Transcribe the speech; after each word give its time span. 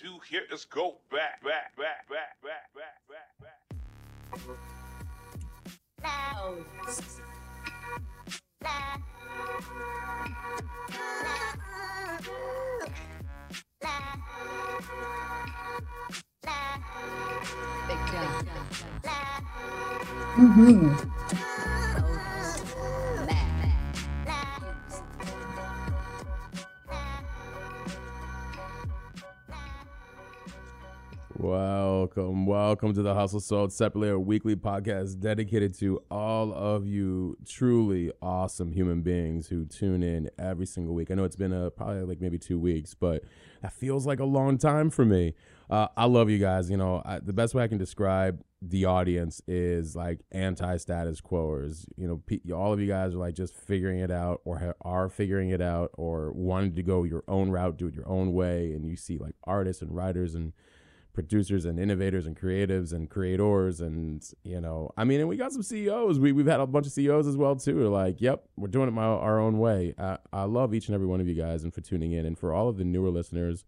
do 0.00 0.18
here 0.30 0.44
is 0.50 0.64
go 0.64 0.96
back, 1.10 1.42
back, 1.44 1.76
back, 1.76 2.08
back, 2.08 2.40
back, 2.40 2.42
back, 2.42 2.72
back, 2.74 3.04
back, 3.06 3.36
back. 3.42 3.60
Welcome, 32.00 32.46
welcome 32.46 32.94
to 32.94 33.02
the 33.02 33.12
Hustle 33.12 33.40
Sold 33.40 33.74
Separately, 33.74 34.08
a 34.08 34.18
weekly 34.18 34.56
podcast 34.56 35.20
dedicated 35.20 35.78
to 35.80 36.02
all 36.10 36.50
of 36.50 36.86
you 36.86 37.36
truly 37.46 38.10
awesome 38.22 38.72
human 38.72 39.02
beings 39.02 39.48
who 39.48 39.66
tune 39.66 40.02
in 40.02 40.30
every 40.38 40.64
single 40.64 40.94
week. 40.94 41.10
I 41.10 41.14
know 41.14 41.24
it's 41.24 41.36
been 41.36 41.52
a, 41.52 41.70
probably 41.70 42.04
like 42.04 42.18
maybe 42.18 42.38
two 42.38 42.58
weeks, 42.58 42.94
but 42.94 43.22
that 43.60 43.74
feels 43.74 44.06
like 44.06 44.18
a 44.18 44.24
long 44.24 44.56
time 44.56 44.88
for 44.88 45.04
me. 45.04 45.34
Uh, 45.68 45.88
I 45.94 46.06
love 46.06 46.30
you 46.30 46.38
guys. 46.38 46.70
You 46.70 46.78
know, 46.78 47.02
I, 47.04 47.18
the 47.18 47.34
best 47.34 47.54
way 47.54 47.64
I 47.64 47.68
can 47.68 47.76
describe 47.76 48.42
the 48.62 48.86
audience 48.86 49.42
is 49.46 49.94
like 49.94 50.20
anti-status 50.32 51.20
quoers. 51.20 51.84
You 51.98 52.08
know, 52.08 52.22
pe- 52.26 52.50
all 52.50 52.72
of 52.72 52.80
you 52.80 52.88
guys 52.88 53.12
are 53.12 53.18
like 53.18 53.34
just 53.34 53.54
figuring 53.54 53.98
it 53.98 54.10
out, 54.10 54.40
or 54.46 54.58
ha- 54.58 54.72
are 54.80 55.10
figuring 55.10 55.50
it 55.50 55.60
out, 55.60 55.90
or 55.98 56.32
wanting 56.32 56.74
to 56.76 56.82
go 56.82 57.04
your 57.04 57.24
own 57.28 57.50
route, 57.50 57.76
do 57.76 57.88
it 57.88 57.94
your 57.94 58.08
own 58.08 58.32
way. 58.32 58.72
And 58.72 58.86
you 58.86 58.96
see 58.96 59.18
like 59.18 59.34
artists 59.44 59.82
and 59.82 59.94
writers 59.94 60.34
and 60.34 60.54
producers 61.12 61.64
and 61.64 61.78
innovators 61.78 62.26
and 62.26 62.38
creatives 62.38 62.92
and 62.92 63.10
creators 63.10 63.80
and 63.80 64.30
you 64.44 64.60
know 64.60 64.90
i 64.96 65.04
mean 65.04 65.20
and 65.20 65.28
we 65.28 65.36
got 65.36 65.52
some 65.52 65.62
ceos 65.62 66.18
we, 66.18 66.32
we've 66.32 66.46
had 66.46 66.60
a 66.60 66.66
bunch 66.66 66.86
of 66.86 66.92
ceos 66.92 67.26
as 67.26 67.36
well 67.36 67.56
too. 67.56 67.88
Like 67.88 68.20
yep 68.20 68.44
we're 68.56 68.68
doing 68.68 68.88
it 68.88 68.92
my, 68.92 69.02
our 69.04 69.40
own 69.40 69.58
way. 69.58 69.94
I, 69.98 70.18
I 70.32 70.44
love 70.44 70.74
each 70.74 70.88
and 70.88 70.94
every 70.94 71.06
one 71.06 71.20
of 71.20 71.28
you 71.28 71.34
guys 71.34 71.64
and 71.64 71.72
for 71.72 71.80
tuning 71.80 72.12
in. 72.12 72.26
And 72.26 72.38
for 72.38 72.52
all 72.52 72.68
of 72.68 72.76
the 72.76 72.84
newer 72.84 73.10
listeners 73.10 73.64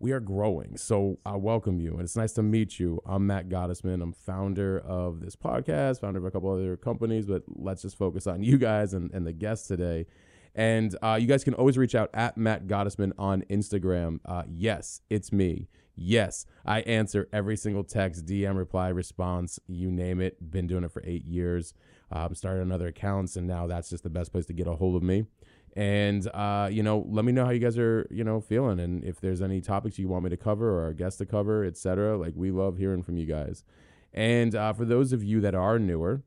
we 0.00 0.12
are 0.12 0.20
growing. 0.20 0.76
So 0.76 1.18
i 1.26 1.36
welcome 1.36 1.80
you. 1.80 1.92
And 1.92 2.02
it's 2.02 2.16
nice 2.16 2.32
to 2.34 2.42
meet 2.42 2.78
you. 2.78 3.00
I'm 3.04 3.26
matt 3.26 3.48
gottesman. 3.48 4.02
I'm 4.02 4.12
founder 4.12 4.78
of 4.80 5.20
this 5.20 5.36
podcast 5.36 6.00
founder 6.00 6.18
of 6.18 6.24
a 6.24 6.30
couple 6.30 6.50
other 6.50 6.76
companies 6.76 7.26
but 7.26 7.42
let's 7.48 7.82
just 7.82 7.98
focus 7.98 8.26
on 8.26 8.42
you 8.42 8.58
guys 8.58 8.94
and, 8.94 9.12
and 9.12 9.26
the 9.26 9.32
guests 9.32 9.68
today. 9.68 10.06
And 10.54 10.96
uh, 11.02 11.18
you 11.20 11.26
guys 11.26 11.44
can 11.44 11.54
always 11.54 11.78
reach 11.78 11.94
out 11.94 12.10
at 12.14 12.36
Matt 12.36 12.66
Gottesman 12.66 13.12
on 13.18 13.42
Instagram. 13.42 14.18
Uh, 14.24 14.42
yes, 14.48 15.02
it's 15.08 15.30
me. 15.32 15.68
Yes, 16.00 16.46
I 16.64 16.82
answer 16.82 17.28
every 17.32 17.56
single 17.56 17.82
text, 17.82 18.24
DM, 18.24 18.56
reply, 18.56 18.88
response, 18.88 19.58
you 19.66 19.90
name 19.90 20.20
it. 20.20 20.50
Been 20.50 20.68
doing 20.68 20.84
it 20.84 20.92
for 20.92 21.02
eight 21.04 21.24
years. 21.24 21.74
Um, 22.12 22.36
started 22.36 22.60
on 22.60 22.70
other 22.70 22.86
accounts, 22.86 23.34
and 23.34 23.48
now 23.48 23.66
that's 23.66 23.90
just 23.90 24.04
the 24.04 24.10
best 24.10 24.30
place 24.30 24.46
to 24.46 24.52
get 24.52 24.68
a 24.68 24.74
hold 24.74 24.94
of 24.94 25.02
me. 25.02 25.24
And 25.74 26.26
uh, 26.28 26.68
you 26.70 26.84
know, 26.84 27.04
let 27.08 27.24
me 27.24 27.32
know 27.32 27.44
how 27.44 27.50
you 27.50 27.58
guys 27.58 27.76
are, 27.78 28.06
you 28.12 28.22
know, 28.22 28.40
feeling, 28.40 28.78
and 28.78 29.02
if 29.04 29.20
there's 29.20 29.42
any 29.42 29.60
topics 29.60 29.98
you 29.98 30.08
want 30.08 30.22
me 30.22 30.30
to 30.30 30.36
cover 30.36 30.70
or 30.70 30.86
a 30.86 30.94
guest 30.94 31.18
to 31.18 31.26
cover, 31.26 31.64
etc. 31.64 32.16
Like 32.16 32.34
we 32.36 32.52
love 32.52 32.78
hearing 32.78 33.02
from 33.02 33.16
you 33.16 33.26
guys. 33.26 33.64
And 34.14 34.54
uh, 34.54 34.72
for 34.72 34.84
those 34.84 35.12
of 35.12 35.24
you 35.24 35.40
that 35.40 35.56
are 35.56 35.80
newer, 35.80 36.22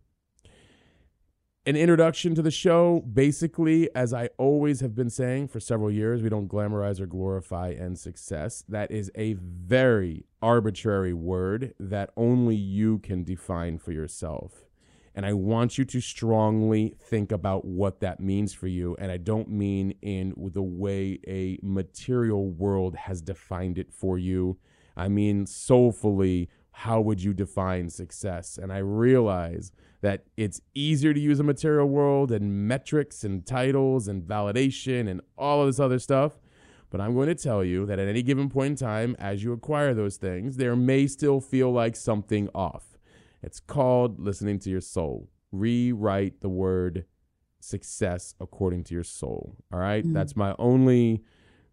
an 1.65 1.75
introduction 1.75 2.33
to 2.33 2.41
the 2.41 2.51
show. 2.51 3.01
Basically, 3.01 3.93
as 3.93 4.13
I 4.13 4.29
always 4.37 4.79
have 4.79 4.95
been 4.95 5.11
saying 5.11 5.49
for 5.49 5.59
several 5.59 5.91
years, 5.91 6.23
we 6.23 6.29
don't 6.29 6.47
glamorize 6.47 6.99
or 6.99 7.05
glorify 7.05 7.71
end 7.71 7.99
success. 7.99 8.63
That 8.67 8.89
is 8.91 9.11
a 9.15 9.33
very 9.33 10.25
arbitrary 10.41 11.13
word 11.13 11.73
that 11.79 12.11
only 12.17 12.55
you 12.55 12.97
can 12.99 13.23
define 13.23 13.77
for 13.77 13.91
yourself. 13.91 14.65
And 15.13 15.25
I 15.25 15.33
want 15.33 15.77
you 15.77 15.85
to 15.85 16.01
strongly 16.01 16.95
think 16.99 17.31
about 17.31 17.66
what 17.66 18.00
that 18.00 18.19
means 18.19 18.53
for 18.53 18.67
you. 18.67 18.95
And 18.97 19.11
I 19.11 19.17
don't 19.17 19.50
mean 19.50 19.94
in 20.01 20.33
the 20.38 20.63
way 20.63 21.19
a 21.27 21.59
material 21.61 22.50
world 22.50 22.95
has 22.95 23.21
defined 23.21 23.77
it 23.77 23.91
for 23.91 24.17
you. 24.17 24.57
I 24.95 25.09
mean 25.09 25.45
soulfully, 25.45 26.50
how 26.71 27.01
would 27.01 27.21
you 27.21 27.33
define 27.33 27.89
success? 27.89 28.57
And 28.57 28.71
I 28.71 28.77
realize 28.77 29.71
that 30.01 30.25
it's 30.35 30.62
easier 30.73 31.13
to 31.13 31.19
use 31.19 31.39
a 31.39 31.44
material 31.44 31.88
world 31.88 32.31
and 32.31 32.67
metrics 32.67 33.23
and 33.23 33.45
titles 33.45 34.07
and 34.07 34.23
validation 34.23 35.07
and 35.07 35.22
all 35.38 35.62
of 35.62 35.67
this 35.67 35.79
other 35.79 36.00
stuff. 36.00 36.39
But 36.89 37.00
I'm 37.00 37.13
going 37.13 37.29
to 37.29 37.35
tell 37.35 37.63
you 37.63 37.85
that 37.85 38.00
at 38.00 38.07
any 38.07 38.22
given 38.22 38.50
point 38.50 38.72
in 38.72 38.75
time, 38.75 39.16
as 39.17 39.44
you 39.44 39.53
acquire 39.53 39.94
those 39.94 40.17
things, 40.17 40.57
there 40.57 40.75
may 40.75 41.07
still 41.07 41.39
feel 41.39 41.72
like 41.72 41.95
something 41.95 42.50
off. 42.53 42.97
It's 43.41 43.59
called 43.59 44.19
listening 44.19 44.59
to 44.59 44.69
your 44.69 44.81
soul. 44.81 45.29
Rewrite 45.51 46.41
the 46.41 46.50
word 46.50 47.06
success 47.62 48.35
according 48.39 48.83
to 48.85 48.94
your 48.94 49.03
soul. 49.03 49.56
All 49.72 49.79
right? 49.79 50.06
Mm. 50.06 50.13
That's 50.13 50.35
my 50.35 50.56
only 50.59 51.23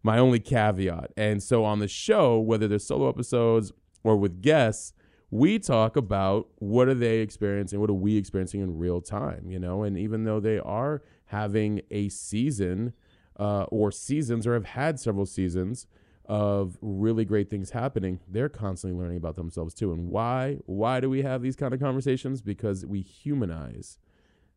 my 0.04 0.18
only 0.18 0.38
caveat. 0.38 1.10
And 1.16 1.42
so 1.42 1.64
on 1.64 1.80
the 1.80 1.88
show, 1.88 2.38
whether 2.38 2.68
there's 2.68 2.86
solo 2.86 3.08
episodes 3.08 3.72
or 4.04 4.16
with 4.16 4.40
guests, 4.40 4.92
we 5.30 5.58
talk 5.58 5.96
about 5.96 6.48
what 6.56 6.88
are 6.88 6.94
they 6.94 7.18
experiencing, 7.18 7.80
what 7.80 7.90
are 7.90 7.94
we 7.94 8.16
experiencing 8.16 8.60
in 8.60 8.78
real 8.78 9.00
time, 9.00 9.50
you 9.50 9.58
know? 9.58 9.82
And 9.82 9.98
even 9.98 10.24
though 10.24 10.40
they 10.40 10.58
are 10.58 11.02
having 11.26 11.82
a 11.90 12.08
season 12.08 12.94
uh, 13.38 13.64
or 13.64 13.92
seasons 13.92 14.46
or 14.46 14.54
have 14.54 14.64
had 14.64 14.98
several 14.98 15.26
seasons 15.26 15.86
of 16.24 16.78
really 16.80 17.24
great 17.24 17.50
things 17.50 17.70
happening, 17.70 18.20
they're 18.28 18.48
constantly 18.48 18.98
learning 18.98 19.18
about 19.18 19.36
themselves 19.36 19.74
too. 19.74 19.92
And 19.92 20.08
why? 20.08 20.58
Why 20.66 21.00
do 21.00 21.10
we 21.10 21.22
have 21.22 21.42
these 21.42 21.56
kind 21.56 21.74
of 21.74 21.80
conversations? 21.80 22.40
Because 22.40 22.86
we 22.86 23.00
humanize 23.00 23.98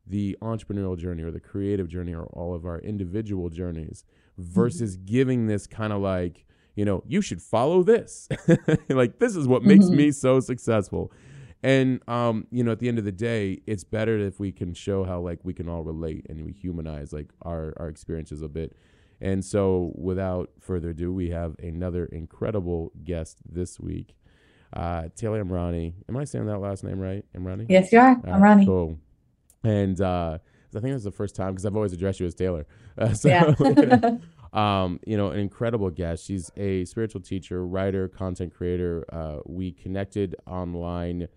the 0.08 0.38
entrepreneurial 0.42 0.98
journey 0.98 1.24
or 1.24 1.32
the 1.32 1.40
creative 1.40 1.88
journey 1.88 2.14
or 2.14 2.26
all 2.28 2.53
of 2.53 2.66
our 2.66 2.80
individual 2.80 3.50
journeys 3.50 4.03
versus 4.38 4.98
giving 4.98 5.48
this 5.48 5.68
kind 5.68 5.94
of 5.94 6.02
like 6.02 6.46
you 6.81 6.86
know 6.90 7.03
you 7.08 7.22
should 7.28 7.42
follow 7.56 7.84
this 7.94 8.30
like 9.02 9.19
this 9.19 9.36
is 9.42 9.47
what 9.53 9.64
makes 9.64 9.90
me 10.00 10.12
so 10.12 10.40
successful 10.52 11.12
and 11.64 12.02
um 12.09 12.47
you 12.52 12.64
know 12.66 12.72
at 12.72 12.80
the 12.80 12.90
end 12.92 13.00
of 13.00 13.06
the 13.06 13.12
day 13.31 13.44
it's 13.68 13.86
better 13.97 14.16
if 14.30 14.40
we 14.46 14.52
can 14.52 14.74
show 14.74 15.00
how 15.03 15.20
like 15.30 15.40
we 15.44 15.53
can 15.59 15.68
all 15.70 15.84
relate 15.84 16.25
and 16.30 16.44
we 16.46 16.53
humanize 16.53 17.14
like 17.14 17.30
our 17.44 17.74
our 17.81 17.90
experiences 17.90 18.41
a 18.41 18.50
bit 18.59 18.75
and 19.30 19.46
so 19.46 19.94
without 19.96 20.50
further 20.59 20.90
ado 20.91 21.14
we 21.14 21.30
have 21.30 21.56
another 21.72 22.06
incredible 22.22 22.91
guest 23.03 23.40
this 23.59 23.80
week 23.80 24.16
uh 24.74 25.03
taylor 25.16 25.44
imrani 25.44 25.94
am 26.09 26.18
i 26.18 26.25
saying 26.25 26.47
that 26.47 26.59
last 26.59 26.84
name 26.84 27.00
right 27.00 27.25
imrani 27.38 27.68
Yes, 27.70 27.91
you 27.94 28.00
are. 28.00 28.16
all 28.28 28.34
I'm 28.34 28.41
right, 28.41 28.50
Ronnie. 28.50 28.66
Cool. 28.66 28.97
And 29.64 30.02
uh, 30.02 30.40
I 30.75 30.80
think 30.80 30.96
it's 30.96 31.03
the 31.03 31.12
first 31.12 31.36
time 31.36 31.52
because 31.53 31.66
I've 31.68 31.75
always 31.75 31.94
addressed 31.94 32.20
you 32.22 32.25
as 32.25 32.36
Taylor. 32.36 32.66
Uh, 32.97 33.14
so, 33.14 33.30
Yeah. 33.30 33.44
um, 34.54 35.00
you 35.06 35.18
know, 35.18 35.32
an 35.32 35.40
incredible 35.40 35.90
guest. 35.90 36.26
She's 36.26 36.52
a 36.58 36.86
spiritual 36.86 37.22
teacher, 37.22 37.66
writer, 37.66 38.08
content 38.08 38.54
creator. 38.54 39.06
Uh, 39.12 39.40
we 39.46 39.72
connected 39.72 40.36
online. 40.46 41.28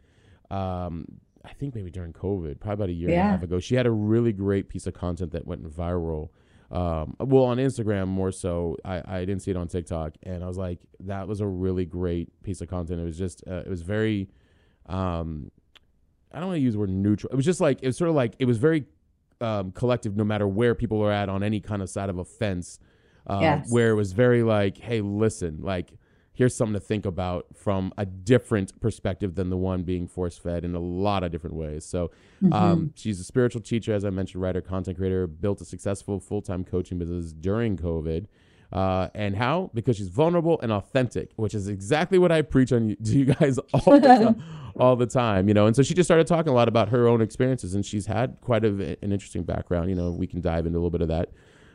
Um, 0.50 1.06
I 1.44 1.52
think 1.52 1.74
maybe 1.74 1.90
during 1.90 2.12
COVID, 2.12 2.58
probably 2.58 2.74
about 2.74 2.88
a 2.88 2.92
year 2.92 3.08
and 3.10 3.18
a 3.18 3.30
half 3.30 3.42
ago. 3.42 3.60
She 3.60 3.74
had 3.74 3.86
a 3.86 3.90
really 3.90 4.32
great 4.32 4.68
piece 4.68 4.86
of 4.86 4.94
content 4.94 5.32
that 5.32 5.46
went 5.46 5.62
viral. 5.64 6.30
Um, 6.70 7.16
well, 7.20 7.44
on 7.44 7.58
Instagram 7.58 8.08
more 8.08 8.32
so. 8.32 8.76
I, 8.84 9.02
I 9.06 9.20
didn't 9.20 9.42
see 9.42 9.50
it 9.50 9.56
on 9.56 9.68
TikTok, 9.68 10.14
and 10.22 10.42
I 10.42 10.46
was 10.46 10.56
like, 10.56 10.80
that 11.00 11.28
was 11.28 11.40
a 11.40 11.46
really 11.46 11.84
great 11.84 12.42
piece 12.42 12.60
of 12.62 12.68
content. 12.68 13.00
It 13.00 13.04
was 13.04 13.18
just, 13.18 13.44
uh, 13.46 13.56
it 13.56 13.68
was 13.68 13.82
very, 13.82 14.28
um, 14.86 15.50
I 16.32 16.40
don't 16.40 16.48
want 16.48 16.56
to 16.56 16.62
use 16.62 16.72
the 16.72 16.80
word 16.80 16.90
neutral. 16.90 17.30
It 17.32 17.36
was 17.36 17.44
just 17.44 17.60
like 17.60 17.80
it 17.82 17.86
was 17.86 17.96
sort 17.96 18.08
of 18.08 18.16
like 18.16 18.34
it 18.38 18.46
was 18.46 18.58
very 18.58 18.86
um, 19.40 19.70
collective, 19.70 20.16
no 20.16 20.24
matter 20.24 20.48
where 20.48 20.74
people 20.74 21.00
are 21.02 21.12
at 21.12 21.28
on 21.28 21.44
any 21.44 21.60
kind 21.60 21.80
of 21.80 21.88
side 21.88 22.10
of 22.10 22.18
a 22.18 22.24
fence. 22.24 22.80
Um, 23.26 23.40
Yes. 23.40 23.70
Where 23.70 23.90
it 23.90 23.94
was 23.94 24.12
very 24.12 24.42
like, 24.42 24.78
hey, 24.78 25.00
listen, 25.00 25.58
like 25.62 25.92
here's 26.34 26.54
something 26.54 26.74
to 26.74 26.80
think 26.80 27.06
about 27.06 27.46
from 27.54 27.92
a 27.96 28.04
different 28.04 28.78
perspective 28.80 29.36
than 29.36 29.50
the 29.50 29.56
one 29.56 29.84
being 29.84 30.06
force 30.08 30.36
fed 30.36 30.64
in 30.64 30.74
a 30.74 30.80
lot 30.80 31.22
of 31.22 31.30
different 31.30 31.54
ways. 31.54 31.84
So 31.84 32.10
um, 32.52 32.92
she's 32.96 33.20
a 33.20 33.24
spiritual 33.24 33.60
teacher, 33.62 33.94
as 33.94 34.04
I 34.04 34.10
mentioned, 34.10 34.42
writer, 34.42 34.60
content 34.60 34.98
creator, 34.98 35.26
built 35.28 35.60
a 35.60 35.64
successful 35.64 36.18
full 36.18 36.42
time 36.42 36.64
coaching 36.64 36.98
business 36.98 37.32
during 37.32 37.76
COVID. 37.76 38.26
Uh, 38.72 39.08
and 39.14 39.36
how? 39.36 39.70
Because 39.72 39.96
she's 39.96 40.08
vulnerable 40.08 40.58
and 40.60 40.72
authentic, 40.72 41.30
which 41.36 41.54
is 41.54 41.68
exactly 41.68 42.18
what 42.18 42.32
I 42.32 42.42
preach 42.42 42.72
on 42.72 42.88
you, 42.88 42.96
to 43.04 43.12
you 43.12 43.24
guys 43.26 43.58
all 43.72 44.00
the 44.00 44.00
time, 44.08 44.42
all 44.76 44.96
the 44.96 45.06
time, 45.06 45.46
you 45.46 45.54
know. 45.54 45.66
And 45.66 45.76
so 45.76 45.82
she 45.84 45.94
just 45.94 46.08
started 46.08 46.26
talking 46.26 46.50
a 46.50 46.54
lot 46.54 46.66
about 46.66 46.88
her 46.88 47.06
own 47.06 47.20
experiences, 47.20 47.76
and 47.76 47.86
she's 47.86 48.06
had 48.06 48.38
quite 48.40 48.64
a, 48.64 48.96
an 49.00 49.12
interesting 49.12 49.44
background. 49.44 49.90
You 49.90 49.94
know, 49.94 50.10
we 50.10 50.26
can 50.26 50.40
dive 50.40 50.66
into 50.66 50.76
a 50.76 50.80
little 50.80 50.90
bit 50.90 51.02
of 51.02 51.08
that. 51.08 51.30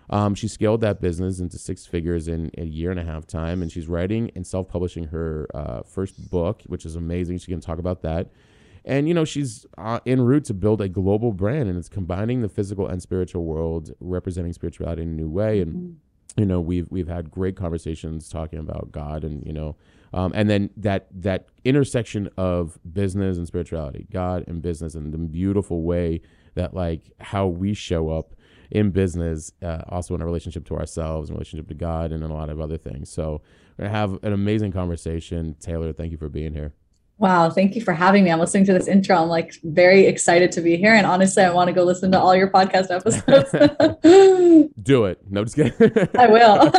Um, 0.09 0.33
she 0.33 0.47
scaled 0.47 0.81
that 0.81 1.01
business 1.01 1.39
into 1.39 1.57
six 1.57 1.85
figures 1.85 2.27
in 2.27 2.51
a 2.57 2.65
year 2.65 2.91
and 2.91 3.00
a 3.00 3.03
half 3.03 3.27
time, 3.27 3.61
and 3.61 3.71
she's 3.71 3.88
writing 3.88 4.31
and 4.35 4.45
self-publishing 4.45 5.06
her 5.06 5.47
uh, 5.53 5.83
first 5.83 6.29
book, 6.31 6.63
which 6.65 6.85
is 6.85 6.95
amazing. 6.95 7.38
She 7.38 7.51
can 7.51 7.61
talk 7.61 7.77
about 7.79 8.01
that. 8.01 8.31
And 8.85 9.07
you 9.07 9.13
know 9.13 9.25
she's 9.25 9.65
uh, 9.77 10.00
en 10.06 10.21
route 10.21 10.45
to 10.45 10.53
build 10.53 10.81
a 10.81 10.89
global 10.89 11.33
brand, 11.33 11.69
and 11.69 11.77
it's 11.77 11.89
combining 11.89 12.41
the 12.41 12.50
physical 12.50 12.88
and 12.88 13.01
spiritual 13.01 13.44
world, 13.44 13.91
representing 14.00 14.53
spirituality 14.53 15.03
in 15.03 15.09
a 15.09 15.11
new 15.11 15.29
way. 15.29 15.61
And 15.61 16.00
you 16.38 16.45
know 16.45 16.59
we've 16.59 16.88
we've 16.89 17.07
had 17.07 17.29
great 17.29 17.56
conversations 17.56 18.29
talking 18.29 18.57
about 18.57 18.91
God 18.91 19.23
and 19.23 19.45
you 19.45 19.53
know 19.53 19.75
um, 20.13 20.31
and 20.33 20.50
then 20.50 20.69
that 20.77 21.07
that 21.11 21.47
intersection 21.63 22.29
of 22.38 22.79
business 22.91 23.38
and 23.38 23.45
spirituality, 23.45 24.07
God 24.11 24.44
and 24.47 24.61
business, 24.61 24.95
and 24.95 25.13
the 25.13 25.17
beautiful 25.17 25.83
way 25.83 26.21
that 26.56 26.73
like 26.73 27.11
how 27.19 27.47
we 27.47 27.73
show 27.73 28.09
up 28.09 28.33
in 28.71 28.92
business, 28.92 29.51
uh, 29.62 29.81
also 29.89 30.16
in 30.16 30.21
a 30.21 30.25
relationship 30.25 30.66
to 30.66 30.77
ourselves, 30.77 31.30
in 31.30 31.36
relationship 31.36 31.68
to 31.68 31.74
God, 31.74 32.12
and 32.12 32.24
in 32.24 32.30
a 32.30 32.33
lot 32.33 32.50
of 32.50 32.60
other 32.60 32.77
things. 32.77 33.10
So 33.10 33.42
we're 33.77 33.86
gonna 33.86 33.98
have 33.98 34.24
an 34.24 34.33
amazing 34.33 34.71
conversation. 34.71 35.56
Taylor, 35.60 35.94
thank 35.94 36.12
you 36.12 36.18
for 36.18 36.30
being 36.30 36.54
here. 36.54 36.74
Wow, 37.19 37.50
thank 37.50 37.75
you 37.75 37.81
for 37.81 37.92
having 37.92 38.24
me. 38.24 38.31
I'm 38.31 38.39
listening 38.39 38.63
to 38.68 38.74
this 38.74 38.88
intro. 38.88 39.18
I'm 39.18 39.27
like 39.27 39.54
very 39.66 40.06
excited 40.06 40.54
to 40.54 40.62
be 40.62 40.77
here. 40.77 40.94
And 40.94 41.06
honestly, 41.06 41.44
I 41.44 41.51
want 41.51 41.68
to 41.68 41.74
go 41.74 41.83
listen 41.83 42.13
to 42.13 42.19
all 42.19 42.33
your 42.33 42.50
podcast 42.50 42.89
episodes. 42.89 43.51
Do 44.81 45.04
it. 45.04 45.19
No, 45.30 45.44
just 45.44 45.57
kidding. 45.57 46.07
I 46.18 46.27
will. 46.27 46.71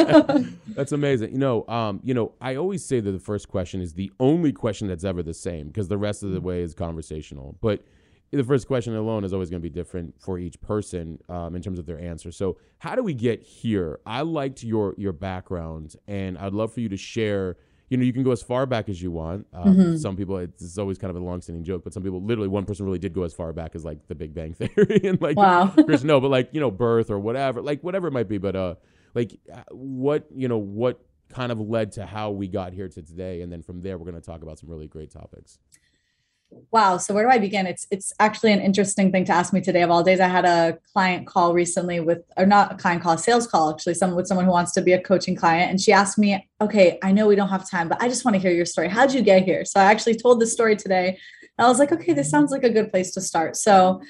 that's 0.69 0.93
amazing. 0.93 1.33
You 1.33 1.39
know, 1.39 1.69
um, 1.69 2.01
you 2.03 2.15
know, 2.15 2.33
I 2.41 2.57
always 2.57 2.83
say 2.83 3.01
that 3.01 3.11
the 3.11 3.19
first 3.19 3.51
question 3.51 3.83
is 3.83 3.93
the 3.93 4.11
only 4.19 4.51
question 4.51 4.89
that's 4.89 5.05
ever 5.05 5.23
the 5.23 5.35
same 5.35 5.67
because 5.67 5.89
the 5.89 5.99
rest 5.99 6.23
of 6.23 6.33
the 6.33 6.41
way 6.41 6.63
is 6.63 6.73
conversational. 6.73 7.59
But 7.61 7.85
the 8.33 8.45
first 8.45 8.67
question 8.67 8.95
alone 8.95 9.25
is 9.25 9.33
always 9.33 9.51
going 9.51 9.61
to 9.61 9.69
be 9.69 9.75
different 9.75 10.15
for 10.21 10.39
each 10.39 10.61
person 10.61 11.19
um, 11.29 11.57
in 11.57 11.63
terms 11.63 11.79
of 11.79 11.87
their 11.87 11.99
answer. 11.99 12.31
So, 12.31 12.59
how 12.79 12.95
do 12.95 13.03
we 13.03 13.15
get 13.15 13.43
here? 13.43 14.01
I 14.07 14.23
liked 14.23 14.63
your 14.63 14.95
your 14.97 15.13
background, 15.13 15.97
and 16.07 16.39
I'd 16.39 16.53
love 16.53 16.73
for 16.73 16.81
you 16.81 16.89
to 16.89 16.97
share 16.97 17.57
you 17.91 17.97
know, 17.97 18.05
you 18.05 18.13
can 18.13 18.23
go 18.23 18.31
as 18.31 18.41
far 18.41 18.67
back 18.67 18.89
as 18.89 19.03
you 19.03 19.11
want. 19.11 19.49
Um, 19.53 19.77
mm-hmm. 19.77 19.97
Some 19.97 20.17
people, 20.17 20.39
it's, 20.39 20.79
always 20.79 20.97
kind 20.97 21.11
of 21.11 21.21
a 21.21 21.25
long-standing 21.25 21.65
joke, 21.65 21.83
but 21.83 21.93
some 21.93 22.05
people, 22.05 22.23
literally, 22.23 22.49
one 22.49 22.65
person 22.65 22.87
really 22.87 23.01
did 23.01 23.13
go 23.13 23.25
as 23.25 23.35
far 23.35 23.53
back 23.53 23.75
as 23.75 23.85
like 23.85 24.07
The 24.07 24.15
Big 24.15 24.33
Bang 24.33 24.55
Theory 24.55 25.01
and 25.03 25.21
like, 25.21 25.37
wow, 25.37 25.67
Chris, 25.85 26.05
no, 26.05 26.21
but 26.21 26.31
like 26.31 26.51
you 26.53 26.61
know, 26.61 26.71
birth 26.71 27.11
or 27.11 27.19
whatever, 27.19 27.61
like 27.61 27.83
whatever 27.83 28.07
it 28.07 28.13
might 28.13 28.29
be. 28.29 28.39
But 28.39 28.55
uh, 28.55 28.75
like 29.15 29.37
uh, 29.53 29.63
what 29.73 30.27
you 30.35 30.47
know, 30.47 30.59
what 30.59 31.05
kind 31.31 31.51
of 31.51 31.61
led 31.61 31.93
to 31.93 32.07
how 32.07 32.31
we 32.31 32.47
got 32.47 32.73
here 32.73 32.89
to 32.89 33.03
today, 33.03 33.43
and 33.43 33.53
then 33.53 33.61
from 33.61 33.81
there, 33.81 33.99
we're 33.99 34.09
going 34.09 34.21
to 34.21 34.27
talk 34.27 34.43
about 34.43 34.61
some 34.61 34.71
really 34.71 34.87
great 34.87 35.11
topics. 35.11 35.59
Wow. 36.73 36.97
So 36.99 37.15
where 37.15 37.25
do 37.25 37.31
I 37.31 37.39
begin? 37.39 37.67
It's 37.67 37.87
it's 37.91 38.13
actually 38.19 38.53
an 38.53 38.61
interesting 38.61 39.13
thing 39.13 39.25
to 39.27 39.33
ask 39.33 39.53
me 39.53 39.61
today. 39.61 39.83
Of 39.83 39.91
all 39.91 40.03
days, 40.03 40.21
I 40.21 40.27
had 40.27 40.45
a 40.45 40.79
client 40.93 41.27
call 41.27 41.55
recently 41.55 42.01
with, 42.01 42.23
or 42.37 42.47
not 42.47 42.73
a 42.73 42.77
client 42.77 43.03
call, 43.03 43.13
a 43.13 43.19
sales 43.19 43.47
call 43.47 43.71
actually, 43.71 43.95
someone 43.95 44.17
with 44.17 44.27
someone 44.27 44.47
who 44.47 44.51
wants 44.53 44.73
to 44.73 44.83
be 44.83 44.93
a 44.93 45.01
coaching 45.01 45.37
client, 45.37 45.71
and 45.71 45.81
she 45.81 45.93
asked 45.93 46.19
me, 46.19 46.49
"Okay, 46.61 46.99
I 47.03 47.13
know 47.13 47.27
we 47.29 47.37
don't 47.37 47.49
have 47.49 47.69
time, 47.69 47.89
but 47.89 48.03
I 48.03 48.09
just 48.09 48.25
want 48.25 48.35
to 48.35 48.41
hear 48.41 48.53
your 48.53 48.67
story. 48.67 48.89
How'd 48.89 49.13
you 49.13 49.23
get 49.23 49.45
here?" 49.45 49.65
So 49.65 49.81
I 49.81 49.85
actually 49.85 50.17
told 50.17 50.41
the 50.41 50.47
story 50.47 50.77
today. 50.77 51.19
And 51.59 51.67
I 51.67 51.69
was 51.69 51.79
like, 51.79 51.93
"Okay, 51.93 52.13
this 52.13 52.31
sounds 52.31 52.51
like 52.51 52.65
a 52.65 52.71
good 52.71 52.91
place 52.91 53.13
to 53.15 53.21
start." 53.21 53.57
So 53.57 54.01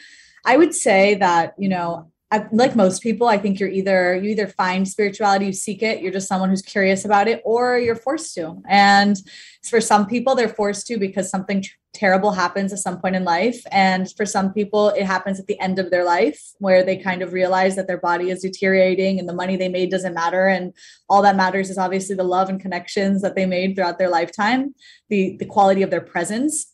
I 0.46 0.56
would 0.56 0.74
say 0.74 1.14
that 1.16 1.54
you 1.58 1.68
know 1.68 2.10
like 2.52 2.76
most 2.76 3.02
people, 3.02 3.26
I 3.26 3.38
think 3.38 3.58
you're 3.58 3.68
either 3.68 4.14
you 4.14 4.30
either 4.30 4.46
find 4.46 4.86
spirituality, 4.86 5.46
you 5.46 5.52
seek 5.52 5.82
it, 5.82 6.00
you're 6.00 6.12
just 6.12 6.28
someone 6.28 6.48
who's 6.48 6.62
curious 6.62 7.04
about 7.04 7.26
it, 7.26 7.42
or 7.44 7.78
you're 7.78 7.96
forced 7.96 8.34
to. 8.36 8.62
And 8.68 9.16
for 9.64 9.80
some 9.80 10.06
people, 10.06 10.34
they're 10.34 10.48
forced 10.48 10.86
to 10.88 10.98
because 10.98 11.28
something 11.28 11.64
terrible 11.92 12.30
happens 12.30 12.72
at 12.72 12.78
some 12.78 13.00
point 13.00 13.16
in 13.16 13.24
life. 13.24 13.60
And 13.72 14.08
for 14.16 14.24
some 14.24 14.52
people, 14.52 14.90
it 14.90 15.04
happens 15.04 15.40
at 15.40 15.48
the 15.48 15.58
end 15.58 15.80
of 15.80 15.90
their 15.90 16.04
life 16.04 16.40
where 16.58 16.84
they 16.84 16.96
kind 16.96 17.20
of 17.20 17.32
realize 17.32 17.74
that 17.74 17.88
their 17.88 17.98
body 17.98 18.30
is 18.30 18.42
deteriorating 18.42 19.18
and 19.18 19.28
the 19.28 19.34
money 19.34 19.56
they 19.56 19.68
made 19.68 19.90
doesn't 19.90 20.14
matter. 20.14 20.46
And 20.46 20.72
all 21.08 21.22
that 21.22 21.34
matters 21.34 21.68
is 21.68 21.78
obviously 21.78 22.14
the 22.14 22.22
love 22.22 22.48
and 22.48 22.60
connections 22.60 23.22
that 23.22 23.34
they 23.34 23.44
made 23.44 23.74
throughout 23.74 23.98
their 23.98 24.08
lifetime, 24.08 24.74
the 25.08 25.36
the 25.38 25.46
quality 25.46 25.82
of 25.82 25.90
their 25.90 26.00
presence. 26.00 26.72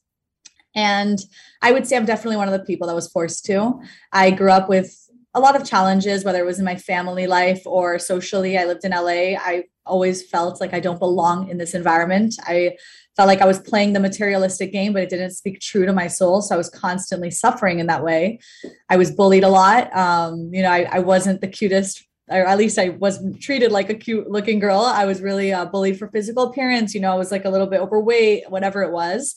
And 0.75 1.19
I 1.62 1.73
would 1.73 1.87
say 1.87 1.97
I'm 1.97 2.05
definitely 2.05 2.37
one 2.37 2.49
of 2.49 2.58
the 2.58 2.67
people 2.67 2.87
that 2.87 2.94
was 2.94 3.11
forced 3.11 3.47
to. 3.47 3.81
I 4.12 4.31
grew 4.31 4.50
up 4.50 4.69
with 4.69 5.06
a 5.36 5.40
lot 5.40 5.54
of 5.54 5.68
challenges, 5.68 6.24
whether 6.24 6.40
it 6.40 6.46
was 6.46 6.58
in 6.58 6.64
my 6.64 6.76
family 6.76 7.26
life 7.26 7.62
or 7.66 7.98
socially. 7.98 8.56
I 8.56 8.64
lived 8.64 8.84
in 8.84 8.92
LA. 8.92 9.36
I 9.38 9.64
always 9.84 10.26
felt 10.26 10.60
like 10.62 10.72
I 10.72 10.80
don't 10.80 10.98
belong 10.98 11.50
in 11.50 11.58
this 11.58 11.74
environment. 11.74 12.34
I 12.44 12.76
felt 13.16 13.28
like 13.28 13.42
I 13.42 13.46
was 13.46 13.60
playing 13.60 13.92
the 13.92 14.00
materialistic 14.00 14.72
game, 14.72 14.94
but 14.94 15.02
it 15.02 15.10
didn't 15.10 15.32
speak 15.32 15.60
true 15.60 15.84
to 15.84 15.92
my 15.92 16.08
soul. 16.08 16.40
So 16.40 16.54
I 16.54 16.58
was 16.58 16.70
constantly 16.70 17.30
suffering 17.30 17.80
in 17.80 17.86
that 17.86 18.02
way. 18.02 18.40
I 18.88 18.96
was 18.96 19.10
bullied 19.10 19.44
a 19.44 19.50
lot. 19.50 19.94
Um, 19.94 20.50
you 20.54 20.62
know, 20.62 20.70
I, 20.70 20.88
I 20.90 20.98
wasn't 21.00 21.42
the 21.42 21.48
cutest 21.48 22.02
or 22.28 22.44
at 22.44 22.58
least 22.58 22.78
I 22.78 22.88
wasn't 22.88 23.40
treated 23.40 23.70
like 23.70 23.88
a 23.88 23.94
cute 23.94 24.28
looking 24.28 24.58
girl. 24.58 24.80
I 24.80 25.04
was 25.04 25.22
really 25.22 25.52
uh, 25.52 25.66
bullied 25.66 25.98
for 25.98 26.08
physical 26.08 26.44
appearance. 26.44 26.94
You 26.94 27.00
know, 27.00 27.12
I 27.12 27.16
was 27.16 27.30
like 27.30 27.44
a 27.44 27.50
little 27.50 27.68
bit 27.68 27.80
overweight, 27.80 28.50
whatever 28.50 28.82
it 28.82 28.90
was. 28.90 29.36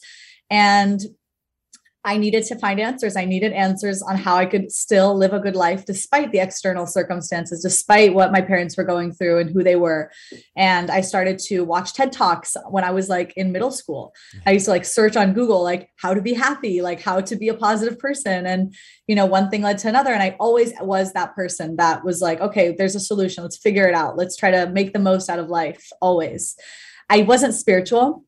And 0.49 0.99
I 2.09 2.17
needed 2.17 2.43
to 2.45 2.57
find 2.57 2.79
answers. 2.79 3.15
I 3.15 3.25
needed 3.25 3.53
answers 3.53 4.01
on 4.01 4.17
how 4.17 4.35
I 4.35 4.47
could 4.47 4.71
still 4.71 5.15
live 5.15 5.31
a 5.31 5.39
good 5.39 5.55
life 5.55 5.85
despite 5.85 6.31
the 6.31 6.39
external 6.39 6.87
circumstances, 6.87 7.61
despite 7.61 8.15
what 8.15 8.31
my 8.31 8.41
parents 8.41 8.75
were 8.75 8.83
going 8.83 9.11
through 9.11 9.37
and 9.37 9.51
who 9.51 9.63
they 9.63 9.75
were. 9.75 10.11
And 10.57 10.89
I 10.89 11.01
started 11.01 11.37
to 11.49 11.63
watch 11.63 11.93
TED 11.93 12.11
Talks 12.11 12.57
when 12.71 12.83
I 12.83 12.89
was 12.89 13.09
like 13.09 13.33
in 13.37 13.51
middle 13.51 13.69
school. 13.69 14.11
Mm-hmm. 14.33 14.49
I 14.49 14.51
used 14.53 14.65
to 14.65 14.71
like 14.71 14.85
search 14.85 15.15
on 15.17 15.33
Google, 15.33 15.61
like 15.61 15.91
how 15.97 16.15
to 16.15 16.21
be 16.21 16.33
happy, 16.33 16.81
like 16.81 16.99
how 16.99 17.21
to 17.21 17.35
be 17.35 17.47
a 17.47 17.53
positive 17.53 17.99
person. 17.99 18.47
And, 18.47 18.73
you 19.05 19.13
know, 19.13 19.27
one 19.27 19.51
thing 19.51 19.61
led 19.61 19.77
to 19.79 19.87
another. 19.87 20.11
And 20.11 20.23
I 20.23 20.35
always 20.39 20.73
was 20.81 21.13
that 21.13 21.35
person 21.35 21.75
that 21.75 22.03
was 22.03 22.21
like, 22.21 22.41
okay, 22.41 22.73
there's 22.75 22.95
a 22.95 22.99
solution. 22.99 23.43
Let's 23.43 23.59
figure 23.59 23.87
it 23.87 23.93
out. 23.93 24.17
Let's 24.17 24.35
try 24.35 24.49
to 24.49 24.67
make 24.71 24.93
the 24.93 24.99
most 24.99 25.29
out 25.29 25.37
of 25.37 25.49
life 25.49 25.87
always. 26.01 26.55
I 27.07 27.21
wasn't 27.21 27.53
spiritual 27.53 28.23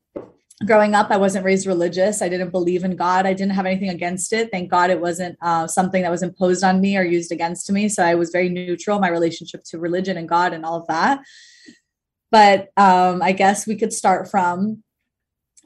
growing 0.66 0.94
up 0.94 1.10
i 1.10 1.16
wasn't 1.16 1.44
raised 1.44 1.66
religious. 1.66 2.22
I 2.22 2.28
didn't 2.28 2.50
believe 2.50 2.84
in 2.84 2.96
god. 2.96 3.26
I 3.26 3.32
didn't 3.32 3.54
have 3.54 3.66
anything 3.66 3.90
against 3.90 4.32
it. 4.32 4.50
Thank 4.50 4.70
god 4.70 4.90
it 4.90 5.00
wasn't 5.00 5.36
uh, 5.42 5.66
something 5.66 6.02
that 6.02 6.10
was 6.10 6.22
imposed 6.22 6.64
on 6.64 6.80
me 6.80 6.96
or 6.96 7.02
used 7.02 7.32
against 7.32 7.70
me. 7.70 7.88
So 7.88 8.02
i 8.04 8.14
was 8.14 8.30
very 8.30 8.48
neutral 8.48 8.98
my 8.98 9.08
relationship 9.08 9.64
to 9.64 9.78
religion 9.78 10.16
and 10.16 10.28
god 10.28 10.52
and 10.52 10.64
all 10.64 10.76
of 10.80 10.86
that. 10.88 11.20
But 12.30 12.70
um, 12.76 13.22
i 13.22 13.32
guess 13.32 13.66
we 13.66 13.76
could 13.76 13.92
start 13.92 14.30
from 14.30 14.82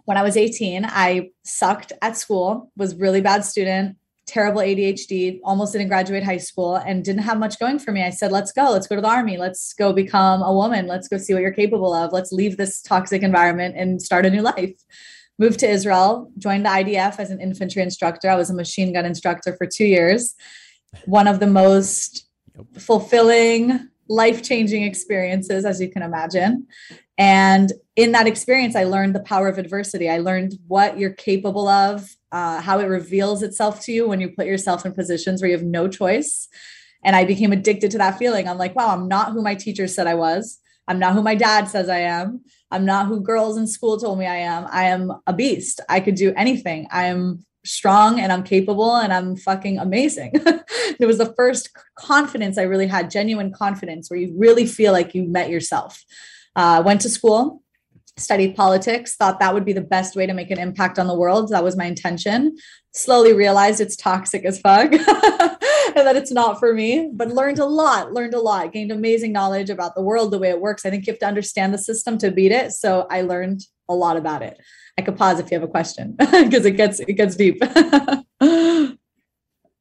when 0.04 0.16
i 0.16 0.22
was 0.22 0.36
18 0.36 0.84
i 0.84 1.30
sucked 1.44 1.92
at 2.00 2.16
school 2.16 2.70
was 2.76 2.94
really 2.94 3.20
bad 3.20 3.44
student 3.44 3.96
terrible 4.26 4.60
ADHD, 4.60 5.40
almost 5.44 5.72
didn't 5.72 5.88
graduate 5.88 6.24
high 6.24 6.36
school 6.36 6.76
and 6.76 7.04
didn't 7.04 7.22
have 7.22 7.38
much 7.38 7.58
going 7.58 7.78
for 7.78 7.92
me. 7.92 8.02
I 8.02 8.10
said, 8.10 8.32
let's 8.32 8.52
go, 8.52 8.70
let's 8.70 8.86
go 8.86 8.96
to 8.96 9.00
the 9.00 9.08
army, 9.08 9.36
let's 9.36 9.72
go 9.72 9.92
become 9.92 10.42
a 10.42 10.52
woman, 10.52 10.86
let's 10.86 11.08
go 11.08 11.16
see 11.16 11.32
what 11.32 11.42
you're 11.42 11.52
capable 11.52 11.94
of, 11.94 12.12
let's 12.12 12.32
leave 12.32 12.56
this 12.56 12.82
toxic 12.82 13.22
environment 13.22 13.76
and 13.76 14.02
start 14.02 14.26
a 14.26 14.30
new 14.30 14.42
life. 14.42 14.74
Moved 15.38 15.60
to 15.60 15.68
Israel, 15.68 16.30
joined 16.38 16.64
the 16.64 16.70
IDF 16.70 17.18
as 17.18 17.30
an 17.30 17.40
infantry 17.40 17.82
instructor. 17.82 18.28
I 18.28 18.36
was 18.36 18.50
a 18.50 18.54
machine 18.54 18.92
gun 18.92 19.04
instructor 19.04 19.54
for 19.54 19.66
two 19.66 19.84
years. 19.84 20.34
One 21.04 21.28
of 21.28 21.40
the 21.40 21.46
most 21.46 22.26
fulfilling, 22.78 23.88
life 24.08 24.42
changing 24.42 24.82
experiences, 24.82 25.64
as 25.64 25.80
you 25.80 25.90
can 25.90 26.02
imagine. 26.02 26.66
And 27.18 27.72
in 27.94 28.12
that 28.12 28.26
experience, 28.26 28.76
I 28.76 28.84
learned 28.84 29.14
the 29.14 29.20
power 29.20 29.48
of 29.48 29.58
adversity. 29.58 30.10
I 30.10 30.18
learned 30.18 30.58
what 30.66 30.98
you're 30.98 31.10
capable 31.10 31.66
of, 31.66 32.14
uh, 32.30 32.60
how 32.60 32.78
it 32.78 32.86
reveals 32.86 33.42
itself 33.42 33.80
to 33.84 33.92
you 33.92 34.06
when 34.06 34.20
you 34.20 34.28
put 34.28 34.46
yourself 34.46 34.84
in 34.84 34.92
positions 34.92 35.40
where 35.40 35.50
you 35.50 35.56
have 35.56 35.66
no 35.66 35.88
choice. 35.88 36.48
And 37.02 37.16
I 37.16 37.24
became 37.24 37.52
addicted 37.52 37.90
to 37.92 37.98
that 37.98 38.18
feeling. 38.18 38.48
I'm 38.48 38.58
like, 38.58 38.76
wow, 38.76 38.88
I'm 38.88 39.08
not 39.08 39.32
who 39.32 39.42
my 39.42 39.54
teacher 39.54 39.86
said 39.86 40.06
I 40.06 40.14
was. 40.14 40.58
I'm 40.88 40.98
not 40.98 41.14
who 41.14 41.22
my 41.22 41.34
dad 41.34 41.68
says 41.68 41.88
I 41.88 42.00
am. 42.00 42.42
I'm 42.70 42.84
not 42.84 43.06
who 43.06 43.20
girls 43.20 43.56
in 43.56 43.66
school 43.66 43.98
told 43.98 44.18
me 44.18 44.26
I 44.26 44.36
am. 44.36 44.66
I 44.70 44.84
am 44.84 45.12
a 45.26 45.32
beast. 45.32 45.80
I 45.88 46.00
could 46.00 46.16
do 46.16 46.32
anything. 46.36 46.86
I 46.90 47.04
am 47.04 47.44
strong 47.64 48.20
and 48.20 48.32
I'm 48.32 48.42
capable 48.42 48.94
and 48.96 49.12
I'm 49.12 49.36
fucking 49.36 49.78
amazing. 49.78 50.32
it 50.34 51.06
was 51.06 51.18
the 51.18 51.32
first 51.36 51.70
confidence 51.96 52.58
I 52.58 52.62
really 52.62 52.86
had, 52.86 53.10
genuine 53.10 53.52
confidence, 53.52 54.10
where 54.10 54.20
you 54.20 54.34
really 54.36 54.66
feel 54.66 54.92
like 54.92 55.14
you 55.14 55.24
met 55.24 55.50
yourself. 55.50 56.04
Uh, 56.56 56.82
went 56.84 57.00
to 57.02 57.08
school, 57.08 57.62
studied 58.16 58.56
politics, 58.56 59.14
thought 59.14 59.38
that 59.40 59.52
would 59.52 59.64
be 59.64 59.72
the 59.72 59.80
best 59.80 60.16
way 60.16 60.26
to 60.26 60.32
make 60.32 60.50
an 60.50 60.58
impact 60.58 60.98
on 60.98 61.06
the 61.06 61.14
world. 61.14 61.50
That 61.50 61.62
was 61.62 61.76
my 61.76 61.84
intention. 61.84 62.56
Slowly 62.94 63.34
realized 63.34 63.80
it's 63.80 63.94
toxic 63.94 64.44
as 64.44 64.58
fuck 64.58 64.92
and 65.96 66.06
that 66.06 66.16
it's 66.16 66.32
not 66.32 66.58
for 66.58 66.72
me, 66.72 67.10
but 67.12 67.28
learned 67.28 67.58
a 67.58 67.66
lot, 67.66 68.12
learned 68.12 68.34
a 68.34 68.40
lot, 68.40 68.72
gained 68.72 68.90
amazing 68.90 69.32
knowledge 69.32 69.68
about 69.68 69.94
the 69.94 70.02
world, 70.02 70.30
the 70.30 70.38
way 70.38 70.48
it 70.48 70.60
works. 70.60 70.86
I 70.86 70.90
think 70.90 71.06
you 71.06 71.12
have 71.12 71.20
to 71.20 71.26
understand 71.26 71.74
the 71.74 71.78
system 71.78 72.16
to 72.18 72.30
beat 72.30 72.52
it. 72.52 72.72
So 72.72 73.06
I 73.10 73.20
learned 73.22 73.62
a 73.88 73.94
lot 73.94 74.16
about 74.16 74.42
it. 74.42 74.58
I 74.98 75.02
could 75.02 75.16
pause 75.16 75.38
if 75.38 75.50
you 75.50 75.58
have 75.58 75.68
a 75.68 75.70
question 75.70 76.16
because 76.18 76.64
it 76.64 76.72
gets 76.72 77.00
it 77.00 77.14
gets 77.14 77.36
deep. 77.36 77.62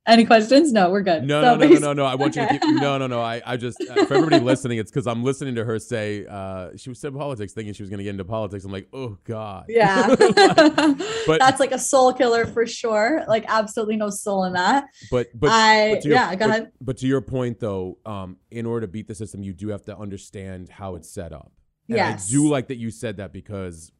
Any 0.07 0.25
questions? 0.25 0.71
No, 0.71 0.91
we're 0.91 1.01
good. 1.01 1.23
No, 1.23 1.41
so 1.41 1.55
no, 1.55 1.65
no, 1.65 1.73
no, 1.73 1.79
no, 1.79 1.93
no. 1.93 2.05
I 2.05 2.13
want 2.13 2.37
okay. 2.37 2.53
you 2.53 2.59
to 2.59 2.65
keep. 2.65 2.75
No, 2.81 2.97
no, 2.99 3.07
no. 3.07 3.21
I, 3.21 3.41
I 3.43 3.57
just 3.57 3.81
uh, 3.81 4.05
for 4.05 4.13
everybody 4.13 4.39
listening, 4.43 4.77
it's 4.77 4.91
because 4.91 5.07
I'm 5.07 5.23
listening 5.23 5.55
to 5.55 5.65
her 5.65 5.79
say 5.79 6.25
uh, 6.29 6.69
she 6.75 6.89
was 6.89 6.99
said 6.99 7.15
politics, 7.15 7.53
thinking 7.53 7.73
she 7.73 7.81
was 7.81 7.89
going 7.89 7.97
to 7.97 8.03
get 8.03 8.11
into 8.11 8.25
politics. 8.25 8.65
I'm 8.65 8.71
like, 8.71 8.87
oh 8.93 9.17
god. 9.23 9.65
Yeah. 9.67 10.07
like, 10.19 10.35
but 11.25 11.39
that's 11.39 11.59
like 11.59 11.71
a 11.71 11.79
soul 11.79 12.13
killer 12.13 12.45
for 12.45 12.67
sure. 12.67 13.23
Like 13.27 13.45
absolutely 13.47 13.95
no 13.95 14.09
soul 14.11 14.43
in 14.43 14.53
that. 14.53 14.85
But 15.09 15.27
but, 15.33 15.49
I, 15.51 15.95
but 15.95 16.05
your, 16.05 16.13
yeah. 16.13 16.35
Go 16.35 16.47
but, 16.47 16.49
ahead. 16.49 16.71
But 16.79 16.97
to 16.97 17.07
your 17.07 17.21
point, 17.21 17.59
though, 17.59 17.97
um, 18.05 18.37
in 18.51 18.67
order 18.67 18.85
to 18.85 18.91
beat 18.91 19.07
the 19.07 19.15
system, 19.15 19.41
you 19.41 19.53
do 19.53 19.69
have 19.69 19.85
to 19.85 19.97
understand 19.97 20.69
how 20.69 20.95
it's 20.95 21.09
set 21.09 21.33
up. 21.33 21.51
And 21.87 21.97
yes. 21.97 22.29
I 22.29 22.31
do 22.31 22.47
like 22.47 22.67
that 22.67 22.77
you 22.77 22.91
said 22.91 23.17
that 23.17 23.33
because 23.33 23.91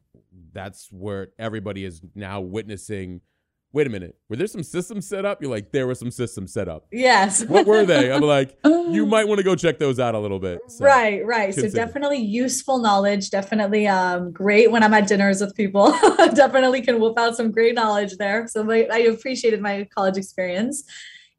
that's 0.52 0.88
where 0.92 1.28
everybody 1.38 1.84
is 1.84 2.00
now 2.14 2.40
witnessing 2.40 3.22
wait 3.76 3.86
a 3.86 3.90
minute, 3.90 4.16
were 4.30 4.36
there 4.36 4.46
some 4.46 4.62
systems 4.62 5.06
set 5.06 5.26
up? 5.26 5.42
You're 5.42 5.50
like, 5.50 5.70
there 5.70 5.86
were 5.86 5.94
some 5.94 6.10
systems 6.10 6.50
set 6.50 6.66
up. 6.66 6.86
Yes. 6.90 7.44
What 7.44 7.66
were 7.66 7.84
they? 7.84 8.10
I'm 8.10 8.22
like, 8.36 8.56
you 8.64 9.04
might 9.04 9.28
want 9.28 9.36
to 9.36 9.44
go 9.44 9.54
check 9.54 9.78
those 9.78 10.00
out 10.00 10.14
a 10.14 10.18
little 10.18 10.38
bit. 10.38 10.60
So, 10.68 10.82
right, 10.82 11.24
right. 11.26 11.54
So 11.54 11.68
definitely 11.68 12.16
useful 12.16 12.78
knowledge. 12.78 13.28
Definitely 13.28 13.86
um, 13.86 14.32
great 14.32 14.70
when 14.70 14.82
I'm 14.82 14.94
at 14.94 15.06
dinners 15.06 15.42
with 15.42 15.54
people. 15.54 15.90
definitely 16.32 16.80
can 16.80 16.98
whip 16.98 17.18
out 17.18 17.36
some 17.36 17.50
great 17.50 17.74
knowledge 17.74 18.16
there. 18.16 18.48
So 18.48 18.64
my, 18.64 18.88
I 18.90 19.00
appreciated 19.00 19.60
my 19.60 19.86
college 19.94 20.16
experience. 20.16 20.82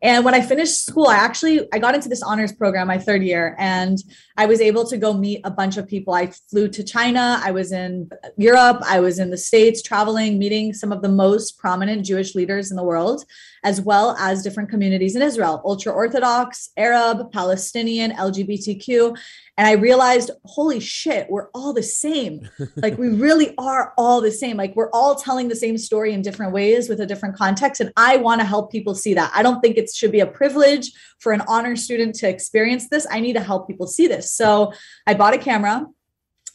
And 0.01 0.23
when 0.23 0.35
I 0.35 0.41
finished 0.41 0.85
school, 0.85 1.07
I 1.07 1.15
actually 1.15 1.67
I 1.73 1.79
got 1.79 1.95
into 1.95 2.07
this 2.07 2.21
honors 2.21 2.53
program 2.53 2.85
my 2.87 2.99
third 2.99 3.23
year 3.23 3.55
and 3.57 3.97
I 4.37 4.45
was 4.45 4.61
able 4.61 4.85
to 4.85 4.97
go 4.97 5.13
meet 5.13 5.41
a 5.43 5.49
bunch 5.49 5.77
of 5.77 5.87
people. 5.87 6.13
I 6.13 6.27
flew 6.27 6.67
to 6.69 6.83
China, 6.83 7.41
I 7.43 7.49
was 7.49 7.71
in 7.71 8.09
Europe, 8.37 8.83
I 8.85 8.99
was 8.99 9.17
in 9.17 9.31
the 9.31 9.37
States 9.37 9.81
traveling, 9.81 10.37
meeting 10.37 10.71
some 10.73 10.91
of 10.91 11.01
the 11.01 11.09
most 11.09 11.57
prominent 11.57 12.05
Jewish 12.05 12.35
leaders 12.35 12.69
in 12.69 12.77
the 12.77 12.83
world, 12.83 13.25
as 13.63 13.81
well 13.81 14.15
as 14.19 14.43
different 14.43 14.69
communities 14.69 15.15
in 15.15 15.23
Israel, 15.23 15.63
ultra 15.65 15.91
orthodox, 15.91 16.69
Arab, 16.77 17.31
Palestinian, 17.31 18.11
LGBTQ. 18.11 19.17
And 19.57 19.65
I 19.65 19.71
realized, 19.71 20.29
holy 20.45 20.79
shit, 20.79 21.27
we're 21.29 21.49
all 21.55 21.73
the 21.73 21.81
same. 21.81 22.47
like 22.75 22.97
we 22.97 23.09
really 23.15 23.55
are 23.57 23.93
all 23.97 24.21
the 24.21 24.31
same. 24.31 24.55
Like 24.55 24.75
we're 24.75 24.91
all 24.91 25.15
telling 25.15 25.47
the 25.47 25.55
same 25.55 25.79
story 25.79 26.13
in 26.13 26.21
different 26.21 26.53
ways 26.53 26.87
with 26.87 26.99
a 26.99 27.07
different 27.07 27.35
context. 27.35 27.81
And 27.81 27.91
I 27.97 28.17
want 28.17 28.39
to 28.39 28.45
help 28.45 28.71
people 28.71 28.93
see 28.93 29.15
that. 29.15 29.31
I 29.33 29.41
don't 29.41 29.59
think 29.59 29.77
it 29.77 29.89
should 29.93 30.11
be 30.11 30.19
a 30.19 30.27
privilege 30.27 30.91
for 31.19 31.31
an 31.31 31.41
honor 31.47 31.75
student 31.75 32.13
to 32.15 32.29
experience 32.29 32.87
this. 32.89 33.07
I 33.09 33.19
need 33.19 33.33
to 33.33 33.41
help 33.41 33.67
people 33.67 33.87
see 33.87 34.07
this. 34.07 34.31
So 34.31 34.73
I 35.07 35.15
bought 35.15 35.33
a 35.33 35.39
camera. 35.39 35.87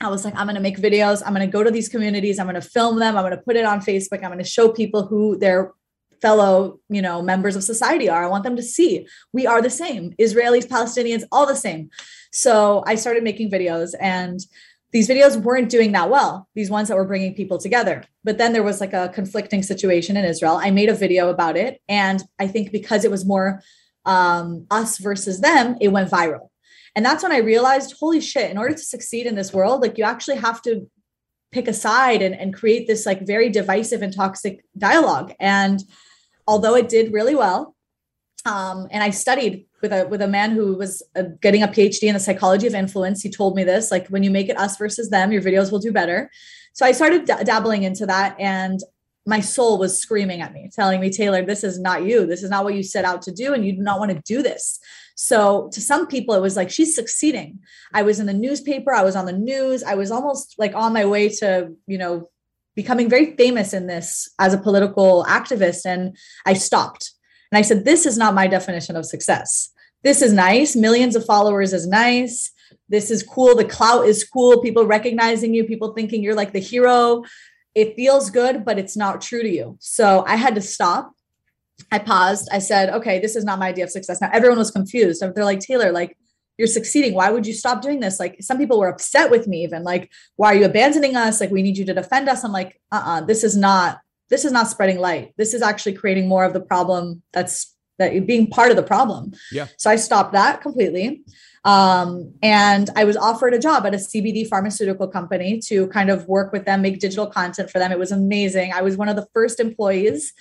I 0.01 0.09
was 0.09 0.25
like, 0.25 0.35
I'm 0.37 0.47
going 0.47 0.57
to 0.57 0.61
make 0.61 0.79
videos. 0.79 1.23
I'm 1.25 1.35
going 1.35 1.47
to 1.47 1.53
go 1.53 1.65
to 1.65 1.71
these 1.71 1.89
communities. 1.89 2.39
I'm 2.39 2.47
going 2.47 2.61
to 2.61 2.61
film 2.61 2.99
them. 2.99 3.17
I'm 3.17 3.23
going 3.23 3.37
to 3.37 3.43
put 3.43 3.57
it 3.57 3.65
on 3.65 3.81
Facebook. 3.81 4.23
I'm 4.23 4.31
going 4.31 4.39
to 4.39 4.45
show 4.45 4.69
people 4.69 5.07
who 5.07 5.37
their 5.39 5.73
fellow, 6.23 6.79
you 6.89 7.03
know, 7.03 7.21
members 7.21 7.57
of 7.57 7.65
society 7.65 8.09
are. 8.09 8.25
I 8.25 8.29
want 8.29 8.45
them 8.45 8.57
to 8.57 8.63
see 8.63 9.07
we 9.33 9.47
are 9.47 9.61
the 9.61 9.69
same. 9.69 10.13
Israelis, 10.19 10.67
Palestinians, 10.67 11.25
all 11.33 11.47
the 11.47 11.57
same. 11.57 11.91
So 12.33 12.83
I 12.87 12.95
started 12.95 13.25
making 13.25 13.51
videos 13.51 13.91
and 14.01 14.41
these 14.93 15.09
videos 15.09 15.37
weren't 15.37 15.71
doing 15.71 15.93
that 15.93 16.11
well, 16.11 16.49
these 16.55 16.71
ones 16.71 16.89
that 16.89 16.97
were 16.97 17.07
bringing 17.07 17.35
people 17.35 17.59
together. 17.59 18.05
But 18.25 18.39
then 18.39 18.53
there 18.53 18.63
was 18.63 18.81
like 18.81 18.93
a 18.93 19.09
conflicting 19.09 19.63
situation 19.63 20.17
in 20.17 20.25
Israel. 20.25 20.61
I 20.63 20.71
made 20.71 20.91
a 20.91 20.95
video 20.95 21.31
about 21.31 21.57
it. 21.57 21.81
And 21.89 22.23
I 22.39 22.47
think 22.47 22.73
because 22.73 23.05
it 23.05 23.11
was 23.11 23.25
more 23.25 23.63
um, 24.05 24.67
us 24.71 24.99
versus 24.99 25.41
them, 25.41 25.77
it 25.81 25.89
went 25.89 26.11
viral. 26.11 26.49
And 26.95 27.05
that's 27.05 27.23
when 27.23 27.33
I 27.33 27.39
realized, 27.39 27.95
holy 27.99 28.21
shit, 28.21 28.51
in 28.51 28.59
order 28.59 28.75
to 28.75 28.83
succeed 28.83 29.27
in 29.27 29.35
this 29.35 29.53
world, 29.53 29.81
like 29.81 29.97
you 29.97 30.05
actually 30.05 30.37
have 30.37 30.61
to 30.63 30.91
pick 31.53 31.69
a 31.69 31.73
side 31.73 32.21
and, 32.21 32.35
and 32.35 32.55
create 32.55 32.87
this 32.87 33.07
like 33.07 33.27
very 33.27 33.49
divisive 33.49 34.03
and 34.03 34.15
toxic 34.15 34.63
dialogue. 34.77 35.33
And 35.41 35.81
although 36.53 36.77
it 36.83 36.89
did 36.97 37.15
really 37.19 37.37
well, 37.45 37.75
um, 38.45 38.79
and 38.91 39.03
I 39.03 39.11
studied 39.11 39.55
with 39.81 39.93
a 39.99 40.07
with 40.13 40.23
a 40.29 40.33
man 40.39 40.51
who 40.57 40.67
was 40.83 40.93
uh, 41.19 41.23
getting 41.41 41.63
a 41.63 41.69
PhD 41.75 42.03
in 42.11 42.15
the 42.15 42.27
psychology 42.27 42.67
of 42.67 42.75
influence. 42.75 43.23
He 43.23 43.31
told 43.31 43.57
me 43.57 43.65
this, 43.65 43.91
like 43.95 44.07
when 44.09 44.23
you 44.23 44.31
make 44.31 44.49
it 44.51 44.59
us 44.59 44.77
versus 44.77 45.09
them, 45.09 45.33
your 45.33 45.43
videos 45.49 45.73
will 45.73 45.85
do 45.89 45.93
better. 46.01 46.31
So 46.75 46.85
I 46.85 46.93
started 46.93 47.25
d- 47.25 47.45
dabbling 47.45 47.83
into 47.85 48.05
that, 48.07 48.31
and 48.39 48.79
my 49.35 49.41
soul 49.41 49.79
was 49.79 49.99
screaming 50.05 50.41
at 50.43 50.53
me, 50.53 50.63
telling 50.81 51.01
me, 51.01 51.09
Taylor, 51.11 51.43
this 51.43 51.65
is 51.65 51.79
not 51.89 52.05
you. 52.05 52.27
This 52.27 52.43
is 52.43 52.51
not 52.51 52.65
what 52.65 52.75
you 52.75 52.83
set 52.83 53.05
out 53.11 53.23
to 53.23 53.33
do, 53.33 53.55
and 53.55 53.65
you 53.65 53.73
do 53.79 53.83
not 53.83 53.99
want 54.01 54.11
to 54.13 54.21
do 54.35 54.43
this. 54.43 54.79
So 55.15 55.71
to 55.75 55.81
some 55.81 56.07
people, 56.07 56.35
it 56.35 56.41
was 56.49 56.57
like 56.57 56.71
she's 56.71 56.95
succeeding. 56.95 57.61
I 57.95 58.03
was 58.03 58.19
in 58.21 58.27
the 58.27 58.41
newspaper, 58.47 58.93
I 58.93 59.05
was 59.05 59.17
on 59.17 59.27
the 59.27 59.41
news, 59.53 59.83
I 59.83 59.95
was 59.95 60.11
almost 60.11 60.57
like 60.59 60.75
on 60.75 60.93
my 60.93 61.07
way 61.07 61.29
to, 61.41 61.73
you 61.87 61.99
know, 61.99 62.29
becoming 62.75 63.09
very 63.09 63.37
famous 63.37 63.73
in 63.73 63.87
this 63.87 64.29
as 64.39 64.55
a 64.55 64.59
political 64.59 65.25
activist, 65.29 65.85
and 65.85 66.17
I 66.47 66.55
stopped. 66.55 67.13
And 67.51 67.59
I 67.59 67.63
said, 67.63 67.85
This 67.85 68.07
is 68.07 68.17
not 68.17 68.35
my 68.35 68.47
definition 68.47 68.97
of 68.97 69.05
success 69.05 69.73
this 70.03 70.23
is 70.23 70.33
nice. 70.33 70.75
Millions 70.75 71.17
of 71.17 71.25
followers 71.25 71.73
is 71.73 71.87
nice. 71.87 72.51
This 72.89 73.11
is 73.11 73.23
cool. 73.23 73.55
The 73.55 73.65
clout 73.65 74.07
is 74.07 74.25
cool. 74.25 74.61
People 74.61 74.87
recognizing 74.87 75.55
you, 75.55 75.65
people 75.65 75.93
thinking 75.93 76.23
you're 76.23 76.35
like 76.35 76.53
the 76.53 76.59
hero. 76.59 77.23
It 77.75 77.95
feels 77.95 78.31
good, 78.31 78.65
but 78.65 78.79
it's 78.79 78.97
not 78.97 79.21
true 79.21 79.43
to 79.43 79.49
you. 79.49 79.77
So 79.81 80.25
I 80.27 80.37
had 80.37 80.55
to 80.57 80.61
stop. 80.61 81.13
I 81.91 81.99
paused. 81.99 82.49
I 82.53 82.59
said, 82.59 82.91
okay, 82.91 83.19
this 83.19 83.37
is 83.37 83.45
not 83.45 83.59
my 83.59 83.69
idea 83.69 83.85
of 83.85 83.91
success. 83.91 84.21
Now 84.21 84.31
everyone 84.33 84.59
was 84.59 84.71
confused. 84.71 85.23
They're 85.23 85.45
like, 85.45 85.61
Taylor, 85.61 85.93
like, 85.93 86.17
you're 86.59 86.69
succeeding. 86.69 87.15
Why 87.15 87.31
would 87.31 87.47
you 87.47 87.55
stop 87.55 87.83
doing 87.83 88.01
this? 88.01 88.21
Like 88.21 88.37
some 88.41 88.59
people 88.59 88.79
were 88.79 88.89
upset 88.89 89.31
with 89.31 89.47
me, 89.47 89.65
even 89.65 89.83
like, 89.85 90.11
why 90.37 90.55
are 90.55 90.59
you 90.59 90.65
abandoning 90.65 91.17
us? 91.17 91.41
Like, 91.41 91.51
we 91.51 91.63
need 91.63 91.79
you 91.79 91.85
to 91.87 91.95
defend 91.95 92.29
us. 92.29 92.45
I'm 92.45 92.53
like, 92.53 92.81
uh-uh, 92.91 93.23
this 93.23 93.43
is 93.43 93.57
not, 93.57 94.01
this 94.29 94.45
is 94.45 94.53
not 94.53 94.69
spreading 94.69 94.99
light. 94.99 95.33
This 95.37 95.55
is 95.55 95.63
actually 95.63 95.95
creating 95.95 96.29
more 96.29 96.45
of 96.45 96.53
the 96.53 96.61
problem 96.61 97.23
that's 97.33 97.75
that 97.99 98.27
being 98.27 98.49
part 98.49 98.71
of 98.71 98.77
the 98.77 98.83
problem. 98.83 99.33
Yeah. 99.51 99.67
So 99.77 99.91
I 99.91 99.97
stopped 99.97 100.33
that 100.33 100.61
completely. 100.61 101.23
Um, 101.65 102.35
and 102.43 102.91
I 102.97 103.05
was 103.05 103.17
offered 103.17 103.55
a 103.55 103.59
job 103.59 103.87
at 103.87 103.95
a 103.95 103.99
CBD 103.99 104.49
pharmaceutical 104.49 105.07
company 105.07 105.61
to 105.67 105.87
kind 105.89 106.11
of 106.11 106.27
work 106.27 106.53
with 106.53 106.65
them, 106.65 106.83
make 106.83 106.99
digital 106.99 107.27
content 107.27 107.71
for 107.71 107.79
them. 107.79 107.93
It 107.93 107.99
was 107.99 108.11
amazing. 108.11 108.73
I 108.73 108.83
was 108.83 108.97
one 108.97 109.09
of 109.09 109.17
the 109.17 109.29
first 109.33 109.61
employees. 109.61 110.33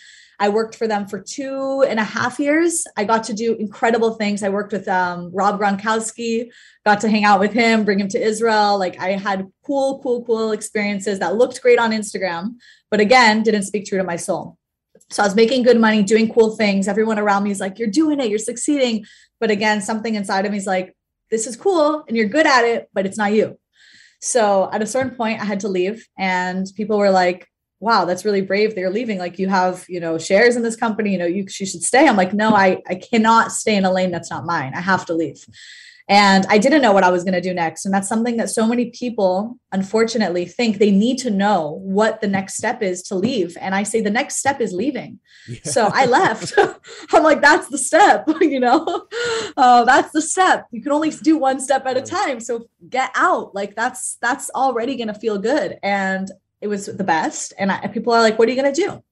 I 0.41 0.49
worked 0.49 0.75
for 0.75 0.87
them 0.87 1.07
for 1.07 1.19
two 1.19 1.85
and 1.87 1.99
a 1.99 2.03
half 2.03 2.39
years. 2.39 2.85
I 2.97 3.03
got 3.03 3.23
to 3.25 3.33
do 3.33 3.53
incredible 3.53 4.15
things. 4.15 4.41
I 4.41 4.49
worked 4.49 4.73
with 4.73 4.87
um, 4.87 5.29
Rob 5.31 5.59
Gronkowski, 5.59 6.49
got 6.83 6.99
to 7.01 7.09
hang 7.09 7.25
out 7.25 7.39
with 7.39 7.53
him, 7.53 7.85
bring 7.85 7.99
him 7.99 8.07
to 8.07 8.19
Israel. 8.19 8.79
Like 8.79 8.99
I 8.99 9.11
had 9.11 9.47
cool, 9.63 9.99
cool, 10.01 10.25
cool 10.25 10.51
experiences 10.51 11.19
that 11.19 11.35
looked 11.35 11.61
great 11.61 11.77
on 11.77 11.91
Instagram, 11.91 12.55
but 12.89 12.99
again, 12.99 13.43
didn't 13.43 13.63
speak 13.63 13.85
true 13.85 13.99
to 13.99 14.03
my 14.03 14.15
soul. 14.15 14.57
So 15.11 15.21
I 15.21 15.27
was 15.27 15.35
making 15.35 15.61
good 15.61 15.79
money, 15.79 16.01
doing 16.01 16.33
cool 16.33 16.55
things. 16.55 16.87
Everyone 16.87 17.19
around 17.19 17.43
me 17.43 17.51
is 17.51 17.59
like, 17.59 17.77
you're 17.77 17.87
doing 17.87 18.19
it, 18.19 18.29
you're 18.29 18.39
succeeding. 18.39 19.05
But 19.39 19.51
again, 19.51 19.79
something 19.79 20.15
inside 20.15 20.47
of 20.47 20.51
me 20.51 20.57
is 20.57 20.65
like, 20.65 20.97
this 21.29 21.45
is 21.45 21.55
cool 21.55 22.03
and 22.07 22.17
you're 22.17 22.27
good 22.27 22.47
at 22.47 22.65
it, 22.65 22.89
but 22.93 23.05
it's 23.05 23.17
not 23.17 23.33
you. 23.33 23.59
So 24.21 24.69
at 24.73 24.81
a 24.81 24.87
certain 24.87 25.15
point, 25.15 25.39
I 25.39 25.45
had 25.45 25.59
to 25.61 25.67
leave, 25.67 26.07
and 26.17 26.65
people 26.75 26.97
were 26.97 27.11
like, 27.11 27.47
wow, 27.81 28.05
that's 28.05 28.23
really 28.23 28.41
brave. 28.41 28.75
They're 28.75 28.91
leaving. 28.91 29.17
Like 29.17 29.39
you 29.39 29.49
have, 29.49 29.85
you 29.89 29.99
know, 29.99 30.17
shares 30.17 30.55
in 30.55 30.61
this 30.61 30.75
company, 30.75 31.11
you 31.11 31.17
know, 31.17 31.25
you, 31.25 31.45
you 31.59 31.65
should 31.65 31.83
stay. 31.83 32.07
I'm 32.07 32.15
like, 32.15 32.33
no, 32.33 32.55
I, 32.55 32.81
I 32.87 32.95
cannot 32.95 33.51
stay 33.51 33.75
in 33.75 33.85
a 33.85 33.91
lane 33.91 34.11
that's 34.11 34.29
not 34.29 34.45
mine. 34.45 34.73
I 34.75 34.81
have 34.81 35.05
to 35.07 35.13
leave. 35.13 35.43
And 36.07 36.45
I 36.49 36.57
didn't 36.57 36.81
know 36.81 36.91
what 36.91 37.03
I 37.03 37.09
was 37.09 37.23
going 37.23 37.35
to 37.35 37.41
do 37.41 37.53
next. 37.53 37.85
And 37.85 37.93
that's 37.93 38.07
something 38.07 38.37
that 38.37 38.49
so 38.49 38.67
many 38.67 38.89
people, 38.89 39.57
unfortunately, 39.71 40.45
think 40.45 40.77
they 40.77 40.91
need 40.91 41.17
to 41.19 41.29
know 41.29 41.79
what 41.83 42.21
the 42.21 42.27
next 42.27 42.57
step 42.57 42.83
is 42.83 43.01
to 43.03 43.15
leave. 43.15 43.57
And 43.59 43.73
I 43.73 43.83
say 43.83 44.01
the 44.01 44.09
next 44.09 44.35
step 44.35 44.59
is 44.59 44.73
leaving. 44.73 45.19
Yeah. 45.47 45.59
So 45.63 45.89
I 45.93 46.05
left. 46.05 46.53
I'm 47.13 47.23
like, 47.23 47.41
that's 47.41 47.69
the 47.69 47.77
step, 47.77 48.27
you 48.41 48.59
know, 48.59 49.07
uh, 49.55 49.85
that's 49.85 50.11
the 50.11 50.21
step. 50.21 50.67
You 50.71 50.83
can 50.83 50.91
only 50.91 51.11
do 51.11 51.37
one 51.37 51.59
step 51.59 51.85
at 51.85 51.97
a 51.97 52.01
time. 52.01 52.41
So 52.41 52.67
get 52.89 53.11
out. 53.15 53.55
Like 53.55 53.75
that's, 53.75 54.17
that's 54.21 54.49
already 54.51 54.97
going 54.97 55.07
to 55.07 55.13
feel 55.13 55.37
good. 55.37 55.79
And 55.81 56.29
it 56.61 56.67
was 56.67 56.85
the 56.85 57.03
best. 57.03 57.53
And 57.57 57.71
I, 57.71 57.87
people 57.87 58.13
are 58.13 58.21
like, 58.21 58.37
what 58.37 58.47
are 58.47 58.51
you 58.51 58.61
going 58.61 58.73
to 58.73 58.81
do? 58.81 59.03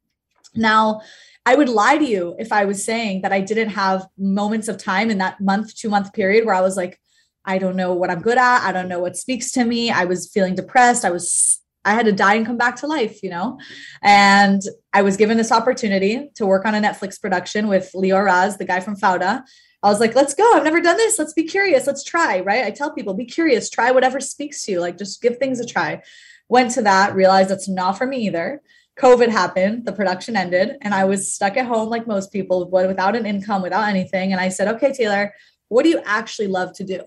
Now, 0.55 1.01
I 1.45 1.55
would 1.55 1.69
lie 1.69 1.97
to 1.97 2.05
you 2.05 2.35
if 2.37 2.51
I 2.51 2.65
was 2.65 2.85
saying 2.85 3.21
that 3.21 3.33
I 3.33 3.41
didn't 3.41 3.69
have 3.69 4.07
moments 4.17 4.67
of 4.67 4.77
time 4.77 5.09
in 5.09 5.17
that 5.17 5.41
month, 5.41 5.75
two 5.75 5.89
month 5.89 6.13
period 6.13 6.45
where 6.45 6.55
I 6.55 6.61
was 6.61 6.77
like, 6.77 6.99
I 7.45 7.57
don't 7.57 7.75
know 7.75 7.93
what 7.93 8.11
I'm 8.11 8.21
good 8.21 8.37
at. 8.37 8.63
I 8.63 8.71
don't 8.71 8.89
know 8.89 8.99
what 8.99 9.17
speaks 9.17 9.51
to 9.53 9.65
me. 9.65 9.89
I 9.89 10.05
was 10.05 10.29
feeling 10.29 10.55
depressed. 10.55 11.05
I 11.05 11.09
was, 11.09 11.59
I 11.85 11.93
had 11.93 12.05
to 12.05 12.11
die 12.11 12.35
and 12.35 12.45
come 12.45 12.57
back 12.57 12.75
to 12.77 12.87
life, 12.87 13.23
you 13.23 13.29
know? 13.29 13.57
And 14.03 14.61
I 14.93 15.01
was 15.01 15.17
given 15.17 15.37
this 15.37 15.51
opportunity 15.51 16.29
to 16.35 16.45
work 16.45 16.65
on 16.65 16.75
a 16.75 16.81
Netflix 16.81 17.19
production 17.19 17.67
with 17.67 17.89
Lior 17.95 18.25
Raz, 18.25 18.57
the 18.57 18.65
guy 18.65 18.81
from 18.81 18.97
Fauda. 18.97 19.43
I 19.81 19.89
was 19.89 20.01
like, 20.01 20.13
let's 20.13 20.33
go. 20.33 20.53
I've 20.53 20.65
never 20.65 20.81
done 20.81 20.97
this. 20.97 21.17
Let's 21.17 21.33
be 21.33 21.45
curious. 21.45 21.87
Let's 21.87 22.03
try, 22.03 22.41
right? 22.41 22.65
I 22.65 22.71
tell 22.71 22.93
people, 22.93 23.13
be 23.13 23.25
curious, 23.25 23.69
try 23.69 23.91
whatever 23.91 24.19
speaks 24.19 24.65
to 24.65 24.73
you. 24.73 24.81
Like, 24.81 24.97
just 24.97 25.21
give 25.21 25.37
things 25.37 25.61
a 25.61 25.65
try. 25.65 26.03
Went 26.49 26.71
to 26.71 26.81
that, 26.81 27.15
realized 27.15 27.49
that's 27.49 27.69
not 27.69 27.97
for 27.97 28.05
me 28.05 28.17
either. 28.27 28.61
COVID 28.99 29.29
happened, 29.29 29.85
the 29.85 29.93
production 29.93 30.35
ended, 30.35 30.75
and 30.81 30.93
I 30.93 31.05
was 31.05 31.33
stuck 31.33 31.55
at 31.55 31.65
home 31.65 31.89
like 31.89 32.05
most 32.05 32.33
people, 32.33 32.69
without 32.69 33.15
an 33.15 33.25
income, 33.25 33.61
without 33.61 33.87
anything. 33.87 34.33
And 34.33 34.41
I 34.41 34.49
said, 34.49 34.67
okay, 34.75 34.91
Taylor, 34.91 35.33
what 35.69 35.83
do 35.83 35.89
you 35.89 36.01
actually 36.05 36.47
love 36.47 36.73
to 36.73 36.83
do? 36.83 37.03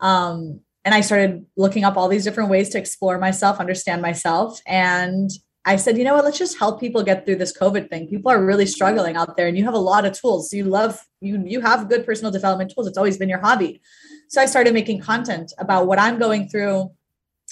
Um, 0.00 0.60
and 0.84 0.94
I 0.94 1.02
started 1.02 1.44
looking 1.56 1.84
up 1.84 1.98
all 1.98 2.08
these 2.08 2.24
different 2.24 2.48
ways 2.48 2.70
to 2.70 2.78
explore 2.78 3.18
myself, 3.18 3.60
understand 3.60 4.00
myself. 4.00 4.60
And 4.66 5.28
I 5.66 5.76
said, 5.76 5.98
you 5.98 6.04
know 6.04 6.14
what, 6.14 6.24
let's 6.24 6.38
just 6.38 6.58
help 6.58 6.80
people 6.80 7.02
get 7.02 7.26
through 7.26 7.36
this 7.36 7.54
COVID 7.54 7.90
thing. 7.90 8.08
People 8.08 8.32
are 8.32 8.42
really 8.42 8.64
struggling 8.64 9.16
out 9.16 9.36
there, 9.36 9.48
and 9.48 9.58
you 9.58 9.64
have 9.64 9.74
a 9.74 9.78
lot 9.78 10.06
of 10.06 10.18
tools. 10.18 10.50
You 10.50 10.64
love 10.64 10.98
you 11.20 11.42
you 11.44 11.60
have 11.60 11.90
good 11.90 12.06
personal 12.06 12.30
development 12.30 12.72
tools. 12.74 12.86
It's 12.86 12.96
always 12.96 13.18
been 13.18 13.28
your 13.28 13.40
hobby. 13.40 13.82
So 14.28 14.40
I 14.40 14.46
started 14.46 14.72
making 14.72 15.00
content 15.00 15.52
about 15.58 15.86
what 15.86 15.98
I'm 15.98 16.18
going 16.18 16.48
through 16.48 16.90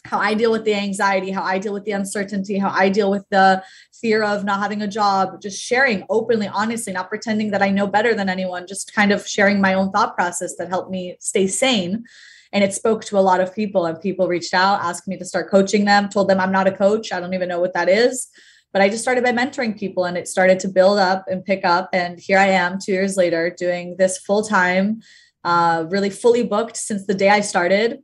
how 0.05 0.19
I 0.19 0.35
deal 0.35 0.53
with 0.53 0.65
the 0.65 0.75
anxiety, 0.75 1.31
how 1.31 1.43
I 1.43 1.59
deal 1.59 1.73
with 1.73 1.85
the 1.85 1.93
uncertainty, 1.93 2.59
how 2.59 2.71
I 2.71 2.89
deal 2.89 3.11
with 3.11 3.25
the 3.31 3.63
fear 3.93 4.23
of 4.23 4.45
not 4.45 4.61
having 4.61 4.83
a 4.83 4.87
job, 4.87 5.41
just 5.41 5.61
sharing 5.61 6.05
openly, 6.09 6.49
honestly, 6.49 6.93
not 6.93 7.09
pretending 7.09 7.51
that 7.51 7.63
I 7.63 7.71
know 7.71 7.87
better 7.87 8.15
than 8.15 8.29
anyone, 8.29 8.67
just 8.67 8.95
kind 8.95 9.11
of 9.11 9.27
sharing 9.27 9.61
my 9.61 9.75
own 9.75 9.91
thought 9.91 10.15
process 10.15 10.57
that 10.57 10.69
helped 10.69 10.91
me 10.91 11.17
stay 11.21 11.47
sane. 11.47 12.05
And 12.53 12.63
it 12.63 12.73
spoke 12.73 13.05
to 13.07 13.19
a 13.19 13.21
lot 13.21 13.41
of 13.41 13.55
people, 13.55 13.87
and 13.87 14.01
people 14.01 14.29
reached 14.29 14.55
out, 14.55 14.81
asked 14.81 15.09
me 15.09 15.17
to 15.19 15.25
start 15.25 15.51
coaching 15.51 15.85
them, 15.85 16.09
told 16.09 16.29
them 16.29 16.41
I'm 16.41 16.53
not 16.53 16.69
a 16.69 16.73
coach. 16.73 17.13
I 17.13 17.19
don't 17.19 17.35
even 17.35 17.49
know 17.49 17.61
what 17.61 17.75
that 17.75 17.89
is. 17.89 18.29
but 18.73 18.83
I 18.83 18.91
just 18.91 19.03
started 19.03 19.25
by 19.25 19.33
mentoring 19.33 19.79
people 19.79 20.05
and 20.05 20.19
it 20.19 20.29
started 20.29 20.61
to 20.61 20.69
build 20.69 20.99
up 20.99 21.25
and 21.29 21.43
pick 21.43 21.65
up. 21.65 21.89
And 21.95 22.21
here 22.21 22.39
I 22.39 22.49
am 22.49 22.79
two 22.79 22.93
years 22.93 23.17
later 23.17 23.49
doing 23.49 23.97
this 23.97 24.19
full 24.19 24.43
time, 24.43 25.01
uh, 25.45 25.87
really 25.89 26.11
fully 26.11 26.43
booked 26.43 26.77
since 26.77 27.07
the 27.07 27.15
day 27.15 27.31
I 27.31 27.41
started 27.41 28.03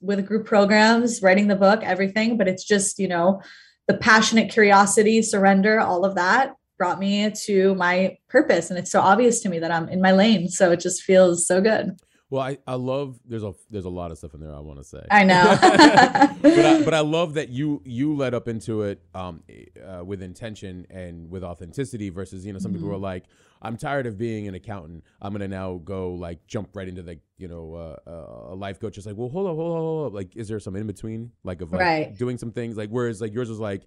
with 0.00 0.26
group 0.26 0.46
programs, 0.46 1.22
writing 1.22 1.48
the 1.48 1.56
book, 1.56 1.82
everything. 1.82 2.36
But 2.36 2.48
it's 2.48 2.64
just, 2.64 2.98
you 2.98 3.08
know, 3.08 3.42
the 3.88 3.94
passionate 3.94 4.50
curiosity, 4.50 5.22
surrender, 5.22 5.80
all 5.80 6.04
of 6.04 6.14
that 6.14 6.54
brought 6.78 6.98
me 6.98 7.30
to 7.30 7.74
my 7.76 8.16
purpose. 8.28 8.70
And 8.70 8.78
it's 8.78 8.90
so 8.90 9.00
obvious 9.00 9.40
to 9.40 9.48
me 9.48 9.58
that 9.60 9.70
I'm 9.70 9.88
in 9.88 10.00
my 10.00 10.12
lane. 10.12 10.48
So 10.48 10.72
it 10.72 10.80
just 10.80 11.02
feels 11.02 11.46
so 11.46 11.60
good. 11.60 11.96
Well, 12.32 12.40
I, 12.40 12.56
I 12.66 12.76
love 12.76 13.20
there's 13.26 13.42
a 13.42 13.52
there's 13.68 13.84
a 13.84 13.90
lot 13.90 14.10
of 14.10 14.16
stuff 14.16 14.32
in 14.32 14.40
there 14.40 14.54
I 14.54 14.60
want 14.60 14.78
to 14.78 14.84
say. 14.84 15.04
I 15.10 15.22
know, 15.22 15.54
but 15.60 16.64
I, 16.64 16.82
but 16.82 16.94
I 16.94 17.00
love 17.00 17.34
that 17.34 17.50
you 17.50 17.82
you 17.84 18.16
led 18.16 18.32
up 18.32 18.48
into 18.48 18.84
it 18.84 19.02
um, 19.14 19.42
uh, 19.86 20.02
with 20.02 20.22
intention 20.22 20.86
and 20.88 21.28
with 21.28 21.44
authenticity 21.44 22.08
versus 22.08 22.46
you 22.46 22.54
know 22.54 22.58
some 22.58 22.70
mm-hmm. 22.70 22.78
people 22.80 22.94
are 22.94 22.98
like 22.98 23.24
I'm 23.60 23.76
tired 23.76 24.06
of 24.06 24.16
being 24.16 24.48
an 24.48 24.54
accountant 24.54 25.04
I'm 25.20 25.32
gonna 25.32 25.46
now 25.46 25.82
go 25.84 26.14
like 26.14 26.46
jump 26.46 26.70
right 26.74 26.88
into 26.88 27.02
the 27.02 27.18
you 27.36 27.48
know 27.48 27.74
uh, 27.74 28.10
uh, 28.10 28.54
a 28.54 28.56
life 28.56 28.80
coach. 28.80 28.96
It's 28.96 29.06
like 29.06 29.18
well 29.18 29.28
hold 29.28 29.46
up 29.46 29.56
hold 29.56 29.76
up 29.76 29.82
hold 29.82 30.06
up 30.06 30.14
like 30.14 30.34
is 30.34 30.48
there 30.48 30.58
some 30.58 30.74
in 30.74 30.86
between 30.86 31.32
like 31.44 31.60
of 31.60 31.70
like 31.70 31.82
right. 31.82 32.16
doing 32.16 32.38
some 32.38 32.50
things 32.50 32.78
like 32.78 32.88
whereas 32.88 33.20
like 33.20 33.34
yours 33.34 33.50
was 33.50 33.60
like 33.60 33.82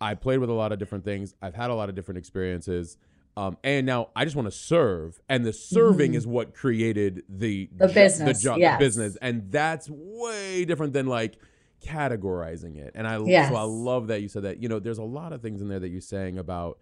I 0.00 0.14
played 0.14 0.40
with 0.40 0.50
a 0.50 0.52
lot 0.52 0.72
of 0.72 0.80
different 0.80 1.04
things 1.04 1.32
I've 1.40 1.54
had 1.54 1.70
a 1.70 1.74
lot 1.76 1.88
of 1.88 1.94
different 1.94 2.18
experiences 2.18 2.98
um, 3.38 3.56
and 3.62 3.86
now 3.86 4.08
I 4.16 4.24
just 4.24 4.34
want 4.36 4.46
to 4.46 4.56
serve, 4.56 5.20
and 5.28 5.44
the 5.46 5.52
serving 5.52 6.12
Mhm. 6.12 6.16
is 6.16 6.26
what 6.26 6.54
created 6.54 7.22
the 7.28 7.68
The 7.76 7.86
jo- 7.88 7.94
business, 7.94 8.38
the 8.38 8.44
job, 8.44 8.58
yes. 8.58 8.78
the 8.78 8.84
business, 8.84 9.16
and 9.22 9.50
that's 9.52 9.88
way 9.90 10.64
different 10.64 10.92
than 10.92 11.06
like 11.06 11.36
categorizing 11.84 12.76
it. 12.76 12.92
And 12.94 13.06
I 13.06 13.18
Yes. 13.24 13.48
so 13.50 13.56
I 13.56 13.62
love 13.62 14.08
that 14.08 14.22
you 14.22 14.28
said 14.28 14.42
that. 14.42 14.60
You 14.62 14.68
know, 14.68 14.78
there's 14.78 14.98
a 14.98 15.04
lot 15.04 15.32
of 15.32 15.40
things 15.42 15.62
in 15.62 15.68
there 15.68 15.78
that 15.80 15.88
you're 15.88 16.00
saying 16.00 16.36
about 16.38 16.78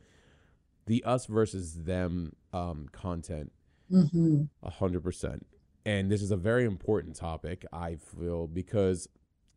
the 0.87 1.03
us 1.05 1.27
versus 1.27 1.75
them 1.85 2.33
um, 2.53 2.89
content, 2.91 3.53
Mhm. 3.93 4.49
a 4.63 4.71
hundred 4.71 5.03
percent. 5.03 5.47
And 5.85 6.11
this 6.11 6.23
is 6.23 6.31
a 6.31 6.37
very 6.39 6.65
important 6.65 7.17
topic, 7.17 7.67
I 7.73 7.97
feel, 7.97 8.47
because 8.47 9.09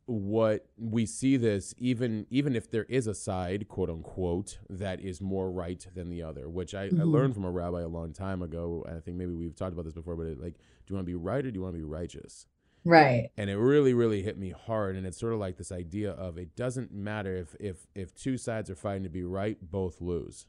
what 0.10 0.66
we 0.76 1.06
see 1.06 1.38
this 1.38 1.76
even 1.78 2.26
even 2.32 2.56
if 2.56 2.72
there 2.72 2.86
is 2.86 3.06
a 3.06 3.14
side 3.14 3.68
quote 3.68 3.92
unquote 3.92 4.58
that 4.68 5.00
is 5.00 5.22
more 5.22 5.52
right 5.52 5.86
than 5.94 6.10
the 6.10 6.24
other 6.24 6.50
which 6.50 6.74
I, 6.74 6.86
I 6.86 6.90
Mhm. 6.90 7.12
learned 7.12 7.34
from 7.36 7.46
a 7.46 7.52
rabbi 7.52 7.82
a 7.82 7.88
long 7.88 8.12
time 8.12 8.42
ago 8.42 8.84
and 8.88 8.98
i 8.98 9.00
think 9.02 9.18
maybe 9.18 9.34
we've 9.34 9.56
talked 9.56 9.74
about 9.74 9.86
this 9.86 9.94
before 9.94 10.16
but 10.16 10.26
it, 10.26 10.42
like 10.42 10.56
do 10.56 10.62
you 10.88 10.96
want 10.96 11.06
to 11.06 11.12
be 11.12 11.16
right 11.16 11.46
or 11.46 11.52
do 11.52 11.58
you 11.60 11.62
want 11.62 11.76
to 11.76 11.78
be 11.78 11.84
righteous 11.84 12.48
Right. 12.84 13.30
and 13.38 13.52
it 13.52 13.58
really 13.58 13.94
really 13.94 14.24
hit 14.24 14.36
me 14.40 14.50
hard 14.50 14.96
and 14.96 15.06
it's 15.06 15.20
sort 15.20 15.34
of 15.34 15.40
like 15.40 15.58
this 15.58 15.72
idea 15.72 16.12
of 16.14 16.40
it 16.40 16.56
doesn't 16.56 16.92
matter 16.92 17.36
if 17.36 17.56
if 17.60 17.86
if 17.94 18.16
two 18.16 18.36
sides 18.36 18.72
are 18.72 18.76
fighting 18.76 19.04
to 19.04 19.10
be 19.10 19.24
right 19.24 19.58
both 19.62 20.02
lose 20.02 20.48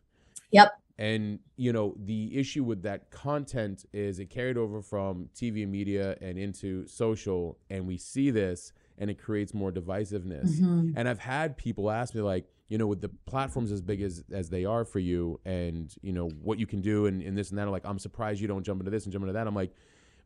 Yep. 0.53 0.71
and 0.99 1.39
you 1.57 1.71
know 1.75 1.95
the 1.99 2.35
issue 2.35 2.65
with 2.65 2.81
that 2.85 3.11
content 3.11 3.85
is 3.93 4.19
it 4.21 4.31
carried 4.31 4.57
over 4.57 4.81
from 4.81 5.29
tv 5.35 5.65
and 5.65 5.73
media 5.73 6.17
and 6.23 6.39
into 6.39 6.87
social 6.87 7.59
and 7.69 7.87
we 7.87 7.99
see 7.99 8.31
this 8.31 8.73
and 9.01 9.11
it 9.11 9.19
creates 9.19 9.53
more 9.53 9.73
divisiveness 9.73 10.61
Mhm. 10.61 10.93
and 10.97 11.09
i've 11.09 11.19
had 11.19 11.57
people 11.57 11.91
ask 11.91 12.15
me 12.15 12.21
like 12.21 12.45
you 12.69 12.79
know 12.79 12.87
with 12.87 13.01
the 13.01 13.09
platforms 13.27 13.73
as 13.73 13.81
big 13.81 14.01
as 14.03 14.23
as 14.31 14.51
they 14.51 14.65
are 14.65 14.85
for 14.85 15.01
you 15.01 15.41
and 15.45 15.95
you 16.03 16.13
know 16.13 16.29
what 16.29 16.59
you 16.61 16.67
can 16.67 16.81
do 16.81 17.07
and, 17.07 17.21
and 17.23 17.37
this 17.37 17.51
and 17.51 17.59
that 17.59 17.65
I'm 17.67 17.73
like 17.73 17.85
i'm 17.87 17.99
surprised 17.99 18.41
you 18.41 18.47
don't 18.47 18.63
jump 18.63 18.81
into 18.81 18.91
this 18.93 19.05
and 19.05 19.13
jump 19.13 19.23
into 19.25 19.33
that 19.33 19.47
i'm 19.49 19.55
like 19.55 19.73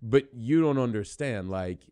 but 0.02 0.24
you 0.34 0.60
don't 0.60 0.78
understand 0.78 1.48
like 1.48 1.86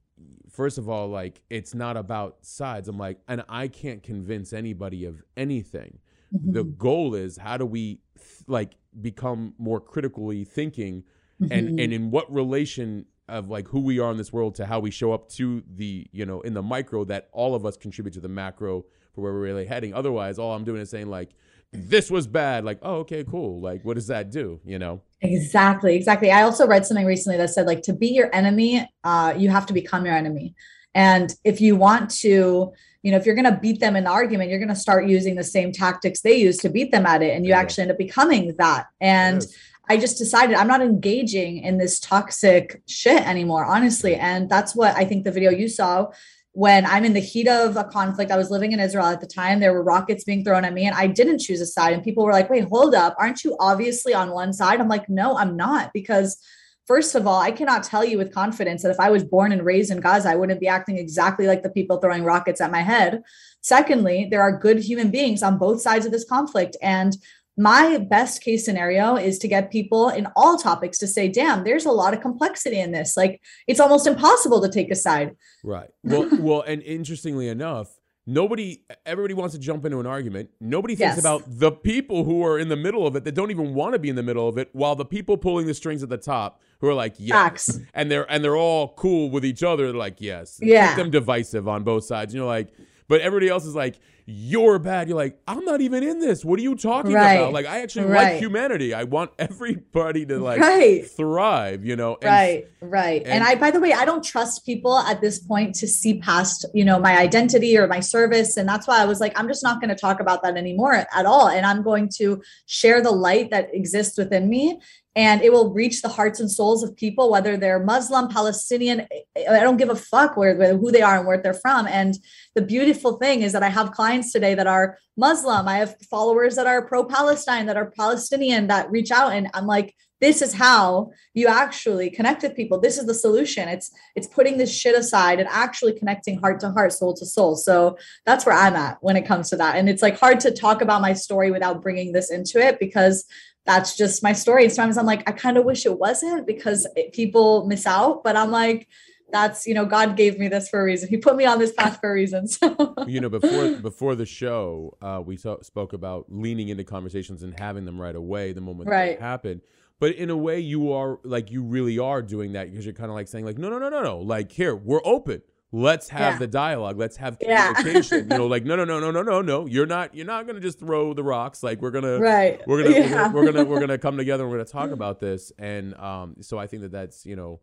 first 0.50 0.76
of 0.76 0.88
all 0.88 1.08
like 1.08 1.40
it's 1.48 1.74
not 1.74 1.96
about 1.96 2.44
sides 2.44 2.88
i'm 2.88 2.98
like 2.98 3.18
and 3.28 3.42
i 3.48 3.66
can't 3.68 4.02
convince 4.02 4.52
anybody 4.52 5.04
of 5.04 5.22
anything 5.36 5.98
the 6.32 6.64
Mhm. 6.64 6.78
goal 6.78 7.14
is 7.14 7.36
how 7.38 7.56
do 7.56 7.64
we 7.66 8.00
th- 8.16 8.42
like 8.46 8.74
become 9.00 9.54
more 9.58 9.80
critically 9.80 10.44
thinking 10.44 11.04
and 11.50 11.70
Mhm. 11.70 11.82
and 11.84 11.92
in 11.92 12.10
what 12.10 12.32
relation 12.32 13.06
of 13.28 13.48
like 13.48 13.68
who 13.68 13.80
we 13.80 13.98
are 13.98 14.10
in 14.10 14.16
this 14.16 14.32
world 14.32 14.54
to 14.56 14.66
how 14.66 14.80
we 14.80 14.90
show 14.90 15.12
up 15.12 15.28
to 15.28 15.62
the 15.76 16.06
you 16.12 16.26
know 16.26 16.40
in 16.40 16.54
the 16.54 16.62
micro 16.62 17.04
that 17.04 17.28
all 17.32 17.54
of 17.54 17.64
us 17.64 17.76
contribute 17.76 18.12
to 18.12 18.20
the 18.20 18.28
macro 18.28 18.84
for 19.14 19.20
where 19.20 19.32
we're 19.32 19.40
really 19.40 19.64
heading 19.64 19.94
otherwise 19.94 20.38
all 20.38 20.54
i'm 20.54 20.64
doing 20.64 20.80
is 20.80 20.90
saying 20.90 21.08
like 21.08 21.30
this 21.72 22.10
was 22.10 22.26
bad 22.26 22.64
like 22.64 22.78
oh 22.82 22.96
okay 22.96 23.22
cool 23.22 23.60
like 23.60 23.84
what 23.84 23.94
does 23.94 24.08
that 24.08 24.30
do 24.30 24.60
you 24.64 24.78
know 24.78 25.00
Exactly, 25.22 25.94
exactly. 25.94 26.32
I 26.32 26.42
also 26.42 26.66
read 26.66 26.84
something 26.84 27.06
recently 27.06 27.36
that 27.38 27.50
said 27.50 27.66
like 27.66 27.82
to 27.82 27.92
be 27.92 28.08
your 28.08 28.28
enemy, 28.34 28.88
uh, 29.04 29.34
you 29.36 29.50
have 29.50 29.66
to 29.66 29.72
become 29.72 30.04
your 30.04 30.16
enemy. 30.16 30.54
And 30.94 31.34
if 31.44 31.60
you 31.60 31.76
want 31.76 32.10
to, 32.20 32.72
you 33.02 33.10
know, 33.10 33.16
if 33.16 33.24
you're 33.24 33.36
going 33.36 33.52
to 33.52 33.58
beat 33.58 33.80
them 33.80 33.96
in 33.96 34.04
the 34.04 34.10
argument, 34.10 34.50
you're 34.50 34.58
going 34.58 34.68
to 34.68 34.74
start 34.74 35.06
using 35.06 35.36
the 35.36 35.44
same 35.44 35.72
tactics 35.72 36.20
they 36.20 36.36
use 36.36 36.58
to 36.58 36.68
beat 36.68 36.90
them 36.90 37.06
at 37.06 37.22
it, 37.22 37.34
and 37.34 37.46
you 37.46 37.52
go. 37.52 37.58
actually 37.58 37.82
end 37.82 37.92
up 37.92 37.98
becoming 37.98 38.54
that. 38.58 38.88
And 39.00 39.42
Yes. 39.42 39.54
I 39.88 39.96
just 39.96 40.18
decided 40.18 40.56
I'm 40.56 40.68
not 40.68 40.80
engaging 40.80 41.58
in 41.58 41.78
this 41.78 41.98
toxic 41.98 42.82
shit 42.86 43.26
anymore, 43.26 43.64
honestly. 43.64 44.14
And 44.14 44.48
that's 44.48 44.74
what 44.74 44.96
I 44.96 45.04
think 45.04 45.24
the 45.24 45.32
video 45.32 45.50
you 45.50 45.68
saw 45.68 46.08
when 46.52 46.84
I'm 46.86 47.04
in 47.04 47.14
the 47.14 47.20
heat 47.20 47.48
of 47.48 47.76
a 47.76 47.84
conflict. 47.84 48.30
I 48.30 48.36
was 48.36 48.50
living 48.50 48.72
in 48.72 48.80
Israel 48.80 49.06
at 49.06 49.20
the 49.20 49.26
time. 49.26 49.58
There 49.58 49.72
were 49.72 49.82
rockets 49.82 50.24
being 50.24 50.44
thrown 50.44 50.64
at 50.64 50.72
me, 50.72 50.86
and 50.86 50.94
I 50.94 51.06
didn't 51.06 51.40
choose 51.40 51.60
a 51.60 51.66
side. 51.66 51.94
And 51.94 52.04
people 52.04 52.24
were 52.24 52.32
like, 52.32 52.50
wait, 52.50 52.64
hold 52.64 52.94
up. 52.94 53.16
Aren't 53.18 53.42
you 53.42 53.56
obviously 53.58 54.14
on 54.14 54.30
one 54.30 54.52
side? 54.52 54.80
I'm 54.80 54.88
like, 54.88 55.08
no, 55.08 55.36
I'm 55.36 55.56
not. 55.56 55.92
Because, 55.92 56.38
first 56.86 57.14
of 57.14 57.26
all, 57.26 57.40
I 57.40 57.50
cannot 57.50 57.84
tell 57.84 58.04
you 58.04 58.18
with 58.18 58.34
confidence 58.34 58.82
that 58.82 58.90
if 58.90 59.00
I 59.00 59.10
was 59.10 59.24
born 59.24 59.50
and 59.50 59.64
raised 59.64 59.90
in 59.90 60.00
Gaza, 60.00 60.28
I 60.28 60.36
wouldn't 60.36 60.60
be 60.60 60.68
acting 60.68 60.98
exactly 60.98 61.46
like 61.46 61.62
the 61.62 61.70
people 61.70 61.98
throwing 61.98 62.22
rockets 62.24 62.60
at 62.60 62.70
my 62.70 62.82
head. 62.82 63.22
Secondly, 63.62 64.28
there 64.30 64.42
are 64.42 64.58
good 64.58 64.78
human 64.78 65.10
beings 65.10 65.42
on 65.42 65.58
both 65.58 65.80
sides 65.80 66.04
of 66.06 66.12
this 66.12 66.28
conflict. 66.28 66.76
And 66.82 67.16
my 67.58 67.98
best 67.98 68.42
case 68.42 68.64
scenario 68.64 69.16
is 69.16 69.38
to 69.40 69.48
get 69.48 69.70
people 69.70 70.08
in 70.08 70.26
all 70.36 70.56
topics 70.56 70.98
to 70.98 71.06
say, 71.06 71.28
damn, 71.28 71.64
there's 71.64 71.84
a 71.84 71.90
lot 71.92 72.14
of 72.14 72.20
complexity 72.20 72.80
in 72.80 72.92
this. 72.92 73.16
Like 73.16 73.40
it's 73.66 73.80
almost 73.80 74.06
impossible 74.06 74.60
to 74.62 74.70
take 74.70 74.90
a 74.90 74.94
side. 74.96 75.36
Right. 75.62 75.90
Well, 76.02 76.28
well, 76.40 76.62
and 76.62 76.82
interestingly 76.82 77.48
enough, 77.48 77.88
nobody, 78.26 78.82
everybody 79.04 79.34
wants 79.34 79.54
to 79.54 79.60
jump 79.60 79.84
into 79.84 80.00
an 80.00 80.06
argument. 80.06 80.48
Nobody 80.60 80.94
thinks 80.94 81.16
Yes. 81.16 81.18
about 81.20 81.42
the 81.46 81.72
people 81.72 82.24
who 82.24 82.42
are 82.44 82.58
in 82.58 82.68
the 82.68 82.76
middle 82.76 83.06
of 83.06 83.16
it 83.16 83.24
that 83.24 83.34
don't 83.34 83.50
even 83.50 83.74
want 83.74 83.92
to 83.92 83.98
be 83.98 84.08
in 84.08 84.16
the 84.16 84.22
middle 84.22 84.48
of 84.48 84.56
it, 84.58 84.70
while 84.72 84.94
the 84.94 85.04
people 85.04 85.36
pulling 85.36 85.66
the 85.66 85.74
strings 85.74 86.02
at 86.02 86.08
the 86.08 86.16
top 86.18 86.60
who 86.80 86.88
are 86.88 86.94
like, 86.94 87.14
yes, 87.18 87.32
Facts. 87.32 87.78
and 87.94 88.10
they're 88.10 88.28
and 88.32 88.42
they're 88.42 88.56
all 88.56 88.94
cool 88.94 89.28
with 89.30 89.44
each 89.44 89.62
other. 89.62 89.86
They're 89.90 89.94
like, 90.00 90.20
yes, 90.20 90.58
Yeah. 90.62 90.88
Keep 90.88 90.96
them 90.96 91.10
divisive 91.10 91.68
on 91.68 91.84
both 91.84 92.04
sides. 92.04 92.32
You 92.32 92.40
know, 92.40 92.46
like, 92.46 92.68
but 93.08 93.20
everybody 93.20 93.48
else 93.48 93.64
is 93.66 93.74
like, 93.74 93.98
you're 94.26 94.78
bad. 94.78 95.08
You're 95.08 95.16
like, 95.16 95.38
I'm 95.48 95.64
not 95.64 95.80
even 95.80 96.02
in 96.02 96.18
this. 96.20 96.44
What 96.44 96.58
are 96.58 96.62
you 96.62 96.74
talking 96.76 97.12
Right. 97.12 97.34
about? 97.34 97.52
Like, 97.52 97.66
I 97.66 97.80
actually 97.82 98.06
like 98.06 98.28
Right. 98.28 98.38
humanity. 98.40 98.94
I 98.94 99.04
want 99.04 99.32
everybody 99.38 100.24
to 100.26 100.38
like 100.38 100.60
Right. 100.60 101.06
thrive. 101.10 101.84
You 101.84 101.96
know, 101.96 102.14
and 102.22 102.24
right 102.24 102.64
right 102.80 103.22
and, 103.22 103.32
and- 103.34 103.44
i 103.44 103.54
by 103.54 103.70
the 103.70 103.78
way 103.78 103.92
i 103.92 104.04
don't 104.04 104.24
trust 104.24 104.66
people 104.66 104.98
at 104.98 105.20
this 105.20 105.38
point 105.38 105.72
to 105.72 105.86
see 105.86 106.18
past 106.18 106.66
you 106.74 106.84
know 106.84 106.98
my 106.98 107.16
identity 107.16 107.78
or 107.78 107.86
my 107.86 108.00
service 108.00 108.56
and 108.56 108.68
that's 108.68 108.88
why 108.88 109.00
i 109.00 109.04
was 109.04 109.20
like 109.20 109.32
i'm 109.38 109.46
just 109.46 109.62
not 109.62 109.80
going 109.80 109.88
to 109.88 109.94
talk 109.94 110.18
about 110.18 110.42
that 110.42 110.56
anymore 110.56 110.92
at 110.94 111.24
all 111.26 111.48
and 111.48 111.64
i'm 111.64 111.82
going 111.84 112.08
to 112.16 112.42
share 112.66 113.00
the 113.00 113.10
light 113.12 113.50
that 113.50 113.72
exists 113.72 114.18
within 114.18 114.48
me 114.48 114.80
and 115.14 115.42
it 115.42 115.52
will 115.52 115.72
reach 115.72 116.00
the 116.00 116.08
hearts 116.08 116.40
and 116.40 116.50
souls 116.50 116.82
of 116.82 116.96
people 116.96 117.30
whether 117.30 117.56
they're 117.56 117.78
muslim 117.78 118.28
palestinian 118.28 119.06
i 119.36 119.60
don't 119.60 119.76
give 119.76 119.90
a 119.90 119.96
fuck 119.96 120.36
where, 120.36 120.76
who 120.76 120.90
they 120.90 121.02
are 121.02 121.18
and 121.18 121.26
where 121.26 121.40
they're 121.40 121.54
from. 121.54 121.86
And 121.86 122.18
the 122.54 122.62
beautiful 122.62 123.14
thing 123.18 123.42
is 123.42 123.52
that 123.52 123.62
i 123.62 123.68
have 123.68 123.92
clients 123.92 124.32
today 124.32 124.54
that 124.54 124.66
are 124.66 124.98
muslim. 125.16 125.68
I 125.68 125.78
have 125.78 125.96
followers 126.10 126.56
that 126.56 126.66
are 126.66 126.86
pro-palestine 126.86 127.66
that 127.66 127.76
are 127.76 127.90
palestinian 127.90 128.66
that 128.68 128.90
reach 128.90 129.10
out 129.10 129.32
and 129.32 129.48
i'm 129.54 129.66
like 129.66 129.94
this 130.22 130.40
is 130.40 130.54
how 130.54 131.10
you 131.34 131.48
actually 131.48 132.08
connect 132.08 132.44
with 132.44 132.54
people. 132.54 132.80
This 132.80 132.96
is 132.96 133.06
the 133.06 133.12
solution. 133.12 133.68
It's 133.68 133.90
it's 134.14 134.28
putting 134.28 134.56
this 134.56 134.72
shit 134.72 134.94
aside 134.94 135.40
and 135.40 135.48
actually 135.50 135.98
connecting 135.98 136.38
heart 136.38 136.60
to 136.60 136.70
heart 136.70 136.92
soul 136.92 137.12
to 137.14 137.26
soul. 137.26 137.56
So 137.56 137.98
that's 138.24 138.46
where 138.46 138.54
i'm 138.54 138.76
at 138.76 138.98
when 139.00 139.16
it 139.16 139.26
comes 139.26 139.50
to 139.50 139.56
that. 139.56 139.74
And 139.76 139.88
it's 139.88 140.00
like 140.00 140.18
hard 140.18 140.38
to 140.40 140.52
talk 140.52 140.80
about 140.80 141.02
my 141.02 141.12
story 141.12 141.50
without 141.50 141.82
bringing 141.82 142.12
this 142.12 142.30
into 142.30 142.60
it 142.60 142.78
because 142.78 143.24
that's 143.64 143.96
just 143.96 144.22
my 144.22 144.32
story. 144.32 144.64
And 144.64 144.72
sometimes 144.72 144.98
i'm 144.98 145.06
like 145.06 145.28
i 145.28 145.32
kind 145.32 145.56
of 145.56 145.64
wish 145.64 145.86
it 145.86 145.98
wasn't 145.98 146.46
because 146.46 146.86
it, 146.96 147.12
people 147.12 147.66
miss 147.66 147.86
out 147.86 148.24
but 148.24 148.36
i'm 148.36 148.50
like 148.50 148.88
that's 149.30 149.66
you 149.66 149.72
know 149.72 149.86
god 149.86 150.16
gave 150.16 150.38
me 150.38 150.48
this 150.48 150.68
for 150.68 150.80
a 150.80 150.84
reason. 150.84 151.08
He 151.08 151.16
put 151.16 151.36
me 151.36 151.46
on 151.46 151.58
this 151.58 151.72
path 151.72 151.98
for 152.00 152.10
a 152.10 152.14
reason 152.14 152.46
so. 152.48 152.94
You 153.06 153.20
know 153.20 153.28
before 153.30 153.76
before 153.90 154.14
the 154.14 154.26
show 154.26 154.96
uh, 155.00 155.22
we 155.24 155.36
so- 155.36 155.60
spoke 155.62 155.92
about 155.94 156.26
leaning 156.28 156.68
into 156.68 156.84
conversations 156.84 157.42
and 157.42 157.58
having 157.58 157.84
them 157.86 158.00
right 158.00 158.14
away 158.16 158.52
the 158.52 158.60
moment 158.60 158.90
Right. 158.90 159.18
they 159.18 159.24
happen 159.24 159.62
but 160.00 160.14
in 160.16 160.28
a 160.30 160.36
way 160.36 160.58
you 160.60 160.92
are 160.92 161.18
like 161.22 161.50
you 161.50 161.62
really 161.62 161.98
are 161.98 162.20
doing 162.20 162.52
that 162.54 162.68
because 162.70 162.84
you're 162.84 162.92
kind 162.94 163.10
of 163.10 163.14
like 163.14 163.28
saying 163.28 163.44
like 163.46 163.56
no 163.58 163.70
no 163.70 163.78
no 163.78 163.88
no 163.88 164.02
no. 164.02 164.18
Like 164.18 164.50
here 164.52 164.74
we're 164.74 165.00
open 165.04 165.40
let's 165.74 166.08
have 166.10 166.34
Yeah. 166.34 166.38
the 166.38 166.46
dialogue 166.46 166.98
let's 166.98 167.16
have 167.16 167.38
Yeah. 167.40 167.72
communication 167.72 168.30
you 168.30 168.36
know 168.38 168.46
like 168.46 168.64
no 168.70 168.76
no 168.76 168.84
no 168.84 169.00
no 169.00 169.10
no 169.10 169.22
no 169.22 169.40
no 169.40 169.66
you're 169.66 169.86
not 169.86 170.14
you're 170.14 170.26
not 170.26 170.46
gonna 170.46 170.60
just 170.60 170.78
throw 170.78 171.14
the 171.14 171.22
rocks 171.24 171.62
like 171.62 171.80
we're 171.80 171.90
gonna 171.90 172.18
right 172.18 172.60
we're 172.66 172.82
gonna, 172.82 172.94
Yeah. 172.94 173.32
we're 173.32 173.46
gonna 173.46 173.52
we're 173.52 173.52
gonna 173.52 173.64
we're 173.64 173.80
gonna 173.86 173.98
come 173.98 174.16
together 174.18 174.44
and 174.44 174.50
we're 174.52 174.58
gonna 174.58 174.68
talk 174.68 174.90
about 174.90 175.18
this 175.18 175.50
and 175.58 175.94
um 175.94 176.36
so 176.42 176.58
i 176.58 176.66
think 176.66 176.82
that 176.82 176.92
that's 176.92 177.24
you 177.24 177.36
know 177.36 177.60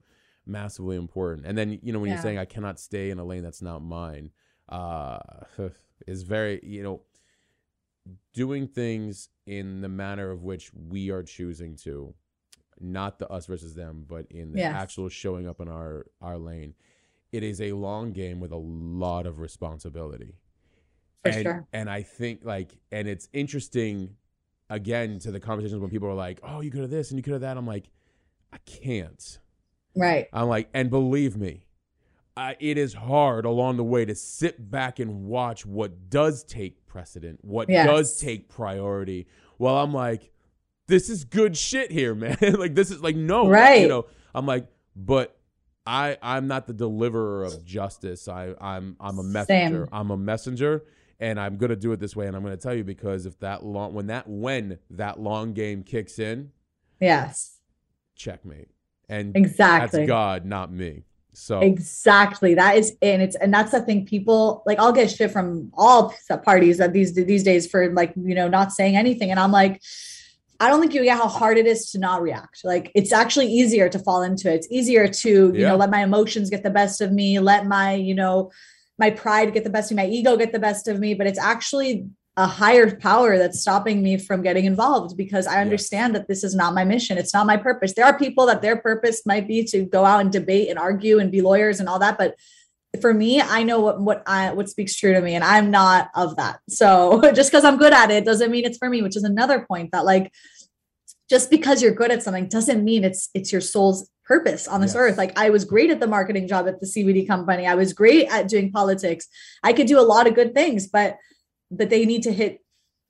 massively 0.48 0.96
important 0.98 1.46
and 1.46 1.56
then 1.56 1.78
you 1.84 1.94
know 1.94 2.00
when 2.00 2.10
Yeah. 2.10 2.16
you're 2.16 2.24
saying 2.24 2.40
i 2.40 2.46
cannot 2.46 2.80
stay 2.80 3.12
in 3.12 3.20
a 3.20 3.24
lane 3.24 3.44
that's 3.44 3.62
not 3.62 3.84
mine 3.84 4.32
uh 4.70 5.20
is 6.08 6.24
very 6.24 6.60
you 6.64 6.82
know 6.82 7.02
doing 8.34 8.68
things 8.68 9.30
in 9.46 9.82
the 9.82 9.90
manner 9.90 10.32
of 10.32 10.44
which 10.44 10.72
we 10.74 11.10
are 11.12 11.24
choosing 11.24 11.76
to, 11.76 12.14
not 12.80 13.20
the 13.20 13.28
us 13.30 13.46
versus 13.46 13.76
them, 13.76 14.06
but 14.08 14.26
in 14.32 14.52
the 14.52 14.60
Yes. 14.60 14.74
actual 14.76 15.10
showing 15.10 15.48
up 15.48 15.60
in 15.60 15.68
our 15.68 16.06
our 16.22 16.38
lane. 16.38 16.74
It 17.32 17.44
is 17.44 17.62
a 17.62 17.74
long 17.74 18.12
game 18.12 18.40
with 18.40 18.52
a 18.52 18.58
lot 18.58 19.26
of 19.26 19.40
responsibility. 19.40 20.36
For 21.24 21.30
and, 21.32 21.44
sure. 21.44 21.68
And 21.74 21.90
I 21.90 22.02
think 22.02 22.42
like, 22.44 22.78
and 22.92 23.08
it's 23.08 23.28
interesting, 23.34 24.16
again, 24.70 25.20
to 25.20 25.32
the 25.32 25.40
conversations 25.40 25.80
when 25.82 25.90
people 25.90 26.08
are 26.08 26.14
like, 26.16 26.40
"Oh, 26.44 26.62
you 26.62 26.72
could 26.72 26.82
have 26.82 26.90
this 26.90 27.12
and 27.12 27.20
you 27.20 27.24
could 27.24 27.34
have 27.34 27.42
that." 27.42 27.58
I'm 27.58 27.68
like, 27.68 27.90
I 28.54 28.58
can't. 28.66 29.40
Right. 29.96 30.28
I'm 30.34 30.48
like, 30.48 30.70
and 30.74 30.90
believe 30.90 31.36
me, 31.36 31.66
I, 32.38 32.56
it 32.60 32.78
is 32.78 32.94
hard 32.94 33.46
along 33.46 33.78
the 33.78 33.84
way 33.84 34.06
to 34.06 34.16
sit 34.16 34.72
back 34.72 35.00
and 35.00 35.26
watch 35.26 35.66
what 35.66 36.10
does 36.10 36.44
take 36.44 36.86
precedent, 36.88 37.40
what 37.44 37.70
Yes. 37.70 37.86
does 37.88 38.18
take 38.20 38.48
priority. 38.50 39.28
While 39.58 39.78
I'm 39.78 39.94
like, 39.94 40.32
this 40.88 41.10
is 41.10 41.26
good 41.26 41.58
shit 41.58 41.92
here, 41.92 42.16
man. 42.16 42.38
like 42.58 42.76
this 42.76 42.92
is 42.92 43.02
like 43.02 43.16
no, 43.16 43.50
right. 43.50 43.82
you 43.82 43.88
know. 43.88 44.06
I'm 44.34 44.46
like, 44.46 44.68
but 44.96 45.38
I 45.90 46.18
I'm 46.22 46.48
not 46.48 46.68
the 46.68 46.74
deliverer 46.74 47.44
of 47.44 47.66
justice. 47.66 48.28
I 48.28 48.54
I'm 48.62 48.96
I'm 49.00 49.18
a 49.18 49.24
messenger. 49.24 49.86
Same. 49.86 49.90
I'm 49.92 50.12
a 50.12 50.18
messenger. 50.18 50.84
And 51.20 51.38
I'm 51.38 51.58
gonna 51.58 51.76
do 51.76 51.92
it 51.92 52.00
this 52.00 52.16
way, 52.16 52.28
and 52.28 52.36
I'm 52.36 52.44
gonna 52.44 52.56
tell 52.56 52.74
you 52.76 52.84
because 52.86 53.26
if 53.26 53.40
that 53.40 53.66
long 53.66 53.94
when 53.94 54.08
that 54.08 54.28
when 54.28 54.78
that 54.92 55.20
long 55.20 55.54
game 55.54 55.84
kicks 55.84 56.20
in, 56.20 56.52
Yes. 57.02 57.58
checkmate. 58.16 58.70
And 59.10 59.36
Exactly. 59.36 60.02
that's 60.02 60.08
God, 60.08 60.46
not 60.46 60.72
me. 60.72 61.04
So 61.34 61.62
Exactly. 61.62 62.54
That 62.54 62.78
is 62.78 62.96
and 63.02 63.22
it's 63.22 63.36
and 63.36 63.54
that's 63.54 63.72
the 63.72 63.82
thing 63.82 64.06
people 64.06 64.62
like 64.68 64.78
I'll 64.80 64.94
get 64.94 65.10
shit 65.10 65.32
from 65.32 65.72
all 65.74 66.14
parties 66.46 66.78
that 66.78 66.94
these 66.94 67.14
these 67.16 67.44
days 67.44 67.66
for 67.68 67.92
like, 67.94 68.14
you 68.16 68.36
know, 68.36 68.48
not 68.48 68.72
saying 68.72 68.96
anything. 68.96 69.32
And 69.32 69.40
I'm 69.40 69.52
like, 69.52 69.82
I 70.60 70.68
don't 70.70 70.82
think 70.82 70.94
you 70.94 71.04
get 71.04 71.18
how 71.18 71.28
hard 71.28 71.58
it 71.58 71.66
is 71.66 71.92
to 71.92 72.00
not 72.00 72.22
react. 72.22 72.62
Like 72.64 72.92
it's 72.94 73.14
actually 73.14 73.48
easier 73.48 73.88
to 73.90 74.00
fall 74.00 74.24
into 74.24 74.52
it. 74.52 74.56
It's 74.56 74.68
easier 74.70 75.08
to, 75.08 75.30
you 75.30 75.54
Yeah. 75.54 75.70
know, 75.70 75.78
let 75.78 75.90
my 75.90 76.04
emotions 76.04 76.50
get 76.50 76.64
the 76.64 76.70
best 76.70 77.00
of 77.02 77.12
me, 77.14 77.40
let 77.40 77.66
my, 77.66 77.94
you 77.94 78.14
know, 78.14 78.52
my 78.98 79.10
pride 79.10 79.54
get 79.54 79.64
the 79.64 79.70
best 79.70 79.90
of 79.92 79.98
me, 79.98 80.04
my 80.04 80.10
ego 80.10 80.36
get 80.36 80.52
the 80.52 80.60
best 80.60 80.88
of 80.88 81.00
me. 81.00 81.14
But 81.14 81.28
it's 81.28 81.40
actually 81.40 82.08
a 82.36 82.46
higher 82.46 82.96
power 82.96 83.38
that's 83.38 83.60
stopping 83.60 84.02
me 84.02 84.18
from 84.18 84.42
getting 84.42 84.66
involved 84.66 85.18
because 85.18 85.46
I 85.48 85.62
understand 85.62 86.16
that 86.16 86.28
this 86.28 86.44
is 86.44 86.56
not 86.56 86.74
my 86.74 86.86
mission. 86.86 87.18
It's 87.18 87.34
not 87.34 87.46
my 87.48 87.58
purpose. 87.58 87.94
There 87.94 88.06
are 88.06 88.18
people 88.18 88.46
that 88.46 88.62
their 88.62 88.78
purpose 88.78 89.26
might 89.26 89.48
be 89.48 89.64
to 89.66 89.84
go 89.84 90.06
out 90.06 90.22
and 90.22 90.32
debate 90.32 90.70
and 90.70 90.80
argue 90.80 91.20
and 91.20 91.32
be 91.32 91.42
lawyers 91.42 91.80
and 91.80 91.90
all 91.90 92.00
that, 92.00 92.18
but 92.18 92.36
for 93.02 93.14
me, 93.14 93.40
I 93.42 93.64
know 93.64 93.80
what 93.80 94.02
what 94.02 94.24
I 94.26 94.52
what 94.54 94.70
speaks 94.70 94.96
true 94.96 95.14
to 95.14 95.22
me, 95.22 95.36
and 95.36 95.44
I'm 95.44 95.70
not 95.72 96.10
of 96.16 96.36
that. 96.38 96.60
So 96.70 97.22
just 97.36 97.52
because 97.52 97.64
I'm 97.64 97.78
good 97.78 97.94
at 97.94 98.12
it 98.12 98.26
doesn't 98.26 98.52
mean 98.52 98.66
it's 98.66 98.78
for 98.78 98.90
me. 98.90 99.02
Which 99.02 99.16
is 99.16 99.24
another 99.24 99.66
point 99.68 99.92
that 99.92 100.06
like 100.06 100.32
just 101.30 101.50
because 101.52 101.82
you're 101.82 101.94
good 101.94 102.12
at 102.12 102.24
something 102.24 102.48
doesn't 102.48 102.84
mean 102.84 103.04
it's 103.04 103.30
it's 103.34 103.52
your 103.52 103.62
soul's 103.62 104.10
purpose 104.26 104.68
on 104.68 104.82
this 104.82 104.92
Yes. 104.92 104.98
earth. 104.98 105.18
Like 105.18 105.38
I 105.38 105.50
was 105.52 105.66
great 105.66 105.92
at 105.92 106.00
the 106.00 106.08
marketing 106.08 106.48
job 106.48 106.68
at 106.68 106.80
the 106.80 106.86
CBD 106.88 107.28
company. 107.28 107.68
I 107.68 107.76
was 107.76 107.94
great 107.94 108.28
at 108.32 108.48
doing 108.48 108.72
politics. 108.72 109.28
I 109.64 109.74
could 109.74 109.88
do 109.88 110.00
a 110.00 110.02
lot 110.02 110.28
of 110.28 110.34
good 110.36 110.54
things, 110.54 110.88
but 110.88 111.18
but 111.72 111.90
they 111.92 112.06
need 112.06 112.24
to 112.24 112.32
hit 112.34 112.60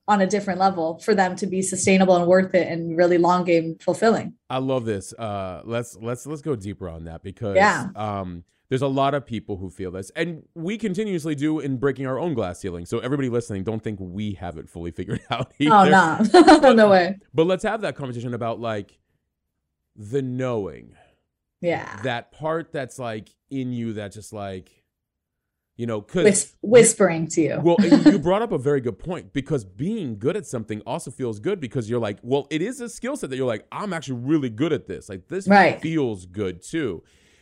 on 0.10 0.22
a 0.22 0.28
different 0.28 0.60
level 0.60 1.00
for 1.00 1.13
them 1.15 1.36
to 1.38 1.46
be 1.48 1.62
sustainable 1.62 2.15
and 2.18 2.26
worth 2.26 2.54
it 2.56 2.68
and 2.68 2.98
really 2.98 3.18
long 3.18 3.44
game 3.46 3.78
fulfilling. 3.80 4.34
I 4.50 4.58
love 4.58 4.84
this. 4.84 5.13
Uh, 5.13 5.62
let's 5.63 5.96
let's 6.02 6.26
let's 6.26 6.42
go 6.42 6.56
deeper 6.58 6.89
on 6.89 7.06
that 7.06 7.24
because 7.24 7.56
Yeah. 7.56 7.88
um, 7.96 8.44
there's 8.70 8.82
a 8.84 8.88
lot 8.88 9.14
of 9.16 9.26
people 9.26 9.58
who 9.58 9.70
feel 9.70 9.92
this, 9.92 10.12
and 10.16 10.44
we 10.56 10.78
continuously 10.78 11.36
do 11.36 11.60
in 11.60 11.78
breaking 11.78 12.06
our 12.06 12.20
own 12.20 12.34
glass 12.36 12.60
ceiling. 12.60 12.86
So 12.86 13.00
everybody 13.00 13.28
listening, 13.30 13.64
don't 13.64 13.84
think 13.84 13.98
we 14.00 14.34
have 14.34 14.58
it 14.58 14.70
fully 14.70 14.92
figured 15.00 15.22
out. 15.32 15.52
Oh 15.62 15.66
either. 15.84 16.60
no, 16.62 16.74
no 16.74 16.90
way. 16.90 17.18
But 17.34 17.48
let's 17.48 17.64
have 17.64 17.82
that 17.82 17.96
conversation 17.96 18.34
about 18.34 18.60
like 18.60 19.00
the 19.96 20.22
knowing, 20.22 20.96
Yeah. 21.62 22.02
that 22.04 22.32
part 22.32 22.72
that's 22.72 23.00
like 23.00 23.30
in 23.50 23.74
you, 23.74 23.94
that 23.94 24.12
just 24.14 24.32
like, 24.34 24.72
you 25.76 25.86
know, 25.88 26.02
Whis- 26.14 26.56
whispering 26.62 27.28
to 27.30 27.42
you. 27.42 27.60
well, 27.64 27.78
you 27.82 28.20
brought 28.20 28.42
up 28.42 28.52
a 28.52 28.58
very 28.58 28.82
good 28.82 29.00
point 29.00 29.34
because 29.34 29.64
being 29.66 30.20
good 30.20 30.36
at 30.38 30.46
something 30.46 30.82
also 30.86 31.10
feels 31.10 31.40
good 31.40 31.60
because 31.60 31.90
you're 31.90 32.00
like, 32.02 32.20
well, 32.22 32.48
it 32.50 32.62
is 32.62 32.82
a 32.82 32.90
skill 32.90 33.16
set 33.18 33.30
that 33.30 33.38
you're 33.38 33.48
like, 33.48 33.66
I'm 33.72 33.94
actually 33.94 34.20
really 34.20 34.50
good 34.50 34.74
at 34.74 34.88
this. 34.88 35.08
Like 35.10 35.28
this 35.28 35.48
Right. 35.48 35.82
feels 35.82 36.26
good 36.26 36.62
too. 36.62 37.02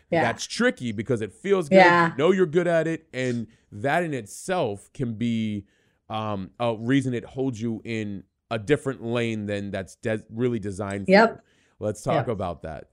Yeah. 0.10 0.22
That's 0.22 0.46
tricky 0.46 0.91
because 0.91 1.22
it 1.22 1.34
feels 1.34 1.67
good. 1.70 1.76
Yeah. 1.78 2.12
You 2.12 2.17
know 2.17 2.32
you're 2.32 2.46
good 2.46 2.67
at 2.67 2.88
it, 2.88 3.08
and 3.13 3.48
that 3.72 4.04
in 4.04 4.13
itself 4.13 4.89
can 4.93 5.15
be 5.15 5.65
um, 6.10 6.52
a 6.60 6.76
reason 6.78 7.13
it 7.13 7.26
holds 7.26 7.62
you 7.62 7.82
in 7.84 8.24
a 8.50 8.58
different 8.58 9.04
lane 9.04 9.46
than 9.46 9.72
that's 9.72 9.96
de- 9.98 10.24
really 10.30 10.60
designed 10.60 11.06
for. 11.06 11.12
Yep. 11.12 11.41
Let's 11.80 12.02
talk 12.02 12.28
Yep. 12.28 12.28
about 12.30 12.62
that. 12.62 12.86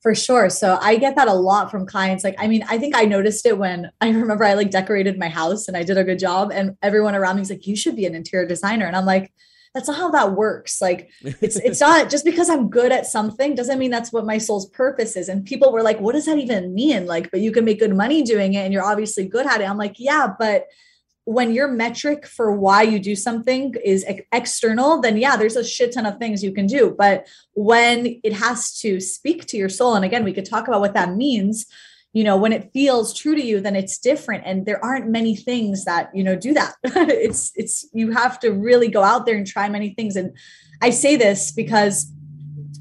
For 0.00 0.14
sure. 0.14 0.50
So 0.50 0.78
I 0.80 0.96
get 0.96 1.16
that 1.16 1.28
a 1.28 1.32
lot 1.32 1.70
from 1.70 1.86
clients. 1.86 2.22
Like, 2.24 2.36
I 2.38 2.46
mean, 2.46 2.62
I 2.68 2.78
think 2.78 2.94
I 2.94 3.04
noticed 3.06 3.46
it 3.46 3.58
when 3.58 3.90
I 4.00 4.10
remember 4.10 4.44
I 4.44 4.54
like 4.54 4.70
decorated 4.70 5.18
my 5.18 5.28
house 5.28 5.66
and 5.66 5.76
I 5.76 5.82
did 5.82 5.98
a 5.98 6.04
good 6.04 6.18
job, 6.18 6.52
and 6.52 6.76
everyone 6.82 7.14
around 7.16 7.36
me 7.36 7.40
was 7.40 7.50
like, 7.50 7.66
"You 7.66 7.74
should 7.74 7.96
be 7.96 8.06
an 8.06 8.14
interior 8.14 8.46
designer," 8.46 8.86
and 8.86 8.94
I'm 8.94 9.06
like, 9.06 9.32
"That's 9.74 9.88
not 9.88 9.96
how 9.96 10.10
that 10.10 10.32
works." 10.32 10.80
Like, 10.80 11.10
it's 11.22 11.56
it's 11.56 11.80
not 11.88 12.10
just 12.10 12.24
because 12.24 12.48
I'm 12.48 12.68
good 12.68 12.92
at 12.92 13.06
something 13.06 13.54
doesn't 13.54 13.78
mean 13.78 13.90
that's 13.90 14.12
what 14.12 14.26
my 14.26 14.38
soul's 14.38 14.68
purpose 14.70 15.16
is. 15.16 15.28
And 15.28 15.44
people 15.44 15.72
were 15.72 15.82
like, 15.82 16.00
"What 16.00 16.14
does 16.14 16.26
that 16.26 16.38
even 16.38 16.74
mean?" 16.74 17.06
Like, 17.06 17.30
but 17.30 17.40
you 17.40 17.52
can 17.52 17.64
make 17.64 17.80
good 17.80 17.94
money 17.94 18.22
doing 18.22 18.54
it, 18.54 18.64
and 18.64 18.72
you're 18.72 18.84
obviously 18.84 19.26
good 19.26 19.46
at 19.46 19.60
it. 19.60 19.68
I'm 19.68 19.78
like, 19.78 19.96
"Yeah, 19.98 20.28
but." 20.38 20.66
when 21.26 21.52
your 21.52 21.68
metric 21.68 22.26
for 22.26 22.52
why 22.52 22.82
you 22.82 22.98
do 22.98 23.16
something 23.16 23.74
is 23.82 24.04
ex- 24.06 24.26
external, 24.32 25.00
then 25.00 25.16
yeah, 25.16 25.36
there's 25.36 25.56
a 25.56 25.64
shit 25.64 25.92
ton 25.92 26.04
of 26.06 26.18
things 26.18 26.44
you 26.44 26.52
can 26.52 26.66
do. 26.66 26.94
But 26.96 27.26
when 27.54 28.20
it 28.22 28.34
has 28.34 28.78
to 28.80 29.00
speak 29.00 29.46
to 29.46 29.56
your 29.56 29.70
soul, 29.70 29.94
and 29.94 30.04
again, 30.04 30.24
we 30.24 30.34
could 30.34 30.44
talk 30.44 30.68
about 30.68 30.80
what 30.80 30.94
that 30.94 31.14
means. 31.14 31.66
You 32.14 32.24
know, 32.24 32.36
when 32.38 32.52
it 32.52 32.70
feels 32.72 33.12
true 33.12 33.34
to 33.34 33.44
you, 33.44 33.60
then 33.60 33.76
it's 33.76 33.98
different. 33.98 34.44
And 34.46 34.64
there 34.64 34.82
aren't 34.82 35.08
many 35.08 35.36
things 35.36 35.84
that, 35.84 36.10
you 36.14 36.24
know, 36.24 36.36
do 36.36 36.54
that. 36.54 36.74
it's, 36.84 37.52
it's, 37.54 37.86
you 37.92 38.12
have 38.12 38.40
to 38.40 38.50
really 38.50 38.88
go 38.88 39.02
out 39.02 39.26
there 39.26 39.36
and 39.36 39.46
try 39.46 39.68
many 39.68 39.90
things. 39.90 40.16
And 40.16 40.34
I 40.80 40.90
say 40.90 41.16
this 41.16 41.52
because 41.52 42.10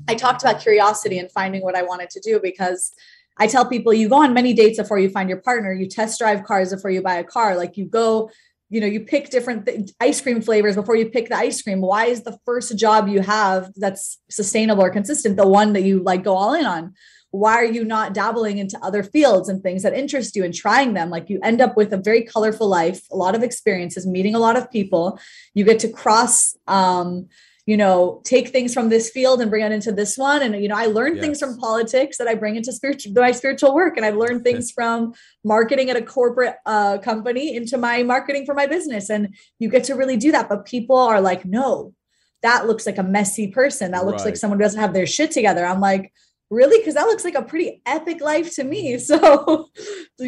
I 0.07 0.15
talked 0.15 0.41
about 0.41 0.61
curiosity 0.61 1.17
and 1.17 1.31
finding 1.31 1.61
what 1.61 1.75
I 1.75 1.83
wanted 1.83 2.09
to 2.11 2.21
do 2.21 2.39
because 2.41 2.93
I 3.37 3.47
tell 3.47 3.65
people 3.65 3.93
you 3.93 4.09
go 4.09 4.21
on 4.23 4.33
many 4.33 4.53
dates 4.53 4.77
before 4.77 4.99
you 4.99 5.09
find 5.09 5.29
your 5.29 5.41
partner, 5.41 5.73
you 5.73 5.87
test 5.87 6.19
drive 6.19 6.43
cars 6.43 6.73
before 6.73 6.91
you 6.91 7.01
buy 7.01 7.15
a 7.15 7.23
car, 7.23 7.57
like 7.57 7.77
you 7.77 7.85
go, 7.85 8.29
you 8.69 8.81
know, 8.81 8.87
you 8.87 9.01
pick 9.01 9.29
different 9.29 9.65
th- 9.65 9.91
ice 9.99 10.21
cream 10.21 10.41
flavors 10.41 10.75
before 10.75 10.95
you 10.95 11.07
pick 11.09 11.29
the 11.29 11.37
ice 11.37 11.61
cream. 11.61 11.81
Why 11.81 12.05
is 12.05 12.23
the 12.23 12.37
first 12.45 12.77
job 12.77 13.07
you 13.07 13.21
have 13.21 13.71
that's 13.75 14.19
sustainable 14.29 14.83
or 14.83 14.89
consistent 14.89 15.37
the 15.37 15.47
one 15.47 15.73
that 15.73 15.83
you 15.83 16.01
like 16.01 16.23
go 16.23 16.35
all 16.35 16.53
in 16.53 16.65
on? 16.65 16.93
Why 17.33 17.55
are 17.55 17.65
you 17.65 17.83
not 17.83 18.13
dabbling 18.13 18.59
into 18.59 18.77
other 18.83 19.01
fields 19.01 19.49
and 19.49 19.63
things 19.63 19.81
that 19.81 19.93
interest 19.93 20.35
you 20.35 20.43
and 20.43 20.53
trying 20.53 20.93
them? 20.93 21.09
Like 21.09 21.31
you 21.31 21.39
end 21.41 21.61
up 21.61 21.75
with 21.75 21.91
a 21.91 21.97
very 21.97 22.23
colorful 22.23 22.67
life, 22.67 23.01
a 23.11 23.15
lot 23.15 23.33
of 23.33 23.41
experiences, 23.41 24.05
meeting 24.05 24.35
a 24.35 24.39
lot 24.39 24.55
of 24.55 24.69
people. 24.69 25.19
You 25.55 25.65
get 25.65 25.79
to 25.79 25.89
cross 25.89 26.55
um, 26.67 27.27
you 27.65 27.77
know, 27.77 28.21
take 28.25 28.49
things 28.49 28.73
from 28.73 28.89
this 28.89 29.09
field 29.09 29.39
and 29.39 29.49
bring 29.49 29.63
it 29.63 29.71
into 29.71 29.93
this 29.93 30.17
one. 30.17 30.41
And, 30.41 30.61
you 30.61 30.67
know, 30.67 30.75
I 30.75 30.87
learned 30.87 31.21
things 31.21 31.39
from 31.39 31.57
politics 31.57 32.17
that 32.17 32.27
I 32.27 32.35
bring 32.35 32.57
into 32.57 32.73
spiritual, 32.73 33.13
my 33.13 33.31
spiritual 33.31 33.73
work. 33.73 33.95
And 33.95 34.05
I've 34.05 34.17
learned 34.17 34.43
things 34.45 34.69
from 34.69 35.13
marketing 35.45 35.89
at 35.89 35.95
a 35.95 36.01
corporate 36.01 36.55
uh, 36.65 36.97
company 36.97 37.55
into 37.55 37.77
my 37.77 38.03
marketing 38.03 38.45
for 38.45 38.53
my 38.53 38.67
business. 38.67 39.09
And 39.09 39.35
you 39.59 39.69
get 39.69 39.85
to 39.85 39.95
really 39.95 40.17
do 40.17 40.33
that. 40.33 40.49
But 40.49 40.65
people 40.65 40.97
are 40.97 41.21
like, 41.21 41.45
no, 41.45 41.93
that 42.41 42.67
looks 42.67 42.85
like 42.85 42.97
a 42.97 43.03
messy 43.03 43.47
person. 43.47 43.91
That 43.91 44.05
looks 44.05 44.25
like 44.25 44.35
someone 44.35 44.59
who 44.59 44.63
doesn't 44.63 44.81
have 44.81 44.93
their 44.93 45.07
shit 45.07 45.31
together. 45.31 45.65
I'm 45.65 45.79
like, 45.79 46.11
really? 46.49 46.77
Because 46.79 46.93
that 46.95 47.07
looks 47.07 47.23
like 47.23 47.35
a 47.35 47.41
pretty 47.41 47.81
epic 47.85 48.21
life 48.21 48.55
to 48.55 48.63
me. 48.63 48.97
So 48.99 49.69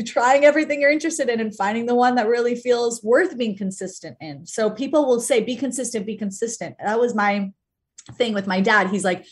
trying 0.06 0.44
everything 0.44 0.82
you're 0.82 0.92
interested 0.92 1.30
in 1.30 1.40
and 1.40 1.56
finding 1.56 1.86
the 1.86 1.96
one 1.96 2.16
that 2.16 2.28
really 2.28 2.56
feels 2.56 3.04
worth 3.04 3.38
being 3.38 3.58
consistent 3.58 4.18
in. 4.20 4.46
So 4.46 4.70
people 4.70 5.06
will 5.06 5.22
say, 5.22 5.42
be 5.42 5.56
consistent, 5.56 6.06
be 6.06 6.18
consistent. 6.18 6.76
That 6.84 7.00
was 7.00 7.16
my 7.16 7.52
thing 8.14 8.34
with 8.34 8.48
my 8.48 8.62
dad. 8.62 8.90
He's 8.90 9.06
like, 9.06 9.26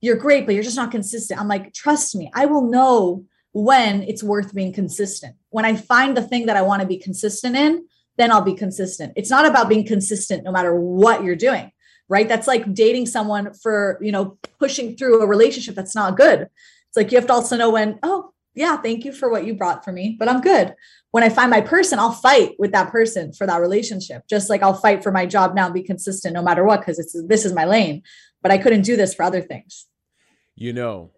you're 0.00 0.16
great, 0.16 0.44
but 0.44 0.54
you're 0.54 0.64
just 0.64 0.76
not 0.76 0.90
consistent. 0.90 1.40
I'm 1.40 1.48
like, 1.48 1.72
trust 1.72 2.14
me, 2.14 2.30
I 2.34 2.46
will 2.46 2.68
know 2.70 3.24
when 3.52 4.02
it's 4.02 4.22
worth 4.22 4.54
being 4.54 4.72
consistent. 4.72 5.36
When 5.50 5.64
I 5.64 5.76
find 5.76 6.16
the 6.16 6.22
thing 6.22 6.46
that 6.46 6.56
I 6.56 6.62
want 6.62 6.82
to 6.82 6.88
be 6.88 6.98
consistent 6.98 7.56
in, 7.56 7.86
then 8.16 8.30
I'll 8.30 8.42
be 8.42 8.54
consistent. 8.54 9.12
It's 9.16 9.30
not 9.30 9.46
about 9.46 9.68
being 9.68 9.86
consistent 9.86 10.44
no 10.44 10.52
matter 10.52 10.74
what 10.74 11.24
you're 11.24 11.36
doing, 11.36 11.70
right? 12.08 12.28
That's 12.28 12.46
like 12.46 12.74
dating 12.74 13.06
someone 13.06 13.54
for, 13.54 13.98
you 14.00 14.12
know, 14.12 14.38
pushing 14.58 14.96
through 14.96 15.22
a 15.22 15.26
relationship 15.26 15.74
that's 15.74 15.94
not 15.94 16.16
good. 16.16 16.42
It's 16.42 16.96
like 16.96 17.10
you 17.10 17.18
have 17.18 17.26
to 17.28 17.32
also 17.32 17.56
know 17.56 17.70
when, 17.70 17.98
oh, 18.02 18.32
yeah, 18.54 18.76
thank 18.76 19.04
you 19.04 19.12
for 19.12 19.28
what 19.28 19.44
you 19.44 19.54
brought 19.54 19.84
for 19.84 19.92
me, 19.92 20.16
but 20.18 20.28
I'm 20.28 20.40
good. 20.40 20.74
When 21.10 21.24
I 21.24 21.28
find 21.28 21.50
my 21.50 21.60
person, 21.60 21.98
I'll 21.98 22.12
fight 22.12 22.52
with 22.58 22.72
that 22.72 22.90
person 22.90 23.32
for 23.32 23.46
that 23.46 23.60
relationship. 23.60 24.22
Just 24.28 24.48
like 24.48 24.62
I'll 24.62 24.74
fight 24.74 25.02
for 25.02 25.10
my 25.10 25.26
job 25.26 25.54
now 25.54 25.66
and 25.66 25.74
be 25.74 25.82
consistent 25.82 26.34
no 26.34 26.42
matter 26.42 26.64
what, 26.64 26.80
because 26.80 26.98
it's 26.98 27.16
this 27.26 27.44
is 27.44 27.52
my 27.52 27.64
lane. 27.64 28.02
But 28.42 28.52
I 28.52 28.58
couldn't 28.58 28.82
do 28.82 28.96
this 28.96 29.14
for 29.14 29.24
other 29.24 29.40
things. 29.40 29.86
You 30.54 30.72
know, 30.72 31.10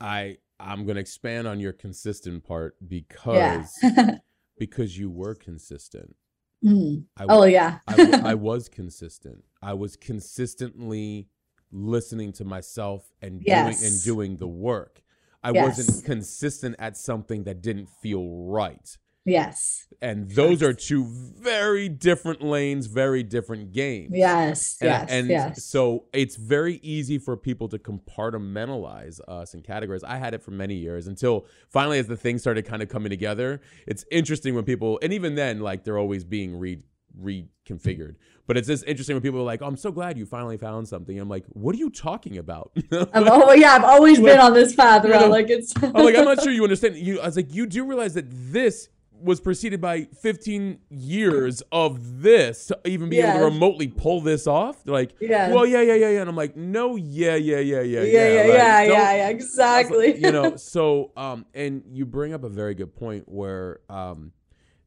I 0.00 0.38
I'm 0.58 0.86
gonna 0.86 1.00
expand 1.00 1.46
on 1.46 1.60
your 1.60 1.72
consistent 1.72 2.44
part 2.44 2.76
because 2.86 3.76
Yeah. 3.82 4.16
because 4.58 4.98
you 4.98 5.10
were 5.10 5.34
consistent. 5.34 6.16
Mm. 6.64 7.04
I, 7.16 7.26
Oh 7.28 7.44
yeah. 7.44 7.78
I 7.88 8.34
was 8.34 8.68
consistent. 8.68 9.44
I 9.62 9.74
was 9.74 9.96
consistently 9.96 11.28
listening 11.70 12.32
to 12.34 12.44
myself 12.44 13.12
and 13.22 13.40
doing 13.42 13.76
and 13.82 14.02
doing 14.04 14.36
the 14.36 14.48
work. 14.48 15.02
I 15.42 15.50
Yes. 15.52 15.78
wasn't 15.78 16.04
consistent 16.04 16.76
at 16.78 16.96
something 16.96 17.44
that 17.44 17.62
didn't 17.62 17.88
feel 18.02 18.28
right. 18.46 18.96
yes. 19.24 19.86
And 20.00 20.28
those 20.32 20.64
are 20.64 20.72
two 20.72 21.04
very 21.04 21.88
different 21.88 22.42
lanes, 22.42 22.86
very 22.88 23.22
different 23.22 23.70
games. 23.72 24.10
Yes. 24.14 24.76
And, 24.80 24.88
Yes. 24.88 25.06
and 25.10 25.28
yes. 25.28 25.64
so 25.64 26.06
it's 26.12 26.34
very 26.34 26.80
easy 26.82 27.18
for 27.18 27.36
people 27.36 27.68
to 27.68 27.78
compartmentalize 27.78 29.20
us 29.28 29.54
and 29.54 29.62
categories. 29.62 30.02
I 30.04 30.16
had 30.16 30.34
it 30.34 30.42
for 30.42 30.50
many 30.50 30.74
years 30.74 31.06
until 31.06 31.46
finally, 31.70 31.98
as 32.00 32.08
the 32.08 32.16
things 32.16 32.40
started 32.40 32.64
kind 32.66 32.82
of 32.82 32.88
coming 32.88 33.10
together, 33.10 33.60
it's 33.86 34.04
interesting 34.10 34.54
when 34.56 34.64
people, 34.64 34.98
and 35.02 35.12
even 35.12 35.34
then, 35.36 35.60
like 35.60 35.84
they're 35.84 35.98
always 35.98 36.24
being 36.24 36.58
re 36.58 36.82
reconfigured. 37.20 38.16
But 38.46 38.56
it's 38.56 38.68
just 38.68 38.84
interesting 38.86 39.16
when 39.16 39.22
people 39.22 39.40
are 39.40 39.44
like, 39.44 39.62
oh, 39.62 39.66
"I'm 39.66 39.76
so 39.76 39.92
glad 39.92 40.18
you 40.18 40.26
finally 40.26 40.58
found 40.58 40.88
something." 40.88 41.18
I'm 41.18 41.28
like, 41.28 41.44
"What 41.48 41.74
are 41.74 41.78
you 41.78 41.90
talking 41.90 42.38
about?" 42.38 42.72
I've, 42.92 43.08
oh 43.14 43.52
yeah, 43.52 43.74
I've 43.74 43.84
always 43.84 44.20
been 44.20 44.38
on 44.40 44.52
this 44.52 44.74
path, 44.74 45.04
You 45.04 45.10
know, 45.10 45.28
Like 45.28 45.48
it's. 45.48 45.72
I'm 45.82 45.92
like, 45.92 46.16
I'm 46.16 46.24
not 46.24 46.40
sure 46.42 46.52
you 46.52 46.62
understand. 46.64 46.96
You, 46.96 47.20
I 47.20 47.26
was 47.26 47.36
like, 47.36 47.54
you 47.54 47.66
do 47.66 47.84
realize 47.84 48.14
that 48.14 48.26
this 48.30 48.88
was 49.22 49.40
preceded 49.40 49.80
by 49.80 50.04
15 50.20 50.78
years 50.90 51.62
of 51.70 52.22
this 52.22 52.66
to 52.66 52.80
even 52.84 53.08
be 53.08 53.20
able 53.20 53.38
to 53.38 53.44
remotely 53.44 53.86
pull 53.86 54.20
this 54.20 54.46
off. 54.46 54.82
They're 54.82 54.92
like, 54.92 55.14
Yeah. 55.20 55.52
well, 55.52 55.64
yeah, 55.64 55.80
yeah, 55.80 55.94
yeah, 55.94 56.08
yeah. 56.10 56.20
And 56.20 56.28
I'm 56.28 56.36
like, 56.36 56.56
no, 56.56 56.96
yeah, 56.96 57.36
yeah, 57.36 57.58
yeah, 57.58 57.80
yeah, 57.82 58.00
yeah, 58.00 58.02
yeah, 58.02 58.32
yeah, 58.32 58.40
Like, 58.42 58.48
yeah, 58.48 58.82
yeah, 58.82 59.02
I 59.04 59.12
was 59.12 59.18
like, 59.22 59.34
exactly. 59.36 60.18
you 60.18 60.32
know, 60.32 60.56
so 60.56 61.12
um, 61.16 61.46
and 61.54 61.84
you 61.92 62.04
bring 62.04 62.34
up 62.34 62.42
a 62.42 62.48
very 62.48 62.74
good 62.74 62.94
point 62.96 63.28
where 63.28 63.80
um, 63.88 64.32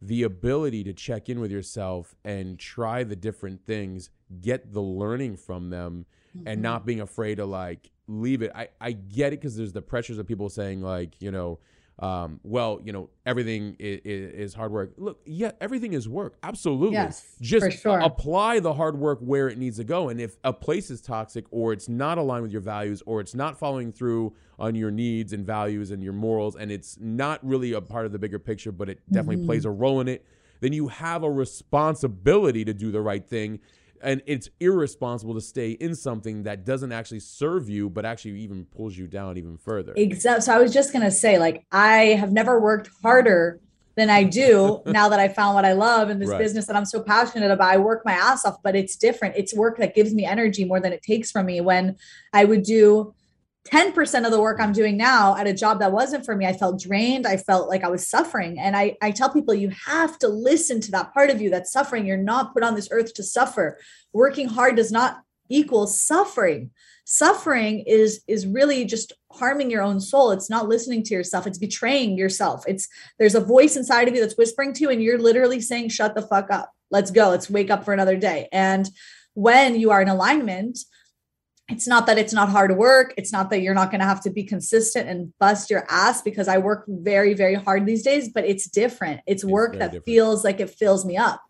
the 0.07 0.23
ability 0.23 0.83
to 0.83 0.93
check 0.93 1.29
in 1.29 1.39
with 1.39 1.51
yourself 1.51 2.15
and 2.23 2.59
try 2.59 3.03
the 3.03 3.15
different 3.15 3.65
things, 3.65 4.09
get 4.41 4.73
the 4.73 4.81
learning 4.81 5.37
from 5.37 5.69
them, 5.69 6.05
Mm-hmm. 6.35 6.47
and 6.49 6.61
not 6.61 6.85
being 6.85 6.99
afraid 6.99 7.35
to 7.35 7.45
like 7.45 7.91
leave 8.07 8.41
it. 8.41 8.51
I 8.53 8.67
I 8.81 8.91
get 8.91 9.31
it 9.31 9.39
because 9.39 9.55
there's 9.55 9.71
the 9.71 9.81
pressures 9.81 10.17
of 10.17 10.27
people 10.27 10.49
saying 10.49 10.81
like 10.81 11.21
you 11.21 11.31
know. 11.31 11.59
Um, 11.97 12.41
well, 12.43 12.81
you 12.83 12.91
know, 12.91 13.09
everything 13.25 13.77
is, 13.79 14.01
is 14.03 14.53
hard 14.53 14.73
work. 14.73 14.93
Look, 14.97 15.21
yeah, 15.25 15.51
everything 15.61 15.93
is 15.93 16.09
work. 16.09 16.35
Absolutely. 16.43 16.91
Yes, 16.95 17.25
Just 17.39 17.65
for 17.65 17.71
sure. 17.71 17.99
apply 17.99 18.59
the 18.59 18.73
hard 18.73 18.97
work 18.99 19.19
where 19.21 19.47
it 19.47 19.57
needs 19.57 19.77
to 19.77 19.85
go. 19.85 20.09
And 20.09 20.19
if 20.19 20.35
a 20.43 20.51
place 20.51 20.91
is 20.91 20.99
toxic 20.99 21.45
or 21.51 21.71
it's 21.71 21.87
not 21.87 22.17
aligned 22.17 22.43
with 22.43 22.51
your 22.51 22.59
values 22.59 23.01
or 23.05 23.21
it's 23.21 23.33
not 23.33 23.57
following 23.57 23.93
through 23.93 24.33
on 24.59 24.75
your 24.75 24.91
needs 24.91 25.31
and 25.31 25.45
values 25.45 25.91
and 25.91 26.03
your 26.03 26.11
morals 26.11 26.57
and 26.57 26.69
it's 26.69 26.97
not 26.99 27.39
really 27.47 27.71
a 27.71 27.79
part 27.81 28.05
of 28.05 28.11
the 28.11 28.19
bigger 28.19 28.39
picture, 28.39 28.73
but 28.73 28.89
it 28.89 28.99
definitely 29.11 29.37
Mm-hmm. 29.37 29.45
plays 29.45 29.63
a 29.63 29.71
role 29.71 30.01
in 30.01 30.09
it, 30.09 30.25
then 30.59 30.73
you 30.73 30.89
have 30.89 31.23
a 31.23 31.31
responsibility 31.31 32.65
to 32.65 32.73
do 32.73 32.91
the 32.91 33.01
right 33.01 33.25
thing. 33.25 33.59
And 34.05 34.21
it's 34.27 34.49
irresponsible 34.59 35.33
to 35.33 35.41
stay 35.41 35.71
in 35.71 35.95
something 35.95 36.43
that 36.43 36.63
doesn't 36.63 36.91
actually 36.91 37.21
serve 37.21 37.67
you, 37.67 37.89
but 37.89 38.05
actually 38.05 38.39
even 38.41 38.65
pulls 38.65 38.95
you 38.95 39.07
down 39.07 39.35
even 39.37 39.57
further. 39.57 39.93
Exactly. 39.95 40.43
So 40.43 40.53
I 40.53 40.59
was 40.59 40.71
just 40.71 40.93
gonna 40.93 41.09
say, 41.09 41.39
like, 41.39 41.65
I 41.71 42.13
have 42.19 42.31
never 42.31 42.59
worked 42.59 42.91
harder 43.01 43.59
than 43.97 44.11
I 44.11 44.23
do 44.23 44.81
now 44.85 45.09
that 45.09 45.19
I 45.19 45.27
found 45.27 45.55
what 45.55 45.65
I 45.65 45.73
love 45.73 46.11
in 46.11 46.19
this 46.19 46.29
Right. 46.29 46.37
business 46.37 46.67
that 46.67 46.75
I'm 46.75 46.85
so 46.85 47.01
passionate 47.01 47.49
about. 47.49 47.67
I 47.67 47.77
work 47.77 48.03
my 48.05 48.13
ass 48.13 48.45
off, 48.45 48.57
but 48.63 48.75
it's 48.75 48.95
different. 48.95 49.35
It's 49.37 49.55
work 49.55 49.79
that 49.79 49.95
gives 49.95 50.13
me 50.13 50.23
energy 50.23 50.65
more 50.65 50.79
than 50.79 50.93
it 50.93 51.01
takes 51.01 51.31
from 51.31 51.47
me. 51.47 51.59
When 51.59 51.95
I 52.31 52.45
would 52.45 52.61
do 52.61 53.14
10% 53.67 54.25
of 54.25 54.31
the 54.31 54.39
work 54.39 54.59
I'm 54.59 54.73
doing 54.73 54.95
now 54.95 55.35
at 55.35 55.47
a 55.47 55.53
job 55.53 55.79
that 55.79 55.91
wasn't 55.91 56.23
for 56.23 56.35
me, 56.35 56.45
I 56.45 56.53
felt 56.53 56.79
drained. 56.79 57.25
I 57.25 57.37
felt 57.37 57.67
like 57.67 57.83
I 57.83 57.89
was 57.89 58.07
suffering. 58.07 58.59
And 58.59 58.75
I, 58.77 58.95
I 59.01 59.09
tell 59.09 59.29
people, 59.29 59.55
you 59.55 59.71
have 59.87 60.19
to 60.19 60.27
listen 60.27 60.79
to 60.81 60.91
that 60.91 61.13
part 61.13 61.31
of 61.31 61.41
you 61.41 61.49
that's 61.49 61.71
suffering. 61.71 62.05
You're 62.05 62.17
not 62.17 62.53
put 62.53 62.61
on 62.61 62.75
this 62.75 62.89
earth 62.91 63.13
to 63.15 63.23
suffer. 63.23 63.79
Working 64.13 64.47
hard 64.47 64.75
does 64.75 64.91
not 64.91 65.21
equal 65.49 65.87
suffering 65.87 66.71
suffering 67.05 67.81
is 67.81 68.21
is 68.27 68.47
really 68.47 68.83
just 68.83 69.13
harming 69.31 69.69
your 69.69 69.83
own 69.83 69.99
soul 69.99 70.31
it's 70.31 70.49
not 70.49 70.67
listening 70.67 71.03
to 71.03 71.13
yourself 71.13 71.45
it's 71.45 71.59
betraying 71.59 72.17
yourself 72.17 72.63
it's 72.67 72.87
there's 73.19 73.35
a 73.35 73.39
voice 73.39 73.75
inside 73.75 74.07
of 74.07 74.15
you 74.15 74.19
that's 74.19 74.37
whispering 74.37 74.73
to 74.73 74.81
you 74.81 74.89
and 74.89 75.03
you're 75.03 75.19
literally 75.19 75.61
saying 75.61 75.87
shut 75.87 76.15
the 76.15 76.21
fuck 76.23 76.49
up 76.49 76.71
let's 76.89 77.11
go 77.11 77.29
let's 77.29 77.47
wake 77.47 77.69
up 77.69 77.85
for 77.85 77.93
another 77.93 78.17
day 78.17 78.49
and 78.51 78.89
when 79.35 79.79
you 79.79 79.91
are 79.91 80.01
in 80.01 80.07
alignment 80.07 80.79
it's 81.67 81.87
not 81.87 82.05
that 82.05 82.17
it's 82.17 82.33
not 82.33 82.49
hard 82.49 82.77
work. 82.77 83.13
It's 83.17 83.31
not 83.31 83.49
that 83.49 83.61
you're 83.61 83.73
not 83.73 83.89
going 83.89 84.01
to 84.01 84.05
have 84.05 84.21
to 84.21 84.29
be 84.29 84.43
consistent 84.43 85.09
and 85.09 85.33
bust 85.39 85.69
your 85.69 85.85
ass 85.89 86.21
because 86.21 86.47
i 86.47 86.57
work 86.57 86.85
very 86.87 87.33
very 87.33 87.55
hard 87.55 87.85
these 87.85 88.03
days 88.03 88.29
but 88.29 88.45
it's 88.45 88.67
different. 88.67 89.21
It's 89.25 89.43
work 89.43 89.73
that 89.73 89.91
different. 89.91 90.05
feels 90.05 90.43
like 90.43 90.59
it 90.59 90.69
fills 90.69 91.05
me 91.05 91.17
up. 91.17 91.41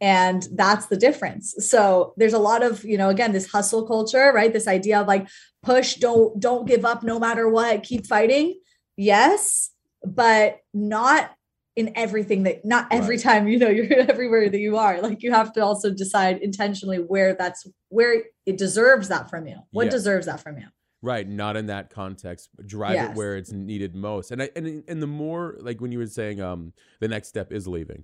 And 0.00 0.46
that's 0.54 0.86
the 0.86 0.96
difference. 0.96 1.56
So 1.58 2.14
there's 2.16 2.34
a 2.34 2.38
lot 2.38 2.62
of 2.62 2.84
you 2.84 2.96
know 2.96 3.08
again 3.08 3.32
this 3.32 3.50
hustle 3.50 3.86
culture 3.86 4.32
right? 4.32 4.52
This 4.52 4.68
idea 4.68 5.00
of 5.00 5.08
like 5.08 5.28
push 5.62 5.96
don't 5.96 6.38
don't 6.38 6.66
give 6.66 6.84
up 6.84 7.02
no 7.02 7.18
matter 7.18 7.48
what 7.48 7.82
keep 7.82 8.06
fighting. 8.06 8.60
Yes 8.96 9.70
but 10.04 10.58
not 10.72 11.30
in 11.78 11.92
everything 12.04 12.42
that 12.42 12.64
not 12.64 12.84
every 12.90 13.16
Right. 13.16 13.22
time 13.28 13.42
you 13.52 13.58
know 13.58 13.68
you're 13.76 13.92
everywhere 14.14 14.48
that 14.50 14.58
you 14.66 14.76
are 14.76 15.00
like 15.00 15.22
you 15.22 15.30
have 15.32 15.52
to 15.54 15.60
also 15.68 15.88
decide 16.04 16.38
intentionally 16.48 16.98
where 16.98 17.30
that's 17.34 17.60
where 17.88 18.12
it 18.50 18.56
deserves 18.58 19.06
that 19.08 19.30
from 19.30 19.46
you 19.46 19.58
what 19.70 19.84
Yeah. 19.86 19.90
deserves 19.98 20.26
that 20.26 20.40
from 20.40 20.58
you 20.58 20.66
Right, 21.00 21.28
not 21.28 21.56
in 21.56 21.66
that 21.66 21.90
context. 21.90 22.48
Drive 22.66 22.96
it 23.10 23.14
where 23.14 23.36
it's 23.36 23.52
needed 23.52 23.94
most. 23.94 24.32
And 24.32 24.42
I 24.42 24.50
and 24.56 24.82
and 24.88 25.00
the 25.00 25.06
more 25.06 25.54
like 25.60 25.80
when 25.80 25.92
you 25.92 25.98
were 26.00 26.08
saying 26.08 26.40
um 26.40 26.72
the 26.98 27.06
next 27.06 27.28
step 27.28 27.52
is 27.52 27.68
leaving. 27.68 28.02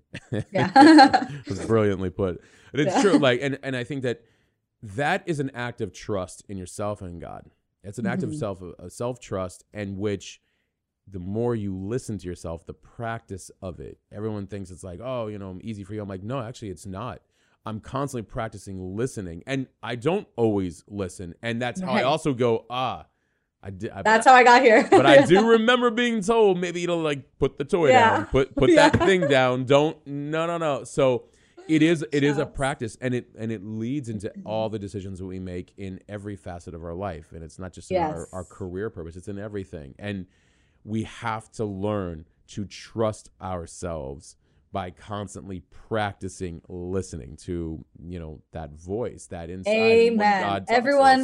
Yeah. 0.52 1.26
was 1.48 1.58
brilliantly 1.66 2.10
put. 2.10 2.40
And 2.72 2.80
it's 2.82 2.94
Yeah. 2.94 3.02
true 3.02 3.18
like 3.18 3.40
and 3.42 3.58
and 3.64 3.74
I 3.74 3.82
think 3.82 4.02
that 4.04 4.22
that 5.00 5.24
is 5.26 5.40
an 5.40 5.50
act 5.54 5.80
of 5.80 5.92
trust 5.92 6.44
in 6.48 6.56
yourself 6.56 7.02
and 7.02 7.20
God. 7.20 7.50
It's 7.82 7.98
an 7.98 8.06
act 8.06 8.22
of 8.22 8.30
Mhm. 8.30 8.38
self 8.38 8.62
of 8.62 8.92
self 8.92 9.18
trust 9.18 9.64
and 9.74 9.98
which 9.98 10.40
the 11.06 11.18
more 11.18 11.54
you 11.54 11.76
listen 11.76 12.18
to 12.18 12.26
yourself, 12.26 12.64
the 12.66 12.74
practice 12.74 13.50
of 13.60 13.78
it. 13.80 13.98
Everyone 14.12 14.46
thinks 14.46 14.70
it's 14.70 14.84
like, 14.84 15.00
oh, 15.02 15.26
you 15.26 15.38
know, 15.38 15.50
I'm 15.50 15.60
easy 15.62 15.84
for 15.84 15.94
you. 15.94 16.02
I'm 16.02 16.08
like, 16.08 16.22
no, 16.22 16.40
actually, 16.40 16.70
it's 16.70 16.86
not. 16.86 17.20
I'm 17.66 17.80
constantly 17.80 18.22
practicing 18.30 18.94
listening, 18.96 19.42
and 19.46 19.66
I 19.82 19.96
don't 19.96 20.26
always 20.36 20.84
listen, 20.86 21.34
and 21.42 21.60
that's 21.62 21.80
how 21.80 21.92
I 21.92 22.02
also 22.02 22.34
go, 22.34 22.66
ah, 22.68 23.06
I 23.62 23.70
did. 23.70 23.90
I, 23.90 24.02
that's 24.02 24.26
how 24.26 24.34
i 24.34 24.44
got 24.44 24.60
here 24.60 24.86
but 24.90 25.06
I 25.06 25.24
do 25.24 25.48
remember 25.52 25.90
being 25.90 26.20
told 26.20 26.60
maybe 26.60 26.86
know 26.86 26.98
like 26.98 27.38
put 27.38 27.56
the 27.56 27.64
toy 27.64 27.88
Yeah. 27.88 28.10
down, 28.18 28.26
put 28.26 28.54
put 28.54 28.68
Yeah. 28.74 28.90
that 28.90 28.98
thing 29.06 29.26
down. 29.26 29.64
Don't 29.64 29.96
no 30.06 30.46
no 30.46 30.58
no. 30.58 30.84
So 30.84 31.24
it 31.66 31.80
is 31.80 32.04
it 32.12 32.22
is 32.22 32.36
a 32.36 32.44
practice 32.44 32.98
and 33.00 33.14
it 33.14 33.28
and 33.38 33.50
it 33.50 33.64
leads 33.64 34.10
into 34.10 34.30
all 34.44 34.68
the 34.68 34.78
decisions 34.78 35.18
that 35.18 35.24
we 35.24 35.38
make 35.38 35.72
in 35.78 35.98
every 36.10 36.36
facet 36.36 36.74
of 36.74 36.84
our 36.84 36.92
life. 36.92 37.32
And 37.32 37.42
it's 37.42 37.58
not 37.58 37.72
just 37.72 37.90
in 37.90 37.96
our, 38.02 38.28
our 38.34 38.44
career 38.44 38.90
purpose, 38.90 39.16
it's 39.16 39.28
in 39.28 39.38
everything. 39.38 39.94
And 39.98 40.26
we 40.84 41.04
have 41.04 41.50
to 41.52 41.64
learn 41.64 42.26
to 42.48 42.64
trust 42.66 43.30
ourselves 43.40 44.36
by 44.72 44.90
constantly 44.90 45.60
practicing 45.88 46.60
listening 46.68 47.36
to, 47.36 47.84
you 48.04 48.18
know, 48.18 48.40
that 48.52 48.72
voice, 48.72 49.26
that 49.26 49.48
inside. 49.48 49.72
amen 49.72 50.66
to 50.66 50.72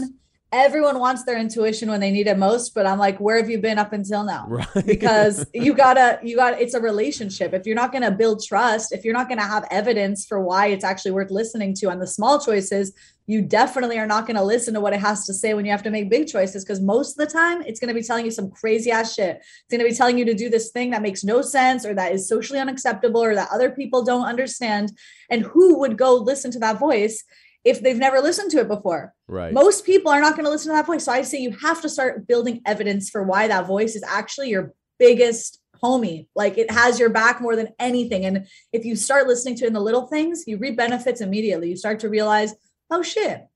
us. 0.03 0.11
Everyone 0.53 0.99
wants 0.99 1.25
their 1.25 1.39
intuition 1.39 1.89
when 1.89 2.01
they 2.01 2.11
need 2.11 2.27
it 2.27 2.37
most 2.37 2.75
but 2.75 2.87
i'm 2.87 2.99
like 2.99 3.19
where 3.21 3.37
have 3.37 3.49
you 3.49 3.59
been 3.59 3.79
up 3.79 3.93
until 3.93 4.25
now? 4.25 4.47
Right. 4.49 4.87
Because 4.87 5.47
you 5.55 5.75
gotta 5.75 6.19
you 6.23 6.37
gotta 6.37 6.61
it's 6.61 6.75
a 6.75 6.81
relationship. 6.81 7.53
If 7.53 7.67
you're 7.67 7.77
not 7.77 7.93
gonna 7.93 8.11
build 8.11 8.43
trust 8.45 8.93
if 8.93 9.05
you're 9.05 9.15
not 9.15 9.29
gonna 9.29 9.47
have 9.47 9.67
evidence 9.71 10.27
for 10.27 10.41
why 10.41 10.69
it's 10.69 10.85
actually 10.85 11.13
worth 11.13 11.31
listening 11.31 11.75
to 11.77 11.91
on 11.91 11.99
the 11.99 12.07
small 12.07 12.41
choices 12.41 12.93
you 13.27 13.41
definitely 13.41 13.97
are 13.97 14.07
not 14.07 14.27
gonna 14.27 14.43
listen 14.43 14.75
to 14.75 14.81
what 14.81 14.93
it 14.93 15.01
has 15.01 15.25
to 15.27 15.33
say 15.33 15.55
when 15.55 15.65
you 15.65 15.71
have 15.71 15.85
to 15.85 15.91
make 15.91 16.11
big 16.11 16.27
choices 16.27 16.65
because 16.65 16.81
most 16.81 17.19
of 17.19 17.27
the 17.27 17.33
time 17.33 17.63
it's 17.63 17.79
gonna 17.79 17.95
be 17.95 18.03
telling 18.03 18.25
you 18.25 18.31
some 18.31 18.51
crazy 18.51 18.91
ass 18.91 19.15
shit. 19.15 19.37
It's 19.39 19.71
gonna 19.71 19.89
be 19.89 19.95
telling 19.95 20.19
you 20.19 20.25
to 20.25 20.35
do 20.35 20.49
this 20.49 20.71
thing 20.71 20.91
that 20.91 21.03
makes 21.03 21.23
no 21.23 21.43
sense 21.43 21.87
or 21.87 21.95
that 21.95 22.13
is 22.13 22.29
socially 22.29 22.59
unacceptable 22.59 23.23
or 23.23 23.35
that 23.35 23.51
other 23.53 23.71
people 23.71 24.05
don't 24.05 24.27
understand. 24.27 24.93
And 25.31 25.43
who 25.43 25.79
would 25.79 25.97
go 25.97 26.15
listen 26.15 26.51
to 26.53 26.59
that 26.59 26.81
voice 26.81 27.23
if 27.65 27.81
they've 27.83 27.99
never 27.99 28.21
listened 28.21 28.51
to 28.51 28.59
it 28.59 28.69
before 28.69 29.15
right. 29.29 29.53
most 29.53 29.85
people 29.85 30.11
are 30.11 30.21
not 30.21 30.35
going 30.35 30.45
to 30.45 30.51
listen 30.51 30.71
to 30.73 30.77
that 30.77 30.87
voice. 30.87 31.05
So 31.05 31.13
I 31.13 31.23
say 31.23 31.41
you 31.41 31.51
have 31.63 31.83
to 31.83 31.89
start 31.89 32.27
building 32.27 32.61
evidence 32.67 33.11
for 33.11 33.23
why 33.23 33.49
that 33.49 33.67
voice 33.67 33.95
is 33.95 34.03
actually 34.03 34.51
your 34.51 34.73
biggest 34.99 35.61
homie. 35.83 36.27
Like 36.35 36.59
it 36.59 36.71
has 36.71 36.99
your 36.99 37.11
back 37.11 37.41
more 37.41 37.57
than 37.57 37.69
anything. 37.79 38.25
And 38.25 38.47
if 38.73 38.85
you 38.85 38.97
start 38.97 39.27
listening 39.27 39.57
to 39.57 39.65
it 39.65 39.69
in 39.69 39.73
the 39.73 39.81
little 39.81 40.07
things, 40.07 40.45
you 40.47 40.59
reap 40.59 40.77
benefits 40.77 41.21
immediately. 41.21 41.71
You 41.71 41.77
start 41.77 42.01
to 42.01 42.09
realize, 42.09 42.55
oh 42.91 43.03
shit, 43.03 43.47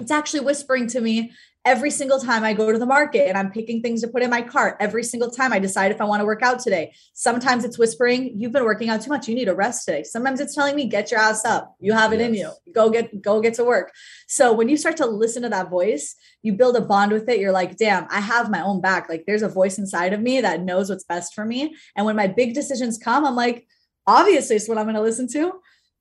it's 0.00 0.10
actually 0.10 0.40
whispering 0.40 0.86
to 0.88 1.00
me 1.00 1.32
every 1.64 1.90
single 1.90 2.18
time 2.18 2.42
I 2.42 2.54
go 2.54 2.72
to 2.72 2.78
the 2.78 2.86
market 2.86 3.28
and 3.28 3.38
I'm 3.38 3.50
picking 3.50 3.82
things 3.82 4.00
to 4.00 4.08
put 4.08 4.22
in 4.22 4.30
my 4.30 4.42
cart. 4.42 4.76
Every 4.80 5.04
single 5.04 5.30
time 5.30 5.52
I 5.52 5.58
decide 5.58 5.92
if 5.92 6.00
I 6.00 6.04
want 6.04 6.20
to 6.20 6.24
work 6.24 6.42
out 6.42 6.58
today. 6.58 6.92
Sometimes 7.12 7.64
it's 7.64 7.78
whispering, 7.78 8.32
you've 8.36 8.52
been 8.52 8.64
working 8.64 8.88
out 8.88 9.02
too 9.02 9.10
much. 9.10 9.28
You 9.28 9.34
need 9.34 9.48
a 9.48 9.54
rest 9.54 9.84
today. 9.86 10.02
Sometimes 10.02 10.40
it's 10.40 10.54
telling 10.54 10.74
me, 10.74 10.88
get 10.88 11.10
your 11.10 11.20
ass 11.20 11.44
up. 11.44 11.76
You 11.78 11.92
have 11.92 12.12
it 12.12 12.20
in 12.20 12.34
you. 12.34 12.52
Go 12.72 12.90
get 12.90 13.22
go 13.22 13.40
get 13.40 13.54
to 13.54 13.64
work. 13.64 13.92
So 14.26 14.52
when 14.52 14.68
you 14.68 14.76
start 14.76 14.96
to 14.96 15.06
listen 15.06 15.42
to 15.42 15.48
that 15.50 15.70
voice, 15.70 16.16
you 16.42 16.54
build 16.54 16.76
a 16.76 16.80
bond 16.80 17.12
with 17.12 17.28
it. 17.28 17.38
You're 17.38 17.52
like, 17.52 17.76
damn, 17.76 18.06
I 18.10 18.20
have 18.20 18.50
my 18.50 18.62
own 18.62 18.80
back. 18.80 19.08
Like 19.08 19.24
there's 19.26 19.42
a 19.42 19.48
voice 19.48 19.78
inside 19.78 20.12
of 20.12 20.20
me 20.20 20.40
that 20.40 20.62
knows 20.62 20.90
what's 20.90 21.04
best 21.04 21.34
for 21.34 21.44
me. 21.44 21.76
And 21.96 22.06
when 22.06 22.16
my 22.16 22.26
big 22.26 22.54
decisions 22.54 22.98
come, 22.98 23.24
I'm 23.24 23.36
like, 23.36 23.66
obviously 24.06 24.56
it's 24.56 24.68
what 24.68 24.78
I'm 24.78 24.84
going 24.84 24.96
to 24.96 25.02
listen 25.02 25.28
to. 25.28 25.52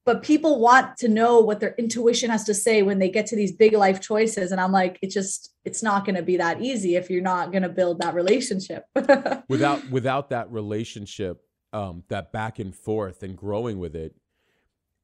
But 0.05 0.23
people 0.23 0.59
want 0.59 0.97
to 0.97 1.07
know 1.07 1.39
what 1.39 1.59
their 1.59 1.75
intuition 1.77 2.29
has 2.29 2.43
to 2.45 2.53
say 2.53 2.81
when 2.81 2.99
they 2.99 3.09
get 3.09 3.25
to 3.27 3.35
these 3.35 3.51
big 3.51 3.73
life 3.73 4.01
choices. 4.01 4.51
And 4.51 4.59
i'm 4.59 4.71
like 4.71 4.97
it 5.01 5.09
just 5.09 5.53
it's 5.63 5.83
not 5.83 6.05
going 6.05 6.15
to 6.15 6.23
be 6.23 6.37
that 6.37 6.61
easy 6.61 6.95
if 6.95 7.09
you're 7.09 7.21
not 7.21 7.51
going 7.51 7.61
to 7.63 7.69
build 7.69 7.99
that 8.01 8.13
relationship. 8.15 8.85
Without 9.47 9.89
without 9.91 10.29
that 10.29 10.51
relationship 10.51 11.43
um 11.73 12.03
that 12.09 12.31
back 12.31 12.59
and 12.59 12.75
forth 12.75 13.23
and 13.23 13.37
growing 13.37 13.79
with 13.79 13.95
it 13.95 14.15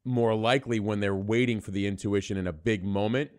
more 0.03 0.33
likely 0.35 0.79
when 0.79 0.99
they're 0.99 1.15
waiting 1.15 1.59
for 1.61 1.71
the 1.71 1.85
intuition 1.85 2.37
in 2.37 2.47
a 2.47 2.53
big 2.53 2.83
moment 2.83 3.29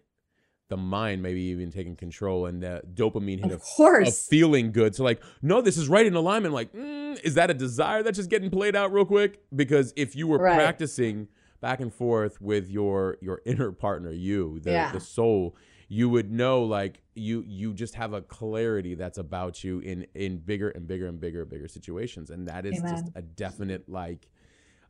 the 0.68 0.76
mind 0.76 1.22
maybe 1.22 1.40
even 1.42 1.70
taking 1.70 1.96
control 1.96 2.44
and 2.46 2.62
the 2.62 2.82
dopamine 2.94 3.38
hit 3.38 3.46
of 3.46 3.52
of, 3.52 3.60
of 3.60 3.62
course. 3.62 4.26
feeling 4.28 4.70
good. 4.70 4.94
So 4.94 5.02
like 5.02 5.20
no 5.42 5.60
this 5.62 5.78
is 5.78 5.88
right 5.88 6.04
in 6.06 6.14
alignment. 6.14 6.52
Like 6.54 6.72
mm, 6.72 7.18
is 7.24 7.34
that 7.34 7.50
a 7.50 7.54
desire 7.54 8.02
that's 8.02 8.18
just 8.18 8.28
getting 8.30 8.50
played 8.50 8.76
out 8.76 8.92
real 8.92 9.06
quick? 9.06 9.40
Because 9.54 9.92
if 9.96 10.14
you 10.14 10.26
were 10.26 10.38
Right. 10.38 10.54
practicing 10.54 11.28
back 11.60 11.80
and 11.80 11.92
forth 11.92 12.40
with 12.40 12.68
your 12.68 13.18
your 13.20 13.40
inner 13.46 13.72
partner 13.72 14.10
you 14.10 14.60
the, 14.60 14.70
Yeah. 14.72 14.92
the 14.92 15.00
soul. 15.00 15.56
You 15.88 16.08
would 16.10 16.30
know 16.30 16.62
like 16.64 17.02
you 17.14 17.42
you 17.46 17.72
just 17.72 17.94
have 17.94 18.12
a 18.12 18.20
clarity 18.20 18.94
that's 18.94 19.18
about 19.18 19.64
you 19.64 19.78
in 19.80 20.06
in 20.14 20.38
bigger 20.38 20.68
and 20.68 20.86
bigger 20.86 21.06
and 21.06 21.18
bigger 21.18 21.40
and 21.42 21.50
bigger 21.50 21.68
situations. 21.68 22.30
And 22.30 22.46
that 22.48 22.66
is 22.66 22.82
just 22.82 23.06
a 23.14 23.22
definite 23.22 23.88
like 23.88 24.28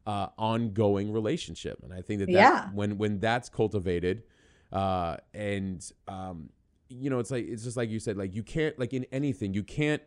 uh 0.06 0.28
ongoing 0.38 1.12
relationship. 1.12 1.78
And 1.84 1.92
i 1.92 2.00
think 2.02 2.20
that, 2.20 2.26
that 2.26 2.32
Yeah. 2.32 2.68
when 2.72 2.98
when 2.98 3.20
that's 3.20 3.48
cultivated 3.48 4.24
uh 4.72 5.16
and 5.34 5.88
um 6.08 6.50
you 6.88 7.10
know 7.10 7.18
it's 7.20 7.30
like 7.30 7.46
it's 7.46 7.62
just 7.64 7.76
like 7.76 7.90
you 7.90 7.98
said 8.00 8.16
like 8.16 8.34
you 8.34 8.42
can't 8.42 8.78
like 8.78 8.92
in 8.92 9.04
anything 9.12 9.54
you 9.54 9.62
can't 9.62 10.02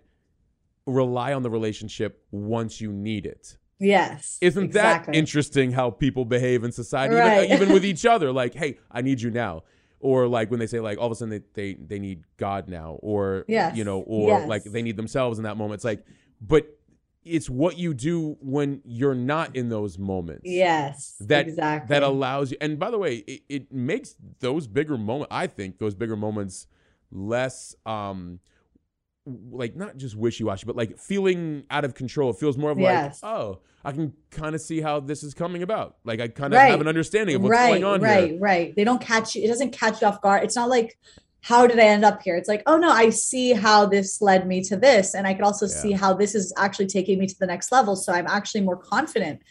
rely 0.85 1.33
on 1.33 1.43
the 1.43 1.49
relationship 1.49 2.25
once 2.31 2.81
you 2.81 2.91
need 2.91 3.25
it 3.25 3.57
yes 3.83 4.37
isn't 4.41 4.63
exactly. 4.65 5.11
that 5.13 5.17
interesting 5.17 5.71
how 5.71 5.89
people 5.89 6.23
behave 6.23 6.63
in 6.63 6.71
society 6.71 7.15
Right. 7.15 7.45
even, 7.45 7.51
even 7.63 7.73
with 7.73 7.83
each 7.91 8.05
other 8.05 8.31
like 8.31 8.53
hey 8.53 8.77
i 8.91 9.01
need 9.01 9.19
you 9.21 9.31
now 9.31 9.63
or 9.99 10.27
like 10.27 10.49
when 10.51 10.59
they 10.59 10.67
say 10.67 10.79
like 10.79 10.97
all 10.99 11.07
of 11.07 11.11
a 11.11 11.15
sudden 11.15 11.29
they 11.31 11.41
they, 11.53 11.73
they 11.75 11.99
need 11.99 12.23
god 12.37 12.67
now 12.69 12.99
or 13.01 13.45
Yes. 13.47 13.75
you 13.75 13.83
know 13.83 13.99
or 14.01 14.29
Yes. 14.39 14.47
like 14.47 14.63
they 14.63 14.81
need 14.81 14.97
themselves 14.97 15.37
in 15.39 15.43
that 15.43 15.57
moment 15.57 15.79
it's 15.79 15.85
like 15.85 16.05
but 16.39 16.67
it's 17.23 17.49
what 17.49 17.77
you 17.77 17.93
do 17.93 18.35
when 18.41 18.81
you're 18.83 19.13
not 19.13 19.55
in 19.55 19.69
those 19.69 19.99
moments 19.99 20.41
yes 20.45 21.15
that 21.19 21.47
exactly 21.47 21.87
that 21.93 22.01
allows 22.03 22.49
you 22.51 22.57
and 22.61 22.79
by 22.79 22.89
the 22.89 22.97
way 22.97 23.17
it, 23.27 23.41
it 23.49 23.71
makes 23.71 24.15
those 24.39 24.65
bigger 24.67 24.97
moments 24.97 25.27
i 25.31 25.45
think 25.47 25.77
those 25.77 25.93
bigger 25.95 26.15
moments 26.15 26.67
less 27.11 27.75
um 27.85 28.39
like 29.51 29.75
not 29.75 29.97
just 29.97 30.15
wishy-washy 30.15 30.65
but 30.65 30.75
like 30.75 30.97
feeling 30.97 31.63
out 31.69 31.85
of 31.85 31.93
control 31.93 32.31
it 32.31 32.37
feels 32.37 32.57
more 32.57 32.71
of 32.71 32.79
Yes. 32.79 33.21
like 33.21 33.31
oh 33.31 33.59
i 33.85 33.91
can 33.91 34.13
kind 34.31 34.55
of 34.55 34.61
see 34.61 34.81
how 34.81 34.99
this 34.99 35.21
is 35.21 35.35
coming 35.35 35.61
about 35.61 35.97
like 36.03 36.19
i 36.19 36.27
kind 36.27 36.53
of 36.53 36.57
Right. 36.57 36.71
have 36.71 36.81
an 36.81 36.87
understanding 36.87 37.35
of 37.35 37.43
what's 37.43 37.51
right, 37.51 37.69
going 37.69 37.83
on 37.83 38.01
right, 38.01 38.31
here 38.31 38.39
right. 38.39 38.75
They 38.75 38.83
don't 38.83 38.99
catch 39.01 39.35
you. 39.35 39.43
It 39.43 39.47
doesn't 39.47 39.71
catch 39.71 40.01
you 40.01 40.07
off 40.07 40.21
guard. 40.21 40.43
It's 40.43 40.55
not 40.55 40.69
like, 40.69 40.97
how 41.41 41.67
did 41.67 41.79
I 41.79 41.83
end 41.85 42.03
up 42.05 42.21
here? 42.23 42.35
It's 42.35 42.47
like, 42.49 42.63
oh 42.65 42.77
no, 42.77 42.89
I 42.89 43.09
see 43.09 43.53
how 43.53 43.85
this 43.85 44.21
led 44.21 44.47
me 44.47 44.63
to 44.63 44.75
this. 44.75 45.13
And 45.13 45.27
I 45.27 45.33
can 45.33 45.43
also 45.43 45.65
Yeah. 45.65 45.71
see 45.81 45.91
how 45.91 46.13
this 46.13 46.33
is 46.35 46.51
actually 46.57 46.87
taking 46.87 47.19
me 47.19 47.27
to 47.27 47.35
the 47.39 47.47
next 47.47 47.71
level. 47.71 47.95
So 47.95 48.13
I'm 48.13 48.27
actually 48.27 48.61
more 48.61 48.77
confident. 48.77 49.41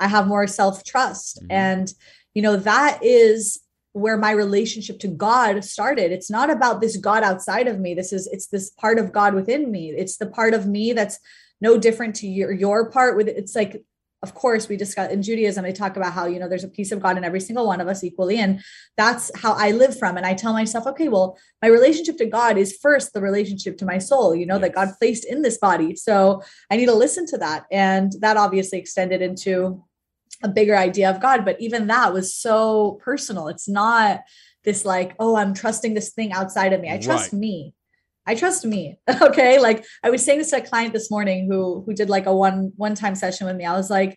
I 0.00 0.08
have 0.08 0.26
more 0.26 0.46
self 0.46 0.82
trust. 0.84 1.40
Mhm. 1.42 1.46
And, 1.50 1.94
you 2.34 2.42
know, 2.42 2.56
that 2.56 2.98
is 3.02 3.60
where 3.92 4.16
my 4.16 4.30
relationship 4.30 5.00
to 5.00 5.08
God 5.08 5.64
started. 5.64 6.12
It's 6.12 6.30
not 6.30 6.50
about 6.50 6.80
this 6.80 6.96
God 6.96 7.22
outside 7.22 7.66
of 7.66 7.80
me. 7.80 7.94
This 7.94 8.12
is, 8.12 8.28
it's 8.28 8.46
this 8.46 8.70
part 8.70 8.98
of 8.98 9.12
God 9.12 9.34
within 9.34 9.70
me. 9.70 9.90
It's 9.90 10.16
the 10.16 10.26
part 10.26 10.54
of 10.54 10.66
me 10.66 10.92
that's 10.92 11.18
no 11.60 11.78
different 11.78 12.16
to 12.16 12.28
your, 12.28 12.52
your 12.52 12.90
part 12.90 13.16
with 13.16 13.28
it's 13.28 13.54
like 13.54 13.84
of 14.22 14.34
course 14.34 14.68
we 14.68 14.76
discuss 14.76 15.10
in 15.10 15.22
judaism 15.22 15.64
they 15.64 15.72
talk 15.72 15.96
about 15.96 16.12
how 16.12 16.26
you 16.26 16.38
know 16.38 16.48
there's 16.48 16.64
a 16.64 16.68
piece 16.68 16.92
of 16.92 17.00
god 17.00 17.16
in 17.16 17.24
every 17.24 17.40
single 17.40 17.66
one 17.66 17.80
of 17.80 17.88
us 17.88 18.04
equally 18.04 18.38
and 18.38 18.60
that's 18.96 19.30
how 19.38 19.52
i 19.54 19.70
live 19.70 19.98
from 19.98 20.16
and 20.16 20.26
i 20.26 20.34
tell 20.34 20.52
myself 20.52 20.86
okay 20.86 21.08
well 21.08 21.38
my 21.62 21.68
relationship 21.68 22.16
to 22.16 22.26
god 22.26 22.58
is 22.58 22.76
first 22.80 23.12
the 23.12 23.20
relationship 23.20 23.78
to 23.78 23.84
my 23.84 23.98
soul 23.98 24.34
you 24.34 24.46
know 24.46 24.58
that 24.58 24.74
god 24.74 24.90
placed 24.98 25.24
in 25.24 25.42
this 25.42 25.58
body 25.58 25.96
so 25.96 26.42
i 26.70 26.76
need 26.76 26.86
to 26.86 26.94
listen 26.94 27.26
to 27.26 27.38
that 27.38 27.64
and 27.70 28.12
that 28.20 28.36
obviously 28.36 28.78
extended 28.78 29.22
into 29.22 29.82
a 30.42 30.48
bigger 30.48 30.76
idea 30.76 31.10
of 31.10 31.20
god 31.20 31.44
but 31.44 31.60
even 31.60 31.86
that 31.86 32.12
was 32.12 32.34
so 32.34 32.98
personal 33.02 33.48
it's 33.48 33.68
not 33.68 34.20
this 34.64 34.84
like 34.84 35.14
oh 35.18 35.36
i'm 35.36 35.54
trusting 35.54 35.94
this 35.94 36.10
thing 36.12 36.32
outside 36.32 36.72
of 36.72 36.80
me 36.80 36.90
i 36.90 36.98
trust 36.98 37.32
Right. 37.32 37.40
me 37.40 37.74
I 38.26 38.34
trust 38.36 38.64
me. 38.64 38.96
Okay. 39.22 39.58
Like 39.58 39.84
I 40.04 40.10
was 40.10 40.24
saying 40.24 40.38
this 40.38 40.50
to 40.50 40.58
a 40.58 40.60
client 40.60 40.92
this 40.92 41.10
morning 41.10 41.48
who 41.50 41.82
who 41.84 41.94
did 41.94 42.08
like 42.08 42.26
a 42.26 42.34
one 42.34 42.70
one 42.76 42.94
time 42.94 43.16
session 43.16 43.46
with 43.46 43.56
me. 43.56 43.64
I 43.64 43.72
was 43.76 43.90
like, 43.90 44.16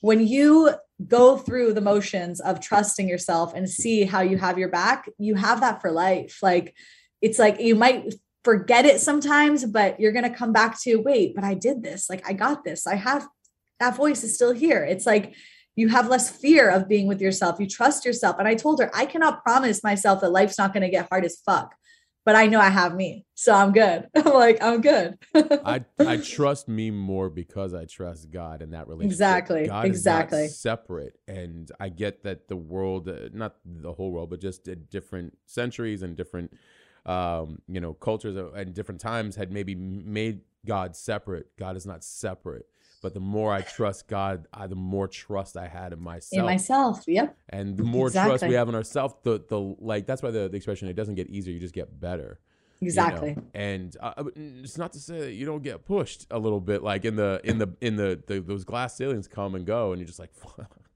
when 0.00 0.26
you 0.26 0.70
go 1.06 1.36
through 1.36 1.74
the 1.74 1.80
motions 1.80 2.40
of 2.40 2.60
trusting 2.60 3.08
yourself 3.08 3.52
and 3.54 3.68
see 3.68 4.04
how 4.04 4.20
you 4.20 4.38
have 4.38 4.56
your 4.58 4.70
back, 4.70 5.08
you 5.18 5.34
have 5.34 5.60
that 5.60 5.80
for 5.82 5.90
life. 5.90 6.38
Like 6.42 6.74
it's 7.20 7.38
like 7.38 7.60
you 7.60 7.74
might 7.74 8.14
forget 8.44 8.86
it 8.86 9.00
sometimes, 9.00 9.64
but 9.66 10.00
you're 10.00 10.12
gonna 10.12 10.34
come 10.34 10.52
back 10.52 10.80
to 10.82 10.96
wait, 10.96 11.34
but 11.34 11.44
I 11.44 11.54
did 11.54 11.82
this. 11.82 12.08
Like 12.08 12.26
I 12.26 12.32
got 12.32 12.64
this. 12.64 12.86
I 12.86 12.94
have 12.94 13.26
that 13.78 13.96
voice 13.96 14.24
is 14.24 14.34
still 14.34 14.52
here. 14.52 14.82
It's 14.84 15.06
like 15.06 15.34
you 15.80 15.88
have 15.88 16.08
less 16.08 16.28
fear 16.28 16.68
of 16.68 16.86
being 16.86 17.06
with 17.06 17.22
yourself. 17.22 17.58
You 17.58 17.66
trust 17.66 18.04
yourself. 18.04 18.36
And 18.38 18.46
I 18.46 18.54
told 18.54 18.80
her, 18.80 18.90
I 18.94 19.06
cannot 19.06 19.42
promise 19.42 19.82
myself 19.82 20.20
that 20.20 20.30
life's 20.30 20.58
not 20.58 20.74
going 20.74 20.82
to 20.82 20.90
get 20.90 21.08
hard 21.10 21.24
as 21.24 21.40
fuck, 21.44 21.74
but 22.26 22.36
I 22.36 22.48
know 22.48 22.60
I 22.60 22.68
have 22.68 22.94
me. 22.94 23.24
So 23.34 23.54
I'm 23.54 23.72
good. 23.72 24.06
I'm 24.14 24.34
like, 24.34 24.62
I'm 24.62 24.82
good. 24.82 25.16
I 25.34 25.82
I 25.98 26.18
trust 26.18 26.68
me 26.68 26.90
more 26.90 27.30
because 27.30 27.72
I 27.72 27.86
trust 27.86 28.30
God 28.30 28.60
in 28.60 28.72
that 28.72 28.88
relationship. 28.88 29.12
Exactly, 29.12 29.66
God 29.68 29.86
exactly. 29.86 30.44
is 30.44 30.50
not 30.50 30.56
separate, 30.56 31.18
and 31.26 31.72
I 31.80 31.88
get 31.88 32.24
that 32.24 32.48
the 32.48 32.56
world, 32.56 33.08
uh, 33.08 33.30
not 33.32 33.56
the 33.64 33.94
whole 33.94 34.12
world, 34.12 34.28
but 34.28 34.40
just 34.42 34.68
at 34.68 34.90
different 34.90 35.38
centuries 35.46 36.02
and 36.02 36.14
different, 36.14 36.52
um, 37.06 37.62
you 37.68 37.80
know, 37.80 37.94
cultures 37.94 38.36
uh, 38.36 38.52
and 38.52 38.74
different 38.74 39.00
times 39.00 39.36
had 39.36 39.50
maybe 39.50 39.74
made 39.74 40.42
God 40.66 40.94
separate. 40.94 41.56
God 41.56 41.74
is 41.74 41.86
not 41.86 42.04
separate. 42.04 42.66
But 43.02 43.14
the 43.14 43.20
more 43.20 43.52
I 43.52 43.62
trust 43.62 44.08
God, 44.08 44.46
I, 44.52 44.66
the 44.66 44.74
more 44.74 45.08
trust 45.08 45.56
I 45.56 45.66
had 45.68 45.92
in 45.92 46.02
myself. 46.02 46.38
in 46.38 46.44
myself. 46.44 47.04
Yep. 47.06 47.34
And 47.48 47.76
the 47.76 47.82
more 47.84 48.10
trust 48.10 48.46
we 48.46 48.54
have 48.54 48.68
in 48.68 48.74
ourselves, 48.74 49.14
the 49.22 49.42
the 49.48 49.58
like 49.58 50.06
that's 50.06 50.22
why 50.22 50.30
the, 50.30 50.48
the 50.48 50.56
expression 50.56 50.88
it 50.88 50.94
doesn't 50.94 51.14
get 51.14 51.28
easier, 51.28 51.54
you 51.54 51.60
just 51.60 51.74
get 51.74 51.98
better. 51.98 52.38
you 52.80 52.86
know? 52.86 52.88
Exactly. 52.88 53.36
And 53.54 53.96
uh, 54.00 54.12
uh, 54.16 54.24
it's 54.36 54.76
not 54.76 54.92
to 54.92 54.98
say 54.98 55.18
that 55.20 55.32
you 55.32 55.46
don't 55.46 55.62
get 55.62 55.86
pushed 55.86 56.26
a 56.30 56.38
little 56.38 56.60
bit, 56.60 56.82
like 56.82 57.04
in 57.06 57.16
the 57.16 57.40
in 57.44 57.58
the 57.58 57.68
in 57.80 57.96
the, 57.96 58.22
the 58.26 58.40
those 58.40 58.64
glass 58.64 58.96
ceilings 58.96 59.26
come 59.26 59.54
and 59.54 59.64
go, 59.64 59.92
and 59.92 60.00
you're 60.00 60.06
just 60.06 60.18
like, 60.18 60.32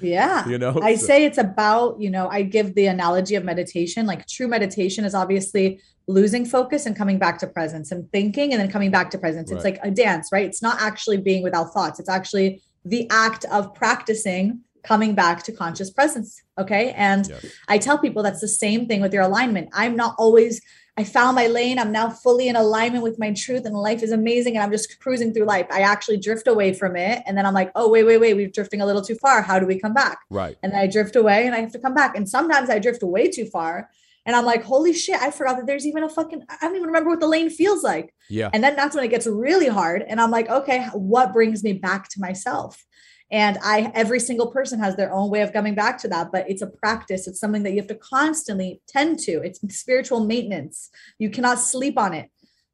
Yeah. 0.00 0.48
You 0.48 0.58
know, 0.58 0.78
I 0.82 0.94
So- 0.96 1.06
say 1.06 1.24
it's 1.24 1.38
about, 1.38 2.00
you 2.00 2.10
know, 2.10 2.28
I 2.28 2.42
give 2.42 2.74
the 2.74 2.86
analogy 2.86 3.34
of 3.34 3.44
meditation. 3.44 4.06
Like 4.06 4.26
true 4.26 4.48
meditation 4.48 5.04
is 5.04 5.14
obviously 5.14 5.80
losing 6.08 6.44
focus 6.44 6.86
and 6.86 6.94
coming 6.94 7.18
back 7.18 7.38
to 7.40 7.46
presence 7.46 7.90
and 7.90 8.10
thinking 8.12 8.52
and 8.52 8.60
then 8.60 8.70
coming 8.70 8.90
back 8.90 9.10
to 9.10 9.18
presence. 9.18 9.50
It's 9.50 9.64
like 9.64 9.80
a 9.82 9.90
dance, 9.90 10.28
right? 10.30 10.46
It's 10.46 10.62
not 10.62 10.80
actually 10.80 11.16
being 11.16 11.42
without 11.42 11.72
thoughts. 11.72 11.98
It's 11.98 12.08
actually 12.08 12.62
the 12.84 13.08
act 13.10 13.44
of 13.46 13.74
practicing 13.74 14.60
coming 14.86 15.14
back 15.14 15.42
to 15.44 15.52
conscious 15.52 15.90
presence. 15.90 16.42
Okay. 16.58 16.92
And 16.92 17.26
Yes. 17.28 17.44
I 17.68 17.78
tell 17.78 17.98
people 17.98 18.22
that's 18.22 18.40
the 18.40 18.48
same 18.48 18.86
thing 18.86 19.00
with 19.00 19.12
your 19.12 19.22
alignment. 19.22 19.68
I'm 19.72 19.96
not 19.96 20.14
always, 20.16 20.60
I 20.96 21.04
found 21.04 21.34
my 21.34 21.48
lane. 21.48 21.78
I'm 21.78 21.92
now 21.92 22.08
fully 22.08 22.46
in 22.48 22.56
alignment 22.56 23.02
with 23.02 23.18
my 23.18 23.32
truth 23.32 23.66
and 23.66 23.74
life 23.74 24.02
is 24.02 24.12
amazing. 24.12 24.54
And 24.54 24.62
I'm 24.62 24.70
just 24.70 24.98
cruising 25.00 25.34
through 25.34 25.44
life. 25.44 25.66
I 25.70 25.80
actually 25.80 26.18
drift 26.18 26.46
away 26.46 26.72
from 26.72 26.96
it. 26.96 27.22
And 27.26 27.36
then 27.36 27.44
I'm 27.46 27.54
like, 27.54 27.70
oh, 27.74 27.88
wait, 27.90 28.04
wait, 28.04 28.18
wait. 28.18 28.34
We're 28.34 28.48
drifting 28.48 28.80
a 28.80 28.86
little 28.86 29.02
too 29.02 29.16
far. 29.16 29.42
How 29.42 29.58
do 29.58 29.66
we 29.66 29.78
come 29.78 29.92
back? 29.94 30.18
right. 30.30 30.56
and 30.62 30.72
then 30.72 30.80
I 30.80 30.86
drift 30.86 31.16
away 31.16 31.46
and 31.46 31.54
I 31.54 31.60
have 31.60 31.72
to 31.72 31.78
come 31.78 31.94
back. 31.94 32.16
And 32.16 32.28
sometimes 32.28 32.70
I 32.70 32.78
drift 32.78 33.02
way 33.02 33.28
too 33.28 33.46
far. 33.46 33.90
And 34.24 34.34
I'm 34.34 34.44
like, 34.44 34.64
holy 34.64 34.92
shit, 34.92 35.20
I 35.22 35.30
forgot 35.30 35.56
that 35.56 35.66
there's 35.66 35.86
even 35.86 36.02
a 36.02 36.08
fucking, 36.08 36.42
I 36.48 36.56
don't 36.62 36.74
even 36.74 36.86
remember 36.88 37.10
what 37.10 37.20
the 37.20 37.28
lane 37.28 37.48
feels 37.48 37.84
like. 37.84 38.12
Yeah. 38.28 38.50
And 38.52 38.62
then 38.64 38.74
that's 38.74 38.94
when 38.96 39.04
it 39.04 39.08
gets 39.08 39.26
really 39.26 39.68
hard. 39.68 40.02
And 40.02 40.20
I'm 40.20 40.32
like, 40.32 40.48
okay, 40.48 40.86
what 40.94 41.32
brings 41.32 41.62
me 41.62 41.74
back 41.74 42.08
to 42.10 42.20
myself? 42.20 42.84
And 43.30 43.58
I, 43.62 43.90
every 43.94 44.20
single 44.20 44.52
person 44.52 44.78
has 44.78 44.94
their 44.94 45.12
own 45.12 45.30
way 45.30 45.40
of 45.40 45.52
coming 45.52 45.74
back 45.74 45.98
to 46.02 46.08
that, 46.08 46.30
but 46.30 46.48
it's 46.48 46.62
a 46.62 46.66
practice. 46.68 47.26
It's 47.26 47.40
something 47.40 47.64
that 47.64 47.72
you 47.72 47.78
have 47.78 47.88
to 47.88 47.96
constantly 47.96 48.80
tend 48.86 49.18
to. 49.20 49.42
It's 49.42 49.60
spiritual 49.76 50.24
maintenance. 50.24 50.90
You 51.18 51.30
cannot 51.30 51.58
sleep 51.58 51.98
on 51.98 52.14
it. 52.14 52.30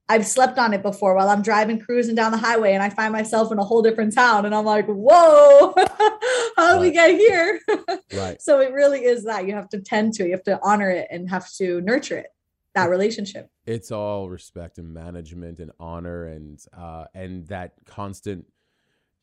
I've 0.08 0.26
slept 0.26 0.58
on 0.58 0.74
it 0.74 0.82
before 0.82 1.14
while 1.14 1.30
I'm 1.30 1.40
driving, 1.40 1.78
cruising 1.78 2.14
down 2.14 2.32
the 2.32 2.38
highway, 2.38 2.74
and 2.74 2.82
I 2.82 2.90
find 2.90 3.12
myself 3.12 3.50
in 3.50 3.58
a 3.58 3.64
whole 3.64 3.80
different 3.80 4.14
town. 4.14 4.44
And 4.44 4.54
I'm 4.54 4.66
like, 4.66 4.86
whoa, 4.86 5.72
how 6.56 6.74
did 6.74 6.80
we 6.80 6.90
get 6.90 7.16
here? 7.16 7.60
Right. 8.14 8.42
so 8.42 8.60
it 8.60 8.72
really 8.72 9.04
is 9.04 9.24
that 9.24 9.46
you 9.46 9.54
have 9.54 9.70
to 9.70 9.80
tend 9.80 10.12
to 10.14 10.24
it, 10.24 10.26
you 10.26 10.32
have 10.32 10.44
to 10.44 10.60
honor 10.62 10.90
it 10.90 11.08
and 11.10 11.30
have 11.30 11.50
to 11.54 11.80
nurture 11.80 12.18
it, 12.18 12.26
that 12.74 12.90
relationship. 12.90 13.48
It's 13.64 13.90
all 13.90 14.28
respect 14.28 14.76
and 14.76 14.92
management 14.92 15.60
and 15.60 15.70
honor 15.80 16.26
and 16.26 16.60
uh 16.76 17.06
and 17.14 17.46
that 17.48 17.72
constant 17.86 18.44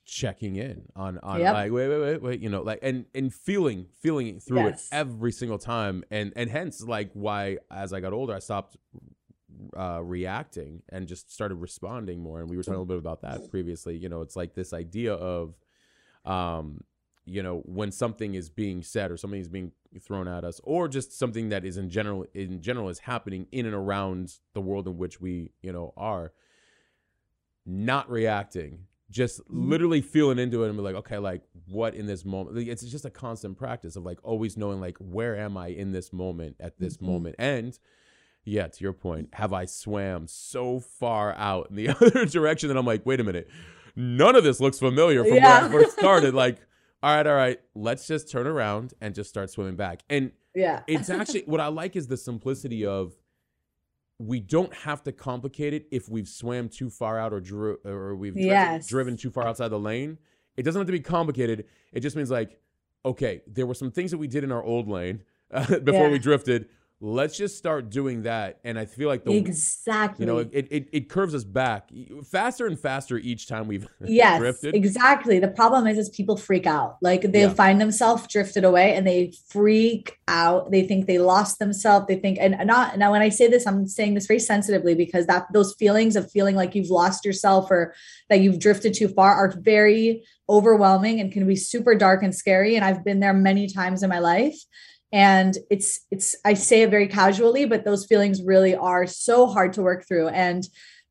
checking 0.10 0.55
in 0.55 0.84
on 0.95 1.18
on 1.20 1.39
Yep. 1.39 1.53
like 1.53 1.72
wait 1.72 1.88
wait 1.88 1.99
wait 1.99 2.22
wait 2.22 2.39
you 2.41 2.49
know 2.49 2.62
like 2.62 2.80
and 2.82 3.05
and 3.14 3.34
feeling 3.34 3.88
feeling 4.01 4.39
through 4.39 4.66
Yes. 4.66 4.89
it 4.91 4.95
every 4.95 5.32
single 5.32 5.57
time 5.60 6.03
and 6.12 6.34
and 6.36 6.49
hence 6.49 6.82
like 6.82 7.12
why 7.14 7.57
as 7.72 7.93
I 7.93 7.99
got 7.99 8.12
older 8.14 8.34
I 8.34 8.39
stopped 8.39 8.76
uh 9.78 9.99
reacting 10.03 10.82
and 10.89 11.07
just 11.07 11.32
started 11.32 11.55
responding 11.55 12.20
more 12.22 12.39
and 12.39 12.49
we 12.49 12.55
were 12.57 12.64
talking 12.64 12.76
a 12.76 12.80
little 12.80 12.95
bit 12.95 12.97
about 12.97 13.22
that 13.22 13.49
previously 13.49 13.95
you 13.97 14.07
know 14.10 14.22
it's 14.22 14.36
like 14.36 14.53
this 14.55 14.74
idea 14.74 15.14
of 15.14 15.55
um 16.26 16.82
you 17.26 17.43
know 17.43 17.60
when 17.66 17.91
something 17.91 18.36
is 18.36 18.49
being 18.49 18.82
said 18.82 19.12
or 19.12 19.18
something 19.18 19.39
is 19.39 19.49
being 19.49 19.72
thrown 20.01 20.28
at 20.28 20.43
us 20.43 20.62
or 20.64 20.88
just 20.88 21.18
something 21.18 21.49
that 21.49 21.66
is 21.66 21.78
in 21.78 21.89
general 21.89 22.26
in 22.34 22.62
general 22.62 22.89
is 22.89 22.99
happening 22.99 23.47
in 23.51 23.66
and 23.66 23.76
around 23.76 24.36
the 24.53 24.62
world 24.62 24.88
in 24.88 24.97
which 24.97 25.20
we 25.20 25.51
you 25.62 25.72
know 25.74 25.93
are 25.97 26.32
not 27.66 28.10
reacting 28.10 28.86
just 29.12 29.39
Mhm. 29.41 29.70
literally 29.70 30.01
feeling 30.01 30.38
into 30.39 30.64
it 30.64 30.70
and 30.70 30.78
be 30.78 30.84
like 30.84 30.95
okay 30.95 31.18
like 31.18 31.41
what 31.68 31.95
in 31.95 32.05
this 32.05 32.24
moment 32.26 32.55
like, 32.55 32.68
it's 32.68 32.84
just 32.84 33.05
a 33.05 33.10
constant 33.10 33.57
practice 33.57 33.95
of 33.95 34.03
like 34.03 34.20
always 34.24 34.55
knowing 34.57 34.80
like 34.80 34.97
where 34.99 35.36
am 35.38 35.57
i 35.57 35.68
in 35.68 35.91
this 35.91 36.14
moment 36.14 36.55
at 36.60 36.78
this 36.80 36.97
Mhm. 36.97 37.01
moment 37.07 37.36
and 37.39 37.80
yeah 38.45 38.68
to 38.68 38.84
your 38.84 38.93
point 38.93 39.30
have 39.34 39.51
i 39.53 39.66
swam 39.66 40.28
so 40.28 40.80
far 40.80 41.34
out 41.34 41.70
in 41.72 41.76
the 41.76 41.88
other 42.01 42.26
direction 42.26 42.70
that 42.70 42.78
i'm 42.78 42.86
like 42.86 43.05
wait 43.05 43.20
a 43.20 43.24
minute 43.24 43.49
none 43.95 44.36
of 44.36 44.43
this 44.43 44.60
looks 44.60 44.78
familiar 44.80 45.24
from 45.24 45.36
Yeah. 45.36 45.68
where 45.68 45.82
i 45.82 45.84
first 45.84 45.97
started 45.97 46.34
like 46.43 46.60
all 47.01 47.16
right 47.16 47.26
all 47.26 47.34
right 47.36 47.60
let's 47.76 48.05
just 48.07 48.30
turn 48.30 48.45
around 48.45 48.93
and 49.01 49.16
just 49.16 49.30
start 49.30 49.49
swimming 49.49 49.76
back 49.76 50.01
and 50.10 50.32
Yeah. 50.55 50.84
it's 50.88 51.10
actually 51.10 51.43
what 51.45 51.60
I 51.62 51.68
like 51.68 51.95
is 51.95 52.07
the 52.07 52.18
simplicity 52.18 52.86
of 52.86 53.14
we 54.20 54.39
don't 54.41 54.74
have 54.74 55.01
to 55.03 55.11
complicate 55.13 55.74
it 55.74 55.88
if 55.91 56.09
we've 56.09 56.28
swam 56.28 56.67
too 56.67 56.89
far 56.89 57.17
out 57.17 57.32
or 57.34 57.39
drew 57.39 57.78
or 57.86 58.15
we've 58.15 58.34
driven, 58.34 58.49
Yes. 58.49 58.88
driven 58.88 59.15
too 59.17 59.32
far 59.32 59.47
outside 59.47 59.70
the 59.70 59.80
lane. 59.80 60.17
It 60.57 60.63
doesn't 60.63 60.80
have 60.80 60.88
to 60.88 60.91
be 60.91 60.99
complicated. 60.99 61.65
It 61.93 62.01
just 62.01 62.17
means 62.17 62.30
like, 62.30 62.59
okay, 63.05 63.41
there 63.47 63.65
were 63.65 63.74
some 63.74 63.91
things 63.91 64.11
that 64.11 64.17
we 64.17 64.28
did 64.28 64.43
in 64.43 64.51
our 64.51 64.61
old 64.61 64.89
lane 64.89 65.24
uh, 65.51 65.80
before 65.80 66.07
Yeah. 66.07 66.11
we 66.11 66.20
drifted. 66.20 66.67
Let's 67.02 67.38
just 67.38 67.58
start 67.58 67.89
doing 67.89 68.24
that. 68.24 68.60
And 68.66 68.78
I 68.78 68.86
feel 68.86 69.08
like 69.08 69.24
the 69.24 69.32
exactly. 69.34 70.26
you 70.26 70.28
know 70.32 70.39
it, 70.39 70.50
it 70.54 70.89
it 70.91 71.10
curves 71.10 71.34
us 71.34 71.45
back 71.45 71.89
faster 72.30 72.68
and 72.68 72.78
faster 72.78 73.18
each 73.18 73.47
time 73.47 73.68
we've 73.68 73.88
yes 74.06 74.38
drifted. 74.39 74.76
exactly 74.76 75.39
the 75.39 75.47
problem 75.47 75.88
is 75.88 75.97
is 75.97 76.10
people 76.10 76.36
freak 76.36 76.68
out 76.68 76.97
like 77.02 77.22
they 77.22 77.41
Yeah. 77.43 77.54
find 77.54 77.80
themselves 77.80 78.28
drifted 78.28 78.66
away 78.66 78.95
and 78.95 79.08
they 79.08 79.34
freak 79.47 80.18
out 80.28 80.72
they 80.72 80.84
think 80.86 81.06
they 81.08 81.20
lost 81.20 81.60
themselves 81.60 82.06
they 82.08 82.18
think 82.18 82.38
and 82.41 82.56
not 82.68 82.97
now 82.97 83.12
when 83.12 83.22
i 83.22 83.30
say 83.30 83.47
this 83.47 83.66
i'm 83.66 83.88
saying 83.88 84.14
this 84.16 84.28
very 84.28 84.39
sensitively 84.39 84.93
because 84.93 85.26
that 85.28 85.45
those 85.54 85.74
feelings 85.76 86.16
of 86.18 86.30
feeling 86.32 86.56
like 86.56 86.76
you've 86.76 86.89
lost 86.89 87.24
yourself 87.24 87.72
or 87.72 87.93
that 88.30 88.41
you've 88.41 88.60
drifted 88.60 88.93
too 88.93 89.08
far 89.08 89.34
are 89.34 89.54
very 89.60 90.24
overwhelming 90.50 91.20
and 91.22 91.32
can 91.32 91.47
be 91.47 91.56
super 91.56 91.95
dark 91.95 92.24
and 92.24 92.36
scary 92.36 92.76
and 92.76 92.84
i've 92.84 93.04
been 93.06 93.20
there 93.22 93.34
many 93.34 93.68
times 93.68 94.04
in 94.04 94.10
my 94.10 94.20
life 94.20 94.58
and 95.12 95.57
it's 95.70 96.01
it's 96.12 96.36
i 96.45 96.53
say 96.53 96.84
it 96.84 96.89
very 96.91 97.07
casually 97.07 97.66
but 97.66 97.84
those 97.84 98.05
feelings 98.05 98.43
really 98.43 98.76
are 98.76 99.07
so 99.07 99.47
hard 99.47 99.74
to 99.74 99.82
work 99.82 100.07
through. 100.07 100.28
And 100.28 100.64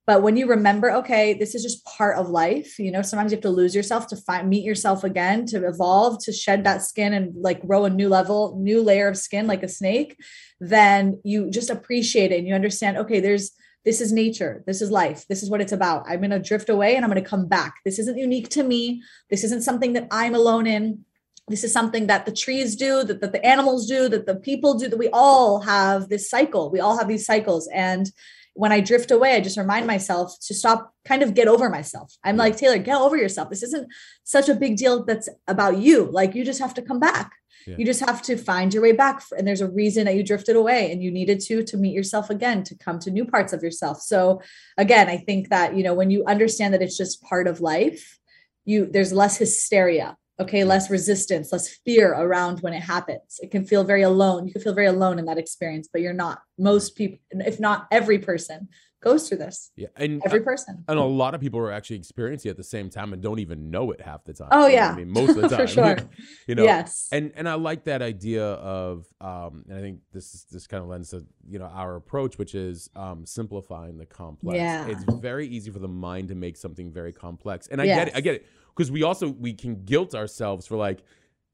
but 0.07 0.22
when 0.22 0.38
you 0.38 0.46
remember 0.46 0.90
okay 0.90 1.34
this 1.34 1.55
is 1.55 1.62
just 1.62 1.84
part 1.84 2.16
of 2.16 2.30
life 2.30 2.78
you 2.78 2.90
know 2.90 3.03
sometimes 3.03 3.30
you 3.30 3.36
have 3.36 3.42
to 3.42 3.51
lose 3.51 3.74
yourself 3.74 4.07
to 4.07 4.16
find 4.16 4.49
meet 4.49 4.64
yourself 4.64 5.05
again 5.05 5.44
to 5.44 5.66
evolve 5.68 6.24
to 6.24 6.32
shed 6.32 6.64
that 6.64 6.82
skin 6.82 7.12
and 7.12 7.34
like 7.36 7.66
grow 7.66 7.84
a 7.84 7.90
new 7.90 8.09
level 8.09 8.59
new 8.59 8.82
layer 8.82 9.07
of 9.07 9.18
skin 9.18 9.46
like 9.46 9.62
a 9.62 9.68
snake 9.68 10.16
then 10.61 11.20
you 11.24 11.51
just 11.51 11.68
appreciate 11.68 12.32
it 12.32 12.38
and 12.38 12.49
you 12.49 12.55
understand 12.55 12.96
okay 12.96 13.20
there's 13.20 13.51
this 13.84 14.01
is 14.01 14.11
nature 14.11 14.64
this 14.66 14.80
is 14.80 14.90
life 14.90 15.26
this 15.28 15.42
is 15.42 15.51
what 15.51 15.61
it's 15.61 15.72
about. 15.72 16.05
I'm 16.09 16.20
going 16.20 16.30
to 16.30 16.38
drift 16.38 16.68
away 16.68 16.96
and 16.96 17.05
i'm 17.05 17.11
going 17.11 17.22
to 17.22 17.28
come 17.28 17.46
back. 17.46 17.74
This 17.84 17.99
isn't 17.99 18.18
unique 18.18 18.49
to 18.51 18.62
me. 18.62 19.03
This 19.30 19.44
isn't 19.44 19.62
something 19.62 19.92
that 19.92 20.09
i'm 20.11 20.34
alone 20.34 20.66
in 20.66 21.05
this 21.49 21.64
is 21.64 21.72
something 21.72 22.07
that 22.07 22.26
the 22.26 22.32
trees 22.32 22.76
do 22.76 23.05
that, 23.05 23.20
that 23.20 23.32
the 23.32 23.44
animals 23.44 23.86
do 23.86 24.09
that 24.09 24.26
the 24.26 24.36
people 24.36 24.74
do 24.74 24.88
that 24.88 24.99
we 24.99 25.09
all 25.12 25.61
have 25.61 26.09
this 26.09 26.28
cycle 26.28 26.70
we 26.70 26.80
all 26.80 26.99
have 26.99 27.09
these 27.09 27.26
cycles 27.26 27.68
and 27.74 28.11
when 28.59 28.72
I 28.72 28.80
drift 28.80 29.12
away, 29.12 29.36
I 29.36 29.40
just 29.40 29.57
remind 29.57 29.86
myself 29.86 30.34
to 30.46 30.53
stop, 30.53 30.92
kind 31.05 31.22
of 31.22 31.34
get 31.34 31.46
over 31.46 31.70
myself. 31.70 32.12
I'm 32.24 32.34
mm. 32.34 32.40
like, 32.40 32.57
Taylor, 32.57 32.78
get 32.78 32.96
over 32.96 33.16
yourself. 33.16 33.51
This 33.51 33.62
isn't 33.62 33.86
such 34.24 34.49
a 34.49 34.55
big 34.55 34.76
deal 34.76 35.05
that's 35.05 35.28
about 35.46 35.78
you. 35.78 36.11
Like, 36.11 36.34
you 36.34 36.44
just 36.44 36.59
have 36.59 36.74
to 36.74 36.82
come 36.82 36.99
back. 36.99 37.30
Yeah. 37.68 37.76
You 37.78 37.84
just 37.84 38.01
have 38.01 38.20
to 38.22 38.36
find 38.36 38.74
your 38.74 38.82
way 38.82 38.90
back. 38.90 39.22
And 39.36 39.46
there's 39.46 39.61
a 39.61 39.70
reason 39.70 40.07
that 40.07 40.16
you 40.16 40.24
drifted 40.24 40.57
away 40.57 40.90
and 40.90 41.01
you 41.01 41.12
needed 41.12 41.38
to, 41.42 41.62
to 41.62 41.76
meet 41.76 41.94
yourself 41.94 42.30
again, 42.30 42.64
to 42.64 42.76
come 42.76 42.99
to 43.01 43.12
new 43.12 43.24
parts 43.24 43.53
of 43.53 43.62
yourself. 43.62 44.01
So, 44.01 44.42
again, 44.76 45.09
I 45.09 45.18
think 45.18 45.51
that, 45.51 45.76
you 45.76 45.84
know, 45.84 45.94
when 45.94 46.11
you 46.11 46.24
understand 46.24 46.74
that 46.74 46.82
it's 46.82 46.96
just 46.96 47.22
part 47.22 47.46
of 47.46 47.61
life, 47.61 48.18
you, 48.64 48.86
there's 48.90 49.12
less 49.12 49.36
hysteria 49.36 50.16
okay 50.41 50.62
less 50.64 50.91
resistance 50.91 51.53
less 51.53 51.68
fear 51.84 52.12
around 52.12 52.61
when 52.61 52.72
it 52.72 52.80
happens 52.82 53.39
it 53.41 53.51
can 53.51 53.64
feel 53.64 53.84
very 53.84 54.03
alone 54.03 54.47
you 54.47 54.53
can 54.53 54.62
feel 54.62 54.74
very 54.74 54.86
alone 54.86 55.18
in 55.18 55.24
that 55.24 55.39
experience 55.39 55.89
but 55.93 56.01
you're 56.01 56.12
not 56.12 56.41
most 56.59 56.95
people 56.97 57.18
if 57.32 57.59
not 57.59 57.86
every 57.91 58.18
person 58.18 58.68
goes 59.01 59.28
through 59.28 59.39
this 59.39 59.70
yeah 59.76 59.86
and 59.97 60.20
every 60.24 60.41
person 60.41 60.84
and 60.89 60.99
a 60.99 61.03
lot 61.05 61.32
of 61.32 61.41
people 61.41 61.61
are 61.61 61.70
actually 61.70 61.95
experiencing 61.95 62.49
it 62.49 62.53
at 62.53 62.57
the 62.57 62.64
same 62.64 62.91
time 62.91 63.12
and 63.12 63.22
don't 63.22 63.39
even 63.39 63.70
know 63.70 63.93
it 63.93 64.01
half 64.01 64.24
the 64.24 64.32
time 64.34 64.49
Oh, 64.51 64.66
You 64.66 64.74
know 64.76 64.82
yeah. 64.82 64.91
i 64.93 64.97
mean 64.97 65.09
most 65.09 65.36
of 65.36 65.43
the 65.43 65.49
time 65.57 65.66
For 65.68 65.72
sure. 65.72 65.97
you 66.49 66.55
know 66.57 66.64
yes 66.64 67.07
and 67.12 67.30
and 67.36 67.49
I 67.49 67.55
like 67.55 67.84
that 67.84 68.03
idea 68.03 68.45
of 68.45 69.07
um 69.20 69.64
and 69.68 69.78
I 69.78 69.80
think 69.80 70.01
this 70.12 70.34
is 70.34 70.47
this 70.51 70.66
kind 70.66 70.82
of 70.82 70.89
lends 70.89 71.11
to 71.11 71.24
you 71.49 71.61
know 71.61 71.66
our 71.66 71.95
approach 71.95 72.39
which 72.39 72.55
is 72.57 72.91
um 72.97 73.24
simplifying 73.24 73.99
the 73.99 74.07
complex. 74.07 74.57
Yeah. 74.57 74.86
It's 74.89 75.05
very 75.05 75.47
easy 75.47 75.70
for 75.70 75.78
the 75.78 75.89
mind 75.89 76.28
to 76.28 76.34
make 76.34 76.57
something 76.57 76.91
very 76.93 77.12
complex. 77.12 77.68
And 77.68 77.80
I 77.80 77.86
get 77.86 78.09
it. 78.09 78.16
I 78.16 78.20
get 78.20 78.34
it 78.36 78.47
because 78.79 78.93
we 78.93 79.03
also 79.03 79.29
we 79.29 79.53
can 79.53 79.85
guilt 79.85 80.14
ourselves 80.14 80.66
for 80.66 80.76
like 80.76 81.01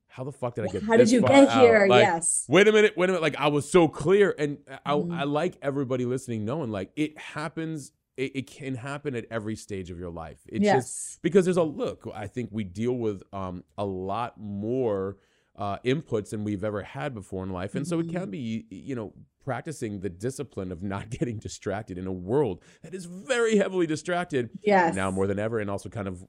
how 0.09 0.23
the 0.23 0.31
fuck 0.31 0.55
did 0.55 0.65
I 0.65 0.69
get 0.69 0.83
how 0.85 0.97
did 0.97 1.11
you 1.11 1.23
get 1.23 1.49
out? 1.49 1.61
here 1.61 1.87
Like, 1.89 2.03
yes 2.03 2.45
Wait 2.49 2.69
a 2.69 2.73
minute, 2.73 2.97
wait 2.97 3.07
a 3.09 3.13
minute. 3.13 3.23
Like 3.23 3.37
I 3.37 3.49
was 3.49 3.69
so 3.69 3.89
clear, 3.89 4.35
and 4.39 4.59
I, 4.87 4.93
Mhm. 4.93 5.13
I 5.19 5.25
like 5.25 5.57
everybody 5.63 6.05
listening 6.05 6.45
knowing 6.45 6.71
like 6.71 6.93
it 6.95 7.19
happens. 7.19 7.93
It, 8.17 8.37
it 8.37 8.47
can 8.47 8.77
happen 8.77 9.17
at 9.17 9.25
every 9.29 9.57
stage 9.57 9.91
of 9.91 9.99
your 9.99 10.11
life. 10.11 10.39
It's 10.47 10.63
just 10.63 10.65
yes 10.65 11.19
because 11.23 11.47
there's 11.47 11.57
a 11.57 11.65
look 11.65 12.07
i 12.15 12.27
think 12.29 12.51
we 12.53 12.63
deal 12.63 12.93
with 12.93 13.23
um, 13.33 13.65
a 13.79 13.85
lot 13.85 14.39
more 14.39 15.17
uh, 15.57 15.79
inputs 15.79 16.31
than 16.31 16.45
we've 16.45 16.63
ever 16.63 16.83
had 16.83 17.15
before 17.15 17.43
in 17.43 17.51
life 17.51 17.75
and 17.75 17.87
so 17.87 17.99
it 18.01 18.09
can 18.11 18.31
be 18.31 18.67
you 18.71 18.95
know 18.95 19.13
practicing 19.45 20.01
the 20.01 20.09
discipline 20.11 20.73
of 20.73 20.83
not 20.83 21.11
getting 21.19 21.39
distracted 21.39 21.99
in 21.99 22.07
a 22.07 22.13
world 22.13 22.63
that 22.83 22.95
is 22.95 23.05
very 23.05 23.57
heavily 23.57 23.87
distracted 23.87 24.51
yes. 24.63 24.95
now 24.95 25.11
more 25.11 25.27
than 25.27 25.39
ever 25.39 25.59
and 25.61 25.71
also 25.71 25.89
kind 25.89 26.09
of 26.09 26.25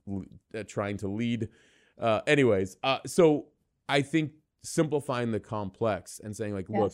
uh, 0.53 0.63
trying 0.67 0.97
to 0.97 1.07
lead 1.07 1.47
uh, 1.99 2.21
anyways 2.27 2.77
uh, 2.83 2.99
so 3.05 3.45
i 3.89 4.01
think 4.01 4.31
simplifying 4.63 5.31
the 5.31 5.39
complex 5.39 6.19
and 6.23 6.35
saying 6.35 6.53
like 6.53 6.67
look 6.69 6.91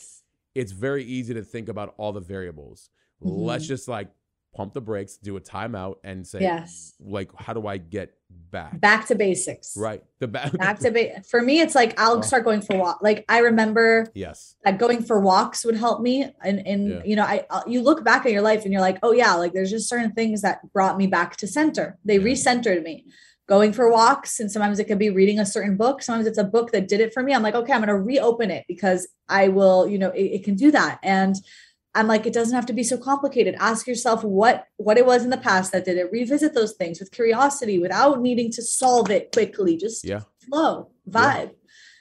it's 0.54 0.72
very 0.74 1.04
easy 1.04 1.34
to 1.34 1.44
think 1.44 1.70
about 1.70 1.94
all 1.98 2.12
the 2.12 2.20
variables. 2.20 2.90
Let's 3.22 3.64
Mhm. 3.64 3.68
just 3.70 3.88
like 3.88 4.10
pump 4.54 4.74
the 4.74 4.82
brakes 4.82 5.18
do 5.18 5.38
a 5.38 5.42
timeout 5.42 5.96
and 6.04 6.28
say 6.28 6.42
yes. 6.42 6.94
like 7.00 7.30
how 7.38 7.54
do 7.54 7.68
i 7.68 7.78
get 7.78 8.14
back? 8.50 8.80
Back 8.80 9.08
to 9.08 9.16
basics. 9.16 9.76
Right. 9.78 10.04
The 10.20 10.28
back 10.28 10.52
back 10.58 10.80
to 10.80 10.92
ba- 10.92 11.22
for 11.30 11.42
me 11.42 11.60
it's 11.60 11.76
like 11.76 12.00
i'll 12.00 12.18
Oh. 12.20 12.22
start 12.22 12.44
going 12.46 12.62
for 12.62 12.78
walk 12.78 13.00
like 13.02 13.26
i 13.30 13.40
remember 13.40 14.08
yes. 14.14 14.56
that 14.64 14.78
going 14.78 15.04
for 15.04 15.20
walks 15.20 15.66
would 15.66 15.76
help 15.76 16.02
me 16.02 16.32
and 16.44 16.66
and 16.66 16.90
Yeah. 16.90 17.02
you 17.06 17.16
know 17.18 17.24
i 17.24 17.46
uh, 17.50 17.62
you 17.68 17.82
look 17.82 18.04
back 18.06 18.26
at 18.26 18.32
your 18.32 18.42
life 18.42 18.64
and 18.64 18.72
you're 18.74 18.82
like 18.82 19.00
oh 19.04 19.12
yeah 19.14 19.34
like 19.36 19.52
there's 19.54 19.70
just 19.72 19.90
certain 19.90 20.12
things 20.14 20.42
that 20.44 20.60
brought 20.74 20.98
me 20.98 21.08
back 21.08 21.36
to 21.38 21.48
center. 21.48 21.98
They 22.06 22.16
Yeah. 22.18 22.24
recentered 22.24 22.84
me. 22.84 23.06
Going 23.48 23.74
for 23.74 23.92
walks 23.92 24.40
and 24.40 24.50
sometimes 24.50 24.80
it 24.80 24.86
could 24.86 25.00
be 25.00 25.10
reading 25.10 25.38
a 25.40 25.46
certain 25.46 25.76
book 25.76 26.02
sometimes 26.02 26.26
it's 26.28 26.38
a 26.38 26.44
book 26.46 26.72
that 26.72 26.88
did 26.88 27.02
it 27.02 27.14
for 27.14 27.22
me. 27.24 27.34
I'm 27.34 27.44
like 27.44 27.56
okay 27.56 27.74
i'm 27.74 27.80
going 27.84 27.88
to 27.90 27.96
reopen 28.12 28.50
it 28.50 28.64
because 28.68 29.08
i 29.28 29.50
will 29.50 29.88
you 29.88 29.98
know 29.98 30.12
it, 30.12 30.24
it 30.38 30.44
can 30.46 30.56
do 30.56 30.72
that. 30.72 31.00
And 31.04 31.36
i'm 31.96 32.08
like 32.08 32.26
it 32.26 32.34
doesn't 32.34 32.56
have 32.56 32.66
to 32.68 32.74
be 32.74 32.84
so 32.84 32.98
complicated. 32.98 33.56
Ask 33.60 33.88
yourself 33.88 34.24
what 34.24 34.66
what 34.78 34.98
it 34.98 35.06
was 35.06 35.24
in 35.24 35.30
the 35.30 35.38
past 35.38 35.72
that 35.72 35.86
did 35.86 35.98
it. 35.98 36.12
Revisit 36.12 36.54
those 36.54 36.74
things 36.74 37.00
with 37.00 37.12
curiosity 37.12 37.80
without 37.80 38.22
needing 38.22 38.52
to 38.54 38.62
solve 38.62 39.10
it 39.12 39.32
quickly. 39.32 39.78
Just 39.78 40.06
yeah. 40.06 40.22
flow 40.50 40.90
Yeah. 41.06 41.14
vibe. 41.18 41.52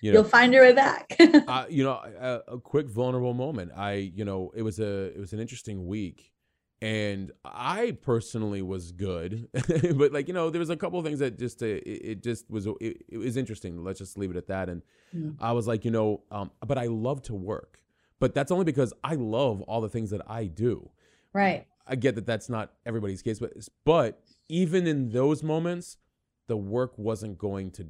You 0.03 0.13
you'll 0.13 0.23
know 0.23 0.29
find 0.29 0.53
your 0.55 0.63
way 0.63 0.73
back. 0.73 1.07
Uh, 1.49 1.67
you 1.69 1.83
know 1.85 1.93
a, 2.31 2.41
a 2.57 2.59
quick 2.59 2.89
vulnerable 2.89 3.35
moment. 3.35 3.73
I 3.77 3.93
you 4.19 4.25
know 4.25 4.51
it 4.55 4.63
was 4.63 4.79
a 4.81 4.93
it 5.17 5.21
was 5.21 5.33
an 5.33 5.41
interesting 5.41 5.87
week 5.87 6.33
and 6.83 7.31
i 7.45 7.95
personally 8.01 8.63
was 8.63 8.91
good 8.93 9.47
but 10.01 10.13
like 10.15 10.29
you 10.29 10.33
know 10.33 10.49
there 10.49 10.59
was 10.59 10.71
a 10.71 10.77
couple 10.79 10.99
of 10.99 11.05
things 11.05 11.19
that 11.19 11.39
just 11.39 11.63
uh, 11.63 11.67
it, 11.67 11.83
it 12.13 12.23
just 12.23 12.49
was 12.51 12.65
it, 12.81 13.05
it 13.07 13.19
was 13.19 13.37
interesting. 13.37 13.85
Let's 13.85 13.99
just 13.99 14.17
leave 14.17 14.31
it 14.31 14.37
at 14.37 14.47
that. 14.49 14.69
And 14.71 14.81
Mm. 15.15 15.35
i 15.41 15.51
was 15.51 15.67
like 15.67 15.85
you 15.85 15.91
know 15.91 16.23
um 16.31 16.53
but 16.65 16.79
i 16.79 16.87
love 16.87 17.21
to 17.23 17.35
work 17.35 17.81
but 18.21 18.35
that's 18.35 18.53
only 18.53 18.65
because 18.65 18.93
i 19.03 19.15
love 19.17 19.61
all 19.63 19.81
the 19.81 19.89
things 19.89 20.11
that 20.11 20.21
i 20.31 20.45
do 20.45 20.89
right 21.33 21.67
I 21.87 21.97
get 21.97 22.15
that 22.15 22.25
that's 22.27 22.49
not 22.49 22.73
everybody's 22.87 23.21
case, 23.21 23.41
but 23.41 23.53
but 23.85 24.23
even 24.49 24.87
in 24.87 25.09
those 25.11 25.43
moments, 25.43 25.97
the 26.47 26.57
work 26.57 26.93
wasn't 26.97 27.37
going 27.37 27.73
to 27.73 27.89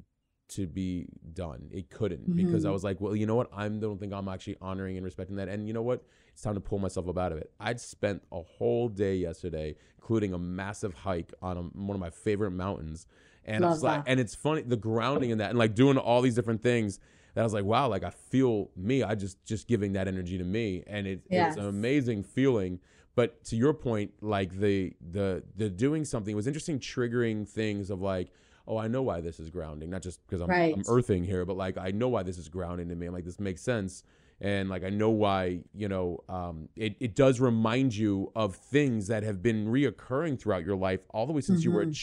to 0.51 0.67
be 0.67 1.07
done. 1.35 1.69
It 1.71 1.91
couldn't 1.91 2.35
because 2.35 2.65
I 2.65 2.71
Mhm. 2.71 2.73
was 2.73 2.83
like, 2.85 2.99
well, 3.01 3.15
you 3.15 3.27
know 3.27 3.35
what? 3.35 3.51
I 3.53 3.69
don't 3.69 4.01
think 4.01 4.15
I'm 4.15 4.27
actually 4.29 4.57
honoring 4.63 4.97
and 4.97 5.05
respecting 5.05 5.37
that. 5.37 5.49
And 5.49 5.67
you 5.69 5.75
know 5.75 5.83
what? 5.83 6.03
It's 6.33 6.41
time 6.41 6.55
to 6.55 6.61
pull 6.61 6.79
myself 6.79 7.09
up 7.09 7.19
out 7.19 7.31
of 7.33 7.39
it. 7.39 7.53
I'd 7.61 7.79
spent 7.79 8.23
a 8.33 8.41
whole 8.41 8.89
day 8.89 9.17
yesterday, 9.17 9.77
including 9.99 10.33
a 10.33 10.39
massive 10.39 10.95
hike 10.95 11.35
on 11.43 11.59
a, 11.59 11.63
one 11.63 11.95
of 11.95 12.01
my 12.01 12.11
favorite 12.11 12.53
mountains, 12.53 13.07
and 13.45 13.63
Love 13.65 13.75
it's 13.75 13.83
like, 13.83 14.05
that. 14.05 14.11
and 14.11 14.19
it's 14.19 14.35
funny 14.35 14.63
the 14.63 14.77
grounding 14.77 15.29
in 15.31 15.39
that, 15.39 15.51
and 15.51 15.59
like 15.59 15.75
doing 15.75 15.99
all 15.99 16.23
these 16.23 16.37
different 16.37 16.63
things. 16.63 17.01
That 17.41 17.45
I 17.45 17.47
was 17.47 17.55
like, 17.55 17.65
wow, 17.65 17.89
like 17.89 18.05
I 18.05 18.11
feel 18.11 18.71
me. 18.77 19.03
I 19.03 19.15
just 19.15 19.43
just 19.47 19.67
giving 19.67 19.95
that 19.95 20.07
energy 20.07 20.37
to 20.37 20.45
me, 20.45 20.85
and 20.87 21.07
it, 21.07 21.23
it 21.31 21.41
was 21.47 21.57
an 21.57 21.65
amazing 21.65 22.23
feeling 22.23 22.81
but 23.17 23.43
to 23.45 23.57
your 23.57 23.73
point 23.75 24.13
like 24.21 24.61
the 24.61 24.93
the 25.11 25.43
the 25.57 25.69
doing 25.69 26.05
something 26.05 26.37
was 26.37 26.47
interesting 26.47 26.79
triggering 26.79 27.49
things 27.49 27.91
of 27.91 28.01
like 28.03 28.29
oh, 28.69 28.77
I 28.77 28.87
know 28.89 29.03
why 29.03 29.21
this 29.21 29.41
is 29.41 29.49
grounding. 29.51 29.91
Not 29.91 30.03
just 30.03 30.25
because 30.27 30.41
I'm, 30.43 30.51
Right. 30.51 30.75
I'm 30.75 30.85
earthing 30.87 31.25
here, 31.25 31.45
but 31.47 31.57
like 31.57 31.77
I 31.79 31.91
know 31.91 32.09
why 32.09 32.23
this 32.23 32.37
is 32.39 32.49
grounding 32.49 32.89
to 32.91 32.95
me. 32.95 33.07
I'm 33.07 33.13
like, 33.15 33.25
this 33.25 33.41
makes 33.41 33.63
sense. 33.63 34.05
And 34.41 34.69
like 34.69 34.85
I 34.85 34.91
know 34.91 35.11
why, 35.11 35.61
you 35.75 35.89
know, 35.89 36.23
um, 36.29 36.69
it, 36.77 36.95
it 37.01 37.15
does 37.17 37.41
remind 37.41 37.97
you 37.97 38.31
of 38.37 38.55
things 38.55 39.09
that 39.09 39.23
have 39.25 39.43
been 39.43 39.67
reoccurring 39.67 40.39
throughout 40.39 40.65
your 40.65 40.77
life 40.77 41.01
all 41.11 41.27
the 41.27 41.33
way 41.33 41.41
since 41.41 41.65
you 41.65 41.73
were 41.73 41.83
a 41.83 41.87
Mhm. 41.87 41.95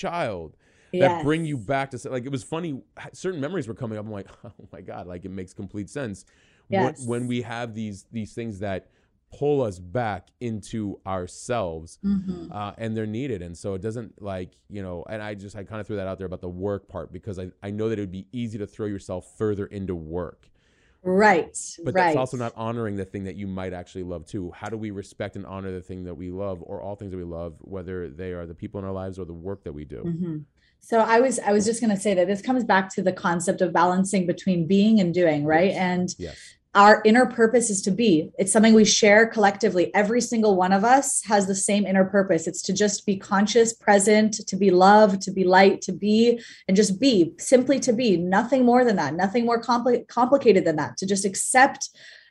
Child 0.92 1.02
that 1.02 1.12
Yes. 1.16 1.24
bring 1.24 1.46
you 1.46 1.58
back 1.58 1.92
to 1.92 2.10
like 2.10 2.26
it 2.26 2.32
was 2.32 2.44
funny 2.44 2.82
certain 3.14 3.40
memories 3.42 3.68
were 3.68 3.74
coming 3.74 3.98
up 3.98 4.06
i'm 4.06 4.12
like 4.12 4.28
oh 4.46 4.52
my 4.72 4.82
god 4.82 5.08
like 5.08 5.26
it 5.26 5.32
makes 5.32 5.54
complete 5.54 5.90
sense 5.90 6.26
Yes. 6.70 7.00
when, 7.00 7.08
when 7.22 7.28
we 7.28 7.42
have 7.42 7.74
these 7.74 8.06
these 8.12 8.34
things 8.34 8.60
that 8.60 8.90
pull 9.38 9.62
us 9.62 9.78
back 9.80 10.30
into 10.40 11.00
ourselves 11.06 12.00
Mhm. 12.04 12.48
uh, 12.52 12.72
and 12.78 12.96
they're 12.96 13.06
needed 13.06 13.42
and 13.42 13.58
so 13.58 13.74
it 13.74 13.82
doesn't 13.82 14.22
like 14.22 14.52
you 14.70 14.82
know 14.82 15.04
and 15.10 15.22
i 15.22 15.34
just 15.34 15.56
i 15.56 15.64
kind 15.64 15.82
of 15.82 15.88
threw 15.88 15.98
that 15.98 16.08
out 16.08 16.18
there 16.18 16.28
about 16.28 16.42
the 16.42 16.48
work 16.50 16.88
part 16.88 17.12
because 17.12 17.38
i, 17.38 17.50
I 17.62 17.72
know 17.72 17.90
that 17.90 17.98
it 18.00 18.02
would 18.02 18.12
be 18.12 18.28
easy 18.32 18.58
to 18.58 18.68
throw 18.68 18.88
yourself 18.88 19.38
further 19.38 19.66
into 19.66 19.96
work 19.96 20.50
Right. 21.04 21.58
but 21.84 21.94
right. 21.94 22.06
that's 22.06 22.16
also 22.18 22.38
not 22.38 22.54
honoring 22.56 22.96
the 22.96 23.06
thing 23.06 23.26
that 23.26 23.36
you 23.36 23.48
might 23.48 23.72
actually 23.74 24.04
love 24.04 24.26
too 24.26 24.52
how 24.52 24.68
do 24.70 24.78
we 24.78 24.92
respect 24.92 25.36
and 25.36 25.46
honor 25.46 25.72
the 25.72 25.82
thing 25.82 26.04
that 26.06 26.16
we 26.16 26.32
love 26.32 26.62
or 26.64 26.82
all 26.82 26.96
things 26.96 27.12
that 27.12 27.18
we 27.18 27.24
love 27.24 27.56
whether 27.62 28.10
they 28.10 28.32
are 28.34 28.46
the 28.46 28.56
people 28.56 28.80
in 28.80 28.86
our 28.86 28.92
lives 28.94 29.20
or 29.20 29.26
the 29.26 29.34
work 29.34 29.64
that 29.64 29.74
we 29.74 29.84
do 29.86 30.04
Mhm. 30.06 30.44
So 30.80 31.00
I 31.00 31.20
was 31.20 31.40
I 31.40 31.52
was 31.52 31.66
just 31.66 31.82
going 31.82 31.96
to 31.96 32.02
say 32.02 32.14
that 32.14 32.28
this 32.28 32.42
comes 32.42 32.64
back 32.64 32.94
to 32.96 33.02
the 33.02 33.12
concept 33.12 33.62
of 33.62 33.74
balancing 33.74 34.26
between 34.26 34.68
being 34.68 35.00
and 35.00 35.14
doing, 35.14 35.46
right? 35.46 35.72
Yes. 35.72 35.78
And 35.78 36.16
yes 36.18 36.58
our 36.78 37.02
inner 37.06 37.26
purpose 37.26 37.72
is 37.72 37.82
to 37.82 37.90
be. 37.90 38.30
It's 38.38 38.54
something 38.54 38.76
we 38.76 38.86
share 38.86 39.26
collectively. 39.26 39.92
Every 39.96 40.22
single 40.22 40.56
one 40.56 40.72
of 40.72 40.84
us 40.84 41.24
has 41.26 41.48
the 41.48 41.56
same 41.56 41.88
inner 41.88 42.06
purpose. 42.06 42.46
It's 42.46 42.62
to 42.62 42.74
just 42.74 43.04
be 43.04 43.18
conscious, 43.18 43.74
present, 43.74 44.36
to 44.48 44.56
be 44.56 44.70
loved, 44.70 45.24
to 45.24 45.32
be 45.32 45.44
light, 45.44 45.82
to 45.82 45.92
be 45.92 46.40
and 46.68 46.78
just 46.78 47.00
be, 47.00 47.34
simply 47.40 47.80
to 47.80 47.94
be. 47.94 48.16
Nothing 48.16 48.64
more 48.64 48.86
than 48.86 48.96
that. 48.98 49.16
Nothing 49.16 49.44
more 49.44 49.60
compli- 49.60 50.08
complicated 50.08 50.66
than 50.66 50.76
that. 50.76 50.98
To 50.98 51.08
just 51.08 51.26
accept 51.26 51.90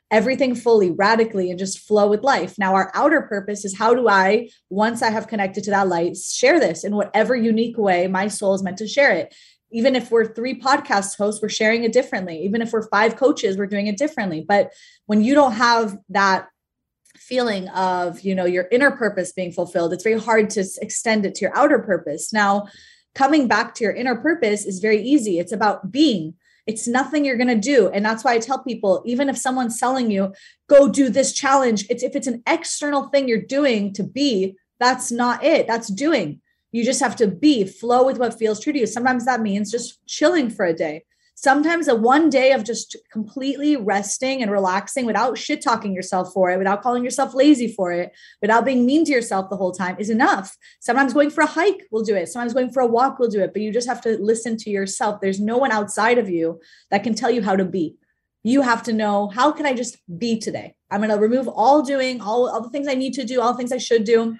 everything 0.09 0.55
fully, 0.55 0.91
radically, 0.91 1.49
and 1.49 1.59
just 1.59 1.79
flow 1.79 2.09
with 2.09 2.23
life. 2.23 2.55
Now, 2.57 2.75
our 2.75 2.91
outer 2.93 3.21
purpose 3.23 3.65
is 3.65 3.77
how 3.77 3.93
do 3.93 4.07
I, 4.07 4.49
once 4.69 5.01
I 5.01 5.09
have 5.09 5.27
connected 5.27 5.63
to 5.65 5.71
that 5.71 5.87
light, 5.87 6.15
share 6.15 6.59
this 6.59 6.83
in 6.83 6.95
whatever 6.95 7.35
unique 7.35 7.77
way 7.77 8.07
my 8.07 8.27
soul 8.27 8.53
is 8.53 8.63
meant 8.63 8.77
to 8.77 8.87
share 8.87 9.11
it. 9.11 9.35
Even 9.71 9.97
if 9.97 10.09
we're 10.09 10.33
three 10.33 10.59
podcast 10.59 11.17
hosts, 11.17 11.41
we're 11.41 11.49
sharing 11.49 11.83
it 11.83 11.91
differently. 11.91 12.41
Even 12.43 12.61
if 12.61 12.71
we're 12.71 12.87
five 12.87 13.17
coaches, 13.17 13.57
we're 13.57 13.67
doing 13.67 13.87
it 13.87 13.97
differently. 13.97 14.45
But 14.47 14.71
when 15.07 15.21
you 15.21 15.35
don't 15.35 15.51
have 15.53 15.97
that 16.09 16.47
feeling 17.17 17.67
of, 17.69 18.21
you 18.21 18.33
know, 18.33 18.45
your 18.45 18.69
inner 18.71 18.91
purpose 18.91 19.33
being 19.33 19.51
fulfilled, 19.51 19.91
it's 19.91 20.03
very 20.03 20.19
hard 20.19 20.49
to 20.51 20.63
extend 20.81 21.25
it 21.25 21.35
to 21.35 21.41
your 21.41 21.57
outer 21.57 21.79
purpose. 21.79 22.31
Now, 22.31 22.67
coming 23.13 23.49
back 23.49 23.75
to 23.75 23.83
your 23.83 23.93
inner 23.93 24.15
purpose 24.15 24.65
is 24.65 24.79
very 24.79 25.01
easy. 25.01 25.37
It's 25.37 25.51
about 25.51 25.91
being. 25.91 26.35
It's 26.67 26.87
nothing 26.87 27.25
you're 27.25 27.37
going 27.37 27.47
to 27.47 27.55
do. 27.55 27.89
And 27.89 28.05
that's 28.05 28.23
why 28.23 28.33
I 28.33 28.39
tell 28.39 28.63
people, 28.63 29.01
even 29.05 29.29
if 29.29 29.37
someone's 29.37 29.79
selling 29.79 30.11
you, 30.11 30.33
go 30.69 30.89
do 30.89 31.09
this 31.09 31.33
challenge, 31.33 31.85
it's 31.89 32.03
if 32.03 32.15
it's 32.15 32.27
an 32.27 32.43
external 32.45 33.07
thing 33.07 33.27
you're 33.27 33.41
doing 33.41 33.93
to 33.93 34.03
be, 34.03 34.57
that's 34.79 35.11
not 35.11 35.43
it. 35.43 35.65
That's 35.65 35.87
doing. 35.87 36.41
You 36.71 36.83
just 36.83 36.99
have 36.99 37.15
to 37.17 37.27
be, 37.27 37.63
flow 37.63 38.05
with 38.05 38.19
what 38.19 38.37
feels 38.37 38.59
true 38.59 38.73
to 38.73 38.79
you. 38.79 38.85
Sometimes 38.85 39.25
that 39.25 39.41
means 39.41 39.71
just 39.71 40.05
chilling 40.05 40.49
for 40.49 40.65
a 40.65 40.73
day. 40.73 41.05
Sometimes 41.39 41.87
a 41.87 41.95
one 41.95 42.31
day 42.31 42.51
of 42.51 42.63
just 42.63 42.97
completely 43.11 43.75
resting 43.75 44.41
and 44.41 44.51
relaxing 44.51 45.05
without 45.05 45.37
shit 45.37 45.61
talking 45.61 45.93
yourself 45.93 46.33
for 46.33 46.49
it, 46.49 46.57
without 46.57 46.81
calling 46.81 47.03
yourself 47.03 47.35
lazy 47.35 47.71
for 47.71 47.91
it, 47.91 48.11
without 48.41 48.65
being 48.65 48.87
mean 48.87 49.05
to 49.05 49.11
yourself 49.11 49.47
the 49.47 49.55
whole 49.55 49.71
time 49.71 49.95
is 49.99 50.09
enough. 50.09 50.57
Sometimes 50.79 51.13
going 51.13 51.29
for 51.29 51.41
a 51.41 51.45
hike 51.45 51.83
will 51.91 52.01
do 52.01 52.15
it. 52.15 52.27
Sometimes 52.27 52.55
going 52.55 52.71
for 52.71 52.79
a 52.79 52.87
walk 52.87 53.19
will 53.19 53.27
do 53.27 53.39
it, 53.39 53.53
but 53.53 53.61
you 53.61 53.71
just 53.71 53.87
have 53.87 54.01
to 54.01 54.17
listen 54.17 54.57
to 54.57 54.71
yourself. 54.71 55.21
There's 55.21 55.39
no 55.39 55.59
one 55.59 55.71
outside 55.71 56.17
of 56.17 56.27
you 56.27 56.59
that 56.89 57.03
can 57.03 57.13
tell 57.13 57.29
you 57.29 57.43
how 57.43 57.55
to 57.55 57.65
be. 57.65 57.97
You 58.41 58.63
have 58.63 58.81
to 58.83 58.93
know 58.93 59.27
how 59.27 59.51
can 59.51 59.67
I 59.67 59.75
just 59.75 59.97
be 60.17 60.39
today? 60.39 60.75
I'm 60.89 61.01
going 61.01 61.11
to 61.11 61.17
remove 61.17 61.47
all 61.47 61.83
doing, 61.83 62.19
all, 62.19 62.49
all 62.49 62.61
the 62.61 62.71
things 62.71 62.87
I 62.87 62.95
need 62.95 63.13
to 63.13 63.23
do, 63.23 63.41
all 63.41 63.51
the 63.51 63.57
things 63.59 63.71
I 63.71 63.77
should 63.77 64.05
do, 64.05 64.37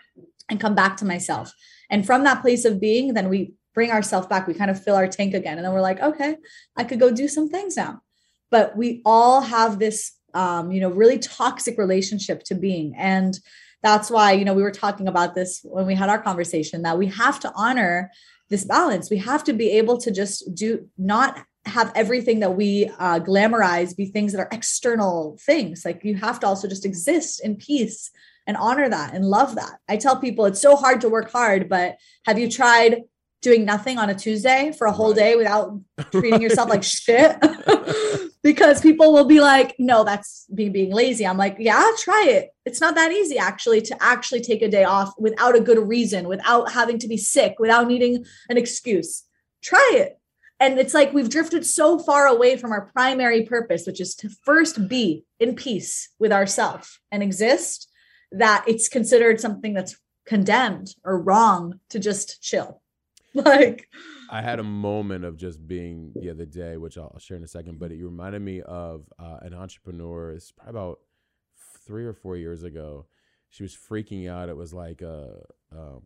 and 0.50 0.60
come 0.60 0.74
back 0.74 0.98
to 0.98 1.06
myself. 1.06 1.54
And 1.92 2.08
from 2.08 2.24
that 2.24 2.42
place 2.42 2.66
of 2.66 2.80
being, 2.80 3.14
then 3.14 3.30
we 3.30 3.54
bring 3.78 3.92
ourselves 3.92 4.26
back. 4.26 4.48
We 4.48 4.56
kind 4.56 4.72
of 4.72 4.84
fill 4.84 4.96
our 4.96 5.08
tank 5.08 5.36
again. 5.36 5.60
And 5.60 5.64
then 5.64 5.72
we're 5.72 5.82
like, 5.82 6.02
okay, 6.02 6.38
I 6.76 6.84
could 6.84 7.00
go 7.00 7.12
do 7.12 7.28
some 7.28 7.48
things 7.48 7.78
now. 7.78 8.02
But 8.50 8.76
we 8.76 9.04
all 9.06 9.42
have 9.42 9.78
this, 9.78 10.14
um, 10.34 10.72
you 10.72 10.82
know, 10.82 10.90
really 10.90 11.20
toxic 11.20 11.78
relationship 11.78 12.42
to 12.46 12.56
being. 12.56 12.96
And 12.98 13.40
that's 13.84 14.10
why, 14.10 14.32
you 14.32 14.46
know, 14.46 14.56
we 14.56 14.64
were 14.64 14.72
talking 14.72 15.08
about 15.08 15.36
this 15.36 15.62
when 15.64 15.86
we 15.86 15.94
had 15.94 16.10
our 16.10 16.20
conversation 16.20 16.82
that 16.82 16.98
we 16.98 17.06
have 17.06 17.40
to 17.42 17.54
honor 17.56 18.10
this 18.50 18.66
balance. 18.66 19.12
We 19.12 19.20
have 19.20 19.44
to 19.44 19.54
be 19.54 19.70
able 19.78 20.00
to 20.00 20.10
just 20.10 20.56
do 20.56 20.90
not 20.98 21.38
have 21.68 21.92
everything 21.94 22.40
that 22.40 22.56
we 22.56 22.90
uh, 22.98 23.20
glamorize 23.20 23.96
be 23.96 24.08
things 24.08 24.32
that 24.32 24.40
are 24.40 24.50
external 24.52 25.38
things. 25.46 25.86
Like 25.86 26.04
you 26.04 26.16
have 26.16 26.40
to 26.40 26.48
also 26.48 26.68
just 26.68 26.84
exist 26.84 27.46
in 27.46 27.58
peace 27.58 28.10
and 28.48 28.58
honor 28.58 28.90
that 28.90 29.14
and 29.14 29.24
love 29.24 29.54
that. 29.54 29.78
I 29.88 29.98
tell 29.98 30.20
people 30.20 30.46
it's 30.46 30.62
so 30.62 30.76
hard 30.76 31.02
to 31.02 31.10
work 31.10 31.32
hard, 31.32 31.70
but 31.70 31.98
have 32.26 32.40
you 32.40 32.50
tried 32.50 33.04
doing 33.42 33.66
nothing 33.66 33.98
on 33.98 34.10
a 34.10 34.16
Tuesday 34.16 34.74
for 34.78 34.88
a 34.88 34.92
whole 34.92 35.10
Right. 35.10 35.18
day 35.18 35.36
without 35.36 35.80
treating 36.12 36.42
yourself 36.42 36.70
like 36.70 36.84
shit? 36.84 37.38
because 38.44 38.82
people 38.82 39.14
will 39.14 39.26
be 39.26 39.42
like, 39.42 39.76
no, 39.78 40.04
that's 40.04 40.46
me 40.50 40.70
being 40.70 40.94
lazy. 40.94 41.26
I'm 41.26 41.38
like, 41.38 41.58
yeah, 41.60 41.86
try 42.00 42.26
it. 42.28 42.50
It's 42.66 42.82
not 42.82 42.96
that 42.96 43.12
easy 43.12 43.38
actually 43.38 43.82
to 43.82 44.04
actually 44.04 44.42
take 44.42 44.62
a 44.62 44.70
day 44.70 44.84
off 44.84 45.14
without 45.18 45.56
a 45.56 45.62
good 45.62 45.80
reason, 45.88 46.28
without 46.28 46.72
having 46.72 47.00
to 47.00 47.08
be 47.08 47.18
sick, 47.18 47.56
without 47.60 47.88
needing 47.88 48.26
an 48.50 48.58
excuse. 48.58 49.24
Try 49.62 49.92
it. 49.94 50.20
And 50.60 50.80
it's 50.80 50.94
like 50.94 51.14
we've 51.14 51.30
drifted 51.30 51.66
so 51.66 52.00
far 52.00 52.26
away 52.26 52.58
from 52.58 52.72
our 52.72 52.90
primary 52.94 53.44
purpose, 53.44 53.86
which 53.86 54.02
is 54.02 54.16
to 54.16 54.30
first 54.44 54.88
be 54.88 55.24
in 55.40 55.56
peace 55.56 56.10
with 56.18 56.32
ourselves 56.32 57.00
and 57.12 57.22
exist, 57.22 57.90
that 58.32 58.66
it's 58.68 58.90
considered 58.90 59.40
something 59.40 59.74
that's 59.74 59.98
condemned 60.26 60.96
or 61.04 61.22
wrong 61.22 61.80
to 61.90 62.00
just 62.00 62.42
chill. 62.42 62.82
Like, 63.46 63.90
I 64.30 64.42
had 64.42 64.60
a 64.60 64.64
moment 64.64 65.26
of 65.26 65.38
just 65.38 65.68
being 65.68 66.12
the 66.16 66.30
other 66.30 66.46
day, 66.46 66.78
which 66.78 66.98
I'll 66.98 67.18
share 67.20 67.38
in 67.38 67.44
a 67.44 67.48
second, 67.48 67.80
but 67.80 67.92
it 67.92 68.04
reminded 68.04 68.42
me 68.42 68.62
of 68.62 69.06
uh, 69.20 69.38
an 69.42 69.54
entrepreneur. 69.54 70.32
It's 70.32 70.52
probably 70.52 70.72
about 70.72 71.00
three 71.86 72.06
or 72.06 72.14
four 72.14 72.36
years 72.36 72.64
ago. 72.64 73.06
She 73.50 73.64
was 73.64 73.76
freaking 73.76 74.30
out. 74.30 74.50
It 74.50 74.58
was 74.58 74.74
like 74.74 75.02
a 75.02 75.42
um, 75.72 76.02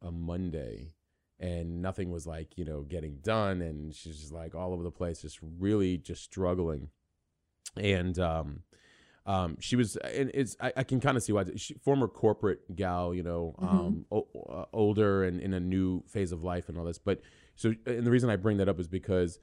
a 0.00 0.10
Monday, 0.10 0.94
and 1.38 1.82
nothing 1.82 2.10
was 2.10 2.26
like 2.26 2.56
you 2.56 2.64
know 2.64 2.82
getting 2.82 3.18
done, 3.22 3.60
and 3.60 3.94
she's 3.94 4.20
just 4.20 4.32
like 4.32 4.54
all 4.54 4.72
over 4.72 4.82
the 4.82 4.90
place, 4.90 5.22
just 5.22 5.38
really 5.58 5.98
just 5.98 6.22
struggling. 6.22 6.88
And 7.76 8.18
um, 8.18 8.62
um, 9.26 9.56
she 9.60 9.76
was, 9.76 9.96
and 9.96 10.30
it's 10.34 10.56
I, 10.60 10.72
I 10.78 10.82
can 10.82 10.98
kind 11.00 11.16
of 11.16 11.22
see 11.22 11.32
why. 11.32 11.44
She, 11.56 11.74
former 11.74 12.08
corporate 12.08 12.74
gal, 12.74 13.14
you 13.14 13.22
know, 13.22 13.54
Mhm. 13.60 13.68
um, 13.72 14.04
o- 14.10 14.26
uh, 14.50 14.64
older 14.72 15.22
and 15.24 15.40
in 15.40 15.52
a 15.54 15.60
new 15.60 16.02
phase 16.08 16.32
of 16.32 16.42
life 16.42 16.68
and 16.68 16.76
all 16.76 16.84
this. 16.84 16.98
But 16.98 17.20
so, 17.54 17.72
and 17.86 18.04
the 18.04 18.10
reason 18.10 18.30
I 18.30 18.36
bring 18.36 18.56
that 18.56 18.68
up 18.68 18.80
is 18.80 18.88
because 18.88 19.38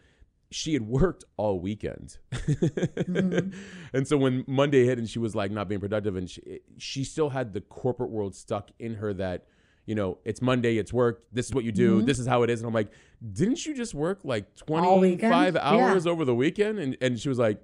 she 0.51 0.73
had 0.73 0.81
worked 0.87 1.23
all 1.37 1.59
weekend, 1.59 2.17
Mhm. 2.31 3.53
and 3.93 4.07
so 4.07 4.17
when 4.17 4.43
Monday 4.47 4.85
hit 4.85 4.97
and 4.97 5.09
she 5.09 5.19
was 5.19 5.35
like 5.35 5.51
not 5.51 5.67
being 5.69 5.79
productive, 5.81 6.15
and 6.15 6.29
she 6.29 6.59
she 6.77 7.03
still 7.03 7.29
had 7.29 7.53
the 7.53 7.61
corporate 7.61 8.09
world 8.11 8.35
stuck 8.35 8.71
in 8.79 8.95
her 8.95 9.13
that. 9.15 9.45
You 9.85 9.95
know, 9.95 10.19
it's 10.23 10.39
Monday, 10.39 10.77
it's 10.77 10.93
work. 10.93 11.23
This 11.31 11.47
is 11.47 11.55
what 11.55 11.63
you 11.63 11.71
do. 11.71 12.01
Mhm. 12.03 12.05
This 12.05 12.19
is 12.19 12.27
how 12.27 12.43
it 12.43 12.51
is. 12.51 12.59
And 12.61 12.67
I'm 12.67 12.75
like, 12.75 12.91
didn't 13.33 13.65
you 13.65 13.73
just 13.75 13.95
work 13.95 14.19
like 14.23 14.45
All 14.69 14.99
weekend? 14.99 15.31
25 15.33 15.55
Yeah. 15.55 15.61
hours 15.63 16.05
over 16.05 16.25
the 16.25 16.35
weekend? 16.35 16.77
And 16.77 16.95
and 17.01 17.19
she 17.19 17.27
was 17.27 17.39
like, 17.39 17.59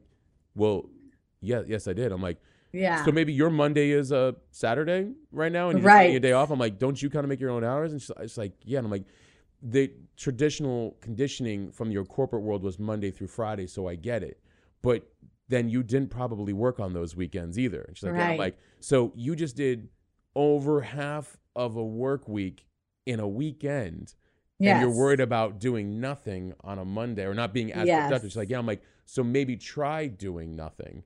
well, 0.56 0.90
yeah, 1.46 1.64
yes, 1.68 1.88
I 1.88 1.94
did. 1.94 2.12
I'm 2.12 2.22
like, 2.22 2.38
yeah. 2.72 3.06
so 3.06 3.12
maybe 3.12 3.32
your 3.34 3.50
Monday 3.50 3.92
is 3.92 4.12
a 4.12 4.36
Saturday 4.52 5.12
right 5.32 5.52
now, 5.52 5.70
and 5.70 5.80
you're 5.80 5.88
Right. 5.88 6.04
taking 6.08 6.18
a 6.18 6.20
day 6.20 6.32
off. 6.34 6.52
I'm 6.52 6.60
like, 6.60 6.78
don't 6.80 7.02
you 7.02 7.10
kind 7.10 7.24
of 7.24 7.30
make 7.30 7.40
your 7.40 7.52
own 7.52 7.64
hours? 7.64 7.92
And 7.94 8.02
she's 8.02 8.38
like, 8.38 8.54
yeah. 8.64 8.80
And 8.80 8.86
I'm 8.88 8.92
like, 8.92 9.06
the 9.62 9.92
traditional 10.18 10.98
conditioning 11.02 11.72
from 11.72 11.92
your 11.92 12.06
corporate 12.06 12.42
world 12.44 12.64
was 12.64 12.78
Monday 12.80 13.12
through 13.12 13.28
Friday, 13.28 13.68
so 13.68 13.88
I 13.88 13.96
get 13.96 14.24
it. 14.24 14.40
But 14.82 15.08
then 15.48 15.70
you 15.70 15.84
didn't 15.84 16.10
probably 16.10 16.54
work 16.54 16.80
on 16.80 16.94
those 16.94 17.16
weekends 17.16 17.58
either. 17.58 17.82
And 17.82 17.96
she's 17.98 18.04
like, 18.04 18.16
yeah. 18.16 18.24
I'm 18.24 18.30
Right. 18.32 18.40
like, 18.40 18.58
so 18.80 19.14
you 19.16 19.36
just 19.36 19.56
did 19.56 19.90
over 20.36 20.82
half 20.82 21.38
of 21.56 21.78
a 21.78 21.84
work 21.84 22.28
week 22.28 22.66
in 23.06 23.20
a 23.20 23.28
weekend 23.28 24.16
and 24.60 24.80
you're 24.82 24.90
worried 24.90 25.20
about 25.20 25.60
doing 25.60 26.00
nothing 26.00 26.54
on 26.64 26.80
a 26.80 26.86
Monday 26.86 27.26
or 27.26 27.34
not 27.34 27.54
being 27.54 27.72
as 27.74 27.88
Yes. 27.88 28.06
productive. 28.08 28.32
She's 28.32 28.38
like, 28.38 28.50
yeah, 28.50 28.58
I'm 28.58 28.66
like, 28.66 28.82
so 29.06 29.24
maybe 29.24 29.56
try 29.58 30.08
doing 30.08 30.56
nothing, 30.56 31.04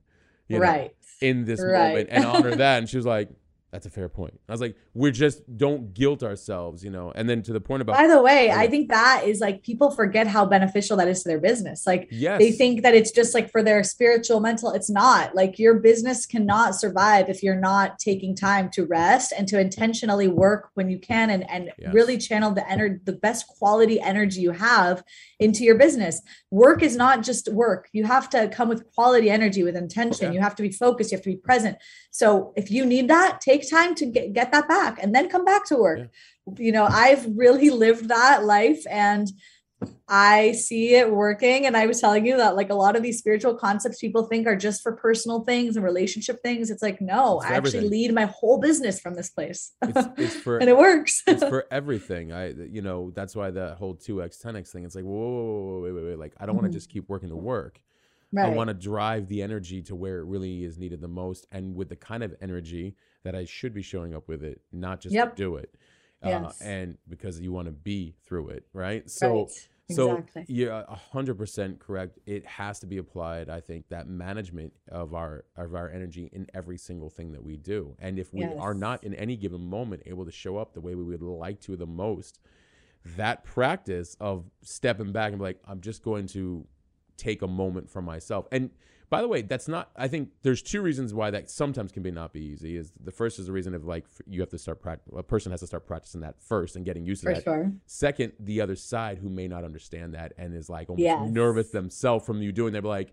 you 0.50 0.58
know, 0.58 0.66
right. 0.66 0.94
in 1.20 1.44
this 1.44 1.60
Right. 1.62 1.88
moment 1.88 2.08
and 2.10 2.24
honor 2.24 2.56
that. 2.56 2.78
And 2.78 2.88
she 2.88 2.96
was 2.96 3.06
like, 3.06 3.30
That's 3.72 3.86
a 3.86 3.90
fair 3.90 4.08
point. 4.08 4.38
I 4.48 4.52
was 4.52 4.60
like, 4.60 4.74
we're 4.94 5.12
just 5.12 5.42
don't 5.56 5.94
guilt 5.94 6.22
ourselves, 6.24 6.82
you 6.82 6.90
know. 6.90 7.12
And 7.14 7.28
then 7.28 7.40
to 7.42 7.52
the 7.52 7.60
point 7.60 7.82
about 7.82 7.96
By 7.96 8.08
the 8.08 8.20
way, 8.20 8.50
I 8.50 8.66
think 8.66 8.88
that 8.90 9.22
is 9.24 9.40
like 9.40 9.62
people 9.62 9.92
forget 9.92 10.26
how 10.26 10.44
beneficial 10.44 10.96
that 10.96 11.06
is 11.06 11.22
to 11.22 11.28
their 11.28 11.38
business. 11.38 11.86
Like 11.86 12.08
yes, 12.10 12.40
they 12.40 12.50
think 12.50 12.82
that 12.82 12.94
it's 12.94 13.12
just 13.12 13.32
like 13.32 13.50
for 13.50 13.62
their 13.62 13.84
spiritual 13.84 14.40
mental 14.40 14.72
it's 14.72 14.90
not 14.90 15.34
like 15.36 15.58
your 15.58 15.74
business 15.74 16.26
cannot 16.26 16.74
survive 16.74 17.28
if 17.28 17.42
you're 17.42 17.54
not 17.60 17.98
taking 17.98 18.34
time 18.34 18.70
to 18.70 18.84
rest 18.86 19.32
and 19.36 19.46
to 19.48 19.60
intentionally 19.60 20.26
work 20.28 20.70
when 20.74 20.90
you 20.90 20.98
can 20.98 21.30
and 21.30 21.48
and 21.50 21.70
Yes. 21.78 21.94
really 21.94 22.18
channel 22.18 22.50
the 22.52 22.68
energy 22.70 22.98
the 23.04 23.12
best 23.12 23.46
quality 23.46 24.00
energy 24.00 24.40
you 24.40 24.50
have 24.50 25.02
into 25.38 25.62
your 25.64 25.76
business 25.76 26.20
work 26.50 26.82
is 26.82 26.96
not 26.96 27.22
just 27.22 27.48
work 27.52 27.88
you 27.92 28.04
have 28.04 28.28
to 28.30 28.48
come 28.48 28.68
with 28.68 28.84
quality 28.94 29.30
energy 29.30 29.62
with 29.62 29.76
intention 29.76 30.26
Yeah. 30.26 30.32
you 30.32 30.40
have 30.40 30.56
to 30.56 30.62
be 30.62 30.70
focused 30.72 31.12
you 31.12 31.16
have 31.16 31.22
to 31.24 31.30
be 31.30 31.36
present 31.36 31.76
so 32.10 32.52
if 32.56 32.70
you 32.70 32.84
need 32.84 33.08
that 33.08 33.40
take 33.40 33.59
time 33.68 33.94
to 33.94 34.06
get, 34.06 34.32
get 34.32 34.52
that 34.52 34.68
back 34.68 34.98
and 35.02 35.14
then 35.14 35.28
come 35.28 35.44
back 35.44 35.64
to 35.66 35.76
work 35.76 36.08
you 36.56 36.72
know 36.72 36.84
i've 36.84 37.26
really 37.36 37.70
lived 37.70 38.08
that 38.08 38.44
life 38.44 38.82
and 38.88 39.28
I 40.06 40.52
see 40.52 40.94
it 40.94 41.10
working. 41.10 41.64
And 41.64 41.74
I 41.74 41.86
was 41.86 42.02
telling 42.02 42.26
you 42.26 42.36
that, 42.36 42.54
like, 42.54 42.68
a 42.68 42.74
lot 42.74 42.96
of 42.96 43.02
these 43.02 43.16
spiritual 43.16 43.54
concepts 43.54 43.98
people 43.98 44.24
think 44.26 44.46
are 44.46 44.54
just 44.54 44.82
for 44.82 44.92
personal 44.92 45.42
things 45.42 45.74
and 45.74 45.82
relationship 45.82 46.42
things. 46.42 46.70
It's 46.70 46.82
like, 46.82 47.00
no, 47.00 47.40
It's 47.40 47.50
I 47.50 47.54
actually 47.54 47.88
lead 47.88 48.12
my 48.12 48.26
whole 48.26 48.58
business 48.60 49.00
from 49.00 49.14
this 49.14 49.30
place. 49.30 49.72
it's, 49.82 50.08
it's 50.18 50.36
for 50.36 50.58
and 50.58 50.68
it 50.68 50.76
works. 50.76 51.22
it's 51.26 51.42
for 51.44 51.64
everything. 51.70 52.30
I, 52.30 52.48
you 52.50 52.82
know, 52.82 53.10
that's 53.12 53.34
why 53.34 53.50
the 53.52 53.74
whole 53.76 53.94
two 53.94 54.22
x, 54.22 54.36
ten 54.36 54.54
x 54.54 54.70
thing. 54.70 54.84
It's 54.84 54.94
like, 54.94 55.04
whoa, 55.04 55.12
whoa, 55.16 55.62
whoa, 55.62 55.80
wait, 55.80 55.92
wait, 55.92 56.04
wait. 56.04 56.18
Like, 56.18 56.34
I 56.38 56.44
don't 56.44 56.56
want 56.56 56.66
Mhm. 56.68 56.72
to 56.72 56.76
just 56.76 56.90
keep 56.90 57.08
working 57.08 57.30
to 57.30 57.36
work. 57.36 57.80
right. 58.32 58.44
I 58.52 58.54
want 58.54 58.68
to 58.68 58.74
drive 58.74 59.28
the 59.28 59.40
energy 59.40 59.80
to 59.82 59.94
where 59.96 60.18
it 60.18 60.24
really 60.26 60.62
is 60.62 60.76
needed 60.76 61.00
the 61.00 61.08
most, 61.08 61.46
and 61.50 61.74
with 61.74 61.88
the 61.88 61.96
kind 61.96 62.22
of 62.22 62.34
energy 62.42 62.96
that 63.22 63.34
I 63.34 63.44
should 63.44 63.74
be 63.74 63.82
showing 63.82 64.14
up 64.14 64.28
with 64.28 64.42
it, 64.42 64.60
not 64.72 65.00
just 65.00 65.14
Yep. 65.14 65.36
to 65.36 65.42
do 65.42 65.56
it. 65.56 65.74
Uh, 66.22 66.52
and 66.62 66.98
because 67.08 67.40
you 67.40 67.50
want 67.50 67.66
to 67.66 67.72
be 67.72 68.14
through 68.24 68.48
it, 68.50 68.66
right? 68.74 69.08
So, 69.08 69.38
Right. 69.40 69.68
so 69.90 70.16
exactly. 70.16 70.44
you're 70.54 70.70
a 70.70 70.94
hundred 70.94 71.36
percent 71.38 71.78
correct. 71.80 72.18
It 72.26 72.44
has 72.44 72.78
to 72.80 72.86
be 72.86 72.98
applied. 72.98 73.48
I 73.48 73.60
think 73.60 73.88
that 73.88 74.06
management 74.06 74.74
of 74.88 75.14
our 75.14 75.46
of 75.56 75.74
our 75.74 75.88
energy 75.88 76.28
in 76.32 76.46
every 76.52 76.76
single 76.76 77.08
thing 77.08 77.32
that 77.32 77.42
we 77.42 77.56
do, 77.56 77.96
and 77.98 78.18
if 78.18 78.34
we 78.34 78.44
are 78.44 78.74
not 78.74 79.02
in 79.02 79.14
any 79.14 79.34
given 79.36 79.62
moment 79.62 80.02
able 80.04 80.26
to 80.26 80.30
show 80.30 80.58
up 80.58 80.74
the 80.74 80.80
way 80.82 80.94
we 80.94 81.04
would 81.04 81.22
like 81.22 81.58
to 81.60 81.74
the 81.74 81.86
most, 81.86 82.38
that 83.16 83.42
practice 83.42 84.14
of 84.20 84.44
stepping 84.62 85.12
back 85.12 85.30
and 85.30 85.38
be 85.38 85.44
like, 85.44 85.58
I'm 85.66 85.80
just 85.80 86.02
going 86.02 86.26
to 86.28 86.66
take 87.16 87.40
a 87.40 87.48
moment 87.48 87.88
for 87.88 88.02
myself. 88.02 88.46
And 88.52 88.70
by 89.10 89.20
the 89.22 89.28
way, 89.28 89.42
that's 89.42 89.66
not. 89.68 89.90
I 89.96 90.06
think 90.08 90.30
there's 90.42 90.62
two 90.62 90.80
reasons 90.80 91.12
why 91.12 91.30
that 91.32 91.50
sometimes 91.50 91.90
can 91.92 92.02
be 92.02 92.10
not 92.12 92.32
be 92.32 92.40
easy. 92.40 92.76
Is 92.76 92.92
the 93.02 93.10
first 93.10 93.38
is 93.40 93.46
the 93.46 93.52
reason 93.52 93.74
of 93.74 93.84
like 93.84 94.06
you 94.26 94.40
have 94.40 94.50
to 94.50 94.58
start 94.58 94.80
practice. 94.80 95.12
A 95.16 95.22
person 95.22 95.50
has 95.50 95.60
to 95.60 95.66
start 95.66 95.84
practicing 95.86 96.20
that 96.20 96.40
first 96.40 96.76
and 96.76 96.84
getting 96.84 97.04
used 97.04 97.22
to 97.22 97.28
For 97.30 97.34
that. 97.34 97.42
sure. 97.44 97.72
Second, 97.86 98.32
the 98.38 98.60
other 98.60 98.76
side 98.76 99.18
who 99.18 99.28
may 99.28 99.48
not 99.48 99.64
understand 99.64 100.14
that 100.14 100.32
and 100.38 100.54
is 100.54 100.70
like 100.70 100.88
almost 100.88 101.02
Yes. 101.02 101.28
nervous 101.30 101.70
themselves 101.70 102.24
from 102.24 102.40
you 102.40 102.52
doing. 102.52 102.72
They're 102.72 102.82
like 102.82 103.12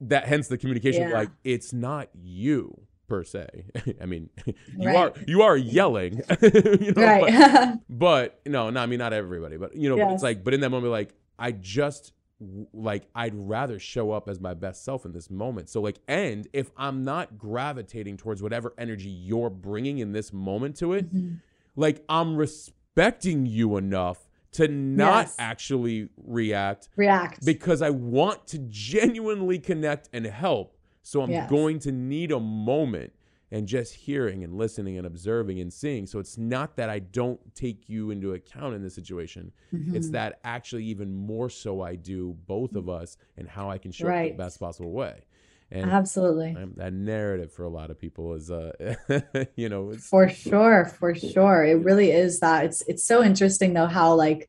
that. 0.00 0.26
Hence 0.26 0.48
the 0.48 0.58
communication. 0.58 1.08
Yeah. 1.08 1.14
Like 1.14 1.30
it's 1.44 1.72
not 1.72 2.08
you 2.14 2.82
per 3.06 3.22
se. 3.24 3.46
I 4.00 4.06
mean, 4.06 4.30
you 4.46 4.86
Right. 4.88 4.96
are 4.96 5.12
you 5.28 5.42
are 5.42 5.56
yelling, 5.56 6.22
you 6.42 6.50
know, 6.50 6.92
but, 6.94 7.30
right. 7.32 7.78
but 7.88 8.40
no, 8.46 8.70
no, 8.70 8.80
I 8.80 8.86
mean 8.86 8.98
not 8.98 9.12
everybody, 9.12 9.56
but 9.56 9.76
you 9.76 9.88
know, 9.88 9.96
but 9.96 10.02
Yes. 10.06 10.14
it's 10.14 10.22
like, 10.24 10.42
but 10.44 10.54
in 10.54 10.60
that 10.60 10.70
moment, 10.70 10.90
like 10.92 11.14
I 11.38 11.52
just 11.52 12.12
like 12.72 13.04
I'd 13.14 13.34
rather 13.34 13.78
show 13.78 14.12
up 14.12 14.28
as 14.28 14.40
my 14.40 14.54
best 14.54 14.84
self 14.84 15.04
in 15.04 15.12
this 15.12 15.28
moment. 15.30 15.68
So 15.68 15.80
like, 15.80 15.98
and 16.08 16.48
if 16.52 16.70
I'm 16.76 17.04
not 17.04 17.36
gravitating 17.38 18.16
towards 18.16 18.42
whatever 18.42 18.72
energy 18.78 19.10
you're 19.10 19.50
bringing 19.50 19.98
in 19.98 20.12
this 20.12 20.32
moment 20.32 20.76
to 20.76 20.94
it, 20.94 21.12
Mhm. 21.14 21.40
like 21.76 22.02
I'm 22.08 22.36
respecting 22.36 23.44
you 23.46 23.76
enough 23.76 24.26
to 24.52 24.66
not 24.68 25.26
Yes. 25.26 25.36
actually 25.38 26.08
react 26.16 26.88
React. 26.96 27.44
because 27.44 27.82
I 27.82 27.90
want 27.90 28.46
to 28.48 28.58
genuinely 28.58 29.58
connect 29.58 30.08
and 30.12 30.26
help. 30.26 30.76
So 31.02 31.22
I'm 31.22 31.30
Yes. 31.30 31.48
going 31.50 31.78
to 31.80 31.92
need 31.92 32.32
a 32.32 32.40
moment 32.40 33.12
and 33.52 33.66
just 33.66 33.94
hearing 33.94 34.44
and 34.44 34.56
listening 34.56 34.96
and 34.96 35.06
observing 35.06 35.60
and 35.60 35.72
seeing. 35.72 36.06
So 36.06 36.18
it's 36.18 36.38
not 36.38 36.76
that 36.76 36.88
I 36.88 37.00
don't 37.00 37.40
take 37.54 37.88
you 37.88 38.10
into 38.10 38.34
account 38.34 38.74
in 38.74 38.82
this 38.82 38.94
situation. 38.94 39.52
It's 39.92 40.08
Mhm. 40.08 40.12
that 40.12 40.40
actually 40.44 40.84
even 40.84 41.12
more 41.12 41.50
so 41.50 41.80
I 41.82 41.96
do 41.96 42.36
both 42.46 42.76
of 42.76 42.88
us 42.88 43.16
and 43.36 43.48
how 43.48 43.68
I 43.70 43.78
can 43.78 43.90
show 43.92 44.06
up 44.08 44.14
in 44.14 44.30
the 44.30 44.36
best 44.36 44.60
possible 44.60 44.92
way. 44.92 45.24
And 45.72 45.88
Absolutely. 45.90 46.56
that 46.76 46.92
narrative 46.92 47.52
for 47.52 47.62
a 47.62 47.68
lot 47.68 47.90
of 47.90 47.98
people 47.98 48.34
is, 48.34 48.50
uh, 48.50 48.72
you 49.56 49.68
know, 49.68 49.90
it's 49.90 50.08
For 50.08 50.28
sure, 50.28 50.84
for 50.84 51.14
sure. 51.14 51.64
It 51.64 51.74
really 51.84 52.10
is 52.10 52.40
that. 52.40 52.64
It's 52.64 52.82
it's 52.88 53.04
so 53.04 53.22
interesting 53.22 53.72
though 53.74 53.86
how 53.86 54.14
like 54.14 54.48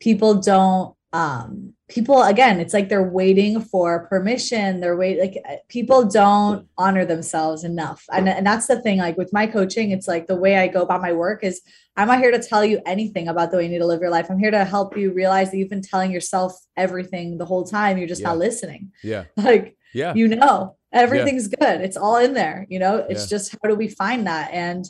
people 0.00 0.34
don't 0.40 0.94
um 1.12 1.74
people 1.88 2.22
again 2.22 2.60
it's 2.60 2.72
like 2.72 2.88
they're 2.88 3.02
waiting 3.02 3.60
for 3.60 4.06
permission. 4.06 4.78
They're 4.78 4.96
wait 4.96 5.18
like 5.18 5.36
uh, 5.48 5.56
people 5.68 6.04
don't 6.04 6.68
honor 6.78 7.04
themselves 7.04 7.64
enough. 7.64 8.04
And, 8.12 8.28
and 8.28 8.46
that's 8.46 8.68
the 8.68 8.80
thing 8.80 8.98
like 8.98 9.16
with 9.16 9.32
my 9.32 9.48
coaching 9.48 9.90
it's 9.90 10.06
like 10.06 10.28
the 10.28 10.36
way 10.36 10.56
i 10.56 10.68
go 10.68 10.82
about 10.82 11.02
my 11.02 11.12
work 11.12 11.42
is 11.42 11.62
i'm 11.96 12.06
not 12.06 12.20
here 12.20 12.30
to 12.30 12.38
tell 12.38 12.64
you 12.64 12.80
anything 12.86 13.26
about 13.26 13.50
the 13.50 13.56
way 13.56 13.64
you 13.64 13.70
need 13.70 13.78
to 13.78 13.86
live 13.86 14.00
your 14.00 14.10
life. 14.10 14.30
I'm 14.30 14.38
here 14.38 14.52
to 14.52 14.64
help 14.64 14.96
you 14.96 15.12
realize 15.12 15.50
that 15.50 15.56
you've 15.56 15.68
been 15.68 15.82
telling 15.82 16.12
yourself 16.12 16.52
everything 16.76 17.38
the 17.38 17.44
whole 17.46 17.64
time. 17.64 17.98
You're 17.98 18.06
just 18.06 18.20
Yeah. 18.20 18.28
not 18.28 18.38
listening. 18.38 18.92
Yeah, 19.02 19.24
like 19.36 19.76
yeah, 19.92 20.14
you 20.14 20.28
know 20.28 20.76
everything's 20.92 21.48
good. 21.48 21.80
It's 21.80 21.96
all 21.96 22.16
in 22.16 22.34
there 22.34 22.66
you 22.68 22.78
know? 22.78 23.04
It's 23.08 23.24
Yeah. 23.24 23.36
just 23.36 23.52
how 23.52 23.68
do 23.68 23.74
we 23.74 23.88
find 23.88 24.26
that? 24.28 24.52
And 24.52 24.84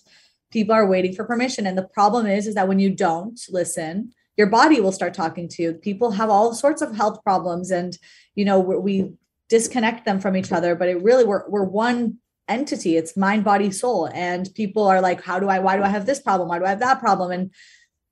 people 0.52 0.74
are 0.74 0.86
waiting 0.86 1.14
for 1.14 1.24
permission. 1.24 1.66
And 1.66 1.78
the 1.78 1.88
problem 1.88 2.26
is 2.26 2.46
is 2.46 2.54
that 2.56 2.68
when 2.68 2.78
you 2.78 2.90
don't 2.90 3.40
listen 3.48 4.12
your 4.40 4.46
body 4.46 4.80
will 4.80 4.90
start 4.90 5.12
talking 5.12 5.46
to 5.46 5.62
you. 5.62 5.74
People 5.74 6.12
have 6.12 6.30
all 6.30 6.54
sorts 6.54 6.80
of 6.80 6.96
health 6.96 7.22
problems 7.22 7.70
and 7.70 7.98
you 8.34 8.46
know 8.46 8.58
we 8.58 9.12
disconnect 9.50 10.06
them 10.06 10.18
from 10.18 10.34
each 10.34 10.50
other 10.50 10.74
but 10.74 10.88
it 10.88 11.02
really 11.02 11.24
we're, 11.24 11.46
we're 11.50 11.62
one 11.62 12.16
entity. 12.48 12.96
It's 12.96 13.18
mind 13.18 13.44
body 13.44 13.70
soul. 13.70 14.08
And 14.14 14.48
people 14.54 14.84
are 14.86 15.02
like 15.02 15.22
how 15.22 15.38
do 15.38 15.50
i 15.50 15.58
why 15.58 15.76
do 15.76 15.82
i 15.82 15.88
have 15.88 16.06
this 16.06 16.22
problem? 16.22 16.48
Why 16.48 16.58
do 16.58 16.64
i 16.64 16.70
have 16.70 16.80
that 16.80 17.00
problem? 17.00 17.30
And 17.30 17.50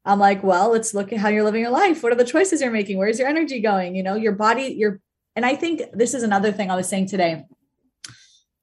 i'm 0.05 0.19
like 0.19 0.43
well 0.43 0.73
let's 0.73 0.93
look 0.93 1.15
at 1.15 1.19
how 1.19 1.31
you're 1.31 1.49
living 1.49 1.63
your 1.63 1.71
life. 1.71 2.03
What 2.03 2.13
are 2.13 2.23
the 2.23 2.33
choices 2.35 2.61
you're 2.61 2.79
making? 2.79 2.99
Where's 2.99 3.19
your 3.19 3.29
energy 3.29 3.61
going? 3.61 3.97
You 3.97 4.03
know 4.03 4.15
your 4.15 4.37
body 4.45 4.65
your 4.83 5.01
and 5.35 5.47
i 5.47 5.55
think 5.57 5.81
this 5.95 6.13
is 6.13 6.23
another 6.23 6.53
thing 6.53 6.71
i 6.71 6.77
was 6.77 6.89
saying 6.91 7.09
today. 7.09 7.47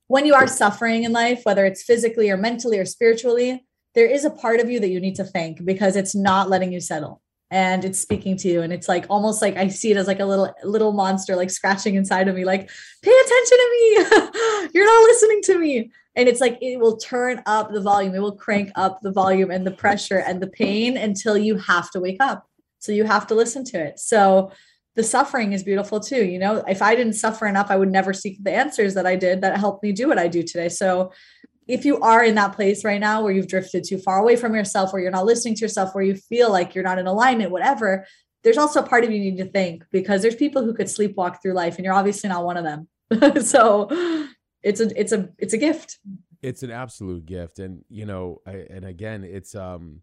When 0.05 0.27
you 0.27 0.35
are 0.35 0.45
suffering 0.45 1.03
in 1.03 1.13
life, 1.13 1.41
whether 1.45 1.65
it's 1.65 1.81
physically 1.81 2.29
or 2.29 2.37
mentally 2.37 2.77
or 2.77 2.85
spiritually, 2.85 3.65
there 3.95 4.05
is 4.05 4.23
a 4.23 4.29
part 4.43 4.59
of 4.59 4.69
you 4.69 4.79
that 4.81 4.89
you 4.89 4.99
need 4.99 5.15
to 5.15 5.23
thank 5.23 5.65
because 5.65 5.95
it's 5.95 6.13
not 6.13 6.47
letting 6.47 6.71
you 6.71 6.79
settle 6.79 7.23
and 7.51 7.85
it's 7.85 7.99
speaking 7.99 8.37
to 8.37 8.47
you. 8.47 8.61
And 8.61 8.73
it's 8.73 8.87
like 8.87 9.05
almost 9.09 9.41
like 9.41 9.55
I 9.55 9.67
see 9.67 9.91
it 9.91 9.97
as 9.97 10.07
like 10.07 10.19
a 10.19 10.25
little 10.25 10.53
little 10.63 10.91
monster 10.91 11.35
like 11.35 11.49
scratching 11.49 11.95
inside 11.95 12.27
of 12.27 12.35
me, 12.35 12.45
like, 12.45 12.69
pay 13.01 13.11
attention 13.11 13.57
to 13.57 13.69
me. 13.71 14.69
You're 14.73 14.85
not 14.85 15.03
listening 15.03 15.41
to 15.43 15.59
me. 15.59 15.91
And 16.15 16.29
it's 16.29 16.41
like 16.41 16.57
it 16.61 16.79
will 16.79 16.97
turn 16.97 17.43
up 17.45 17.71
the 17.71 17.81
volume, 17.81 18.15
it 18.15 18.19
will 18.19 18.35
crank 18.35 18.71
up 18.75 19.01
the 19.01 19.11
volume 19.11 19.51
and 19.51 19.65
the 19.65 19.71
pressure 19.71 20.19
and 20.19 20.41
the 20.41 20.47
pain 20.47 20.97
until 20.97 21.37
you 21.37 21.57
have 21.57 21.91
to 21.91 21.99
wake 21.99 22.21
up. 22.21 22.47
So 22.79 22.91
you 22.91 23.03
have 23.03 23.27
to 23.27 23.35
listen 23.35 23.63
to 23.65 23.79
it. 23.79 23.99
So 23.99 24.51
the 24.95 25.03
suffering 25.03 25.51
is 25.51 25.63
beautiful 25.63 25.99
too. 25.99 26.23
You 26.23 26.39
know, 26.39 26.63
if 26.67 26.81
I 26.81 26.95
didn't 26.95 27.13
suffer 27.13 27.47
enough, 27.47 27.67
I 27.69 27.75
would 27.75 27.91
never 27.91 28.13
seek 28.13 28.41
the 28.43 28.53
answers 28.53 28.93
that 28.93 29.05
I 29.05 29.17
did 29.17 29.41
that 29.41 29.57
helped 29.57 29.83
me 29.83 29.91
do 29.91 30.07
what 30.07 30.17
I 30.17 30.27
do 30.27 30.41
today. 30.41 30.69
So 30.69 31.11
if 31.67 31.85
you 31.85 31.99
are 31.99 32.23
in 32.23 32.35
that 32.35 32.53
place 32.53 32.83
right 32.83 32.99
now 32.99 33.21
where 33.21 33.33
you've 33.33 33.47
drifted 33.47 33.83
too 33.83 33.97
far 33.97 34.19
away 34.19 34.35
from 34.35 34.53
yourself, 34.53 34.93
where 34.93 35.01
you're 35.01 35.11
not 35.11 35.25
listening 35.25 35.55
to 35.55 35.61
yourself, 35.61 35.95
where 35.95 36.03
you 36.03 36.15
feel 36.15 36.51
like 36.51 36.75
you're 36.75 36.83
not 36.83 36.99
in 36.99 37.07
alignment, 37.07 37.51
whatever, 37.51 38.05
there's 38.43 38.57
also 38.57 38.81
a 38.81 38.87
part 38.87 39.03
of 39.03 39.11
you 39.11 39.19
need 39.19 39.37
to 39.37 39.45
think 39.45 39.83
because 39.91 40.21
there's 40.21 40.35
people 40.35 40.63
who 40.63 40.73
could 40.73 40.85
sleepwalk 40.85 41.41
through 41.41 41.53
life 41.53 41.77
and 41.77 41.85
you're 41.85 41.95
obviously 41.95 42.29
not 42.29 42.45
one 42.45 42.57
of 42.57 42.63
them. 42.63 42.87
so 43.43 43.89
it's 44.61 44.79
a 44.79 44.99
it's 44.99 45.11
a 45.11 45.29
it's 45.37 45.53
a 45.53 45.57
gift. 45.57 45.99
it's 46.41 46.63
an 46.63 46.71
absolute 46.71 47.25
gift 47.25 47.59
and 47.59 47.83
you 47.89 48.05
know 48.05 48.41
I, 48.45 48.65
and 48.69 48.85
again 48.85 49.23
it's 49.23 49.55
um 49.55 50.01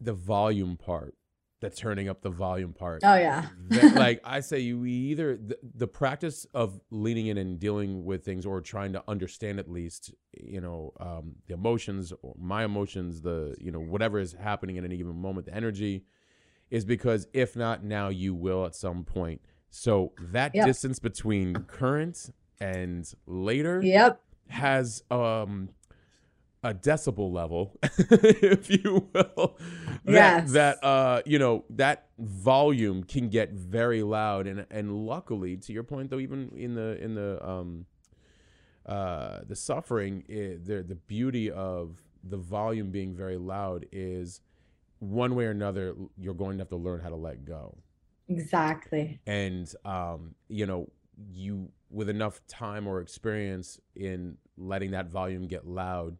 the 0.00 0.12
volume 0.12 0.76
part 0.76 1.14
the 1.62 1.70
turning 1.70 2.08
up 2.08 2.20
the 2.20 2.28
volume 2.30 2.72
part 2.74 3.00
Oh 3.04 3.14
yeah. 3.14 3.46
That- 3.68 3.94
like 4.06 4.20
i 4.24 4.40
say 4.40 4.58
you 4.58 4.84
either 4.84 5.36
the, 5.36 5.56
the 5.76 5.86
practice 5.86 6.46
of 6.52 6.78
leaning 6.90 7.28
in 7.28 7.38
and 7.38 7.58
dealing 7.58 8.04
with 8.04 8.24
things 8.24 8.44
or 8.44 8.60
trying 8.60 8.92
to 8.92 9.02
understand 9.08 9.58
at 9.58 9.70
least 9.70 10.12
you 10.38 10.60
know 10.60 10.92
um, 11.00 11.36
the 11.46 11.54
emotions 11.54 12.12
or 12.22 12.34
my 12.38 12.64
emotions 12.64 13.22
the 13.22 13.54
you 13.60 13.70
know 13.70 13.80
whatever 13.80 14.18
is 14.18 14.32
happening 14.34 14.76
at 14.76 14.84
any 14.84 14.96
given 14.98 15.16
moment 15.16 15.46
the 15.46 15.54
energy 15.54 16.04
is 16.70 16.84
because 16.84 17.26
if 17.32 17.54
not 17.56 17.82
now 17.84 18.08
you 18.08 18.34
will 18.34 18.66
at 18.66 18.74
some 18.74 19.04
point 19.04 19.40
so 19.70 20.12
that 20.20 20.54
Yep. 20.54 20.66
distance 20.66 20.98
between 20.98 21.54
current 21.66 22.28
and 22.60 23.10
later 23.26 23.80
Yep. 23.82 24.20
has 24.48 25.02
um 25.10 25.68
a 26.62 26.72
decibel 26.72 27.32
level, 27.32 27.76
if 27.82 28.70
you 28.70 29.08
will. 29.12 29.58
That, 30.04 30.44
Yes. 30.44 30.52
that 30.52 30.82
uh, 30.84 31.22
you 31.26 31.38
know, 31.38 31.64
that 31.70 32.08
volume 32.18 33.04
can 33.04 33.28
get 33.28 33.52
very 33.52 34.02
loud 34.02 34.46
and 34.46 34.66
and 34.70 35.06
luckily, 35.06 35.56
to 35.58 35.72
your 35.72 35.82
point 35.82 36.10
though, 36.10 36.20
even 36.20 36.52
in 36.56 36.74
the 36.74 37.02
in 37.02 37.14
the 37.14 37.44
um 37.48 37.86
uh, 38.86 39.40
the 39.46 39.56
suffering, 39.56 40.24
i 40.28 40.58
the 40.64 40.82
the 40.86 40.94
beauty 40.94 41.50
of 41.50 41.98
the 42.24 42.36
volume 42.36 42.90
being 42.90 43.14
very 43.14 43.36
loud 43.36 43.86
is 43.92 44.40
one 45.00 45.34
way 45.34 45.44
or 45.46 45.50
another 45.50 45.94
you're 46.16 46.34
going 46.34 46.56
to 46.58 46.62
have 46.62 46.68
to 46.68 46.76
learn 46.76 47.00
how 47.00 47.08
to 47.08 47.16
let 47.16 47.44
go 47.44 47.76
Exactly. 48.28 49.20
and 49.26 49.74
um, 49.84 50.34
you 50.48 50.64
know 50.66 50.88
you 51.30 51.68
with 51.90 52.08
enough 52.08 52.40
time 52.46 52.86
or 52.86 53.00
experience 53.00 53.80
in 53.96 54.36
letting 54.56 54.92
that 54.92 55.08
volume 55.08 55.46
get 55.48 55.66
loud 55.66 56.16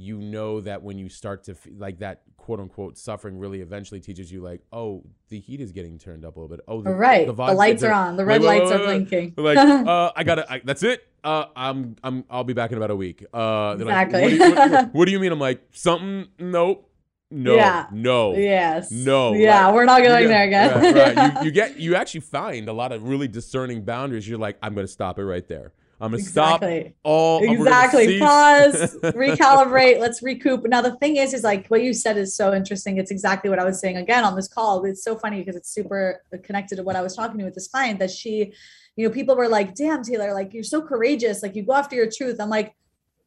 you 0.00 0.16
know 0.18 0.60
that 0.60 0.82
when 0.82 0.96
you 0.96 1.08
start 1.08 1.42
to 1.44 1.52
f- 1.52 1.66
like 1.76 1.98
that 1.98 2.22
quote 2.36 2.60
unquote 2.60 2.96
suffering 2.96 3.36
really 3.36 3.60
eventually 3.60 3.98
teaches 4.00 4.30
you 4.30 4.40
like 4.40 4.62
oh 4.72 5.02
the 5.28 5.40
heat 5.40 5.60
is 5.60 5.72
getting 5.72 5.98
turned 5.98 6.24
up 6.24 6.36
a 6.36 6.40
little 6.40 6.56
bit 6.56 6.64
oh 6.68 6.80
the, 6.82 6.90
right. 6.90 7.26
The, 7.26 7.32
volume- 7.32 7.56
lights 7.58 7.82
are 7.82 7.92
on. 7.92 8.16
The 8.16 8.24
red 8.24 8.40
wait, 8.40 8.46
lights 8.46 8.70
wait, 8.70 8.80
are 8.80 8.86
wait. 8.86 9.08
blinking. 9.08 9.34
like 9.36 9.58
uh, 9.88 10.12
I 10.14 10.22
gotta 10.22 10.50
I, 10.52 10.60
that's 10.64 10.84
it 10.84 11.04
uh, 11.24 11.46
I'm 11.56 11.96
I'm 12.04 12.24
I'll 12.30 12.44
be 12.44 12.52
back 12.52 12.70
in 12.70 12.76
about 12.78 12.92
a 12.92 12.96
week 12.96 13.24
uh 13.34 13.74
they're 13.74 13.86
like, 13.86 14.06
Exactly. 14.06 14.22
what, 14.22 14.28
do 14.30 14.34
you, 14.36 14.54
what- 14.54 14.70
what- 14.70 14.94
what 14.94 15.04
do 15.06 15.10
you 15.12 15.18
mean 15.20 15.32
I'm 15.32 15.40
like 15.40 15.62
something 15.72 16.28
nope 16.38 16.84
no 17.30 17.56
Yeah. 17.56 17.86
no 17.92 18.34
yes. 18.36 18.90
No, 18.92 19.34
Yeah, 19.34 19.72
we're 19.72 19.84
not 19.84 20.02
going 20.02 20.22
get- 20.22 20.28
there 20.28 20.44
again. 20.46 20.94
Right, 20.94 21.16
right. 21.16 21.34
You, 21.40 21.44
you 21.46 21.50
get 21.50 21.78
you 21.78 21.94
actually 21.96 22.20
find 22.20 22.68
a 22.68 22.72
lot 22.72 22.92
of 22.92 23.02
really 23.02 23.28
discerning 23.28 23.84
boundaries. 23.84 24.26
You're 24.26 24.38
like, 24.38 24.56
I'm 24.62 24.74
gonna 24.74 24.86
stop 24.88 25.18
it 25.18 25.24
right 25.26 25.46
there. 25.46 25.72
I'm 26.00 26.12
gonna 26.12 26.22
stop 26.22 26.62
exactly. 26.62 26.94
all. 27.02 27.40
we're 27.40 27.46
gonna 27.56 27.62
Exactly. 27.62 28.18
Pause, 28.20 28.96
recalibrate, 29.14 29.98
let's 29.98 30.22
recoup. 30.22 30.64
Now, 30.68 30.80
the 30.80 30.96
thing 30.96 31.16
is, 31.16 31.34
is 31.34 31.42
like 31.42 31.66
what 31.68 31.82
you 31.82 31.92
said 31.92 32.16
is 32.16 32.36
so 32.36 32.54
interesting. 32.54 32.98
It's 32.98 33.10
exactly 33.10 33.50
what 33.50 33.58
I 33.58 33.64
was 33.64 33.80
saying 33.80 33.96
again 33.96 34.24
on 34.24 34.36
this 34.36 34.48
call. 34.48 34.84
It's 34.84 35.02
so 35.02 35.16
funny 35.16 35.38
because 35.40 35.56
it's 35.56 35.70
super 35.70 36.22
connected 36.44 36.76
to 36.76 36.82
what 36.84 36.94
I 36.96 37.02
was 37.02 37.16
talking 37.16 37.38
to 37.38 37.44
with 37.44 37.54
this 37.54 37.68
client 37.68 37.98
that 37.98 38.10
she, 38.12 38.52
you 38.96 39.08
know, 39.08 39.12
people 39.12 39.34
were 39.36 39.48
like, 39.48 39.74
damn, 39.74 40.02
Taylor, 40.04 40.32
like 40.34 40.54
you're 40.54 40.62
so 40.62 40.80
courageous. 40.82 41.42
Like 41.42 41.56
you 41.56 41.64
go 41.64 41.74
after 41.74 41.96
your 41.96 42.08
truth. 42.10 42.40
I'm 42.40 42.48
like, 42.50 42.74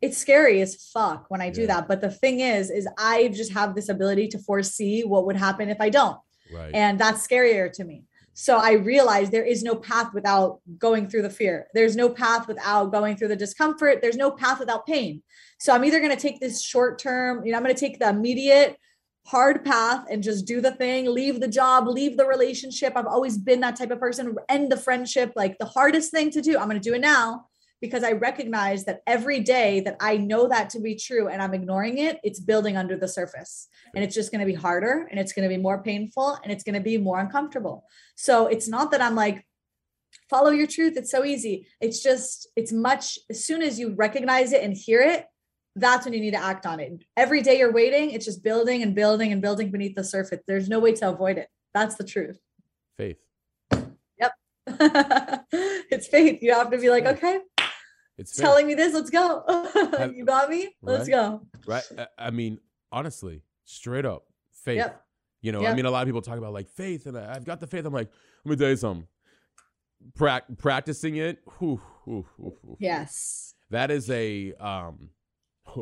it's 0.01 0.17
scary 0.17 0.61
as 0.61 0.76
fuck 0.93 1.26
when 1.30 1.41
I 1.41 1.49
do 1.49 1.61
Yeah. 1.61 1.67
that. 1.67 1.88
But 1.89 1.99
the 2.01 2.09
thing 2.09 2.39
is, 2.39 2.69
is 2.72 2.88
I 2.97 3.28
just 3.30 3.51
have 3.53 3.76
this 3.76 3.89
ability 3.89 4.30
to 4.30 4.39
foresee 4.39 5.03
what 5.03 5.26
would 5.26 5.36
happen 5.36 5.69
if 5.69 5.80
I 5.82 5.89
don't. 5.89 6.17
Right. 6.53 6.72
And 6.74 6.97
that's 6.99 7.26
scarier 7.28 7.72
to 7.74 7.84
me. 7.84 8.05
So 8.34 8.57
I 8.57 8.73
realized 8.73 9.32
there 9.32 9.43
is 9.43 9.63
no 9.63 9.75
path 9.75 10.13
without 10.13 10.61
going 10.77 11.07
through 11.07 11.23
the 11.23 11.29
fear. 11.29 11.67
There's 11.73 11.95
no 11.95 12.09
path 12.09 12.47
without 12.47 12.91
going 12.91 13.17
through 13.17 13.27
the 13.27 13.36
discomfort. 13.36 13.99
There's 14.01 14.17
no 14.17 14.32
path 14.32 14.59
without 14.59 14.86
pain. 14.86 15.21
So 15.59 15.73
I'm 15.73 15.86
either 15.86 15.99
going 15.99 16.15
to 16.15 16.21
take 16.21 16.39
this 16.39 16.63
short 16.63 16.97
term, 16.97 17.45
you 17.45 17.51
know, 17.51 17.57
I'm 17.57 17.63
going 17.63 17.75
to 17.75 17.79
take 17.79 17.99
the 17.99 18.09
immediate 18.09 18.77
hard 19.27 19.63
path 19.63 20.05
and 20.09 20.23
just 20.23 20.45
do 20.47 20.61
the 20.61 20.71
thing, 20.71 21.05
leave 21.05 21.39
the 21.39 21.47
job, 21.47 21.88
leave 21.88 22.17
the 22.17 22.25
relationship. 22.25 22.93
I've 22.95 23.05
always 23.05 23.38
been 23.38 23.59
that 23.61 23.75
type 23.75 23.91
of 23.91 23.99
person, 23.99 24.36
end 24.49 24.71
the 24.71 24.77
friendship. 24.77 25.34
Like 25.36 25.57
the 25.59 25.65
hardest 25.65 26.11
thing 26.11 26.32
to 26.32 26.41
do, 26.41 26.57
I'm 26.57 26.67
going 26.67 26.82
to 26.82 26.89
do 26.89 26.95
it 26.95 27.01
now 27.01 27.45
because 27.82 28.03
I 28.03 28.11
recognize 28.11 28.86
that 28.86 29.01
every 29.07 29.39
day 29.39 29.82
that 29.82 29.97
I 29.99 30.17
know 30.17 30.47
that 30.47 30.69
to 30.71 30.79
be 30.79 30.95
true 30.95 31.27
and 31.27 31.41
I'm 31.41 31.53
ignoring 31.53 31.97
it, 31.97 32.19
it's 32.23 32.39
building 32.39 32.77
under 32.77 32.95
the 32.95 33.07
surface. 33.07 33.67
And 33.95 34.03
it's 34.03 34.15
just 34.15 34.32
going 34.32 34.39
to 34.39 34.45
be 34.45 34.53
harder 34.53 35.07
and 35.09 35.19
it's 35.19 35.34
going 35.34 35.49
to 35.49 35.53
be 35.53 35.61
more 35.61 35.82
painful 35.82 36.38
and 36.43 36.51
it's 36.51 36.63
going 36.63 36.75
to 36.75 36.82
be 36.82 36.97
more 36.97 37.19
uncomfortable. 37.19 37.84
So 38.15 38.47
it's 38.47 38.67
not 38.67 38.91
that 38.91 39.01
I'm 39.01 39.15
like, 39.15 39.45
follow 40.29 40.51
your 40.51 40.67
truth. 40.67 40.95
It's 40.95 41.11
so 41.11 41.25
easy. 41.25 41.67
It's 41.82 42.03
just, 42.03 42.47
it's 42.55 42.71
much, 42.71 43.17
as 43.29 43.43
soon 43.43 43.63
as 43.63 43.79
you 43.79 43.95
recognize 43.95 44.53
it 44.53 44.63
and 44.63 44.77
hear 44.77 45.01
it, 45.01 45.25
that's 45.75 46.05
when 46.05 46.13
you 46.13 46.21
need 46.21 46.32
to 46.32 46.43
act 46.43 46.65
on 46.65 46.79
it. 46.79 47.03
Every 47.17 47.41
day 47.41 47.57
you're 47.57 47.71
waiting, 47.71 48.11
it's 48.11 48.25
just 48.25 48.43
building 48.43 48.84
and 48.84 48.93
building 48.93 49.32
and 49.32 49.41
building 49.41 49.71
beneath 49.71 49.95
the 49.95 50.03
surface. 50.03 50.39
There's 50.47 50.69
no 50.69 50.79
way 50.79 50.93
to 50.93 51.09
avoid 51.09 51.38
it. 51.38 51.47
That's 51.73 51.95
the 51.95 52.03
truth. 52.03 52.38
Faith. 52.97 53.17
Yep. 54.19 54.34
it's 55.51 56.07
faith. 56.07 56.39
You 56.41 56.53
have 56.53 56.71
to 56.71 56.77
be 56.77 56.89
like, 56.89 57.05
okay, 57.05 57.39
It's 58.18 58.36
faith, 58.36 58.45
telling 58.45 58.68
me 58.68 58.74
this, 58.76 58.93
let's 58.93 59.09
go. 59.09 59.43
You 60.16 60.26
got 60.26 60.49
me? 60.49 60.70
Let's 60.82 61.09
Right. 61.09 61.09
go. 61.09 61.41
right. 61.66 61.84
I, 62.18 62.30
mean, 62.32 62.59
honestly, 62.91 63.41
straight 63.66 64.05
up, 64.05 64.24
faith. 64.51 64.78
Yep. 64.78 65.03
You 65.41 65.51
know, 65.51 65.66
I 65.66 65.74
mean, 65.74 65.86
a 65.86 65.91
lot 65.91 66.01
of 66.03 66.07
people 66.07 66.22
talk 66.22 66.38
about 66.38 66.53
like 66.53 66.70
faith, 66.70 67.07
and 67.07 67.18
I, 67.18 67.34
I've 67.34 67.45
got 67.45 67.59
the 67.59 67.68
faith. 67.68 67.86
I'm 67.86 67.93
like, 67.93 68.09
let 68.45 68.49
me 68.51 68.55
tell 68.57 68.70
you 68.70 68.76
something. 68.76 69.07
Prac- 70.16 70.57
practicing 70.57 71.16
it, 71.16 71.39
whew, 71.59 71.82
whew, 72.05 72.26
whew. 72.38 72.78
Yes. 72.80 73.53
that 73.70 73.89
is 73.91 74.09
a 74.09 74.53
um 74.55 75.09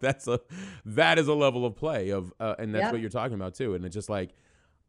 that's 0.00 0.28
a 0.28 0.38
that 0.84 1.18
is 1.18 1.26
a 1.28 1.34
level 1.34 1.64
of 1.66 1.74
play 1.76 2.10
of 2.10 2.32
uh, 2.40 2.54
and 2.58 2.74
that's 2.74 2.84
Yep. 2.84 2.92
what 2.92 3.00
you're 3.00 3.10
talking 3.10 3.34
about 3.34 3.54
too 3.54 3.74
and 3.74 3.84
it's 3.84 3.94
just 3.94 4.08
like 4.08 4.30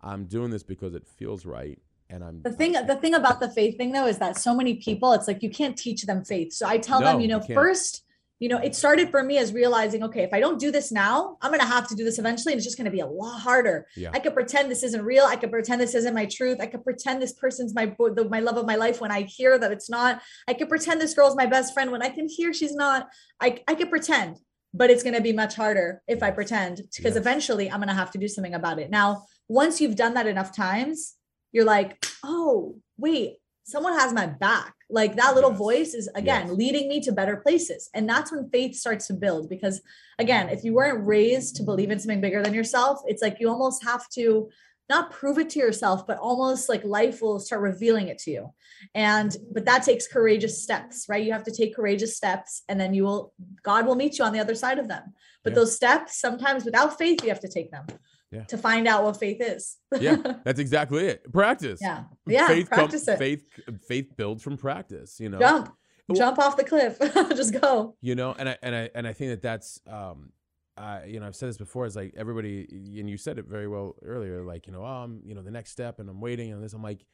i'm 0.01 0.25
doing 0.25 0.51
this 0.51 0.61
because 0.61 0.93
it 0.93 1.07
feels 1.07 1.45
right 1.45 1.79
and 2.11 2.23
i'm 2.23 2.41
The 2.43 2.51
thing, 2.51 2.73
the 2.73 2.95
thing 2.95 3.13
about 3.13 3.39
the 3.39 3.49
faith 3.49 3.77
thing 3.77 3.91
though 3.91 4.07
is 4.07 4.17
that 4.19 4.37
so 4.37 4.51
many 4.55 4.75
people, 4.75 5.13
it's 5.13 5.27
like 5.27 5.41
you 5.43 5.49
can't 5.49 5.77
teach 5.77 6.01
them 6.03 6.23
faith. 6.25 6.53
So 6.53 6.67
I 6.67 6.77
tell 6.77 6.99
No, 6.99 7.07
them, 7.07 7.15
you 7.17 7.23
you 7.23 7.27
know, 7.33 7.39
can't. 7.39 7.53
first, 7.53 8.03
you 8.39 8.49
know, 8.49 8.57
it 8.57 8.73
started 8.75 9.11
for 9.11 9.21
me 9.23 9.37
as 9.37 9.53
realizing, 9.53 10.01
okay, 10.07 10.23
if 10.23 10.33
I 10.33 10.39
don't 10.39 10.59
do 10.59 10.71
this 10.71 10.91
now, 10.91 11.37
I'm 11.41 11.51
gonna 11.51 11.73
have 11.77 11.87
to 11.89 11.95
do 11.95 12.03
this 12.03 12.17
eventually, 12.23 12.53
and 12.53 12.57
it's 12.59 12.65
just 12.65 12.77
gonna 12.77 12.89
be 12.99 12.99
a 13.01 13.11
lot 13.21 13.37
harder. 13.39 13.77
yeah 13.95 14.09
I 14.13 14.19
could 14.23 14.33
pretend 14.33 14.71
this 14.71 14.83
isn't 14.87 15.03
real. 15.13 15.25
I 15.33 15.35
could 15.35 15.51
pretend 15.51 15.79
this 15.79 15.93
isn't 15.99 16.15
my 16.21 16.25
truth. 16.37 16.57
I 16.59 16.67
could 16.71 16.83
pretend 16.83 17.21
this 17.21 17.33
person's 17.33 17.73
my 17.79 17.85
the, 18.17 18.27
my 18.35 18.39
love 18.47 18.57
of 18.57 18.65
my 18.65 18.75
life 18.85 18.97
when 19.03 19.11
I 19.11 19.21
hear 19.37 19.51
that 19.59 19.71
it's 19.71 19.89
not. 19.97 20.21
I 20.47 20.53
could 20.57 20.69
pretend 20.69 20.99
this 20.99 21.13
girl's 21.13 21.35
my 21.43 21.45
best 21.55 21.73
friend 21.75 21.91
when 21.91 22.01
I 22.01 22.09
can 22.17 22.27
hear 22.37 22.49
she's 22.53 22.73
not. 22.85 22.99
I 23.39 23.47
I 23.71 23.75
could 23.75 23.91
pretend, 23.95 24.31
but 24.73 24.89
it's 24.89 25.03
going 25.03 25.17
to 25.21 25.21
be 25.29 25.33
much 25.43 25.53
harder 25.55 26.01
if 26.07 26.19
I 26.27 26.31
pretend 26.31 26.75
because 26.97 27.15
Yes. 27.15 27.23
eventually 27.23 27.65
I'm 27.69 27.79
going 27.83 27.89
to 27.95 28.01
have 28.03 28.11
to 28.15 28.17
do 28.17 28.27
something 28.35 28.55
about 28.61 28.79
it. 28.83 28.89
Now, 28.99 29.07
once 29.47 29.79
you've 29.81 29.97
done 30.03 30.13
that 30.15 30.27
enough 30.27 30.51
times, 30.55 31.15
you're 31.51 31.65
like, 31.65 32.05
oh 32.23 32.75
wait, 32.97 33.37
someone 33.63 33.97
has 33.97 34.13
my 34.13 34.25
back. 34.27 34.73
Like 34.89 35.15
that 35.15 35.35
little 35.35 35.51
Yes. 35.51 35.59
voice 35.59 35.93
is 35.93 36.09
again 36.15 36.47
Yes. 36.47 36.57
leading 36.57 36.89
me 36.89 36.99
to 37.01 37.11
better 37.11 37.37
places, 37.37 37.89
and 37.93 38.07
that's 38.09 38.31
when 38.31 38.49
faith 38.49 38.75
starts 38.75 39.07
to 39.07 39.13
build 39.13 39.49
because 39.49 39.81
again, 40.19 40.49
if 40.49 40.63
you 40.63 40.73
weren't 40.73 41.05
raised 41.05 41.55
to 41.57 41.63
believe 41.63 41.91
in 41.91 41.99
something 41.99 42.21
bigger 42.21 42.43
than 42.43 42.53
yourself, 42.53 43.01
it's 43.07 43.21
like 43.21 43.37
you 43.39 43.49
almost 43.49 43.83
have 43.83 44.07
to 44.09 44.49
not 44.89 45.09
prove 45.11 45.37
it 45.37 45.49
to 45.51 45.59
yourself, 45.59 46.05
but 46.05 46.17
almost 46.17 46.67
like 46.67 46.83
life 46.83 47.21
will 47.21 47.39
start 47.39 47.61
revealing 47.61 48.09
it 48.09 48.17
to 48.17 48.31
you. 48.31 48.53
And 48.93 49.35
but 49.53 49.63
that 49.63 49.83
takes 49.83 50.05
courageous 50.05 50.61
steps, 50.61 51.05
right? 51.07 51.23
You 51.23 51.31
have 51.31 51.45
to 51.45 51.55
take 51.55 51.75
courageous 51.75 52.17
steps, 52.17 52.63
and 52.67 52.77
then 52.79 52.93
you 52.93 53.03
will 53.05 53.33
God 53.63 53.85
will 53.85 53.95
meet 53.95 54.19
you 54.19 54.25
on 54.25 54.33
the 54.33 54.39
other 54.41 54.55
side 54.55 54.79
of 54.79 54.89
them. 54.89 55.13
But 55.43 55.55
those 55.55 55.75
steps, 55.75 56.19
sometimes 56.19 56.65
without 56.65 56.97
faith, 56.97 57.23
you 57.23 57.29
have 57.29 57.39
to 57.39 57.47
take 57.47 57.71
them 57.71 57.85
Yeah. 58.31 58.43
to 58.45 58.57
find 58.57 58.87
out 58.87 59.03
what 59.03 59.17
faith 59.17 59.41
is. 59.41 59.77
yeah 59.99 60.15
that's 60.45 60.59
exactly 60.59 61.05
it 61.07 61.31
practice 61.33 61.79
yeah. 61.81 62.03
Yeah. 62.25 62.47
faith 62.47 62.69
com- 62.69 62.79
practice 62.79 63.07
it. 63.07 63.17
faith 63.17 63.43
faith 63.87 64.15
builds 64.15 64.41
from 64.41 64.55
practice 64.57 65.19
you 65.19 65.29
know 65.29 65.39
Jump. 65.39 65.65
Well- 66.07 66.17
Jump 66.17 66.39
off 66.39 66.57
the 66.57 66.63
cliff. 66.65 66.97
Just 67.35 67.59
go. 67.61 67.95
you 68.01 68.15
know 68.15 68.33
and 68.37 68.49
i 68.49 68.57
and 68.61 68.75
i 68.75 68.89
and 68.95 69.07
i 69.07 69.13
think 69.13 69.31
that 69.31 69.41
that's 69.41 69.79
um 69.87 70.31
uh, 70.77 71.01
you 71.05 71.19
know, 71.19 71.27
I've 71.27 71.35
said 71.35 71.49
this 71.49 71.57
before. 71.57 71.85
It's 71.85 71.97
like 71.97 72.13
everybody, 72.15 72.65
and 72.97 73.07
you 73.09 73.17
said 73.17 73.37
it 73.37 73.45
very 73.45 73.67
well 73.67 73.95
earlier. 74.03 74.41
Like, 74.43 74.65
you 74.67 74.73
know, 74.73 74.83
um, 74.85 75.19
you 75.25 75.35
know, 75.35 75.41
the 75.43 75.51
next 75.51 75.71
step, 75.71 75.99
and 75.99 76.09
I'm 76.09 76.21
waiting 76.21 76.53
on 76.53 76.61
this. 76.61 76.71
I'm 76.73 76.81
like, 76.81 77.05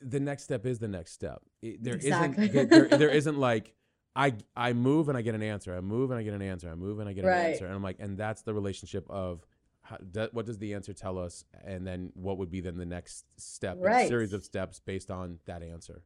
the 0.00 0.20
next 0.20 0.44
step 0.44 0.64
is 0.64 0.78
the 0.78 0.86
next 0.88 1.12
step. 1.12 1.42
There 1.62 1.94
Exactly. 1.94 2.46
not 2.48 2.68
there, 2.70 2.84
there 2.88 3.08
isn't 3.20 3.38
like 3.38 3.74
I 4.14 4.34
I 4.56 4.72
move 4.72 5.08
and 5.08 5.18
I 5.18 5.22
get 5.22 5.34
an 5.34 5.42
answer. 5.42 5.76
I 5.76 5.80
move 5.80 6.10
and 6.12 6.18
I 6.18 6.22
get 6.22 6.32
an 6.32 6.42
answer. 6.42 6.70
I 6.70 6.74
move 6.76 7.00
and 7.00 7.08
I 7.08 7.12
get 7.12 7.24
an 7.24 7.30
Right. 7.30 7.46
answer. 7.50 7.66
And 7.66 7.74
I'm 7.74 7.82
like, 7.82 7.96
and 7.98 8.16
that's 8.16 8.42
the 8.42 8.54
relationship 8.54 9.04
of 9.10 9.44
how, 9.88 9.96
that, 10.12 10.34
what 10.34 10.46
does 10.46 10.58
the 10.58 10.74
answer 10.74 10.92
tell 10.92 11.18
us, 11.18 11.44
and 11.64 11.86
then 11.86 12.10
what 12.14 12.38
would 12.38 12.50
be 12.50 12.60
then 12.60 12.76
the 12.76 12.86
next 12.86 13.24
step, 13.36 13.76
Right. 13.80 14.08
series 14.08 14.32
of 14.32 14.44
steps 14.44 14.80
based 14.80 15.10
on 15.10 15.38
that 15.46 15.62
answer. 15.62 16.02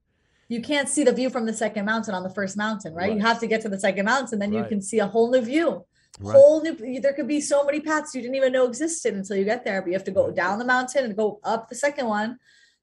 You 0.49 0.61
can't 0.61 0.89
see 0.89 1.05
the 1.05 1.13
view 1.13 1.31
from 1.31 1.47
the 1.47 1.53
second 1.53 1.85
mountain 1.85 2.15
on 2.15 2.23
the 2.23 2.31
first 2.39 2.57
mountain, 2.57 2.93
right? 2.93 3.13
You 3.15 3.21
have 3.21 3.39
to 3.41 3.47
get 3.47 3.61
to 3.63 3.69
the 3.69 3.79
second 3.79 4.05
mountain, 4.05 4.39
then 4.39 4.53
you 4.53 4.65
can 4.65 4.83
see 4.83 4.99
a 4.99 5.07
whole 5.07 5.31
new 5.31 5.41
view. 5.41 5.85
Right. 6.19 6.35
Whole 6.37 6.61
new 6.61 7.01
there 7.01 7.13
could 7.13 7.29
be 7.29 7.41
so 7.41 7.65
many 7.65 7.81
paths 7.81 8.15
you 8.17 8.21
didn't 8.21 8.35
even 8.35 8.53
know 8.53 8.67
existed 8.67 9.15
until 9.15 9.37
you 9.37 9.45
get 9.45 9.65
there. 9.65 9.81
But 9.81 9.89
you 9.89 9.93
have 9.95 10.05
to 10.05 10.11
go 10.11 10.27
Right. 10.27 10.35
down 10.35 10.59
the 10.59 10.65
mountain 10.65 11.05
and 11.05 11.17
go 11.17 11.39
up 11.45 11.69
the 11.69 11.77
second 11.77 12.07
one. 12.09 12.39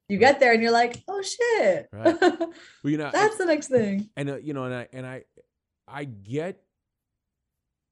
You 0.07 0.17
get 0.17 0.39
there 0.39 0.53
and 0.53 0.61
you're 0.63 0.71
like, 0.71 1.03
oh 1.09 1.21
shit. 1.21 1.87
Right. 1.91 2.15
Well, 2.21 2.51
you 2.85 2.97
know, 2.97 3.09
That's 3.19 3.37
the 3.37 3.45
next 3.45 3.67
thing. 3.67 4.09
and 4.15 4.29
uh, 4.29 4.37
you 4.37 4.53
know 4.53 4.63
and 4.63 4.73
i 4.73 4.87
and 4.93 5.05
i 5.05 5.17
i 5.89 6.05
get 6.05 6.63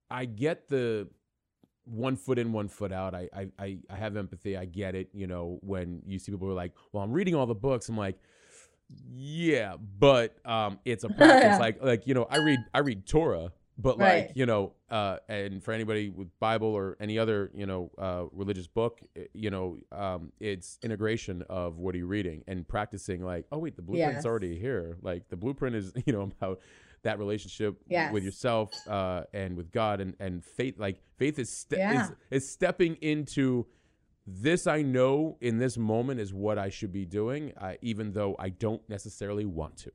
i 0.10 0.24
get 0.26 0.70
the 0.70 1.10
one 1.86 2.15
foot 2.15 2.38
in 2.39 2.51
one 2.51 2.67
foot 2.67 2.91
out. 2.91 3.13
I, 3.15 3.29
I 3.33 3.47
i 3.59 3.77
i 3.89 3.95
have 3.95 4.17
empathy. 4.17 4.57
I 4.57 4.65
get 4.65 4.95
it 4.95 5.09
you 5.13 5.27
know 5.27 5.59
when 5.61 6.01
you 6.05 6.19
see 6.19 6.31
people 6.31 6.47
who 6.47 6.53
are 6.53 6.55
like 6.57 6.73
well 6.91 7.03
i'm 7.03 7.11
reading 7.13 7.36
all 7.36 7.45
the 7.45 7.55
books. 7.55 7.88
I'm 7.89 7.97
like 7.97 8.17
yeah 9.13 9.75
but 9.99 10.36
um 10.45 10.79
it's 10.86 11.03
a 11.03 11.09
practice. 11.19 11.43
Yeah. 11.43 11.57
like 11.57 11.81
like 11.83 12.07
you 12.07 12.13
know 12.13 12.27
i 12.29 12.38
read 12.38 12.59
i 12.73 12.79
read 12.79 13.05
torah 13.07 13.51
but 13.79 13.97
like 13.97 14.31
you 14.36 14.45
know 14.45 14.73
uh 14.91 15.17
and 15.27 15.63
for 15.63 15.71
anybody 15.73 16.09
with 16.09 16.27
bible 16.39 16.67
or 16.67 16.95
any 16.99 17.17
other 17.17 17.49
you 17.55 17.65
know 17.65 17.89
uh 17.97 18.25
religious 18.31 18.67
book 18.67 19.01
eh, 19.15 19.23
you 19.33 19.49
know 19.49 19.77
um 19.91 20.31
it's 20.39 20.77
integration 20.83 21.43
of 21.49 21.77
what 21.79 21.95
are 21.95 21.97
you 21.97 22.05
reading 22.07 22.43
and 22.47 22.67
practicing 22.67 23.23
like 23.25 23.45
oh 23.51 23.57
wait 23.57 23.75
the 23.75 23.81
blueprint's 23.81 24.17
Yes. 24.17 24.25
already 24.25 24.57
here. 24.59 24.97
Like 25.01 25.29
the 25.29 25.36
blueprint 25.36 25.75
is 25.75 25.91
you 26.05 26.13
know 26.13 26.21
about 26.39 26.59
that 27.06 27.18
relationship 27.20 27.76
Yes. 27.88 28.12
with 28.14 28.24
yourself 28.24 28.72
uh 28.88 29.24
and 29.34 29.56
with 29.56 29.72
god 29.72 30.01
and 30.01 30.16
and 30.20 30.43
faith 30.43 30.78
like 30.78 30.97
faith 31.18 31.39
is 31.39 31.49
ste- 31.49 31.78
Yeah. 31.78 32.03
is, 32.06 32.12
is 32.43 32.49
stepping 32.49 32.95
into 33.01 33.66
this 34.28 34.66
i 34.68 34.82
know 34.82 35.38
in 35.39 35.58
this 35.60 35.78
moment 35.78 36.20
is 36.20 36.34
what 36.34 36.58
i 36.58 36.70
should 36.70 36.91
be 36.91 37.06
doing 37.06 37.53
uh, 37.62 37.74
even 37.82 38.12
though 38.12 38.36
i 38.39 38.49
don't 38.49 38.82
necessarily 38.89 39.45
want 39.45 39.78
to 39.78 39.91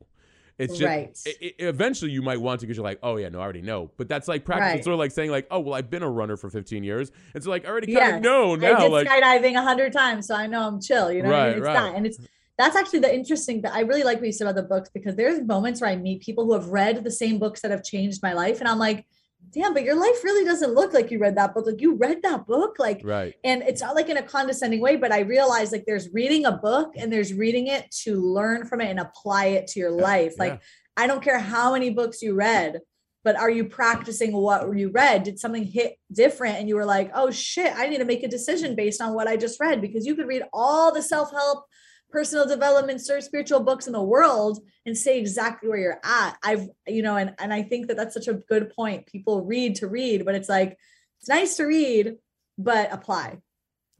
It's 0.58 0.74
just 0.78 0.86
Right. 0.86 1.18
i- 1.26 1.44
i- 1.46 1.54
eventually 1.74 2.10
you 2.12 2.22
might 2.22 2.40
want 2.40 2.60
to 2.60 2.66
because 2.66 2.76
you're 2.76 2.84
like, 2.92 2.98
oh 3.02 3.16
yeah, 3.16 3.30
no, 3.30 3.38
I 3.40 3.44
already 3.44 3.62
know. 3.62 3.80
But 3.96 4.06
that's 4.12 4.28
like 4.28 4.44
practice. 4.44 4.66
Right. 4.66 4.76
It's 4.76 4.84
sort 4.84 4.92
of 4.92 4.98
like 5.04 5.10
saying 5.18 5.30
like, 5.30 5.46
oh 5.50 5.60
well, 5.64 5.72
I've 5.78 5.88
been 5.88 6.02
a 6.02 6.10
runner 6.20 6.36
for 6.36 6.50
15 6.50 6.84
years. 6.84 7.10
It's 7.34 7.46
like 7.46 7.64
I 7.64 7.68
already 7.70 7.86
kind 7.94 8.06
Yes. 8.06 8.16
of 8.16 8.22
know 8.28 8.52
I 8.52 8.56
now. 8.56 8.78
did 8.80 8.92
Like 8.92 9.08
skydiving 9.08 9.54
a 9.56 9.62
hundred 9.70 9.90
times, 9.94 10.26
so 10.28 10.34
I 10.42 10.46
know 10.52 10.60
I'm 10.68 10.78
chill. 10.78 11.10
You 11.10 11.22
know, 11.22 11.30
what 11.30 11.38
I 11.38 11.42
Right, 11.46 11.48
mean? 11.56 11.58
it's 11.64 11.66
right. 11.66 11.94
and 11.96 12.06
it's 12.08 12.18
that's 12.60 12.76
actually 12.76 13.00
the 13.00 13.14
interesting. 13.14 13.62
That 13.62 13.74
I 13.74 13.80
really 13.80 14.02
like 14.02 14.18
what 14.18 14.26
you 14.26 14.32
said 14.32 14.46
about 14.46 14.56
the 14.60 14.68
books 14.68 14.90
because 14.92 15.16
there's 15.16 15.40
moments 15.40 15.80
where 15.80 15.90
I 15.90 15.96
meet 15.96 16.22
people 16.22 16.44
who 16.44 16.52
have 16.52 16.68
read 16.68 17.02
the 17.02 17.10
same 17.10 17.38
books 17.38 17.62
that 17.62 17.70
have 17.70 17.82
changed 17.82 18.20
my 18.22 18.32
life, 18.32 18.60
and 18.60 18.68
I'm 18.68 18.78
like, 18.78 19.06
damn, 19.52 19.72
but 19.72 19.82
your 19.82 19.96
life 19.96 20.22
really 20.22 20.44
doesn't 20.44 20.74
look 20.74 20.92
like 20.92 21.10
you 21.10 21.18
read 21.18 21.36
that 21.36 21.54
book. 21.54 21.66
Like 21.66 21.80
you 21.80 21.94
read 21.94 22.22
that 22.22 22.46
book, 22.46 22.76
like 22.78 23.00
right. 23.04 23.34
and 23.44 23.62
it's 23.62 23.80
not 23.80 23.94
like 23.94 24.08
in 24.08 24.16
a 24.16 24.22
condescending 24.22 24.80
way 24.80 24.96
but 24.96 25.12
i 25.12 25.20
realize 25.20 25.72
like 25.72 25.84
there's 25.86 26.08
reading 26.12 26.46
a 26.46 26.52
book 26.52 26.92
and 26.96 27.12
there's 27.12 27.32
reading 27.32 27.66
it 27.68 27.90
to 27.90 28.16
learn 28.16 28.66
from 28.66 28.80
it 28.80 28.90
and 28.90 29.00
apply 29.00 29.46
it 29.46 29.66
to 29.68 29.80
your 29.80 29.90
life 29.90 30.34
like 30.38 30.52
yeah. 30.52 30.58
i 30.96 31.06
don't 31.06 31.22
care 31.22 31.38
how 31.38 31.72
many 31.72 31.90
books 31.90 32.22
you 32.22 32.34
read 32.34 32.80
but 33.22 33.36
are 33.36 33.50
you 33.50 33.64
practicing 33.64 34.32
what 34.32 34.76
you 34.76 34.90
read 34.90 35.22
did 35.24 35.38
something 35.38 35.64
hit 35.64 35.96
different 36.12 36.56
and 36.56 36.68
you 36.68 36.74
were 36.74 36.84
like 36.84 37.10
oh 37.14 37.30
shit 37.30 37.72
i 37.76 37.88
need 37.88 37.98
to 37.98 38.04
make 38.04 38.22
a 38.22 38.28
decision 38.28 38.74
based 38.74 39.00
on 39.00 39.14
what 39.14 39.28
i 39.28 39.36
just 39.36 39.60
read 39.60 39.80
because 39.80 40.06
you 40.06 40.14
could 40.14 40.26
read 40.26 40.42
all 40.52 40.92
the 40.92 41.02
self-help 41.02 41.64
personal 42.10 42.46
development 42.46 43.00
search 43.00 43.24
spiritual 43.24 43.60
books 43.60 43.86
in 43.86 43.92
the 43.92 44.02
world 44.02 44.58
and 44.86 44.96
say 44.96 45.18
exactly 45.18 45.68
where 45.68 45.78
you're 45.78 46.00
at 46.04 46.36
i've 46.42 46.68
you 46.86 47.02
know 47.02 47.16
and 47.16 47.34
and 47.38 47.52
i 47.52 47.62
think 47.62 47.86
that 47.88 47.96
that's 47.96 48.14
such 48.14 48.28
a 48.28 48.34
good 48.34 48.70
point 48.74 49.06
people 49.06 49.44
read 49.44 49.74
to 49.76 49.86
read 49.86 50.24
but 50.24 50.34
it's 50.34 50.48
like 50.48 50.76
it's 51.20 51.28
nice 51.28 51.56
to 51.56 51.64
read 51.64 52.16
but 52.58 52.92
apply 52.92 53.38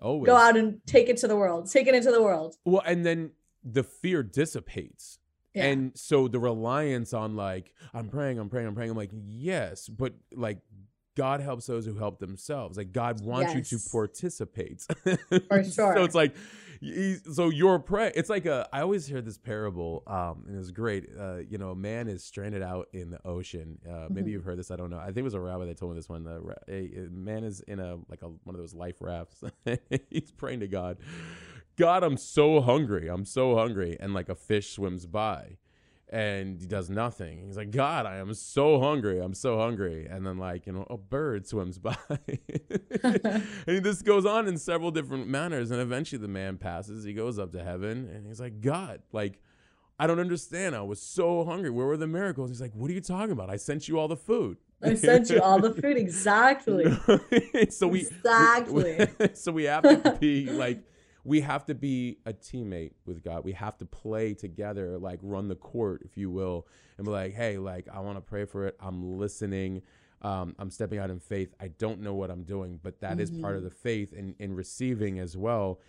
Always. 0.00 0.26
go 0.26 0.36
out 0.36 0.56
and 0.56 0.80
take 0.86 1.08
it 1.08 1.18
to 1.18 1.28
the 1.28 1.36
world 1.36 1.70
take 1.70 1.86
it 1.86 1.94
into 1.94 2.10
the 2.10 2.22
world 2.22 2.56
Well, 2.64 2.82
and 2.86 3.04
then 3.04 3.32
the 3.62 3.82
fear 3.82 4.22
dissipates. 4.22 5.18
yeah 5.54 5.64
And 5.66 5.92
so 5.94 6.26
the 6.28 6.38
reliance 6.38 7.12
on 7.12 7.36
like, 7.36 7.74
I'm 7.92 8.08
praying, 8.08 8.38
I'm 8.38 8.48
praying, 8.48 8.66
I'm 8.68 8.74
praying. 8.74 8.90
I'm 8.90 8.96
like, 8.96 9.10
yes, 9.12 9.88
but 9.88 10.14
like 10.32 10.58
God 11.16 11.40
helps 11.40 11.66
those 11.66 11.84
who 11.86 11.94
help 11.96 12.18
themselves. 12.18 12.76
Like 12.78 12.92
God 12.92 13.20
wants 13.22 13.54
you 13.54 13.62
to 13.62 13.90
participate. 13.90 14.82
For 15.48 15.64
sure. 15.64 15.94
So 15.94 16.04
it's 16.04 16.14
like, 16.14 16.34
so 17.32 17.50
you're 17.50 17.78
praying. 17.78 18.12
It's 18.14 18.30
like 18.30 18.46
a. 18.46 18.66
I 18.72 18.80
always 18.80 19.06
hear 19.06 19.20
this 19.20 19.36
parable, 19.36 20.02
um, 20.06 20.44
and 20.48 20.58
it's 20.58 20.70
great. 20.70 21.08
Uh, 21.18 21.38
you 21.38 21.58
know, 21.58 21.70
a 21.70 21.74
man 21.76 22.08
is 22.08 22.24
stranded 22.24 22.62
out 22.62 22.88
in 22.94 23.10
the 23.10 23.18
ocean. 23.26 23.78
Uh, 23.86 24.06
maybe 24.08 24.30
Mhm. 24.30 24.32
you've 24.34 24.44
heard 24.44 24.58
this. 24.58 24.70
I 24.70 24.76
don't 24.76 24.88
know. 24.88 24.98
I 24.98 25.06
think 25.06 25.18
it 25.18 25.22
was 25.24 25.34
a 25.34 25.40
rabbi 25.40 25.66
that 25.66 25.76
told 25.76 25.92
me 25.92 25.98
this 25.98 26.08
one. 26.08 26.24
The 26.24 26.54
a, 26.68 27.04
a 27.06 27.10
man 27.10 27.44
is 27.44 27.60
in 27.60 27.80
a 27.80 27.96
like 28.08 28.22
a 28.22 28.28
one 28.28 28.54
of 28.54 28.58
those 28.58 28.72
life 28.74 28.96
rafts. 29.00 29.42
He's 30.10 30.30
praying 30.30 30.60
to 30.60 30.68
God. 30.68 30.96
God, 31.76 32.02
I'm 32.02 32.16
so 32.16 32.60
hungry. 32.60 33.08
I'm 33.08 33.24
so 33.24 33.56
hungry. 33.56 33.96
And 34.00 34.14
like 34.14 34.28
a 34.28 34.34
fish 34.34 34.70
swims 34.72 35.06
by 35.06 35.56
and 36.12 36.60
he 36.60 36.66
does 36.66 36.90
nothing. 36.90 37.46
He's 37.46 37.56
like, 37.56 37.70
God, 37.70 38.04
I 38.04 38.16
am 38.16 38.34
so 38.34 38.80
hungry. 38.80 39.20
I'm 39.20 39.32
so 39.34 39.58
hungry. 39.58 40.06
And 40.10 40.26
then, 40.26 40.38
like, 40.38 40.66
you 40.66 40.72
know, 40.72 40.86
a 40.90 40.96
bird 40.98 41.46
swims 41.46 41.78
by. 41.86 41.96
and 43.02 43.84
this 43.84 44.02
goes 44.02 44.26
on 44.26 44.48
in 44.48 44.58
several 44.58 44.90
different 44.90 45.28
manners. 45.28 45.70
And 45.70 45.80
eventually 45.80 46.20
the 46.20 46.28
man 46.28 46.58
passes. 46.58 47.04
He 47.04 47.12
goes 47.12 47.38
up 47.38 47.52
to 47.52 47.62
heaven 47.62 48.08
and 48.12 48.26
he's 48.26 48.40
like, 48.40 48.60
God, 48.60 49.02
like, 49.12 49.40
I 50.00 50.06
don't 50.06 50.18
understand. 50.18 50.74
I 50.74 50.80
was 50.80 51.00
so 51.00 51.44
hungry. 51.44 51.70
Where 51.70 51.86
were 51.86 51.96
the 51.96 52.06
miracles? 52.06 52.50
He's 52.50 52.60
like, 52.60 52.72
What 52.74 52.90
are 52.90 52.94
you 52.94 53.02
talking 53.02 53.32
about? 53.32 53.50
I 53.50 53.56
sent 53.56 53.86
you 53.86 53.98
all 53.98 54.08
the 54.08 54.16
food. 54.16 54.56
i 54.82 54.94
sent 54.94 55.28
you 55.28 55.40
all 55.42 55.60
the 55.60 55.74
food 55.74 55.96
exactly 56.06 56.86
so 57.70 57.86
we 57.86 58.00
Exactly. 58.00 59.06
so 59.34 59.52
we 59.52 59.64
have 59.64 59.82
to 59.82 60.16
be 60.18 60.46
like 60.50 60.82
we 61.24 61.40
have 61.40 61.64
to 61.66 61.74
be 61.74 62.18
a 62.26 62.32
teammate 62.32 62.92
with 63.04 63.22
God. 63.22 63.44
We 63.44 63.52
have 63.52 63.76
to 63.78 63.86
play 63.86 64.34
together, 64.34 64.98
like 64.98 65.18
run 65.22 65.48
the 65.48 65.54
court, 65.54 66.02
if 66.04 66.16
you 66.16 66.30
will, 66.30 66.66
and 66.96 67.04
be 67.04 67.10
like, 67.10 67.34
hey, 67.34 67.58
like 67.58 67.88
I 67.92 68.00
want 68.00 68.16
to 68.16 68.22
pray 68.22 68.44
for 68.44 68.66
it. 68.66 68.76
I'm 68.80 69.18
listening. 69.18 69.82
Um, 70.22 70.54
I'm 70.58 70.70
stepping 70.70 70.98
out 70.98 71.10
in 71.10 71.18
faith. 71.18 71.54
I 71.60 71.68
don't 71.68 72.00
know 72.00 72.14
what 72.14 72.30
I'm 72.30 72.42
doing, 72.42 72.78
but 72.82 73.00
that 73.00 73.20
is 73.20 73.30
part 73.30 73.56
of 73.56 73.62
the 73.62 73.70
faith 73.70 74.12
and 74.16 74.34
in 74.38 74.54
receiving 74.54 75.18
as 75.18 75.36
well. 75.36 75.80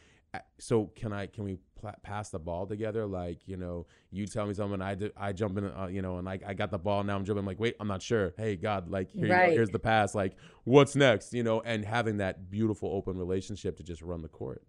So 0.60 0.86
can 0.96 1.12
I? 1.12 1.28
Can 1.28 1.44
we 1.44 1.58
pla 1.78 1.92
pass 2.04 2.30
the 2.30 2.40
ball 2.40 2.66
together? 2.66 3.06
Like 3.06 3.46
you 3.46 3.58
know, 3.58 3.86
you 4.12 4.26
tell 4.26 4.46
me 4.46 4.54
something, 4.54 4.82
I 4.82 4.96
do, 4.96 5.12
I 5.18 5.34
jump 5.34 5.58
in, 5.58 5.66
uh, 5.66 5.88
you 5.88 6.02
know, 6.02 6.20
and 6.20 6.30
I, 6.30 6.40
I 6.48 6.54
got 6.54 6.72
the 6.72 6.78
ball. 6.80 7.04
Now 7.04 7.18
I'm 7.18 7.26
jumping. 7.26 7.40
I'm 7.42 7.46
like, 7.46 7.60
wait, 7.60 7.76
I'm 7.82 7.88
not 7.90 8.02
sure. 8.02 8.34
Hey 8.38 8.56
God, 8.56 8.90
like 8.90 9.12
here 9.12 9.24
you 9.24 9.28
go. 9.48 9.52
Here's 9.52 9.70
the 9.72 9.80
pass. 9.80 10.16
Like 10.16 10.38
what's 10.64 10.96
next? 10.96 11.34
You 11.34 11.44
know, 11.44 11.60
and 11.60 11.84
having 11.84 12.18
that 12.18 12.50
beautiful 12.50 12.90
open 12.94 13.18
relationship 13.18 13.76
to 13.78 13.84
just 13.84 14.02
run 14.02 14.22
the 14.22 14.30
court. 14.30 14.64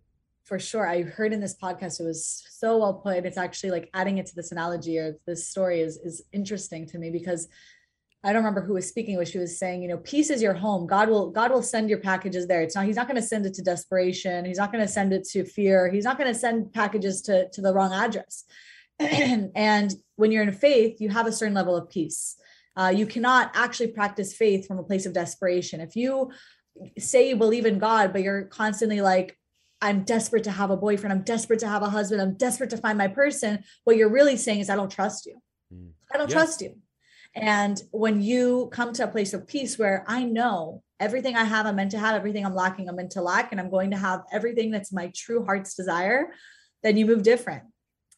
For 0.45 0.59
sure 0.59 0.87
i 0.87 1.03
heard 1.03 1.33
in 1.33 1.41
this 1.41 1.57
podcast 1.57 2.01
it 2.01 2.05
was 2.05 2.45
so 2.51 2.79
well 2.79 2.95
put 2.95 3.25
it's 3.25 3.37
actually 3.37 3.71
like 3.71 3.89
adding 3.95 4.19
it 4.19 4.27
to 4.27 4.35
this 4.35 4.53
analogy 4.53 4.99
or 4.99 5.17
this 5.27 5.49
story 5.49 5.81
is 5.81 5.97
is 5.99 6.23
interesting 6.33 6.87
to 6.87 6.99
me 6.99 7.11
because 7.11 7.49
I 8.25 8.29
don't 8.29 8.45
remember 8.45 8.63
who 8.63 8.75
was 8.75 8.89
speaking, 8.89 9.17
but 9.17 9.27
she 9.27 9.39
was 9.39 9.59
saying, 9.59 9.83
you 9.83 9.89
know, 9.89 9.97
peace 9.97 10.31
is 10.31 10.41
your 10.41 10.55
home. 10.55 10.87
God 10.87 11.09
will 11.09 11.31
God 11.31 11.51
will 11.51 11.63
send 11.63 11.91
your 11.91 11.99
packages 11.99 12.47
there. 12.47 12.63
It's 12.63 12.77
not 12.77 12.85
He's 12.85 12.95
not 12.95 13.09
going 13.09 13.21
to 13.21 13.27
send 13.27 13.47
it 13.47 13.55
to 13.55 13.63
desperation. 13.63 14.45
He's 14.45 14.59
not 14.59 14.71
going 14.71 14.85
to 14.85 14.93
send 14.93 15.13
it 15.13 15.25
to 15.31 15.45
fear. 15.45 15.91
He's 15.91 16.05
not 16.05 16.19
going 16.19 16.33
to 16.33 16.39
send 16.39 16.73
packages 16.73 17.21
to 17.23 17.49
to 17.51 17.61
the 17.61 17.75
wrong 17.75 17.93
address. 17.93 18.45
and 19.01 19.93
when 20.17 20.31
you're 20.31 20.45
in 20.45 20.53
faith, 20.53 21.01
you 21.01 21.09
have 21.09 21.27
a 21.27 21.33
certain 21.33 21.55
level 21.55 21.77
of 21.77 21.91
peace. 21.91 22.37
Uh, 22.77 22.93
you 22.95 23.07
cannot 23.07 23.51
actually 23.55 23.89
practice 23.89 24.35
faith 24.35 24.67
from 24.67 24.79
a 24.79 24.85
place 24.85 25.05
of 25.05 25.13
desperation. 25.13 25.81
If 25.81 25.97
you 25.97 26.31
say 26.99 27.29
you 27.29 27.37
believe 27.37 27.67
in 27.67 27.79
God, 27.79 28.13
but 28.13 28.23
you're 28.23 28.45
constantly 28.45 29.01
like, 29.01 29.37
I'm 29.83 30.05
desperate 30.05 30.45
to 30.45 30.53
have 30.53 30.71
a 30.71 30.77
boyfriend. 30.77 31.13
I'm 31.13 31.25
desperate 31.25 31.59
to 31.59 31.69
have 31.69 31.83
a 31.83 31.91
husband. 31.91 32.23
I'm 32.23 32.35
desperate 32.35 32.71
to 32.71 32.77
find 32.77 32.97
my 32.97 33.09
person. 33.09 33.65
What 33.83 33.97
you're 33.97 34.09
really 34.09 34.37
saying 34.37 34.61
is, 34.61 34.71
I 34.71 34.77
don't 34.77 34.91
trust 34.91 35.27
you. 35.27 35.43
Mm. 35.75 35.91
I 36.13 36.17
don't 36.17 36.31
Yes. 36.31 36.35
trust 36.35 36.63
you. 36.63 36.79
And 37.35 37.83
when 37.91 38.23
you 38.23 38.69
come 38.73 38.93
to 38.93 39.05
a 39.05 39.09
place 39.09 39.35
of 39.35 39.47
peace 39.47 39.79
where 39.79 40.05
I 40.07 40.23
know 40.23 40.83
everything 41.01 41.35
I 41.35 41.45
have, 41.45 41.67
I'm 41.67 41.77
meant 41.77 41.91
to 41.91 41.99
have, 41.99 42.15
everything 42.15 42.47
I'm 42.47 42.55
lacking, 42.55 42.89
I'm 42.89 42.97
meant 42.97 43.11
to 43.13 43.23
lack, 43.23 43.51
and 43.51 43.61
I'm 43.61 43.71
going 43.71 43.91
to 43.91 43.97
have 43.97 44.23
everything 44.31 44.71
that's 44.71 44.93
my 44.93 45.11
true 45.17 45.45
heart's 45.45 45.75
desire, 45.75 46.33
then 46.85 46.97
you 46.97 47.05
move 47.05 47.25
different. 47.25 47.65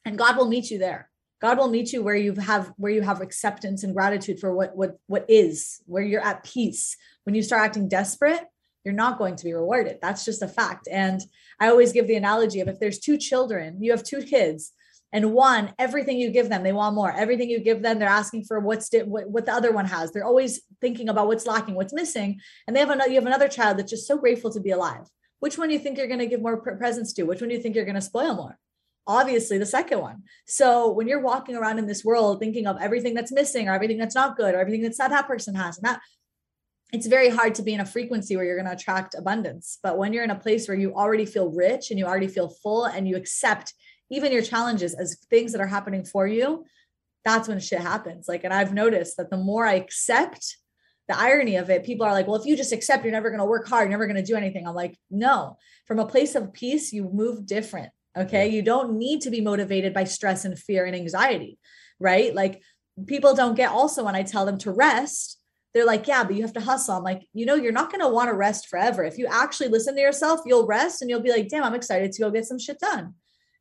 And 0.05 0.19
God 0.19 0.37
will 0.37 0.49
meet 0.49 0.71
you 0.71 0.79
there. 0.79 1.11
God 1.41 1.57
will 1.59 1.69
meet 1.69 1.93
you 1.93 2.03
where 2.03 2.15
you 2.15 2.35
have 2.35 2.73
where 2.77 2.93
you 2.93 3.03
have 3.03 3.21
acceptance 3.21 3.85
and 3.85 3.95
gratitude 3.95 4.39
for 4.39 4.55
what 4.55 4.77
what 4.77 4.97
what 5.07 5.25
is, 5.29 5.81
where 5.87 6.03
you're 6.03 6.25
at 6.25 6.45
peace. 6.45 6.97
When 7.25 7.35
you 7.35 7.43
start 7.43 7.63
acting 7.63 7.89
desperate, 7.89 8.43
you're 8.85 8.95
not 8.95 9.19
going 9.19 9.37
to 9.37 9.45
be 9.45 9.55
rewarded. 9.55 9.99
That's 10.03 10.25
just 10.25 10.43
a 10.43 10.49
fact. 10.49 10.89
And 10.91 11.21
I 11.61 11.69
always 11.69 11.93
give 11.93 12.07
the 12.07 12.17
analogy 12.17 12.61
of 12.61 12.69
if 12.69 12.79
there's 12.81 12.99
two 12.99 13.19
children, 13.19 13.83
you 13.83 13.93
have 13.93 14.05
two 14.05 14.23
kids, 14.23 14.73
and 15.15 15.33
one, 15.33 15.73
everything 15.79 16.19
you 16.19 16.31
give 16.33 16.49
them, 16.49 16.65
they 16.65 16.73
want 16.73 16.97
more. 16.97 17.13
Everything 17.13 17.49
you 17.49 17.61
give 17.61 17.83
them, 17.83 18.01
they're 18.01 18.09
asking 18.09 18.47
for 18.47 18.59
what's 18.59 18.89
di- 18.89 19.05
what, 19.05 19.31
what 19.31 19.47
the 19.47 19.53
other 19.53 19.71
one 19.71 19.87
has. 19.87 20.11
They're 20.11 20.25
always 20.25 20.63
thinking 20.81 21.09
about 21.09 21.29
what's 21.29 21.47
lacking, 21.47 21.77
what's 21.77 21.93
missing. 21.93 22.41
And 22.67 22.75
they 22.75 22.81
have 22.81 22.91
another, 22.91 23.11
you 23.11 23.15
have 23.15 23.27
another 23.27 23.47
child 23.47 23.79
that's 23.79 23.93
just 23.93 24.09
so 24.09 24.19
grateful 24.19 24.51
to 24.51 24.61
be 24.61 24.73
alive. 24.73 25.07
Which 25.39 25.57
one 25.57 25.69
do 25.69 25.75
you 25.75 25.79
think 25.79 25.99
you're 25.99 26.09
going 26.09 26.19
to 26.19 26.27
give 26.27 26.43
more 26.43 26.57
pre- 26.57 26.77
presents 26.77 27.13
to? 27.13 27.23
Which 27.23 27.41
one 27.41 27.49
do 27.49 27.55
you 27.55 27.63
think 27.63 27.77
you're 27.77 27.85
going 27.85 27.95
to 27.95 28.01
spoil 28.01 28.35
more? 28.35 28.59
Obviously, 29.07 29.57
the 29.57 29.67
second 29.67 30.01
one. 30.01 30.25
So 30.47 30.91
when 30.91 31.07
you're 31.07 31.21
walking 31.21 31.55
around 31.55 31.79
in 31.79 31.87
this 31.87 32.05
world 32.05 32.41
thinking 32.41 32.67
of 32.67 32.79
everything 32.81 33.15
that's 33.15 33.31
missing 33.31 33.69
or 33.69 33.73
everything 33.73 33.99
that's 33.99 34.17
not 34.17 34.37
good 34.37 34.55
or 34.57 34.59
everything 34.59 34.83
that's 34.83 34.99
not 34.99 35.11
that 35.11 35.29
person 35.29 35.55
has, 35.55 35.79
and 35.79 35.87
that 35.87 36.01
it's 36.93 37.07
very 37.07 37.29
hard 37.29 37.55
to 37.57 37.63
be 37.63 37.75
in 37.75 37.81
a 37.81 37.87
frequency 37.87 38.37
where 38.37 38.45
you're 38.45 38.57
going 38.57 38.67
to 38.67 38.73
attract 38.73 39.15
abundance. 39.15 39.79
But 39.83 39.99
when 39.99 40.13
you're 40.13 40.25
in 40.25 40.31
a 40.31 40.39
place 40.39 40.69
where 40.69 40.77
you 40.77 40.95
already 40.95 41.27
feel 41.27 41.51
rich 41.51 41.91
and 41.91 41.99
you 41.99 42.07
already 42.07 42.29
feel 42.29 42.49
full 42.49 42.85
and 42.85 43.09
you 43.09 43.17
accept 43.17 43.75
even 44.11 44.33
your 44.33 44.43
challenges 44.43 44.95
as 44.95 45.19
things 45.31 45.53
that 45.53 45.61
are 45.61 45.67
happening 45.67 46.05
for 46.05 46.27
you, 46.27 46.65
that's 47.25 47.49
when 47.49 47.59
shit 47.59 47.81
happens. 47.81 48.29
Like, 48.29 48.45
and 48.45 48.53
I've 48.53 48.75
noticed 48.75 49.17
that 49.17 49.31
the 49.31 49.37
more 49.37 49.67
I 49.67 49.75
accept, 49.75 50.57
the 51.09 51.19
irony 51.19 51.57
of 51.57 51.69
it, 51.71 51.85
people 51.85 52.07
are 52.07 52.13
like, 52.13 52.27
well, 52.27 52.37
if 52.37 52.47
you 52.47 52.57
just 52.57 52.73
accept, 52.73 53.03
you're 53.03 53.13
never 53.13 53.31
going 53.31 53.41
to 53.41 53.47
work 53.47 53.67
hard, 53.67 53.85
you're 53.85 53.99
never 53.99 54.07
going 54.07 54.23
to 54.23 54.23
do 54.23 54.37
anything. 54.37 54.67
I'm 54.67 54.75
like, 54.75 54.97
no, 55.11 55.57
from 55.87 55.99
a 55.99 56.07
place 56.07 56.35
of 56.35 56.53
peace, 56.53 56.93
you 56.93 57.11
move 57.13 57.47
different. 57.47 57.93
Okay. 58.17 58.49
You 58.49 58.63
don't 58.63 58.97
need 58.97 59.23
to 59.23 59.31
be 59.31 59.41
motivated 59.41 59.93
by 59.93 60.05
stress 60.05 60.45
and 60.45 60.59
fear 60.59 60.85
and 60.85 60.95
anxiety, 60.95 61.59
right? 61.99 62.33
Like, 62.35 62.63
people 63.07 63.35
don't 63.35 63.57
get 63.57 63.73
also 63.73 64.05
when 64.05 64.15
I 64.15 64.23
tell 64.23 64.47
them 64.47 64.59
to 64.59 64.71
rest, 64.71 65.41
they're 65.75 65.85
like, 65.85 66.07
yeah, 66.07 66.23
but 66.23 66.37
you 66.37 66.43
have 66.43 66.53
to 66.53 66.61
hustle. 66.61 66.95
I'm 66.95 67.03
like, 67.03 67.27
you 67.33 67.45
know, 67.45 67.57
you're 67.57 67.73
not 67.73 67.91
going 67.91 68.01
to 68.01 68.09
want 68.09 68.29
to 68.31 68.35
rest 68.35 68.69
forever. 68.69 69.03
If 69.03 69.19
you 69.19 69.27
actually 69.27 69.69
listen 69.69 69.97
to 69.97 70.01
yourself, 70.01 70.41
you'll 70.47 70.67
rest 70.67 71.03
and 71.03 71.11
you'll 71.11 71.21
be 71.21 71.33
like, 71.33 71.49
damn, 71.49 71.65
I'm 71.65 71.75
excited 71.75 72.13
to 72.13 72.23
go 72.23 72.31
get 72.31 72.47
some 72.47 72.61
shit 72.61 72.79
done. 72.79 73.15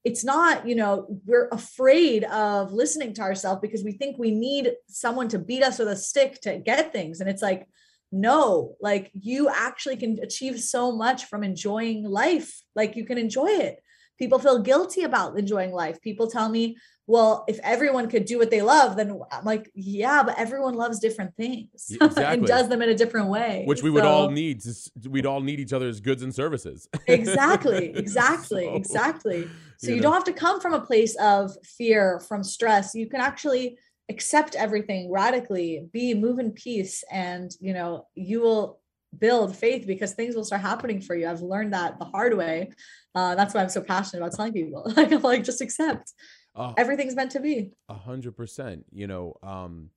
It's 0.03 0.23
not, 0.23 0.67
you 0.67 0.75
know, 0.75 1.07
we're 1.25 1.47
afraid 1.49 2.25
of 2.25 2.71
listening 2.71 3.13
to 3.15 3.21
ourselves 3.21 3.61
because 3.61 3.83
we 3.83 3.93
think 3.93 4.17
we 4.17 4.31
need 4.31 4.73
someone 4.87 5.27
to 5.29 5.39
beat 5.39 5.63
us 5.63 5.79
with 5.79 5.87
a 5.87 5.95
stick 5.95 6.39
to 6.41 6.59
get 6.59 6.93
things. 6.93 7.19
And 7.19 7.29
it's 7.29 7.41
like, 7.41 7.67
no, 8.11 8.75
like 8.79 9.09
you 9.13 9.49
actually 9.49 9.97
can 9.97 10.19
achieve 10.21 10.59
so 10.59 10.91
much 10.91 11.25
from 11.25 11.43
enjoying 11.43 12.03
life. 12.03 12.61
Like 12.75 12.95
you 12.95 13.05
can 13.05 13.17
enjoy 13.17 13.47
it. 13.47 13.81
People 14.19 14.37
feel 14.37 14.59
guilty 14.59 15.03
about 15.03 15.39
enjoying 15.39 15.71
life. 15.71 15.99
People 16.01 16.29
tell 16.29 16.47
me, 16.47 16.77
well, 17.05 17.43
if 17.47 17.59
everyone 17.63 18.09
could 18.09 18.25
do 18.25 18.37
what 18.39 18.49
they 18.49 18.61
love, 18.61 18.95
then 18.95 19.19
I'm 19.31 19.43
like, 19.43 19.69
yeah, 19.75 20.23
but 20.23 20.39
everyone 20.39 20.75
loves 20.75 20.99
different 20.99 21.35
things 21.35 21.87
Yeah, 21.89 22.07
and 22.17 22.45
does 22.45 22.69
them 22.69 22.81
in 22.81 22.89
a 22.89 22.95
different 22.95 23.27
way. 23.27 23.63
Which 23.65 23.83
we 23.83 23.89
would 23.89 24.05
all 24.05 24.29
need. 24.29 24.61
To, 24.61 25.09
we'd 25.09 25.25
all 25.25 25.41
need 25.41 25.59
each 25.59 25.73
other's 25.73 25.99
goods 25.99 26.23
and 26.23 26.33
services. 26.33 26.87
exactly 27.07 27.87
exactly 27.95 28.65
So, 28.65 28.75
exactly 28.75 29.47
so 29.77 29.87
you 29.87 29.95
you, 29.95 30.01
know. 30.01 30.03
don't 30.03 30.13
have 30.13 30.23
to 30.25 30.33
come 30.33 30.61
from 30.61 30.73
a 30.73 30.79
place 30.79 31.15
of 31.17 31.51
fear 31.65 32.19
from 32.21 32.43
stress 32.43 32.95
you 32.95 33.07
can 33.09 33.19
actually 33.21 33.77
accept 34.09 34.55
everything 34.55 35.11
radically 35.11 35.85
be 35.91 36.13
move 36.13 36.39
in 36.39 36.51
peace 36.51 37.03
and 37.11 37.51
you 37.59 37.73
know 37.73 38.07
you 38.15 38.41
will 38.41 38.79
build 39.17 39.55
faith 39.55 39.85
because 39.85 40.13
things 40.13 40.35
will 40.35 40.43
start 40.43 40.61
happening 40.61 40.99
for 41.01 41.15
you 41.15 41.27
i've 41.27 41.41
learned 41.41 41.73
that 41.73 41.99
the 41.99 42.05
hard 42.05 42.35
way 42.35 42.69
uh, 43.15 43.35
that's 43.35 43.53
why 43.53 43.61
i'm 43.61 43.69
so 43.69 43.81
passionate 43.81 44.21
about 44.21 44.33
telling 44.35 44.53
people 44.53 44.91
like 44.97 45.11
like 45.23 45.43
just 45.43 45.61
accept 45.61 46.13
Oh, 46.55 46.73
everything's 46.77 47.15
meant 47.15 47.31
to 47.31 47.39
be 47.39 47.73
A 47.89 47.93
hundred 47.95 48.37
percent. 48.37 48.85
You 48.91 49.07
know, 49.07 49.35
um, 49.43 49.89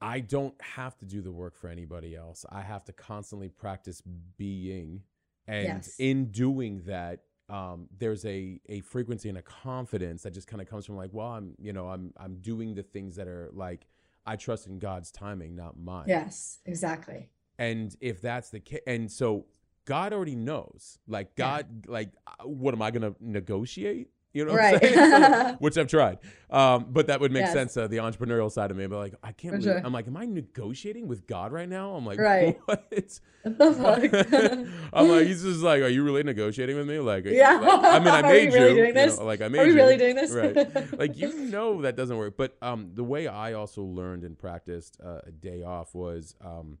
I 0.00 0.20
don't 0.20 0.54
have 0.60 0.96
to 0.98 1.04
do 1.06 1.22
the 1.22 1.32
work 1.32 1.56
for 1.56 1.68
anybody 1.68 2.14
else. 2.14 2.44
I 2.50 2.60
have 2.60 2.84
to 2.84 2.92
constantly 2.92 3.48
practice 3.48 4.02
being, 4.36 5.02
and 5.46 5.64
Yes. 5.68 5.94
in 5.98 6.30
doing 6.30 6.82
that, 6.86 7.20
um, 7.48 7.88
there's 7.98 8.24
a 8.24 8.60
a 8.68 8.80
frequency 8.80 9.28
and 9.28 9.38
a 9.38 9.42
confidence 9.42 10.22
that 10.22 10.32
just 10.32 10.46
kind 10.46 10.60
of 10.60 10.68
comes 10.68 10.86
from 10.86 10.96
like, 10.96 11.10
well, 11.12 11.28
I'm 11.28 11.54
you 11.58 11.72
know, 11.72 11.88
I'm 11.88 12.12
I'm 12.16 12.36
doing 12.36 12.74
the 12.74 12.82
things 12.82 13.16
that 13.16 13.28
are 13.28 13.50
like 13.52 13.86
I 14.26 14.36
trust 14.36 14.66
in 14.66 14.78
God's 14.78 15.10
timing, 15.10 15.54
not 15.54 15.78
mine. 15.78 16.08
yes 16.08 16.60
exactly 16.64 17.28
And 17.58 17.94
if 18.00 18.20
that's 18.22 18.48
the 18.50 18.60
case, 18.60 18.80
and 18.86 19.10
so 19.12 19.46
God 19.84 20.12
already 20.14 20.34
knows, 20.34 20.98
like 21.06 21.32
Yeah. 21.36 21.44
God, 21.62 21.86
like, 21.86 22.10
uh, 22.26 22.44
what 22.48 22.72
am 22.74 22.80
I 22.82 22.90
gonna 22.90 23.14
negotiate? 23.20 24.08
You 24.34 24.44
know, 24.44 24.50
what 24.52 24.58
Right. 24.58 24.74
I'm 24.74 24.80
saying? 24.80 24.94
So, 25.22 25.56
which 25.60 25.78
I've 25.78 25.86
tried, 25.86 26.18
um, 26.50 26.86
but 26.90 27.06
that 27.06 27.20
would 27.20 27.30
make 27.30 27.42
Yes. 27.44 27.52
sense. 27.52 27.76
Uh, 27.76 27.86
the 27.86 27.98
entrepreneurial 27.98 28.50
side 28.50 28.72
of 28.72 28.76
me, 28.76 28.86
but 28.88 28.98
like, 28.98 29.14
I 29.22 29.30
can't. 29.30 29.52
Believe, 29.54 29.64
sure. 29.76 29.80
I'm 29.84 29.92
like, 29.92 30.08
am 30.08 30.16
I 30.16 30.24
negotiating 30.26 31.06
with 31.06 31.26
God 31.28 31.52
right 31.52 31.68
now? 31.68 31.94
I'm 31.94 32.04
like, 32.04 32.18
Right. 32.18 32.58
what? 32.64 32.84
what 32.90 33.10
the 33.58 33.72
fuck 33.74 34.66
I'm 34.92 35.08
like, 35.08 35.26
he's 35.28 35.42
just 35.44 35.60
like, 35.60 35.82
are 35.82 35.88
you 35.88 36.02
really 36.02 36.24
negotiating 36.24 36.76
with 36.76 36.88
me? 36.88 36.98
Like, 36.98 37.26
Yeah. 37.26 37.60
like, 37.60 37.84
I 37.84 37.98
mean, 38.00 38.08
I 38.08 38.20
Are 38.20 38.22
we 38.24 38.28
made 38.28 38.52
really 38.54 38.68
you. 38.70 38.74
doing 38.74 38.88
you 38.88 38.92
this? 38.94 39.18
know, 39.18 39.24
like, 39.24 39.40
I 39.40 39.46
made 39.48 39.60
are 39.60 39.64
we 39.66 39.70
you. 39.70 39.76
really 39.76 39.96
doing 39.96 40.16
this 40.16 40.32
Right. 40.32 40.98
like 40.98 41.16
you 41.16 41.32
know 41.32 41.82
that 41.82 41.94
doesn't 41.94 42.16
work. 42.16 42.36
But 42.36 42.56
um, 42.60 42.90
the 42.94 43.04
way 43.04 43.28
I 43.28 43.52
also 43.52 43.82
learned 43.82 44.24
and 44.24 44.36
practiced 44.36 44.98
uh, 45.04 45.20
a 45.24 45.30
day 45.30 45.62
off 45.62 45.94
was, 45.94 46.34
um, 46.44 46.78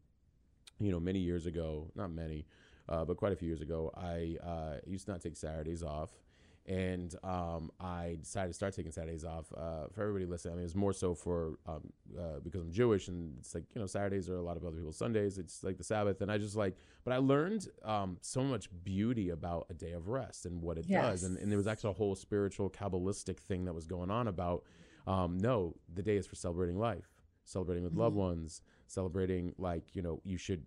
you 0.80 0.90
know, 0.90 0.98
many 0.98 1.20
years 1.20 1.46
ago, 1.46 1.90
not 1.94 2.10
many, 2.10 2.46
uh, 2.88 3.04
but 3.04 3.16
quite 3.16 3.32
a 3.32 3.36
few 3.36 3.46
years 3.46 3.60
ago, 3.60 3.92
I 3.96 4.36
uh, 4.44 4.76
used 4.86 5.06
to 5.06 5.12
not 5.12 5.20
take 5.20 5.36
Saturdays 5.36 5.84
off. 5.84 6.10
And 6.66 7.14
um, 7.22 7.70
I 7.78 8.16
decided 8.22 8.48
to 8.48 8.54
start 8.54 8.74
taking 8.74 8.90
Saturdays 8.90 9.24
off. 9.24 9.52
Uh, 9.54 9.88
for 9.92 10.00
everybody 10.00 10.24
listening, 10.24 10.54
I 10.54 10.56
mean, 10.56 10.64
it's 10.64 10.74
more 10.74 10.94
so 10.94 11.14
for 11.14 11.58
um, 11.66 11.92
uh, 12.18 12.40
because 12.42 12.62
I'm 12.62 12.72
Jewish, 12.72 13.08
and 13.08 13.36
it's 13.38 13.54
like 13.54 13.64
you 13.74 13.80
know 13.82 13.86
Saturdays 13.86 14.30
are 14.30 14.36
a 14.36 14.42
lot 14.42 14.56
of 14.56 14.64
other 14.64 14.76
people's 14.76 14.96
Sundays. 14.96 15.36
It's 15.36 15.62
like 15.62 15.76
the 15.76 15.84
Sabbath, 15.84 16.22
and 16.22 16.32
I 16.32 16.38
just 16.38 16.56
like. 16.56 16.76
But 17.04 17.12
I 17.12 17.18
learned 17.18 17.68
um, 17.84 18.16
so 18.22 18.42
much 18.42 18.70
beauty 18.82 19.28
about 19.28 19.66
a 19.68 19.74
day 19.74 19.92
of 19.92 20.08
rest 20.08 20.46
and 20.46 20.62
what 20.62 20.78
it 20.78 20.86
does, 21.02 21.22
and, 21.24 21.36
and 21.36 21.50
there 21.50 21.58
was 21.58 21.66
actually 21.66 21.90
a 21.90 21.94
whole 21.94 22.14
spiritual 22.14 22.70
kabbalistic 22.70 23.40
thing 23.40 23.66
that 23.66 23.74
was 23.74 23.86
going 23.86 24.10
on 24.10 24.26
about. 24.26 24.64
Um, 25.06 25.36
no, 25.36 25.76
the 25.92 26.02
day 26.02 26.16
is 26.16 26.26
for 26.26 26.34
celebrating 26.34 26.78
life, 26.78 27.10
celebrating 27.44 27.84
with 27.84 27.92
loved 27.92 28.16
ones, 28.16 28.62
celebrating 28.86 29.52
like 29.58 29.94
you 29.94 30.00
know 30.00 30.22
you 30.24 30.38
should 30.38 30.64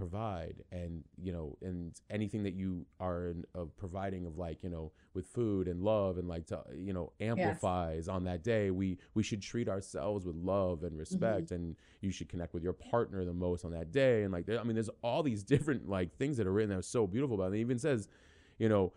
provide 0.00 0.64
and 0.72 1.04
you 1.22 1.30
know 1.30 1.58
and 1.60 2.00
anything 2.08 2.42
that 2.42 2.54
you 2.54 2.86
are 3.00 3.26
in, 3.26 3.44
of 3.54 3.76
providing 3.76 4.24
of 4.24 4.38
like 4.38 4.62
you 4.62 4.70
know 4.70 4.90
with 5.12 5.26
food 5.26 5.68
and 5.68 5.82
love 5.82 6.16
and 6.16 6.26
like 6.26 6.46
to 6.46 6.58
you 6.74 6.94
know 6.94 7.12
amplifies 7.20 8.08
on 8.08 8.24
that 8.24 8.42
day 8.42 8.70
we 8.70 8.96
we 9.12 9.22
should 9.22 9.42
treat 9.42 9.68
ourselves 9.68 10.24
with 10.24 10.34
love 10.36 10.84
and 10.84 10.96
respect 10.96 11.50
and 11.50 11.76
you 12.00 12.10
should 12.10 12.30
connect 12.30 12.54
with 12.54 12.62
your 12.62 12.72
partner 12.72 13.26
the 13.26 13.34
most 13.34 13.62
on 13.62 13.72
that 13.72 13.92
day 13.92 14.22
and 14.22 14.32
like 14.32 14.46
there, 14.46 14.58
i 14.58 14.62
mean 14.62 14.74
there's 14.74 14.88
all 15.02 15.22
these 15.22 15.42
different 15.44 15.86
like 15.86 16.16
things 16.16 16.38
that 16.38 16.46
are 16.46 16.52
written 16.52 16.70
that 16.70 16.78
are 16.78 16.82
so 16.82 17.06
beautiful 17.06 17.34
about 17.34 17.52
it. 17.52 17.56
it 17.56 17.60
even 17.60 17.78
says 17.78 18.08
you 18.58 18.70
know 18.70 18.94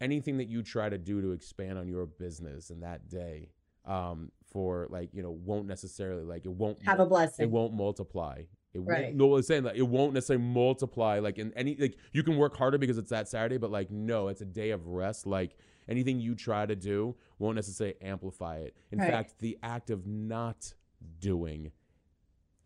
anything 0.00 0.36
that 0.38 0.48
you 0.48 0.62
try 0.62 0.88
to 0.88 0.98
do 0.98 1.20
to 1.20 1.32
expand 1.32 1.76
on 1.76 1.88
your 1.88 2.06
business 2.06 2.70
in 2.70 2.78
that 2.78 3.08
day 3.08 3.48
um 3.84 4.30
for 4.52 4.86
like 4.90 5.10
you 5.12 5.22
know 5.22 5.32
won't 5.32 5.66
necessarily 5.66 6.22
like 6.22 6.44
it 6.44 6.52
won't 6.52 6.80
have 6.84 7.00
a 7.00 7.06
blessing. 7.06 7.42
it 7.42 7.50
won't 7.50 7.74
multiply. 7.74 8.40
It 8.74 8.80
Right. 8.80 9.04
won't, 9.06 9.16
no, 9.16 9.36
it's 9.36 9.48
saying 9.48 9.62
that 9.64 9.76
it 9.76 9.82
won't 9.82 10.12
necessarily 10.12 10.44
multiply. 10.44 11.18
Like 11.18 11.38
in 11.38 11.52
any, 11.54 11.76
like 11.76 11.96
you 12.12 12.22
can 12.22 12.36
work 12.36 12.56
harder 12.56 12.76
because 12.78 12.98
it's 12.98 13.10
that 13.10 13.28
Saturday, 13.28 13.56
but 13.58 13.70
like 13.70 13.90
no, 13.90 14.28
it's 14.28 14.40
a 14.42 14.46
day 14.46 14.70
of 14.70 14.86
rest. 14.86 15.26
Like 15.26 15.56
anything 15.88 16.20
you 16.20 16.34
try 16.34 16.66
to 16.66 16.76
do 16.76 17.16
won't 17.38 17.54
necessarily 17.56 17.96
amplify 18.02 18.58
it. 18.58 18.76
In 18.92 18.98
Right. 18.98 19.10
fact, 19.10 19.38
the 19.38 19.58
act 19.62 19.90
of 19.90 20.06
not 20.06 20.74
doing 21.20 21.72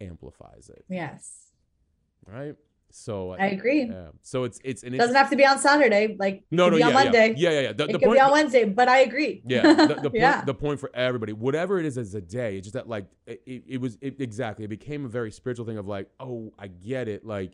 amplifies 0.00 0.68
it. 0.70 0.84
yes 0.88 1.52
Right. 2.26 2.56
So 2.92 3.32
uh, 3.32 3.36
i 3.38 3.46
agree 3.46 3.84
yeah. 3.84 4.08
So 4.22 4.44
it's 4.44 4.60
it's 4.64 4.82
an 4.82 4.94
It 4.94 4.98
doesn't 4.98 5.16
have 5.16 5.30
to 5.30 5.36
be 5.36 5.46
on 5.46 5.58
saturday 5.58 6.16
like 6.18 6.44
no 6.50 6.68
no 6.68 6.76
yeah, 6.76 6.88
on 6.88 6.92
monday 6.94 7.34
yeah 7.36 7.50
yeah 7.50 7.60
yeah. 7.60 7.72
The, 7.72 7.84
it 7.84 7.92
the 7.92 7.98
could 7.98 8.02
point, 8.06 8.16
be 8.16 8.20
on 8.20 8.32
wednesday 8.32 8.64
but 8.64 8.88
i 8.88 8.98
agree 9.00 9.42
Yeah, 9.46 9.62
the, 9.62 9.94
the 9.94 9.94
point 10.10 10.14
yeah 10.14 10.44
the 10.44 10.54
point 10.54 10.80
for 10.80 10.90
everybody, 10.94 11.32
whatever 11.32 11.78
it 11.78 11.86
is 11.86 11.96
as 11.98 12.14
a 12.14 12.20
day, 12.20 12.56
it's 12.56 12.66
just 12.66 12.74
that 12.74 12.88
like 12.88 13.06
it, 13.26 13.42
it, 13.46 13.62
it 13.66 13.80
was 13.80 13.98
it, 14.00 14.20
exactly. 14.20 14.64
It 14.64 14.68
became 14.68 15.04
a 15.04 15.08
very 15.08 15.30
spiritual 15.30 15.66
thing 15.66 15.78
of 15.78 15.86
like, 15.86 16.08
oh, 16.18 16.52
I 16.58 16.68
get 16.68 17.08
it. 17.08 17.24
Like 17.24 17.52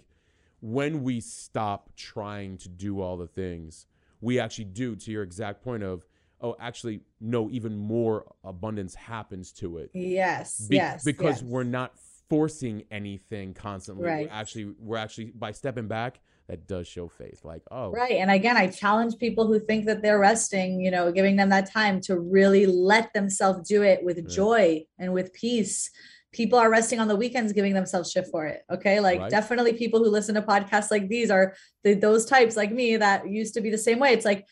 when 0.60 1.02
we 1.02 1.20
stop 1.20 1.90
trying 1.96 2.58
to 2.58 2.68
do 2.68 3.00
all 3.00 3.16
the 3.16 3.26
things, 3.26 3.86
we 4.20 4.38
actually 4.40 4.64
do. 4.66 4.96
To 4.96 5.10
your 5.10 5.22
exact 5.22 5.62
point 5.62 5.82
of, 5.82 6.06
oh, 6.40 6.56
actually, 6.60 7.00
no, 7.20 7.50
even 7.50 7.76
more 7.76 8.32
abundance 8.44 8.94
happens 8.94 9.52
to 9.52 9.78
it. 9.78 9.90
yes 9.92 10.66
Be- 10.68 10.76
yes 10.76 11.04
because 11.04 11.42
yes. 11.42 11.42
we're 11.42 11.64
not 11.64 11.92
forcing 12.28 12.84
anything 12.90 13.54
constantly. 13.54 14.04
Right. 14.04 14.26
We're 14.28 14.34
actually 14.34 14.74
we're 14.78 14.96
actually 14.96 15.26
by 15.26 15.52
stepping 15.52 15.88
back, 15.88 16.20
that 16.48 16.66
does 16.66 16.86
show 16.86 17.08
faith. 17.08 17.44
Like, 17.44 17.62
oh, 17.70 17.90
Right. 17.90 18.12
And 18.12 18.30
again, 18.30 18.56
I 18.56 18.68
challenge 18.68 19.18
people 19.18 19.46
who 19.46 19.58
think 19.58 19.86
that 19.86 20.02
they're 20.02 20.18
resting, 20.18 20.80
you 20.80 20.90
know, 20.90 21.10
giving 21.12 21.36
them 21.36 21.48
that 21.50 21.70
time 21.70 22.00
to 22.02 22.18
really 22.18 22.66
let 22.66 23.12
themselves 23.12 23.68
do 23.68 23.82
it 23.82 24.04
with 24.04 24.28
joy 24.28 24.84
and 24.98 25.12
with 25.12 25.32
peace. 25.32 25.90
People 26.32 26.58
are 26.58 26.70
resting 26.70 27.00
on 27.00 27.08
the 27.08 27.16
weekends, 27.16 27.52
giving 27.52 27.74
themselves 27.74 28.10
shit 28.12 28.26
for 28.30 28.46
it. 28.46 28.62
Okay. 28.70 29.00
Like, 29.00 29.20
Right. 29.20 29.30
definitely 29.30 29.72
people 29.72 30.02
who 30.04 30.10
listen 30.10 30.34
to 30.34 30.42
podcasts 30.42 30.90
like 30.90 31.08
these 31.08 31.30
are 31.30 31.54
the, 31.82 31.94
those 31.94 32.26
types 32.26 32.56
like 32.56 32.70
me 32.72 32.96
that 32.96 33.28
used 33.28 33.54
to 33.54 33.60
be 33.60 33.70
the 33.70 33.78
same 33.78 33.98
way. 33.98 34.12
It's 34.12 34.24
like, 34.24 34.46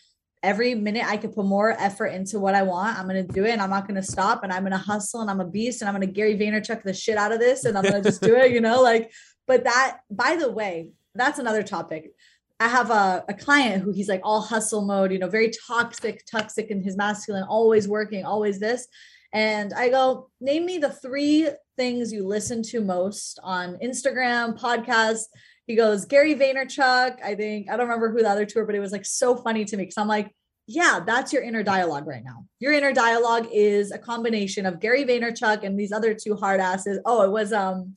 Every 0.45 0.75
minute 0.75 1.05
I 1.07 1.17
could 1.17 1.35
put 1.35 1.47
more 1.47 1.73
effort 1.73 2.09
into 2.09 2.39
what 2.39 2.55
I 2.55 2.63
want, 2.63 2.99
I'm 2.99 3.07
gonna 3.07 3.23
do 3.23 3.45
it, 3.45 3.51
and 3.51 3.63
I'm 3.63 3.71
not 3.71 3.89
gonna 3.89 4.03
stop, 4.03 4.45
and 4.45 4.53
I'm 4.53 4.63
gonna 4.63 4.79
hustle, 4.79 5.23
and 5.23 5.31
I'm 5.31 5.41
a 5.41 5.47
beast, 5.47 5.81
and 5.81 5.89
I'm 5.89 5.95
gonna 5.95 6.07
Gary 6.07 6.37
Vaynerchuk 6.37 6.83
the 6.83 6.93
shit 6.93 7.17
out 7.17 7.33
of 7.33 7.41
this, 7.41 7.65
and 7.65 7.77
I'm 7.77 7.85
gonna 7.85 8.03
just 8.03 8.23
do 8.23 8.37
it, 8.37 8.53
you 8.53 8.61
know, 8.61 8.83
like. 8.83 9.11
But 9.47 9.65
that, 9.65 9.99
by 10.11 10.37
the 10.37 10.51
way, 10.51 10.91
that's 11.15 11.39
another 11.39 11.63
topic. 11.63 12.13
I 12.61 12.69
have 12.69 12.91
a, 12.91 13.25
a 13.29 13.35
client 13.35 13.83
who 13.83 13.93
he's 13.93 14.09
like 14.09 14.21
all 14.23 14.41
hustle 14.41 14.85
mode, 14.85 15.13
you 15.13 15.19
know, 15.19 15.29
very 15.29 15.53
toxic, 15.67 16.25
toxic 16.31 16.71
in 16.71 16.83
his 16.83 16.97
masculine, 16.97 17.43
always 17.43 17.89
working, 17.89 18.25
always 18.25 18.61
this. 18.61 18.87
And 19.33 19.73
I 19.75 19.89
go, 19.89 20.31
name 20.41 20.65
me 20.65 20.79
the 20.79 20.91
three 20.91 21.49
things 21.77 22.13
you 22.13 22.27
listen 22.27 22.63
to 22.63 22.81
most 22.81 23.41
on 23.43 23.77
Instagram, 23.83 24.59
podcasts. 24.59 25.25
He 25.67 25.77
goes, 25.77 26.05
Gary 26.05 26.35
Vaynerchuk. 26.35 27.23
I 27.25 27.35
think, 27.35 27.71
I 27.71 27.77
don't 27.77 27.87
remember 27.87 28.11
who 28.11 28.23
the 28.23 28.29
other 28.29 28.45
two 28.45 28.59
are, 28.61 28.67
but 28.67 28.75
it 28.75 28.81
was 28.81 28.93
like 28.93 29.07
so 29.07 29.37
funny 29.37 29.65
to 29.65 29.77
me 29.77 29.85
because 29.85 29.99
I'm 29.99 30.09
like, 30.09 30.31
yeah, 30.67 31.01
that's 31.07 31.33
your 31.33 31.43
inner 31.43 31.63
dialogue 31.63 32.07
right 32.07 32.25
now. 32.25 32.47
Your 32.59 32.73
inner 32.73 32.93
dialogue 32.93 33.49
is 33.53 33.93
a 33.93 33.99
combination 33.99 34.67
of 34.67 34.81
Gary 34.81 35.05
Vaynerchuk 35.05 35.63
and 35.63 35.79
these 35.79 35.93
other 35.93 36.15
two 36.15 36.37
hard 36.37 36.61
asses. 36.61 36.99
Oh, 37.05 37.23
it 37.23 37.31
was 37.31 37.53
um, 37.53 37.95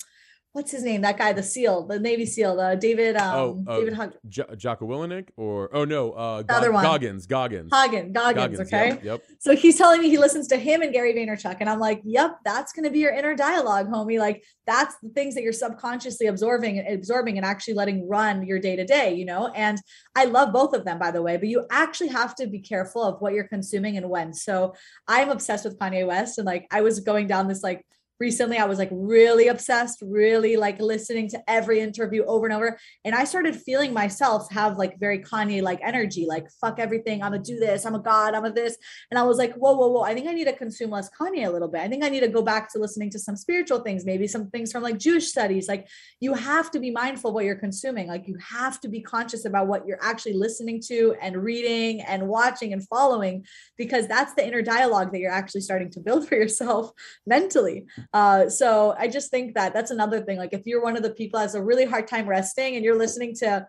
what's 0.58 0.72
his 0.72 0.84
name? 0.84 1.01
That 1.01 1.20
guy, 1.20 1.34
the 1.34 1.43
SEAL, 1.43 1.86
the 1.86 1.99
Navy 1.99 2.26
SEAL, 2.26 2.55
the 2.55 2.76
David 2.76 3.16
um 3.16 3.36
Oh, 3.38 3.64
oh, 3.68 3.80
David 3.80 3.93
Hug- 3.93 4.16
J- 4.28 4.55
Jocko 4.58 4.88
Willink 4.88 5.30
or 5.38 5.70
oh 5.72 5.86
no, 5.86 6.14
uh, 6.14 6.41
The 6.41 6.53
other 6.53 6.72
one. 6.72 6.84
Goggins, 6.84 7.28
Goggins, 7.28 7.72
Hagen, 7.72 8.12
Goggins, 8.12 8.60
okay. 8.62 8.89
Yep, 8.89 9.03
yep. 9.03 9.22
So 9.38 9.55
he's 9.55 9.78
telling 9.78 10.01
me 10.01 10.10
he 10.10 10.18
listens 10.18 10.47
to 10.47 10.58
him 10.58 10.82
and 10.82 10.91
Gary 10.91 11.14
Vaynerchuk. 11.14 11.58
And 11.60 11.70
I'm 11.70 11.80
like, 11.80 12.01
yep, 12.03 12.38
that's 12.43 12.74
going 12.74 12.86
to 12.86 12.89
be 12.89 12.97
your 12.97 13.14
inner 13.14 13.36
dialogue, 13.36 13.88
homie. 13.88 14.20
Like 14.20 14.43
that's 14.66 14.95
the 15.03 15.10
things 15.10 15.36
that 15.36 15.43
you're 15.43 15.53
subconsciously 15.53 16.26
absorbing 16.26 16.80
and 16.80 16.88
absorbing 16.91 17.38
and 17.38 17.45
actually 17.45 17.76
letting 17.76 18.10
run 18.10 18.43
your 18.43 18.58
day 18.60 18.76
to 18.76 18.84
day, 18.84 19.14
you 19.14 19.26
know? 19.26 19.51
And 19.53 19.80
I 20.16 20.26
love 20.26 20.51
both 20.51 20.74
of 20.74 20.86
them, 20.86 20.97
by 20.97 21.12
the 21.12 21.22
way, 21.22 21.38
but 21.38 21.49
you 21.49 21.68
actually 21.70 22.10
have 22.10 22.34
to 22.36 22.47
be 22.47 22.60
careful 22.60 23.03
of 23.03 23.22
what 23.22 23.34
you're 23.34 23.47
consuming 23.47 23.95
and 23.95 24.10
when. 24.10 24.34
So 24.34 24.74
I'm 25.08 25.30
obsessed 25.30 25.66
with 25.66 25.78
Kanye 25.78 26.08
West. 26.08 26.39
And 26.39 26.47
like, 26.47 26.66
I 26.72 26.82
was 26.82 26.99
going 27.01 27.28
down 27.28 27.47
this 27.47 27.62
like, 27.62 27.86
recently 28.20 28.57
i 28.57 28.65
was 28.65 28.80
like 28.80 28.89
really 28.91 29.47
obsessed 29.47 29.99
really 30.01 30.57
like 30.57 30.80
listening 30.80 31.30
to 31.30 31.41
every 31.47 31.80
interview 31.80 32.24
over 32.26 32.45
and 32.45 32.55
over 32.55 32.78
and 33.05 33.15
i 33.15 33.24
started 33.24 33.55
feeling 33.55 33.93
myself 33.93 34.51
have 34.51 34.78
like 34.78 34.99
very 34.99 35.20
kanye 35.20 35.61
like 35.61 35.80
energy 35.84 36.26
like 36.28 36.45
fuck 36.59 36.80
everything 36.80 37.24
i'm 37.24 37.32
gonna 37.32 37.43
do 37.43 37.59
this 37.59 37.86
i'm 37.86 37.95
a 37.95 37.99
god 37.99 38.34
i'm 38.34 38.45
a 38.45 38.57
this 38.57 38.78
and 39.09 39.20
I 39.20 39.24
was 39.24 39.38
like, 39.38 39.53
whoa, 39.53 39.74
whoa, 39.74 39.88
whoa. 39.88 40.01
I 40.01 40.13
think 40.13 40.28
I 40.28 40.34
need 40.34 40.45
to 40.45 40.53
consume 40.53 40.91
less 40.91 41.09
Kanye 41.09 41.47
a 41.47 41.49
little 41.49 41.68
bit. 41.68 41.82
I 41.82 41.88
think 41.88 42.03
I 42.03 42.09
need 42.09 42.22
to 42.22 42.28
go 42.28 42.41
back 42.41 42.72
to 42.74 42.80
listening 42.80 43.09
to 43.11 43.20
some 43.20 43.36
spiritual 43.38 43.80
things, 43.80 44.05
maybe 44.05 44.28
some 44.28 44.49
things 44.49 44.72
from 44.72 44.84
like 44.84 44.97
Jewish 44.97 45.28
studies. 45.28 45.68
Like 45.68 45.88
you 46.20 46.34
have 46.34 46.72
to 46.72 46.80
be 46.80 46.91
mindful 46.91 47.30
of 47.30 47.36
what 47.36 47.45
you're 47.45 47.55
consuming. 47.55 48.07
Like 48.07 48.28
you 48.28 48.38
have 48.49 48.82
to 48.82 48.89
be 48.89 49.01
conscious 49.01 49.45
about 49.45 49.68
what 49.68 49.86
you're 49.86 50.03
actually 50.03 50.34
listening 50.34 50.82
to 50.88 51.15
and 51.22 51.38
reading 51.38 52.01
and 52.01 52.28
watching 52.28 52.74
and 52.74 52.86
following, 52.88 53.45
because 53.78 54.07
that's 54.07 54.34
the 54.34 54.45
inner 54.45 54.61
dialogue 54.61 55.11
that 55.11 55.20
you're 55.20 55.32
actually 55.32 55.61
starting 55.61 55.91
to 55.91 55.99
build 55.99 56.28
for 56.28 56.36
yourself 56.36 56.91
mentally. 57.26 57.86
Uh, 58.14 58.49
so 58.49 58.95
I 58.97 59.08
just 59.08 59.32
think 59.32 59.55
that 59.55 59.74
that's 59.74 59.91
another 59.91 60.22
thing. 60.22 60.38
Like 60.38 60.53
if 60.53 60.66
you're 60.66 60.84
one 60.84 60.97
of 60.97 61.03
the 61.03 61.10
people 61.10 61.39
that 61.39 61.45
has 61.45 61.55
a 61.55 61.64
really 61.64 61.86
hard 61.86 62.08
time 62.08 62.28
resting 62.28 62.76
and 62.76 62.84
you're 62.84 62.97
listening 62.97 63.36
to 63.39 63.68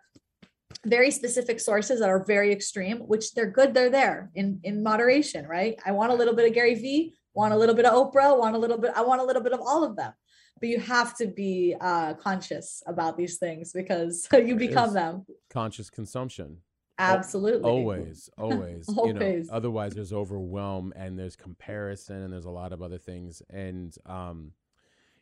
very 0.86 1.10
specific 1.10 1.60
sources 1.60 2.00
that 2.00 2.08
are 2.08 2.24
very 2.24 2.52
extreme, 2.52 2.98
which 2.98 3.34
they're 3.34 3.50
good, 3.50 3.74
they're 3.74 3.90
there 3.90 4.30
in 4.34 4.60
in 4.62 4.82
moderation, 4.82 5.46
right? 5.46 5.78
I 5.84 5.92
want 5.92 6.12
a 6.12 6.14
little 6.14 6.34
bit 6.34 6.46
of 6.46 6.54
Gary 6.54 6.74
V, 6.74 7.14
want 7.34 7.52
a 7.54 7.56
little 7.56 7.74
bit 7.74 7.84
of 7.84 7.92
Oprah, 7.94 8.38
want 8.38 8.54
a 8.54 8.58
little 8.58 8.78
bit, 8.78 8.92
I 8.94 9.02
want 9.02 9.20
a 9.20 9.24
little 9.24 9.42
bit 9.42 9.52
of 9.52 9.60
all 9.60 9.84
of 9.84 9.96
them. 9.96 10.12
But 10.60 10.68
you 10.68 10.80
have 10.80 11.16
to 11.18 11.28
be 11.28 11.76
uh, 11.80 12.14
conscious 12.14 12.82
about 12.86 13.16
these 13.16 13.38
things 13.38 13.72
because 13.72 14.26
you 14.32 14.56
become 14.56 14.92
them. 14.92 15.24
Conscious 15.50 15.88
consumption. 15.88 16.58
Absolutely. 16.98 17.70
Always, 17.70 18.30
always. 18.38 18.88
You 19.04 19.12
know, 19.14 19.36
otherwise 19.48 19.94
there's 19.94 20.12
overwhelm 20.12 20.92
and 20.96 21.18
there's 21.18 21.36
comparison 21.36 22.22
and 22.22 22.32
there's 22.32 22.44
a 22.44 22.50
lot 22.50 22.72
of 22.72 22.82
other 22.82 22.98
things. 22.98 23.42
And 23.50 23.96
um, 24.06 24.52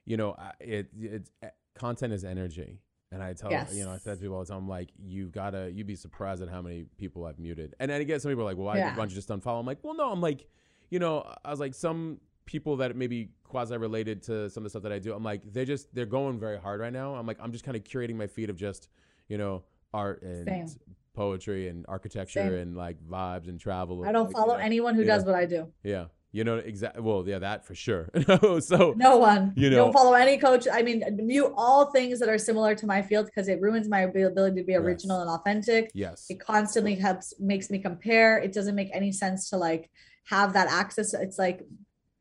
you 0.05 0.17
know, 0.17 0.37
it 0.61 0.89
it 1.01 1.31
eh, 1.43 1.49
content 1.75 2.13
is 2.13 2.25
energy. 2.25 2.79
And 3.13 3.23
I 3.23 3.33
tell 3.35 3.69
you 3.73 3.85
know, 3.85 3.91
I 3.91 3.95
Yes. 3.95 4.03
said 4.03 4.17
to 4.19 4.23
people 4.23 4.37
all 4.37 4.43
the 4.45 4.49
time, 4.49 4.59
I'm 4.59 4.69
like, 4.69 4.91
you 4.99 5.29
gotta 5.29 5.71
you'd 5.73 5.87
be 5.87 5.97
surprised 5.97 6.43
at 6.43 6.49
how 6.49 6.61
many 6.63 6.87
people 6.99 7.25
I've 7.25 7.39
muted. 7.39 7.75
And 7.81 7.91
then 7.91 8.01
again, 8.01 8.21
some 8.21 8.31
people 8.31 8.43
are 8.43 8.47
like, 8.47 8.57
Well, 8.57 8.67
why, 8.67 8.79
Yeah. 8.79 8.95
don't 8.95 9.09
you 9.11 9.15
just 9.17 9.29
unfollow? 9.29 9.61
I'm 9.61 9.67
like, 9.67 9.79
Well, 9.83 9.95
no, 9.95 10.11
I'm 10.11 10.21
like, 10.21 10.47
you 10.91 10.99
know, 10.99 11.33
I 11.45 11.51
was 11.51 11.61
like, 11.61 11.75
some 11.75 12.21
people 12.47 12.77
that 12.77 12.95
maybe 12.97 13.31
quasi 13.45 13.77
related 13.77 14.23
to 14.23 14.49
some 14.51 14.63
of 14.63 14.65
the 14.65 14.71
stuff 14.71 14.83
that 14.83 14.93
I 14.93 14.99
do, 14.99 15.15
I'm 15.15 15.25
like, 15.25 15.43
they're 15.53 15.65
just 15.65 15.95
they're 15.95 16.07
going 16.07 16.39
very 16.39 16.59
hard 16.59 16.81
right 16.81 16.93
now. 16.93 17.15
I'm 17.15 17.27
like, 17.27 17.39
I'm 17.41 17.53
just 17.53 17.65
kind 17.65 17.77
of 17.77 17.85
curating 17.85 18.17
my 18.17 18.27
feed 18.27 18.51
of 18.51 18.57
just, 18.57 18.89
you 19.29 19.39
know, 19.39 19.63
art 19.97 20.23
and 20.23 20.47
Same. 20.47 20.67
poetry 21.15 21.69
and 21.69 21.85
architecture 21.89 22.41
Same. 22.41 22.55
and 22.55 22.77
like 22.77 22.99
vibes 23.09 23.49
and 23.49 23.59
travel. 23.59 24.05
I 24.05 24.13
don't 24.13 24.27
like, 24.27 24.37
you 24.37 24.41
follow 24.41 24.55
know, 24.57 24.61
anyone 24.71 24.95
who 24.95 25.03
yeah. 25.03 25.15
does 25.15 25.25
what 25.25 25.35
I 25.35 25.47
do. 25.47 25.73
Yeah, 25.83 26.07
you 26.33 26.45
know 26.45 26.57
exactly. 26.57 27.03
Well, 27.03 27.25
yeah, 27.27 27.39
that 27.41 27.65
for 27.65 27.75
sure. 27.75 28.11
so 28.61 28.95
No 28.97 29.17
one. 29.17 29.53
You 29.57 29.71
know, 29.71 29.77
don't 29.77 29.93
follow 29.93 30.13
any 30.15 30.37
coach. 30.37 30.67
I 30.71 30.83
mean, 30.83 31.03
mute 31.23 31.53
all 31.57 31.91
things 31.91 32.19
that 32.21 32.29
are 32.29 32.39
similar 32.39 32.75
to 32.75 32.87
my 32.87 33.01
field 33.03 33.27
because 33.27 33.49
it 33.49 33.61
ruins 33.61 33.89
my 33.89 34.01
ability 34.01 34.61
to 34.61 34.65
be 34.67 34.75
original 34.75 35.19
Yes. 35.19 35.27
and 35.27 35.31
authentic. 35.37 35.91
yes, 35.95 36.27
It 36.29 36.39
constantly 36.41 36.95
helps 36.95 37.33
makes 37.41 37.71
me 37.71 37.79
compare. 37.79 38.39
It 38.39 38.53
doesn't 38.53 38.75
make 38.75 38.91
any 38.93 39.13
sense 39.13 39.49
to 39.51 39.57
like 39.57 39.91
have 40.25 40.53
that 40.53 40.69
access. 40.69 41.15
It's 41.15 41.39
like 41.39 41.63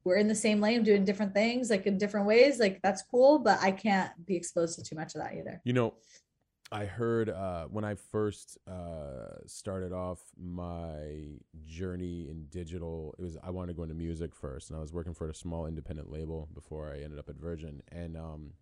we're 0.05 0.17
in 0.17 0.28
the 0.28 0.36
same 0.36 0.61
lane 0.61 0.84
doing 0.84 1.03
different 1.03 1.34
things, 1.34 1.71
like 1.71 1.88
in 1.88 1.97
different 1.97 2.28
ways. 2.28 2.59
Like 2.59 2.80
that's 2.84 3.01
cool, 3.11 3.39
but 3.39 3.57
I 3.61 3.71
can't 3.71 4.11
be 4.26 4.36
exposed 4.36 4.78
to 4.78 4.84
too 4.88 4.95
much 4.95 5.15
of 5.15 5.21
that 5.21 5.34
either. 5.34 5.59
you 5.65 5.73
know, 5.73 5.95
I 6.72 6.86
heard 6.86 7.30
uh, 7.30 7.66
when 7.66 7.86
I 7.86 7.95
first 7.95 8.57
uh, 8.68 9.38
started 9.45 9.93
off 9.93 10.20
my 10.36 11.38
journey 11.63 12.28
in 12.30 12.47
digital. 12.49 13.13
It 13.20 13.22
was 13.22 13.38
I 13.43 13.51
wanted 13.51 13.68
to 13.68 13.74
go 13.76 13.84
into 13.84 13.93
music 13.93 14.34
first, 14.34 14.70
and 14.70 14.78
I 14.78 14.82
was 14.82 14.91
working 14.91 15.13
for 15.13 15.30
a 15.30 15.34
small 15.34 15.68
independent 15.68 16.11
label 16.11 16.49
before 16.53 16.91
I 16.91 17.03
ended 17.03 17.20
up 17.20 17.30
at 17.30 17.36
Virgin. 17.36 17.84
And 17.91 18.18
um, 18.18 18.53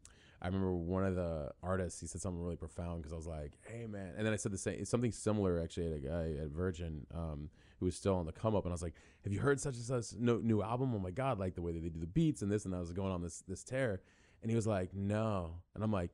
I 0.41 0.47
remember 0.47 0.73
one 0.73 1.05
of 1.05 1.15
the 1.15 1.51
artists. 1.63 2.01
He 2.01 2.07
said 2.07 2.19
something 2.19 2.41
really 2.41 2.57
profound 2.57 3.01
because 3.01 3.13
I 3.13 3.15
was 3.15 3.27
like, 3.27 3.53
"Hey, 3.65 3.85
man!" 3.87 4.13
And 4.17 4.25
then 4.25 4.33
I 4.33 4.37
said 4.37 4.51
the 4.51 4.57
same. 4.57 4.83
Something 4.83 5.13
similar 5.13 5.61
actually 5.61 5.87
at 5.87 5.93
a 5.93 5.99
guy 5.99 6.33
at 6.41 6.49
Virgin. 6.49 7.07
Um, 7.13 7.49
who 7.79 7.85
was 7.85 7.95
still 7.95 8.15
on 8.15 8.25
the 8.25 8.31
come 8.31 8.55
up, 8.55 8.65
and 8.65 8.71
I 8.71 8.75
was 8.75 8.83
like, 8.83 8.95
"Have 9.23 9.31
you 9.31 9.39
heard 9.39 9.59
such 9.59 9.75
and 9.75 9.83
such 9.83 10.19
no, 10.19 10.37
new 10.37 10.61
album? 10.61 10.93
Oh 10.93 10.99
my 10.99 11.11
god, 11.11 11.39
like 11.39 11.55
the 11.55 11.61
way 11.61 11.71
that 11.71 11.81
they 11.81 11.89
do 11.89 11.99
the 11.99 12.05
beats 12.07 12.41
and 12.41 12.51
this." 12.51 12.65
And 12.65 12.75
I 12.75 12.79
was 12.79 12.91
going 12.91 13.13
on 13.13 13.21
this 13.21 13.43
this 13.47 13.63
tear, 13.63 14.01
and 14.41 14.51
he 14.51 14.55
was 14.55 14.67
like, 14.67 14.93
"No," 14.93 15.55
and 15.73 15.83
I'm 15.83 15.91
like, 15.91 16.11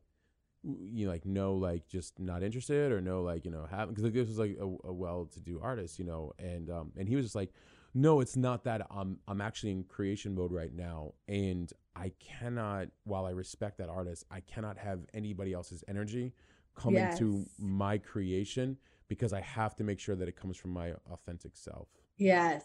"You 0.64 1.06
know, 1.06 1.12
like 1.12 1.26
no, 1.26 1.56
like 1.56 1.88
just 1.88 2.20
not 2.20 2.44
interested, 2.44 2.92
or 2.92 3.02
no, 3.02 3.22
like 3.24 3.46
you 3.46 3.52
know, 3.52 3.66
have 3.70 3.90
because 3.90 4.04
this 4.12 4.28
was 4.28 4.40
like 4.40 4.58
a, 4.60 4.64
a 4.88 4.94
well-to-do 4.94 5.60
artist, 5.62 6.00
you 6.00 6.06
know." 6.06 6.34
And 6.40 6.70
um, 6.70 6.92
and 6.98 7.08
he 7.08 7.16
was 7.16 7.26
just 7.26 7.36
like, 7.36 7.52
"No, 7.94 8.20
it's 8.20 8.36
not 8.36 8.64
that. 8.66 8.86
I'm 8.92 9.20
I'm 9.28 9.42
actually 9.42 9.72
in 9.72 9.84
creation 9.84 10.36
mode 10.36 10.52
right 10.52 10.74
now, 10.74 11.14
and 11.28 11.72
I 11.96 12.12
cannot. 12.20 12.88
While 13.04 13.26
I 13.26 13.32
respect 13.32 13.78
that 13.80 13.90
artist, 13.90 14.26
I 14.32 14.42
cannot 14.42 14.78
have 14.78 15.00
anybody 15.14 15.54
else's 15.54 15.84
energy 15.88 16.34
coming 16.76 17.16
to 17.18 17.38
Yes. 17.40 17.50
my 17.60 17.98
creation." 17.98 18.78
Because 19.08 19.34
I 19.34 19.42
have 19.42 19.76
to 19.78 19.84
make 19.84 20.00
sure 20.00 20.16
that 20.16 20.28
it 20.28 20.36
comes 20.36 20.56
from 20.56 20.70
my 20.70 20.94
authentic 21.12 21.58
self. 21.58 21.88
Yes. 22.18 22.64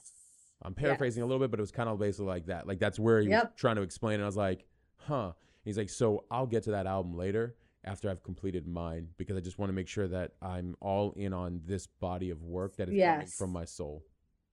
I'm 0.60 0.74
paraphrasing 0.74 1.22
a 1.22 1.26
little 1.26 1.38
bit, 1.38 1.50
but 1.50 1.58
it 1.58 1.62
was 1.62 1.70
kind 1.72 1.88
of 1.88 1.98
basically 1.98 2.26
like 2.26 2.46
that. 2.46 2.66
Like 2.68 2.78
that's 2.78 2.98
where 2.98 3.18
he 3.22 3.28
was 3.30 3.46
trying 3.56 3.76
to 3.76 3.82
explain. 3.82 4.20
it. 4.20 4.22
I 4.22 4.26
was 4.26 4.36
like, 4.36 4.66
huh. 4.96 5.32
He's 5.64 5.78
like, 5.78 5.88
so 5.88 6.24
I'll 6.30 6.44
get 6.46 6.64
to 6.64 6.72
that 6.72 6.86
album 6.86 7.16
later 7.16 7.56
after 7.84 8.10
I've 8.10 8.22
completed 8.22 8.66
mine 8.66 9.08
because 9.16 9.36
I 9.36 9.40
just 9.40 9.58
want 9.58 9.70
to 9.70 9.74
make 9.74 9.88
sure 9.88 10.08
that 10.08 10.32
I'm 10.42 10.76
all 10.80 11.12
in 11.16 11.32
on 11.32 11.60
this 11.64 11.86
body 11.86 12.30
of 12.30 12.42
work 12.42 12.76
that 12.76 12.84
is 12.84 12.92
coming 12.92 12.98
Yes. 12.98 13.34
from 13.34 13.50
my 13.50 13.64
soul. 13.64 14.02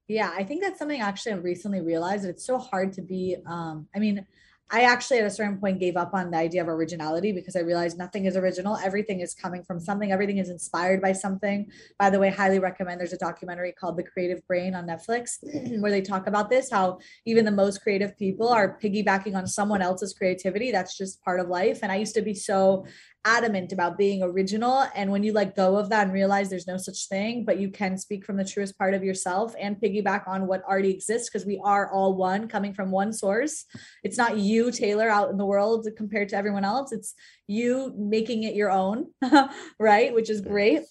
Yeah, 0.08 0.30
I 0.36 0.44
think 0.44 0.62
that's 0.62 0.78
something 0.78 1.00
I 1.00 1.06
actually 1.06 1.34
recently 1.36 1.80
realized 1.80 2.24
that 2.24 2.30
it's 2.30 2.44
so 2.46 2.58
hard 2.58 2.92
to 2.94 3.02
be 3.02 3.36
um 3.46 3.88
I 3.94 3.98
mean, 3.98 4.26
I 4.74 4.82
actually 4.84 5.18
at 5.18 5.26
a 5.26 5.30
certain 5.30 5.58
point 5.58 5.80
gave 5.80 5.98
up 5.98 6.14
on 6.14 6.30
the 6.30 6.38
idea 6.38 6.62
of 6.62 6.68
originality 6.68 7.30
because 7.32 7.56
I 7.56 7.60
realized 7.60 7.98
nothing 7.98 8.24
is 8.24 8.36
original. 8.38 8.78
Everything 8.78 9.20
is 9.20 9.34
coming 9.34 9.62
from 9.62 9.78
something. 9.78 10.10
Everything 10.10 10.38
is 10.38 10.48
inspired 10.48 11.02
by 11.02 11.12
something. 11.12 11.70
By 11.98 12.08
the 12.08 12.18
way, 12.18 12.30
highly 12.30 12.58
recommend 12.58 12.98
there's 12.98 13.12
a 13.12 13.18
documentary 13.18 13.72
called 13.72 13.98
The 13.98 14.02
Creative 14.02 14.44
Brain 14.46 14.74
on 14.74 14.86
Netflix 14.86 15.36
where 15.80 15.90
they 15.90 16.00
talk 16.00 16.26
about 16.26 16.48
this 16.48 16.70
how 16.70 16.98
even 17.26 17.44
the 17.44 17.50
most 17.50 17.82
creative 17.82 18.16
people 18.18 18.48
are 18.48 18.78
piggybacking 18.82 19.34
on 19.36 19.46
someone 19.46 19.82
else's 19.82 20.14
creativity. 20.14 20.72
That's 20.72 20.96
just 20.96 21.22
part 21.22 21.38
of 21.40 21.48
life. 21.48 21.80
And 21.82 21.92
I 21.92 21.96
used 21.96 22.14
to 22.14 22.22
be 22.22 22.32
so 22.34 22.86
adamant 23.24 23.72
about 23.72 23.96
being 23.96 24.22
original. 24.22 24.84
And 24.94 25.10
when 25.10 25.22
you 25.22 25.32
let 25.32 25.54
go 25.54 25.76
of 25.76 25.88
that 25.90 26.04
and 26.04 26.12
realize 26.12 26.50
there's 26.50 26.66
no 26.66 26.76
such 26.76 27.08
thing 27.08 27.44
but 27.44 27.58
you 27.58 27.70
can 27.70 27.96
speak 27.96 28.24
from 28.24 28.36
the 28.36 28.44
truest 28.44 28.76
part 28.76 28.94
of 28.94 29.04
yourself 29.04 29.54
and 29.60 29.80
piggyback 29.80 30.26
on 30.26 30.46
what 30.46 30.64
already 30.64 30.90
exists 30.90 31.28
because 31.28 31.46
we 31.46 31.60
are 31.64 31.90
all 31.90 32.14
one 32.16 32.48
coming 32.48 32.74
from 32.74 32.90
one 32.90 33.12
source. 33.12 33.64
It's 34.02 34.18
not 34.18 34.38
you 34.38 34.70
taylor 34.70 35.08
out 35.08 35.30
in 35.30 35.36
the 35.36 35.46
world 35.46 35.86
compared 35.96 36.28
to 36.30 36.36
everyone 36.36 36.64
else. 36.64 36.92
It's 36.92 37.14
you 37.46 37.94
making 37.96 38.42
it 38.42 38.54
your 38.54 38.70
own 38.70 39.06
right? 39.78 40.14
Which 40.14 40.30
is 40.30 40.40
great. 40.40 40.82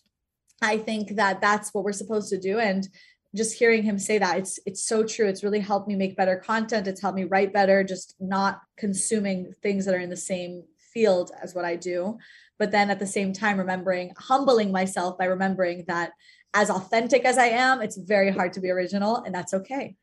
I 0.62 0.78
think 0.78 1.16
that 1.16 1.42
that's 1.42 1.74
what 1.74 1.84
we're 1.84 1.92
supposed 1.92 2.30
to 2.30 2.40
do. 2.40 2.60
And 2.60 2.88
just 3.36 3.58
hearing 3.58 3.84
him 3.84 3.98
say 3.98 4.18
that 4.18 4.38
it's 4.38 4.60
it's 4.66 4.84
so 4.84 5.04
true. 5.04 5.28
It's 5.28 5.44
really 5.44 5.60
helped 5.60 5.88
me 5.88 5.96
make 5.96 6.18
better 6.18 6.36
content. 6.36 6.88
It's 6.88 7.02
helped 7.02 7.16
me 7.16 7.24
write 7.24 7.54
better 7.54 7.84
just 7.84 8.16
not 8.20 8.62
consuming 8.78 9.54
things 9.64 9.86
that 9.86 9.96
are 9.96 10.00
in 10.00 10.10
the 10.10 10.18
same 10.18 10.64
field 10.94 11.32
as 11.42 11.54
what 11.54 11.66
i 11.66 11.76
do 11.76 12.18
but 12.58 12.72
then 12.72 12.90
at 12.90 13.00
the 13.00 13.08
same 13.08 13.34
time 13.34 13.58
remembering 13.58 14.14
humbling 14.18 14.72
myself 14.72 15.18
by 15.18 15.26
remembering 15.26 15.84
that 15.88 16.12
as 16.54 16.70
authentic 16.70 17.26
as 17.26 17.38
i 17.38 17.46
am 17.46 17.82
it's 17.82 17.98
very 17.98 18.32
hard 18.32 18.54
to 18.54 18.60
be 18.60 18.70
original 18.70 19.18
and 19.18 19.34
that's 19.34 19.54
okay. 19.54 19.96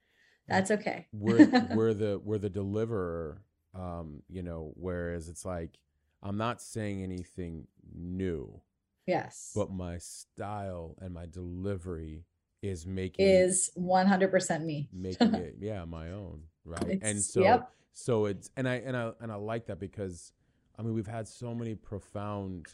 That's 0.48 0.70
okay. 0.70 1.06
We're 1.12 1.68
we're 1.74 1.94
the 1.94 2.20
we're 2.24 2.38
the 2.38 2.50
deliverer 2.50 3.42
um 3.74 4.22
you 4.28 4.42
know 4.42 4.72
whereas 4.76 5.28
it's 5.28 5.44
like 5.44 5.78
i'm 6.22 6.38
not 6.38 6.62
saying 6.62 7.02
anything 7.02 7.66
new 7.94 8.60
yes. 9.06 9.52
but 9.54 9.70
my 9.70 9.98
style 9.98 10.96
and 11.00 11.12
my 11.12 11.26
delivery 11.26 12.24
is 12.62 12.86
making 12.86 13.26
is 13.26 13.70
100% 13.78 14.64
me. 14.64 14.88
Making 14.92 15.34
it 15.34 15.56
yeah 15.60 15.84
my 15.84 16.12
own 16.12 16.44
right? 16.64 16.98
And 17.02 17.20
so 17.22 17.42
yep. 17.42 17.70
so 17.92 18.24
it's 18.24 18.50
and 18.56 18.66
i 18.66 18.76
and 18.76 18.96
i 18.96 19.12
and 19.20 19.30
i 19.30 19.36
like 19.36 19.66
that 19.66 19.78
because 19.78 20.32
i 20.78 20.82
mean 20.82 20.94
we've 20.94 21.06
had 21.06 21.26
so 21.26 21.54
many 21.54 21.74
profound 21.74 22.66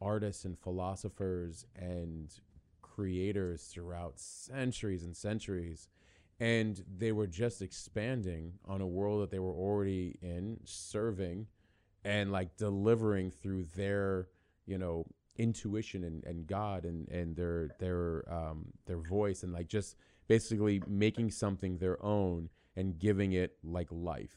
artists 0.00 0.44
and 0.44 0.58
philosophers 0.58 1.66
and 1.76 2.40
creators 2.80 3.64
throughout 3.64 4.18
centuries 4.18 5.04
and 5.04 5.16
centuries 5.16 5.88
and 6.40 6.82
they 6.98 7.12
were 7.12 7.26
just 7.26 7.62
expanding 7.62 8.52
on 8.66 8.80
a 8.80 8.86
world 8.86 9.22
that 9.22 9.30
they 9.30 9.38
were 9.38 9.54
already 9.54 10.18
in 10.22 10.58
serving 10.64 11.46
and 12.04 12.32
like 12.32 12.56
delivering 12.56 13.30
through 13.30 13.64
their 13.76 14.28
you 14.66 14.76
know 14.76 15.06
intuition 15.36 16.04
and, 16.04 16.24
and 16.24 16.46
god 16.46 16.84
and 16.84 17.08
and 17.08 17.34
their 17.36 17.70
their 17.78 18.24
um 18.30 18.66
their 18.86 18.98
voice 18.98 19.42
and 19.44 19.52
like 19.52 19.68
just 19.68 19.96
basically 20.28 20.82
making 20.86 21.30
something 21.30 21.78
their 21.78 22.02
own 22.04 22.48
and 22.76 22.98
giving 22.98 23.32
it 23.32 23.56
like 23.62 23.88
life. 23.90 24.36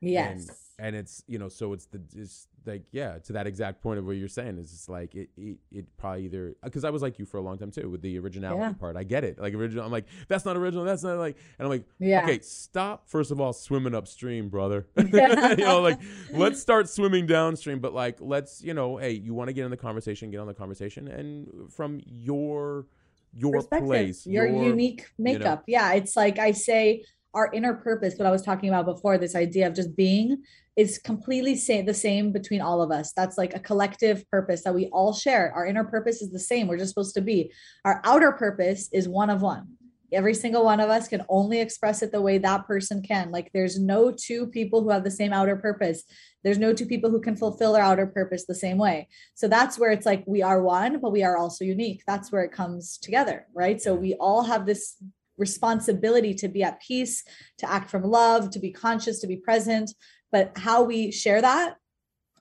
Yes. 0.00 0.30
and 0.30 0.50
it's 0.78 1.24
you 1.26 1.38
know 1.38 1.48
so 1.48 1.72
it's 1.72 1.86
the 1.86 2.00
it's 2.16 2.46
like 2.66 2.82
yeah 2.92 3.18
to 3.18 3.32
that 3.32 3.46
exact 3.46 3.82
point 3.82 3.98
of 3.98 4.06
what 4.06 4.12
you're 4.16 4.28
saying 4.28 4.58
is 4.58 4.70
just 4.70 4.88
like 4.88 5.14
it 5.14 5.28
it, 5.36 5.56
it 5.72 5.86
probably 5.96 6.24
either 6.24 6.54
because 6.62 6.84
i 6.84 6.90
was 6.90 7.02
like 7.02 7.18
you 7.18 7.24
for 7.24 7.38
a 7.38 7.40
long 7.40 7.58
time 7.58 7.70
too 7.70 7.88
with 7.90 8.00
the 8.02 8.18
originality 8.18 8.60
Yeah. 8.60 8.72
part 8.72 8.96
i 8.96 9.02
get 9.02 9.24
it 9.24 9.40
like 9.40 9.54
original 9.54 9.84
i'm 9.84 9.90
like 9.90 10.06
that's 10.28 10.44
not 10.44 10.56
original 10.56 10.84
that's 10.84 11.02
not 11.02 11.16
like 11.18 11.36
and 11.58 11.66
i'm 11.66 11.70
like 11.70 11.84
yeah 11.98 12.22
okay 12.22 12.38
stop 12.40 13.08
first 13.08 13.30
of 13.30 13.40
all 13.40 13.52
swimming 13.52 13.94
upstream 13.94 14.48
brother 14.48 14.86
you 14.96 15.56
know 15.56 15.80
like 15.80 15.98
let's 16.32 16.60
start 16.60 16.88
swimming 16.88 17.26
downstream 17.26 17.80
but 17.80 17.92
like 17.94 18.18
let's 18.20 18.62
you 18.62 18.74
know 18.74 18.96
hey 18.98 19.12
you 19.12 19.34
want 19.34 19.48
to 19.48 19.52
get 19.52 19.64
in 19.64 19.70
the 19.70 19.76
conversation 19.76 20.30
get 20.30 20.38
on 20.40 20.46
the 20.46 20.54
conversation 20.54 21.08
and 21.08 21.72
from 21.72 22.00
your 22.04 22.86
your 23.34 23.62
place 23.62 24.26
your, 24.26 24.46
unique 24.46 25.06
know. 25.18 25.32
makeup. 25.32 25.64
Yeah, 25.66 25.92
it's 25.92 26.16
like 26.16 26.38
I 26.38 26.52
say, 26.52 27.04
our 27.34 27.50
inner 27.52 27.74
purpose. 27.74 28.14
What 28.16 28.26
I 28.26 28.30
was 28.30 28.42
talking 28.42 28.68
about 28.68 28.86
before, 28.86 29.18
this 29.18 29.34
idea 29.34 29.66
of 29.66 29.74
just 29.74 29.94
being, 29.96 30.42
is 30.76 30.98
completely 30.98 31.56
say, 31.56 31.82
the 31.82 31.92
same 31.92 32.32
between 32.32 32.60
all 32.60 32.80
of 32.80 32.90
us. 32.90 33.12
That's 33.12 33.36
like 33.36 33.54
a 33.54 33.60
collective 33.60 34.28
purpose 34.30 34.62
that 34.62 34.74
we 34.74 34.86
all 34.86 35.12
share. 35.12 35.52
Our 35.52 35.66
inner 35.66 35.84
purpose 35.84 36.22
is 36.22 36.30
the 36.30 36.38
same. 36.38 36.68
We're 36.68 36.78
just 36.78 36.90
supposed 36.90 37.14
to 37.14 37.20
be. 37.20 37.52
Our 37.84 38.00
outer 38.04 38.32
purpose 38.32 38.88
is 38.92 39.08
one 39.08 39.28
of 39.28 39.42
one. 39.42 39.66
Every 40.10 40.32
single 40.32 40.64
one 40.64 40.80
of 40.80 40.88
us 40.88 41.06
can 41.06 41.22
only 41.28 41.60
express 41.60 42.02
it 42.02 42.12
the 42.12 42.22
way 42.22 42.38
that 42.38 42.66
person 42.66 43.02
can. 43.02 43.30
Like 43.30 43.50
there's 43.52 43.78
no 43.78 44.10
two 44.10 44.46
people 44.46 44.82
who 44.82 44.90
have 44.90 45.04
the 45.04 45.10
same 45.10 45.34
outer 45.34 45.56
purpose. 45.56 46.02
There's 46.44 46.58
no 46.58 46.72
two 46.72 46.86
people 46.86 47.10
who 47.10 47.20
can 47.20 47.36
fulfill 47.36 47.74
their 47.74 47.82
outer 47.82 48.06
purpose 48.06 48.46
the 48.46 48.54
same 48.54 48.78
way. 48.78 49.08
So 49.34 49.48
that's 49.48 49.78
where 49.78 49.90
it's 49.90 50.06
like 50.06 50.24
we 50.26 50.42
are 50.42 50.62
one, 50.62 51.00
but 51.00 51.12
we 51.12 51.24
are 51.24 51.36
also 51.36 51.64
unique. 51.64 52.04
That's 52.06 52.32
where 52.32 52.42
it 52.42 52.52
comes 52.52 52.96
together, 52.96 53.46
right? 53.52 53.82
So 53.82 53.94
we 53.94 54.14
all 54.14 54.44
have 54.44 54.64
this 54.64 54.96
responsibility 55.38 56.34
to 56.34 56.48
be 56.48 56.62
at 56.62 56.80
peace, 56.80 57.24
to 57.58 57.70
act 57.70 57.90
from 57.90 58.02
love, 58.02 58.50
to 58.50 58.58
be 58.58 58.70
conscious, 58.72 59.20
to 59.20 59.26
be 59.26 59.36
present. 59.36 59.90
But 60.30 60.52
how 60.56 60.82
we 60.82 61.10
share 61.10 61.40
that, 61.40 61.76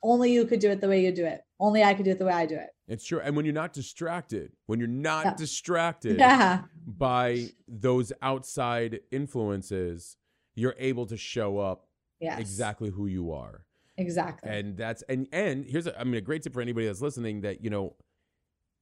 only 0.03 0.32
you 0.34 0.45
could 0.45 0.60
do 0.60 0.69
it 0.69 0.82
the 0.82 0.90
way 0.90 1.03
you 1.06 1.11
do 1.11 1.26
it. 1.26 1.41
Only 1.60 1.84
I 1.84 1.94
could 1.94 2.06
do 2.06 2.11
it 2.11 2.19
the 2.19 2.26
way 2.26 2.34
I 2.34 2.45
do 2.45 2.56
it. 2.56 2.69
It's 2.88 3.06
true. 3.06 3.19
And 3.19 3.36
when 3.36 3.45
you're 3.45 3.53
not 3.53 3.74
distracted, 3.74 4.52
when 4.68 4.80
you're 4.80 4.88
not 4.88 5.26
Yeah. 5.26 5.34
distracted 5.36 6.19
Yeah. 6.19 6.64
by 6.86 7.49
those 7.68 8.14
outside 8.22 9.02
influences, 9.11 10.18
you're 10.56 10.76
able 10.78 11.06
to 11.07 11.18
show 11.18 11.57
up 11.60 11.88
Yes. 12.19 12.40
exactly 12.40 12.90
who 12.90 13.07
you 13.07 13.32
are. 13.32 13.65
Exactly. 13.98 14.49
And 14.52 14.78
that's 14.78 15.02
and 15.03 15.28
and 15.32 15.65
here's 15.65 15.88
a, 15.88 15.99
I 15.99 16.03
mean 16.03 16.15
a 16.15 16.22
great 16.22 16.44
tip 16.44 16.53
for 16.53 16.61
anybody 16.61 16.86
that's 16.86 17.02
listening 17.02 17.41
that 17.41 17.64
you 17.64 17.69
know 17.69 17.95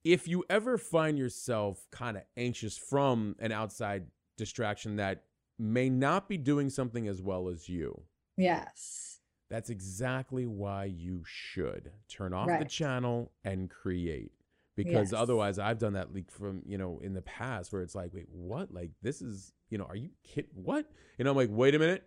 if 0.06 0.28
you 0.28 0.44
ever 0.48 0.78
find 0.78 1.18
yourself 1.18 1.84
kind 1.90 2.16
of 2.16 2.22
anxious 2.36 2.78
from 2.78 3.34
an 3.40 3.50
outside 3.50 4.06
distraction 4.36 4.96
that 4.96 5.24
may 5.58 5.90
not 5.90 6.28
be 6.28 6.38
doing 6.38 6.70
something 6.70 7.08
as 7.08 7.20
well 7.20 7.48
as 7.48 7.68
you, 7.68 8.02
yes. 8.36 9.18
that's 9.50 9.68
exactly 9.68 10.46
why 10.46 10.84
you 10.84 11.22
should 11.24 11.90
turn 12.08 12.32
off 12.32 12.48
the 12.58 12.64
channel 12.64 13.32
and 13.44 13.68
create. 13.68 14.30
Because 14.76 15.10
Yes. 15.10 15.20
otherwise, 15.20 15.58
I've 15.58 15.78
done 15.78 15.94
that 15.94 16.12
leak 16.12 16.30
from 16.30 16.62
you 16.66 16.76
know 16.78 17.00
in 17.02 17.14
the 17.14 17.22
past 17.22 17.72
where 17.72 17.82
it's 17.82 17.94
like, 17.94 18.12
wait, 18.12 18.28
what? 18.30 18.72
Like 18.72 18.90
this 19.02 19.22
is 19.22 19.54
you 19.70 19.78
know, 19.78 19.84
are 19.86 19.96
you 19.96 20.10
kidding? 20.22 20.50
What? 20.54 20.86
And 21.18 21.26
I'm 21.26 21.34
like, 21.34 21.48
wait 21.50 21.74
a 21.74 21.78
minute. 21.80 22.04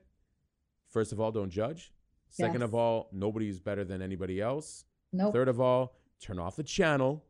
First 0.87 1.11
of 1.11 1.19
all, 1.19 1.31
don't 1.31 1.49
judge. 1.49 1.91
Second 2.29 2.61
of 2.61 2.69
Yes. 2.71 2.77
all, 2.77 3.09
nobody's 3.11 3.59
better 3.59 3.83
than 3.83 4.01
anybody 4.01 4.39
else. 4.39 4.85
Nope. 5.11 5.33
Third 5.33 5.47
of 5.49 5.59
all, 5.59 5.95
turn 6.21 6.37
off 6.39 6.55
the 6.55 6.63
channel 6.63 7.25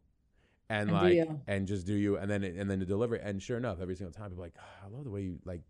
and, 0.69 0.89
And 0.89 0.91
like 0.91 1.29
and 1.47 1.67
just 1.67 1.85
do 1.87 1.95
you 1.95 2.17
and 2.17 2.29
then 2.29 2.43
and 2.43 2.69
then 2.69 2.79
to 2.79 2.85
deliver 2.85 3.15
it. 3.15 3.21
And 3.23 3.41
sure 3.41 3.57
enough, 3.57 3.79
every 3.81 3.95
single 3.95 4.13
time 4.13 4.29
people 4.29 4.43
are 4.43 4.47
like, 4.47 4.55
"Ah, 4.59 4.85
I 4.85 4.89
love 4.89 5.03
the 5.03 5.09
way 5.09 5.21
you 5.21 5.39
like 5.45 5.61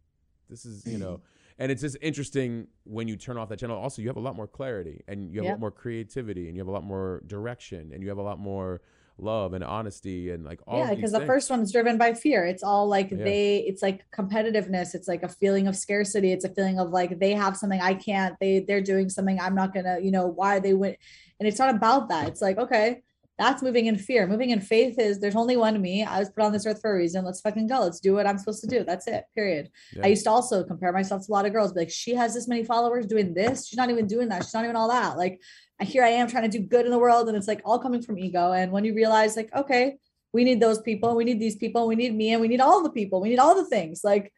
this 0.50 0.66
is, 0.66 0.86
you 0.86 0.98
know, 0.98 1.22
and 1.60 1.72
it's 1.72 1.82
just 1.82 1.98
interesting 2.02 2.68
when 2.84 3.08
you 3.08 3.16
turn 3.16 3.38
off 3.38 3.50
that 3.50 3.60
channel. 3.60 3.78
Also, 3.78 4.02
you 4.02 4.08
have 4.10 4.18
a 4.18 4.22
lot 4.22 4.36
more 4.36 4.48
clarity 4.48 5.04
and 5.08 5.32
you 5.32 5.40
have 5.40 5.48
a 5.48 5.52
lot 5.52 5.60
more 5.60 5.72
creativity 5.72 6.48
and 6.48 6.56
you 6.56 6.62
have 6.62 6.68
a 6.68 6.72
lot 6.72 6.84
more 6.84 7.22
direction 7.28 7.92
and 7.94 8.02
you 8.04 8.10
have 8.10 8.18
a 8.18 8.22
lot 8.24 8.40
more 8.40 8.82
love 9.22 9.52
and 9.52 9.66
honesty 9.66 10.32
and 10.32 10.46
like 10.46 10.62
all 10.66 10.80
yeah 10.80 10.96
because 10.96 11.12
the 11.12 11.26
first 11.26 11.50
one's 11.50 11.72
driven 11.72 11.98
by 11.98 12.14
fear. 12.14 12.46
It's 12.46 12.64
all 12.64 12.88
like 12.88 13.12
Yeah. 13.12 13.24
they 13.24 13.58
it's 13.60 13.82
like 13.82 14.06
competitiveness. 14.12 14.96
It's 14.96 15.08
like 15.08 15.24
a 15.24 15.30
feeling 15.30 15.68
of 15.68 15.76
scarcity. 15.76 16.32
It's 16.32 16.46
a 16.46 16.50
feeling 16.50 16.80
of 16.80 16.92
like 16.92 17.20
they 17.20 17.34
have 17.34 17.56
something 17.58 17.82
i 17.82 17.94
can't. 17.94 18.36
They 18.40 18.60
they're 18.60 18.82
doing 18.82 19.10
something 19.10 19.40
i'm 19.40 19.56
not 19.56 19.74
gonna 19.74 20.00
you 20.02 20.12
know 20.12 20.28
why 20.28 20.60
they 20.60 20.74
went 20.74 20.98
and 21.40 21.48
it's 21.48 21.60
not 21.60 21.74
about 21.76 22.10
that. 22.10 22.28
It's 22.30 22.42
like 22.42 22.58
okay 22.58 23.04
that's 23.40 23.64
moving 23.64 23.88
in 23.88 23.98
fear 23.98 24.28
moving 24.28 24.52
in 24.52 24.62
faith 24.62 25.00
is 25.00 25.20
there's 25.20 25.36
only 25.36 25.58
one 25.58 25.82
me 25.82 26.04
i 26.04 26.20
was 26.20 26.30
put 26.30 26.44
on 26.44 26.52
this 26.52 26.66
earth 26.68 26.80
for 26.82 26.92
a 26.94 26.98
reason 26.98 27.26
let's 27.26 27.42
fucking 27.42 27.68
go 27.68 27.80
let's 27.80 28.00
do 28.00 28.14
what 28.14 28.28
i'm 28.28 28.38
supposed 28.38 28.62
to 28.62 28.68
do 28.68 28.84
that's 28.84 29.08
it 29.08 29.24
period 29.34 29.70
Yeah. 29.94 30.06
i 30.06 30.08
used 30.10 30.26
to 30.26 30.30
also 30.30 30.64
compare 30.64 30.92
myself 30.92 31.26
to 31.26 31.32
a 31.32 31.34
lot 31.34 31.46
of 31.48 31.54
girls 31.54 31.74
be 31.74 31.80
like 31.82 31.90
she 31.90 32.14
has 32.14 32.34
this 32.36 32.48
many 32.48 32.64
followers 32.64 33.08
doing 33.08 33.34
this 33.34 33.68
she's 33.68 33.78
not 33.78 33.90
even 33.90 34.06
doing 34.06 34.30
that 34.30 34.44
she's 34.44 34.54
not 34.54 34.66
even 34.66 34.76
all 34.76 34.90
that 34.90 35.18
like 35.18 35.40
here 35.82 36.04
I 36.04 36.10
am 36.10 36.28
trying 36.28 36.50
to 36.50 36.58
do 36.58 36.64
good 36.66 36.86
in 36.86 36.92
the 36.92 37.00
world, 37.00 37.28
and 37.28 37.38
it's 37.38 37.48
like 37.48 37.62
all 37.66 37.80
coming 37.80 38.02
from 38.02 38.18
ego. 38.18 38.52
And 38.52 38.72
when 38.72 38.84
you 38.84 38.94
realize, 38.94 39.36
like, 39.36 39.54
okay, 39.56 39.98
we 40.34 40.44
need 40.44 40.60
those 40.60 40.82
people, 40.82 41.16
we 41.16 41.24
need 41.24 41.40
these 41.40 41.56
people, 41.56 41.88
we 41.88 41.96
need 41.96 42.16
me, 42.16 42.34
and 42.34 42.42
we 42.42 42.48
need 42.48 42.62
all 42.62 42.84
the 42.84 42.92
people, 42.92 43.22
we 43.22 43.30
need 43.30 43.40
all 43.40 43.56
the 43.56 43.66
things. 43.66 44.02
Like, 44.04 44.34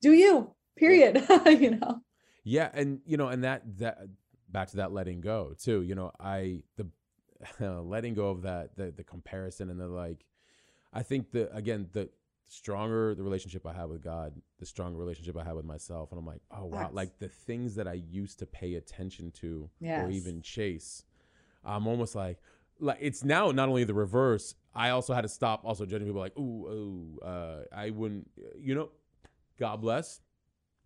do 0.00 0.12
you? 0.12 0.54
Period. 0.76 1.24
you 1.46 1.72
know. 1.72 2.00
Yeah, 2.44 2.70
and 2.72 3.00
you 3.06 3.16
know, 3.16 3.28
and 3.28 3.44
that 3.44 3.62
that 3.78 3.98
back 4.48 4.68
to 4.68 4.76
that 4.78 4.92
letting 4.92 5.20
go 5.20 5.54
too. 5.60 5.82
You 5.82 5.94
know, 5.94 6.12
I 6.18 6.62
the 6.76 6.86
letting 7.60 8.14
go 8.14 8.28
of 8.30 8.42
that 8.42 8.76
the 8.76 8.90
the 8.90 9.04
comparison 9.04 9.70
and 9.70 9.80
the 9.80 9.88
like. 9.88 10.24
I 10.92 11.02
think 11.02 11.30
the 11.30 11.54
again 11.54 11.88
the 11.92 12.10
stronger 12.48 13.14
the 13.14 13.22
relationship 13.22 13.66
I 13.66 13.72
have 13.72 13.88
with 13.88 14.02
God, 14.02 14.34
the 14.58 14.66
stronger 14.66 14.98
relationship 14.98 15.36
I 15.38 15.44
have 15.44 15.56
with 15.56 15.64
myself, 15.64 16.12
and 16.12 16.18
I'm 16.18 16.26
like, 16.26 16.42
oh 16.50 16.66
wow, 16.66 16.82
Facts. 16.82 16.94
like 16.94 17.18
the 17.18 17.28
things 17.28 17.74
that 17.76 17.88
I 17.88 17.94
used 17.94 18.38
to 18.40 18.46
pay 18.46 18.74
attention 18.74 19.30
to 19.40 19.70
or 20.04 20.10
even 20.10 20.42
chase, 20.42 21.04
I'm 21.64 21.86
almost 21.86 22.14
like 22.14 22.38
like 22.78 22.98
it's 23.00 23.24
now 23.24 23.50
not 23.52 23.68
only 23.68 23.84
the 23.84 23.94
reverse. 23.94 24.54
I 24.74 24.90
also 24.90 25.14
had 25.14 25.22
to 25.22 25.28
stop 25.28 25.64
also 25.64 25.84
judging 25.86 26.06
people 26.06 26.20
like, 26.20 26.36
ooh, 26.38 26.66
ooh, 26.66 27.18
uh, 27.24 27.64
I 27.74 27.90
wouldn't, 27.90 28.30
you 28.58 28.74
know, 28.74 28.88
God 29.58 29.82
bless, 29.82 30.20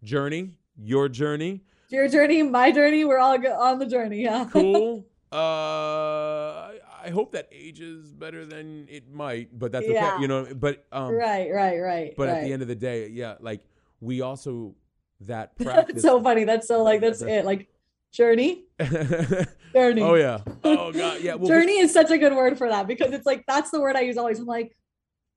journey, 0.03 0.55
your 0.77 1.09
journey, 1.09 1.63
Your 1.89 2.09
journey, 2.09 2.43
my 2.43 2.73
journey, 2.73 3.05
we're 3.05 3.19
all 3.19 3.39
on 3.61 3.79
the 3.79 3.87
journey. 3.87 4.23
Yeah. 4.23 4.47
cool. 4.51 5.07
uh, 5.33 6.73
I, 7.05 7.11
hope 7.13 7.33
that 7.33 7.49
ages 7.51 8.13
better 8.13 8.45
than 8.45 8.87
it 8.89 9.13
might, 9.13 9.57
but 9.59 9.73
that's 9.73 9.85
okay, 9.85 9.95
Yeah. 9.95 10.21
you 10.21 10.29
know. 10.29 10.47
But 10.55 10.87
um, 10.93 11.13
right, 11.13 11.51
right, 11.53 11.79
right. 11.79 12.15
but 12.17 12.29
right. 12.29 12.39
at 12.39 12.45
the 12.45 12.53
end 12.53 12.63
of 12.63 12.69
the 12.69 12.75
day, 12.75 13.09
yeah, 13.09 13.35
like 13.41 13.61
we 14.01 14.21
also 14.21 14.75
that 15.23 15.53
That's 15.59 16.03
so 16.03 16.23
funny. 16.23 16.45
That's 16.45 16.69
so 16.69 16.83
like 16.83 17.01
that's 17.01 17.23
it. 17.23 17.45
Like 17.45 17.69
journey, 18.13 18.67
journey. 18.81 19.47
oh 20.03 20.15
yeah. 20.15 20.39
Oh 20.63 20.93
god. 20.93 21.21
Yeah. 21.21 21.35
Well, 21.35 21.49
journey 21.49 21.79
is 21.79 21.93
such 21.93 22.11
a 22.11 22.19
good 22.19 22.35
word 22.35 22.59
for 22.59 22.69
that 22.69 22.87
because 22.87 23.13
it's 23.13 23.27
like 23.27 23.45
that's 23.47 23.71
the 23.71 23.81
word 23.81 23.97
I 23.97 24.03
use 24.03 24.17
always. 24.17 24.39
I'm 24.39 24.47
like, 24.47 24.77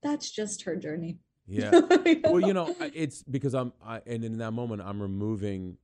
that's 0.04 0.30
just 0.30 0.64
her 0.64 0.76
journey. 0.76 1.18
Yeah. 1.48 1.72
well, 2.24 2.40
you 2.40 2.54
know, 2.54 2.76
it's 2.94 3.24
because 3.24 3.56
I'm, 3.56 3.74
I, 3.84 4.02
and 4.06 4.24
in 4.24 4.38
that 4.38 4.52
moment, 4.52 4.84
I'm 4.86 5.02
removing 5.02 5.78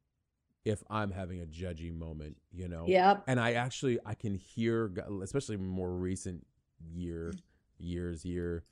if 0.66 0.84
I'm 0.90 1.12
having 1.12 1.42
a 1.42 1.46
judgy 1.46 1.96
moment, 1.96 2.36
you 2.52 2.68
know. 2.68 2.86
Yep. 2.88 3.24
And 3.28 3.40
I 3.40 3.54
actually, 3.54 4.00
I 4.06 4.16
can 4.16 4.34
hear, 4.34 4.92
especially 5.22 5.58
more 5.58 5.92
recent 5.92 6.46
year, 6.94 7.34
years, 7.78 8.26
year, 8.26 8.64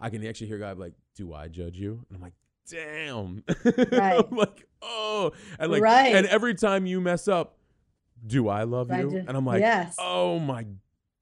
I 0.00 0.08
can 0.10 0.26
actually 0.26 0.48
hear 0.48 0.58
God 0.58 0.78
like, 0.78 0.94
"Do 1.14 1.32
I 1.34 1.48
judge 1.48 1.78
you?" 1.78 2.04
And 2.08 2.16
I'm 2.16 2.22
like, 2.22 2.32
"Damn." 2.68 3.44
Right. 3.92 4.24
I'm 4.30 4.36
like, 4.36 4.66
"Oh," 4.80 5.32
and 5.58 5.70
like, 5.70 5.82
Right. 5.82 6.14
and 6.14 6.26
every 6.26 6.54
time 6.54 6.86
you 6.86 7.00
mess 7.00 7.28
up, 7.28 7.58
do 8.26 8.48
I 8.48 8.64
love 8.64 8.90
I 8.90 9.00
you? 9.00 9.16
And 9.28 9.36
I'm 9.36 9.44
like, 9.46 9.60
yes. 9.60 9.94
"Oh 9.98 10.38
my 10.38 10.66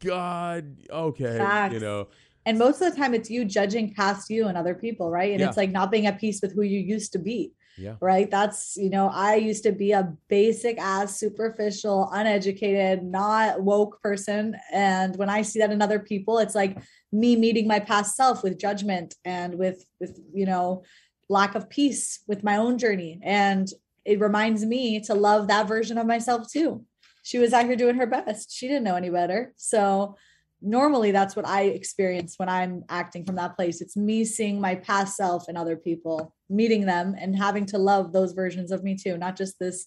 God." 0.02 0.76
Okay. 0.90 1.68
You 1.72 1.80
know. 1.80 2.08
And 2.46 2.58
most 2.58 2.80
of 2.80 2.90
the 2.90 2.96
time, 2.98 3.12
it's 3.14 3.28
you 3.28 3.44
judging 3.44 3.92
past 3.92 4.30
you 4.30 4.46
and 4.46 4.56
other 4.56 4.74
people, 4.74 5.10
right? 5.10 5.30
And 5.32 5.40
Yeah. 5.40 5.48
it's 5.48 5.58
like 5.58 5.70
not 5.70 5.90
being 5.90 6.06
at 6.06 6.18
peace 6.18 6.40
with 6.40 6.54
who 6.54 6.62
you 6.62 6.78
used 6.78 7.12
to 7.12 7.18
be, 7.18 7.52
Yeah. 7.80 7.96
right? 8.00 8.30
That's, 8.30 8.76
you 8.76 8.90
know, 8.90 9.08
I 9.08 9.36
used 9.36 9.62
to 9.62 9.72
be 9.72 9.92
a 9.92 10.12
basic 10.28 10.78
ass, 10.78 11.18
superficial, 11.18 12.10
uneducated, 12.12 13.02
not 13.02 13.62
woke 13.62 14.02
person. 14.02 14.54
And 14.70 15.16
when 15.16 15.30
I 15.30 15.42
see 15.42 15.60
that 15.60 15.72
in 15.72 15.80
other 15.80 15.98
people, 15.98 16.38
it's 16.38 16.54
like 16.54 16.78
me 17.10 17.36
meeting 17.36 17.66
my 17.66 17.80
past 17.80 18.16
self 18.16 18.42
with 18.42 18.58
judgment 18.58 19.14
and 19.24 19.54
with, 19.54 19.86
with, 19.98 20.20
you 20.34 20.44
know, 20.44 20.82
lack 21.30 21.54
of 21.54 21.70
peace 21.70 22.20
with 22.26 22.44
my 22.44 22.56
own 22.56 22.76
journey. 22.76 23.18
And 23.22 23.66
it 24.04 24.20
reminds 24.20 24.64
me 24.64 25.00
to 25.00 25.14
love 25.14 25.48
that 25.48 25.66
version 25.66 25.96
of 25.96 26.06
myself 26.06 26.50
too. 26.52 26.84
She 27.22 27.38
was 27.38 27.52
out 27.52 27.66
here 27.66 27.76
doing 27.76 27.96
her 27.96 28.06
best. 28.06 28.52
She 28.52 28.68
didn't 28.68 28.84
know 28.84 28.96
any 28.96 29.10
better. 29.10 29.52
So, 29.56 30.16
normally 30.62 31.10
that's 31.10 31.36
what 31.36 31.46
I 31.46 31.62
experience 31.62 32.34
when 32.38 32.48
I'm 32.48 32.84
acting 32.88 33.24
from 33.24 33.36
that 33.36 33.56
place. 33.56 33.80
It's 33.80 33.96
me 33.96 34.24
seeing 34.24 34.60
my 34.60 34.74
past 34.74 35.16
self 35.16 35.48
and 35.48 35.56
other 35.56 35.76
people, 35.76 36.34
meeting 36.48 36.86
them 36.86 37.14
and 37.18 37.36
having 37.36 37.66
to 37.66 37.78
love 37.78 38.12
those 38.12 38.32
versions 38.32 38.70
of 38.70 38.82
me 38.82 38.96
too, 38.96 39.16
not 39.16 39.36
just 39.36 39.58
this 39.58 39.86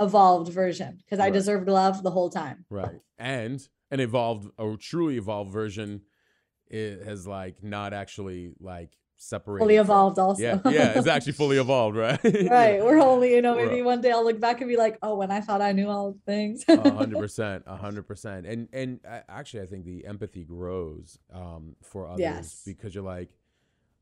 evolved 0.00 0.52
version 0.52 0.98
because 0.98 1.20
I 1.20 1.30
deserved 1.30 1.68
love 1.68 2.02
the 2.02 2.10
whole 2.10 2.30
time. 2.30 2.64
Right. 2.68 3.00
And 3.18 3.60
an 3.90 4.00
evolved 4.00 4.50
or 4.58 4.76
truly 4.76 5.16
evolved 5.16 5.52
version 5.52 6.02
it 6.68 7.02
has 7.02 7.26
like 7.26 7.62
not 7.62 7.92
actually 7.92 8.54
like 8.58 8.96
separated. 9.22 9.62
Fully 9.64 9.76
from- 9.76 9.84
evolved 9.86 10.18
also. 10.18 10.42
Yeah, 10.42 10.60
yeah, 10.66 10.98
it's 10.98 11.06
actually 11.06 11.32
fully 11.42 11.56
evolved, 11.58 11.96
right? 11.96 12.18
right. 12.24 12.82
We're 12.82 12.98
only, 13.00 13.34
you 13.34 13.42
know, 13.42 13.54
We're- 13.56 13.68
maybe 13.68 13.82
one 13.82 14.00
day 14.00 14.10
I'll 14.10 14.24
look 14.24 14.40
back 14.40 14.60
and 14.60 14.68
be 14.68 14.76
like, 14.76 14.98
oh, 15.02 15.16
when 15.16 15.30
I 15.30 15.40
thought 15.40 15.60
I 15.62 15.72
knew 15.72 15.88
all 15.88 16.16
things. 16.26 16.64
Hundred 16.68 17.18
percent, 17.18 17.66
hundred 17.66 18.02
percent, 18.06 18.46
and 18.46 18.68
and 18.72 19.00
actually, 19.28 19.62
I 19.62 19.66
think 19.66 19.84
the 19.84 20.04
empathy 20.06 20.44
grows 20.44 21.18
um, 21.32 21.76
for 21.82 22.06
others 22.08 22.20
Yes. 22.20 22.62
because 22.66 22.94
you're 22.94 23.04
like, 23.04 23.30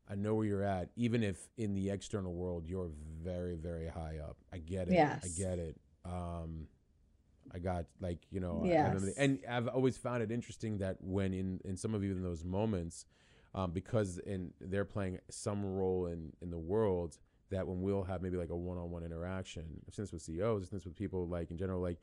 I 0.09 0.15
know 0.15 0.35
where 0.35 0.45
you're 0.45 0.63
at, 0.63 0.89
even 0.95 1.23
if 1.23 1.37
in 1.57 1.73
the 1.73 1.89
external 1.89 2.33
world 2.33 2.65
you're 2.67 2.89
very, 3.23 3.55
very 3.55 3.87
high 3.87 4.17
up. 4.21 4.37
I 4.51 4.57
get 4.57 4.87
it. 4.89 4.93
Yes. 4.93 5.23
I 5.23 5.41
get 5.41 5.59
it. 5.59 5.77
Um, 6.03 6.67
I 7.53 7.59
got 7.59 7.85
like 7.99 8.19
you 8.31 8.39
know, 8.39 8.61
I- 8.65 8.69
I 8.69 8.83
remember 8.87 9.07
Yes. 9.07 9.15
and 9.17 9.39
I've 9.49 9.67
always 9.67 9.97
found 9.97 10.23
it 10.23 10.31
interesting 10.31 10.79
that 10.79 10.97
when 11.01 11.33
in 11.33 11.59
in 11.63 11.77
some 11.77 11.93
of 11.93 12.03
even 12.03 12.23
those 12.23 12.43
moments, 12.43 13.05
um, 13.53 13.71
because 13.71 14.17
in 14.19 14.51
they're 14.59 14.85
playing 14.85 15.19
some 15.29 15.65
role 15.65 16.07
in 16.07 16.33
in 16.41 16.49
the 16.49 16.57
world 16.57 17.17
that 17.49 17.67
when 17.67 17.81
we'll 17.81 18.03
have 18.03 18.21
maybe 18.21 18.37
like 18.37 18.49
a 18.49 18.55
one-on-one 18.55 19.03
interaction 19.03 19.65
I've 19.87 19.93
seen 19.93 20.03
this 20.03 20.13
with 20.13 20.21
CEOs 20.21 20.63
I've 20.63 20.69
seen 20.69 20.77
this 20.79 20.85
with 20.85 20.95
people 20.95 21.27
like 21.27 21.51
in 21.51 21.57
general 21.57 21.81
like 21.81 21.97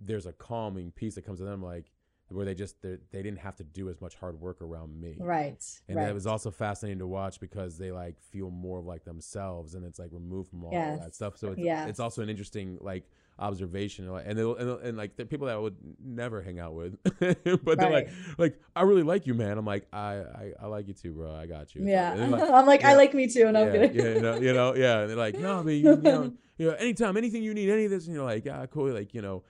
there's 0.00 0.26
a 0.26 0.32
calming 0.32 0.90
peace 0.92 1.16
that 1.16 1.22
comes 1.22 1.38
to 1.40 1.44
them 1.44 1.62
like 1.62 1.90
where 2.28 2.46
they 2.46 2.54
just 2.54 2.80
they 2.80 2.98
didn't 3.12 3.38
have 3.38 3.56
to 3.56 3.64
do 3.64 3.90
as 3.90 4.00
much 4.00 4.14
hard 4.14 4.40
work 4.40 4.62
around 4.62 4.98
me 4.98 5.16
right. 5.20 5.62
and 5.88 5.96
right. 5.96 6.06
that 6.06 6.14
was 6.14 6.26
also 6.26 6.50
fascinating 6.50 6.98
to 6.98 7.06
watch 7.06 7.38
because 7.40 7.76
they 7.76 7.90
like 7.90 8.18
feel 8.20 8.50
more 8.50 8.78
of 8.78 8.86
like 8.86 9.04
themselves 9.04 9.74
and 9.74 9.84
it's 9.84 9.98
like 9.98 10.08
removed 10.12 10.48
from 10.48 10.64
all 10.64 10.74
of 10.74 11.00
that 11.00 11.14
stuff 11.14 11.36
so 11.36 11.48
it's, 11.48 11.60
Yes. 11.60 11.88
it's 11.90 12.00
also 12.00 12.22
an 12.22 12.30
interesting 12.30 12.78
like 12.80 13.04
observation 13.38 14.04
and, 14.04 14.12
like- 14.12 14.26
and, 14.26 14.38
and, 14.38 14.96
like 14.96 15.16
the 15.16 15.24
people 15.24 15.46
that 15.46 15.54
I 15.56 15.58
would 15.58 15.76
never 16.02 16.42
hang 16.42 16.60
out 16.60 16.74
with 16.74 16.96
but 17.64 17.78
they're 17.78 17.90
like 17.90 18.10
like 18.38 18.60
I 18.76 18.82
really 18.82 19.02
like 19.02 19.26
you 19.26 19.34
man 19.34 19.58
I'm 19.58 19.64
like 19.64 19.86
I 19.92 20.14
I, 20.16 20.52
I 20.62 20.66
like 20.66 20.86
you 20.86 20.94
too 20.94 21.12
bro 21.12 21.34
I 21.34 21.46
got 21.46 21.74
you 21.74 21.84
Yeah. 21.86 22.12
Like, 22.14 22.42
I'm 22.50 22.66
like, 22.66 22.84
I 22.84 22.94
like 22.94 23.14
me 23.14 23.26
too. 23.26 23.46
And 23.46 23.56
I'm 23.58 23.66
yeah, 23.66 23.86
good. 23.86 23.94
yeah, 23.94 24.04
you 24.14 24.20
know, 24.20 24.36
you 24.40 24.52
know, 24.58 24.74
yeah. 24.76 25.00
And 25.00 25.10
they're 25.10 25.16
like, 25.16 25.38
no, 25.38 25.62
but 25.64 25.70
you, 25.70 25.90
you 25.90 25.96
know, 25.96 26.32
you 26.58 26.68
know, 26.68 26.74
anytime, 26.74 27.16
anything 27.16 27.42
you 27.42 27.54
need, 27.54 27.68
any 27.70 27.86
of 27.86 27.90
this, 27.90 28.06
and 28.06 28.14
you're 28.14 28.24
like, 28.24 28.44
yeah, 28.44 28.64
cool, 28.66 28.92
like 28.92 29.14
you 29.14 29.22
know, 29.22 29.42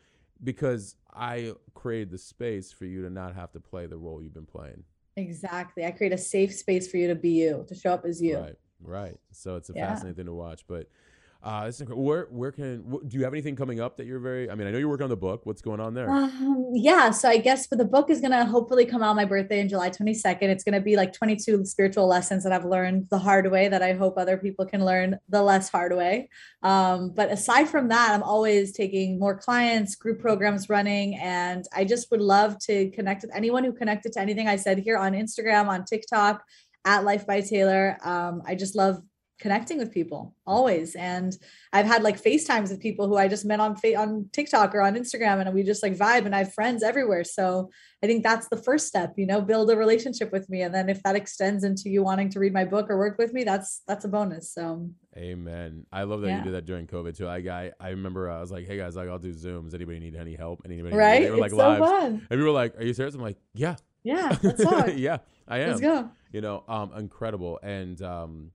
because 0.42 0.94
I 1.12 1.52
created 1.74 2.10
the 2.10 2.18
space 2.18 2.72
for 2.72 2.84
you 2.86 3.02
to 3.02 3.10
not 3.10 3.34
have 3.34 3.52
to 3.52 3.60
play 3.60 3.86
the 3.86 3.96
role 3.98 4.22
you've 4.22 4.32
been 4.34 4.46
playing. 4.46 4.84
Exactly. 5.16 5.84
I 5.84 5.90
create 5.90 6.12
a 6.12 6.18
safe 6.18 6.54
space 6.54 6.90
for 6.90 6.96
you 6.96 7.08
to 7.08 7.14
be 7.14 7.30
you, 7.30 7.64
to 7.68 7.74
show 7.74 7.92
up 7.92 8.04
as 8.06 8.22
you. 8.22 8.38
Right, 8.38 8.56
right. 8.82 9.18
So 9.32 9.56
it's 9.56 9.68
a 9.68 9.74
Yeah. 9.74 9.88
fascinating 9.88 10.16
thing 10.16 10.26
to 10.26 10.32
watch. 10.32 10.64
But 10.66 10.88
uh, 11.42 11.64
it's 11.66 11.80
incredible. 11.80 12.04
Where, 12.04 12.28
where 12.30 12.52
can, 12.52 12.84
wh- 12.88 13.06
do 13.06 13.18
you 13.18 13.24
have 13.24 13.32
anything 13.32 13.56
coming 13.56 13.80
up 13.80 13.96
that 13.96 14.06
you're 14.06 14.20
very? 14.20 14.48
I 14.48 14.54
mean, 14.54 14.68
I 14.68 14.70
know 14.70 14.78
you're 14.78 14.88
working 14.88 15.04
on 15.04 15.10
the 15.10 15.16
book. 15.16 15.44
What's 15.44 15.60
going 15.60 15.80
on 15.80 15.92
there? 15.92 16.08
Um, 16.08 16.70
yeah, 16.72 17.10
so 17.10 17.28
I 17.28 17.38
guess 17.38 17.66
for 17.66 17.74
the 17.74 17.84
book 17.84 18.10
is 18.10 18.20
gonna 18.20 18.44
hopefully 18.44 18.86
come 18.86 19.02
out 19.02 19.16
my 19.16 19.24
birthday 19.24 19.58
in 19.58 19.68
July 19.68 19.90
22nd. 19.90 20.42
It's 20.42 20.62
gonna 20.62 20.80
be 20.80 20.94
like 20.94 21.12
22 21.12 21.64
spiritual 21.64 22.06
lessons 22.06 22.44
that 22.44 22.52
I've 22.52 22.64
learned 22.64 23.08
the 23.10 23.18
hard 23.18 23.50
way 23.50 23.68
that 23.68 23.82
I 23.82 23.92
hope 23.94 24.18
other 24.18 24.36
people 24.36 24.66
can 24.66 24.84
learn 24.84 25.18
the 25.28 25.42
less 25.42 25.68
hard 25.68 25.96
way. 25.96 26.28
Um, 26.62 27.10
but 27.10 27.32
aside 27.32 27.68
from 27.68 27.88
that, 27.88 28.12
I'm 28.12 28.22
always 28.22 28.72
taking 28.72 29.18
more 29.18 29.36
clients, 29.36 29.96
group 29.96 30.20
programs 30.20 30.68
running, 30.68 31.16
and 31.16 31.64
I 31.74 31.84
just 31.84 32.10
would 32.12 32.22
love 32.22 32.58
to 32.66 32.90
connect 32.90 33.22
with 33.22 33.34
anyone 33.34 33.64
who 33.64 33.72
connected 33.72 34.12
to 34.12 34.20
anything 34.20 34.46
I 34.46 34.56
said 34.56 34.78
here 34.78 34.96
on 34.96 35.12
Instagram, 35.12 35.66
on 35.66 35.84
TikTok, 35.84 36.44
at 36.84 37.04
Life 37.04 37.26
by 37.26 37.40
Taylor. 37.40 37.98
Um, 38.04 38.42
I 38.46 38.54
just 38.54 38.76
love 38.76 39.02
connecting 39.40 39.76
with 39.78 39.90
people 39.90 40.34
always 40.46 40.94
and 40.94 41.36
I've 41.72 41.86
had 41.86 42.04
like 42.04 42.22
FaceTimes 42.22 42.70
with 42.70 42.78
people 42.80 43.08
who 43.08 43.16
I 43.16 43.26
just 43.26 43.44
met 43.44 43.58
on 43.58 43.74
on 43.96 44.28
TikTok 44.32 44.72
or 44.74 44.82
on 44.82 44.94
Instagram 44.94 45.40
and 45.40 45.52
we 45.52 45.64
just 45.64 45.82
like 45.82 45.96
vibe 45.96 46.26
and 46.26 46.34
I 46.34 46.38
have 46.38 46.52
friends 46.54 46.82
everywhere. 46.84 47.24
So 47.24 47.70
I 48.02 48.06
think 48.06 48.22
that's 48.22 48.48
the 48.48 48.56
first 48.56 48.86
step, 48.86 49.14
you 49.16 49.26
know, 49.26 49.40
build 49.40 49.70
a 49.70 49.76
relationship 49.76 50.30
with 50.32 50.48
me. 50.48 50.62
And 50.62 50.72
then 50.74 50.88
if 50.88 51.02
that 51.02 51.16
extends 51.16 51.64
into 51.64 51.88
you 51.88 52.04
wanting 52.04 52.28
to 52.30 52.38
read 52.40 52.52
my 52.52 52.64
book 52.64 52.88
or 52.88 52.98
work 52.98 53.18
with 53.18 53.32
me, 53.32 53.42
that's 53.42 53.82
that's 53.88 54.04
a 54.04 54.08
bonus. 54.08 54.52
So 54.52 54.88
Amen. 55.16 55.86
I 55.92 56.04
love 56.04 56.20
that 56.22 56.28
Yeah. 56.28 56.38
you 56.38 56.44
did 56.44 56.54
that 56.54 56.66
during 56.66 56.86
COVID 56.86 57.16
too. 57.16 57.26
I, 57.26 57.38
I, 57.38 57.72
I 57.80 57.88
remember 57.90 58.30
uh, 58.30 58.36
I 58.38 58.40
was 58.40 58.52
like, 58.52 58.66
hey 58.66 58.76
guys, 58.76 58.94
like 58.96 59.08
I'll 59.08 59.18
do 59.18 59.32
Zooms. 59.34 59.74
Anybody 59.74 59.98
need 59.98 60.14
any 60.16 60.34
help? 60.36 60.62
Anybody? 60.64 60.94
right. 60.96 61.22
They 61.22 61.30
were 61.30 61.36
like 61.38 61.50
it's 61.52 61.58
so 61.58 61.78
fun. 61.78 62.04
And 62.12 62.28
people 62.28 62.44
were 62.44 62.50
like, 62.50 62.76
are 62.78 62.84
you 62.84 62.94
serious? 62.94 63.14
I'm 63.14 63.20
like, 63.22 63.38
yeah, 63.54 63.76
Yeah. 64.04 64.36
Yeah, 64.96 65.18
I 65.48 65.58
am. 65.60 65.68
Let's 65.70 65.80
go. 65.80 66.10
you 66.32 66.40
know 66.40 66.62
um 66.68 66.92
incredible 66.96 67.58
and 67.62 68.00
um 68.02 68.50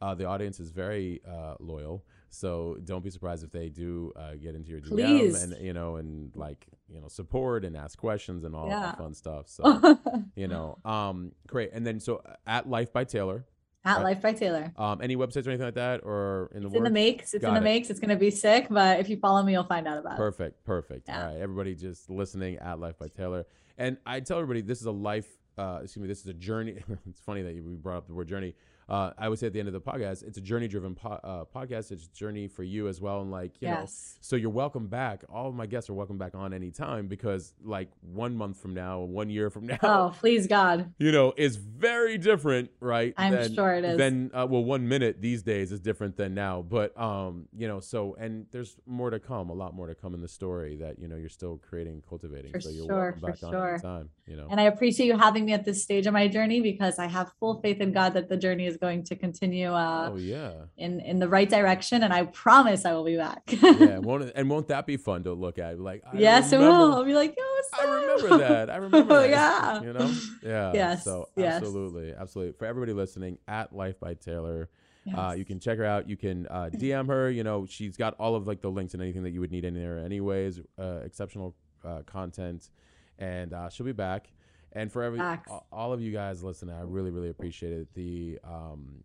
uh 0.00 0.14
the 0.14 0.24
audience 0.24 0.60
is 0.60 0.70
very 0.70 1.20
uh 1.28 1.54
loyal 1.60 2.04
so 2.28 2.76
don't 2.84 3.02
be 3.04 3.10
surprised 3.10 3.44
if 3.44 3.50
they 3.50 3.68
do 3.68 4.12
uh 4.16 4.34
get 4.34 4.54
into 4.54 4.70
your 4.70 4.80
DM 4.80 4.88
Please. 4.90 5.42
and 5.42 5.56
you 5.64 5.72
know 5.72 5.96
and 5.96 6.30
like 6.34 6.66
you 6.88 7.00
know 7.00 7.08
support 7.08 7.64
and 7.64 7.76
ask 7.76 7.98
questions 7.98 8.44
and 8.44 8.54
all 8.54 8.68
Yeah. 8.68 8.80
that 8.80 8.98
fun 8.98 9.14
stuff 9.14 9.48
so 9.48 9.98
you 10.36 10.48
know 10.48 10.78
um 10.84 11.32
great 11.46 11.70
and 11.72 11.86
then 11.86 12.00
so 12.00 12.16
uh, 12.26 12.34
at 12.46 12.68
life 12.68 12.92
by 12.92 13.04
taylor 13.04 13.44
At 13.84 13.96
Right. 13.98 14.02
Life 14.04 14.22
by 14.22 14.32
Taylor. 14.32 14.72
um 14.76 15.00
any 15.00 15.16
websites 15.16 15.46
or 15.46 15.50
anything 15.50 15.66
like 15.66 15.74
that 15.76 16.00
or 16.02 16.50
in 16.54 16.62
the 16.62 16.68
It's 16.68 16.76
in 16.76 16.82
the 16.84 16.90
makes. 16.90 17.34
It's 17.34 17.42
Got 17.42 17.48
in 17.50 17.54
the 17.54 17.60
it. 17.60 17.72
makes. 17.72 17.88
It's 17.90 18.00
gonna 18.00 18.16
be 18.16 18.32
sick, 18.32 18.66
but 18.68 18.98
if 19.00 19.08
you 19.08 19.16
follow 19.16 19.42
me, 19.44 19.52
you'll 19.52 19.62
find 19.74 19.86
out 19.86 19.98
about 19.98 20.14
it. 20.14 20.16
Perfect, 20.16 20.64
perfect. 20.64 21.06
Yeah. 21.08 21.20
All 21.20 21.26
right, 21.32 21.40
everybody 21.40 21.74
just 21.76 22.10
listening 22.10 22.56
at 22.56 22.80
Life 22.80 22.98
by 22.98 23.06
Taylor. 23.08 23.46
And 23.78 23.96
I 24.04 24.18
tell 24.20 24.38
everybody 24.38 24.60
this 24.62 24.80
is 24.80 24.86
a 24.86 24.90
life, 25.12 25.28
uh, 25.56 25.80
excuse 25.84 26.02
me, 26.02 26.08
this 26.08 26.20
is 26.20 26.26
a 26.26 26.34
journey. 26.34 26.82
it's 27.08 27.20
funny 27.20 27.42
that 27.42 27.54
you 27.54 27.62
brought 27.80 27.98
up 27.98 28.06
the 28.08 28.14
word 28.14 28.26
journey. 28.26 28.54
Uh, 28.88 29.10
I 29.18 29.28
would 29.28 29.38
say 29.38 29.48
at 29.48 29.52
the 29.52 29.58
end 29.58 29.66
of 29.68 29.72
the 29.74 29.80
podcast, 29.80 30.22
it's 30.22 30.38
a 30.38 30.40
journey 30.40 30.68
driven 30.68 30.94
po- 30.94 31.18
uh, 31.24 31.44
podcast. 31.44 31.90
It's 31.90 32.04
a 32.06 32.12
journey 32.12 32.46
for 32.46 32.62
you 32.62 32.86
as 32.86 33.00
well. 33.00 33.20
And 33.20 33.32
like, 33.32 33.60
you 33.60 33.66
know, 33.66 33.80
yes. 33.80 34.16
so 34.20 34.36
you're 34.36 34.48
welcome 34.50 34.86
back. 34.86 35.24
All 35.28 35.48
of 35.48 35.56
my 35.56 35.66
guests 35.66 35.90
are 35.90 35.94
welcome 35.94 36.18
back 36.18 36.36
on 36.36 36.52
anytime 36.54 37.08
because 37.08 37.52
like 37.64 37.88
one 38.00 38.36
month 38.36 38.58
from 38.60 38.74
now, 38.74 39.00
one 39.00 39.28
year 39.28 39.50
from 39.50 39.66
now, 39.66 39.78
Oh, 39.82 40.14
please 40.16 40.46
God. 40.46 40.92
you 40.98 41.10
know, 41.10 41.32
is 41.36 41.56
very 41.56 42.16
different, 42.16 42.70
right? 42.78 43.12
I'm 43.16 43.32
than- 43.32 43.54
sure 43.54 43.74
it 43.74 43.84
is. 43.84 43.98
Then, 43.98 44.30
uh, 44.32 44.46
well, 44.48 44.62
one 44.62 44.86
minute 44.86 45.20
these 45.20 45.42
days 45.42 45.72
is 45.72 45.80
different 45.80 46.16
than 46.16 46.34
now. 46.34 46.62
But, 46.62 46.96
um, 47.00 47.46
you 47.56 47.66
know, 47.66 47.80
so, 47.80 48.14
and 48.20 48.46
there's 48.52 48.76
more 48.86 49.10
to 49.10 49.18
come, 49.18 49.50
a 49.50 49.54
lot 49.54 49.74
more 49.74 49.88
to 49.88 49.96
come 49.96 50.14
in 50.14 50.20
the 50.20 50.28
story 50.28 50.76
that, 50.76 51.00
you 51.00 51.08
know, 51.08 51.16
you're 51.16 51.28
still 51.28 51.58
creating, 51.58 52.04
cultivating. 52.08 52.52
For 52.52 52.60
so 52.60 52.70
you're 52.70 52.86
sure, 52.86 53.18
welcome 53.20 53.38
for 53.40 53.46
on 53.46 53.52
sure. 53.52 53.72
anytime, 53.74 54.10
you 54.28 54.36
know. 54.36 54.46
And 54.48 54.60
I 54.60 54.64
appreciate 54.64 55.06
you 55.06 55.18
having 55.18 55.44
me 55.44 55.52
at 55.54 55.64
this 55.64 55.82
stage 55.82 56.06
of 56.06 56.12
my 56.12 56.28
journey 56.28 56.60
because 56.60 57.00
I 57.00 57.06
have 57.06 57.32
full 57.40 57.60
faith 57.60 57.80
in 57.80 57.90
God 57.92 58.14
that 58.14 58.28
the 58.28 58.36
journey 58.36 58.66
is 58.66 58.75
going 58.76 59.04
to 59.04 59.16
continue 59.16 59.70
uh, 59.72 60.10
oh, 60.12 60.16
yeah. 60.16 60.52
in 60.76 61.00
in 61.00 61.18
the 61.18 61.28
right 61.28 61.48
direction, 61.48 62.02
and 62.02 62.12
I 62.12 62.24
promise 62.24 62.84
I 62.84 62.92
will 62.94 63.04
be 63.04 63.16
back. 63.16 63.42
yeah. 63.46 63.98
Won't 64.08 64.24
it, 64.24 64.32
and 64.36 64.48
won't 64.50 64.68
that 64.68 64.86
be 64.86 64.96
fun 64.96 65.22
to 65.24 65.32
look 65.32 65.58
at? 65.58 65.78
Like, 65.80 66.02
I 66.10 66.16
yes, 66.18 66.52
it 66.52 66.58
will. 66.58 66.94
I'll 66.94 67.04
be 67.04 67.14
like, 67.14 67.34
yo, 67.36 67.44
what's 67.44 67.70
I 67.74 67.84
remember 68.00 68.38
that. 68.38 68.70
I 68.70 68.76
remember 68.76 69.14
Oh, 69.14 69.20
that. 69.22 69.30
yeah. 69.30 69.82
You 69.86 69.92
know? 69.92 70.14
Yeah. 70.42 70.72
Yes, 70.74 71.04
So 71.04 71.28
yes. 71.36 71.56
absolutely. 71.56 72.12
Absolutely. 72.14 72.52
For 72.58 72.64
everybody 72.66 72.92
listening, 72.92 73.38
at 73.48 73.72
Life 73.74 73.98
by 74.00 74.14
Taylor, 74.14 74.68
Uh, 75.14 75.34
you 75.38 75.44
can 75.44 75.60
check 75.60 75.78
her 75.78 75.84
out. 75.84 76.08
You 76.08 76.16
can 76.16 76.46
uh, 76.48 76.68
DM 76.74 77.06
her. 77.06 77.30
You 77.30 77.44
know, 77.44 77.64
she's 77.66 77.96
got 77.96 78.14
all 78.18 78.34
of 78.34 78.46
like 78.48 78.60
the 78.60 78.70
links 78.70 78.92
and 78.94 79.00
anything 79.02 79.22
that 79.22 79.30
you 79.30 79.40
would 79.40 79.52
need 79.52 79.64
in 79.64 79.72
there. 79.74 79.98
Anyways, 79.98 80.60
uh, 80.78 81.00
exceptional 81.04 81.54
uh, 81.84 82.02
content, 82.06 82.70
and 83.18 83.52
uh, 83.52 83.68
she'll 83.68 83.86
be 83.86 83.92
back. 83.92 84.26
And 84.72 84.92
for 84.92 85.02
every 85.02 85.18
Facts. 85.20 85.52
all 85.72 85.92
of 85.92 86.00
you 86.00 86.12
guys 86.12 86.42
listening, 86.42 86.74
I 86.74 86.82
really 86.82 87.10
really 87.10 87.30
appreciate 87.30 87.72
it. 87.72 87.88
The 87.94 88.38
um, 88.44 89.02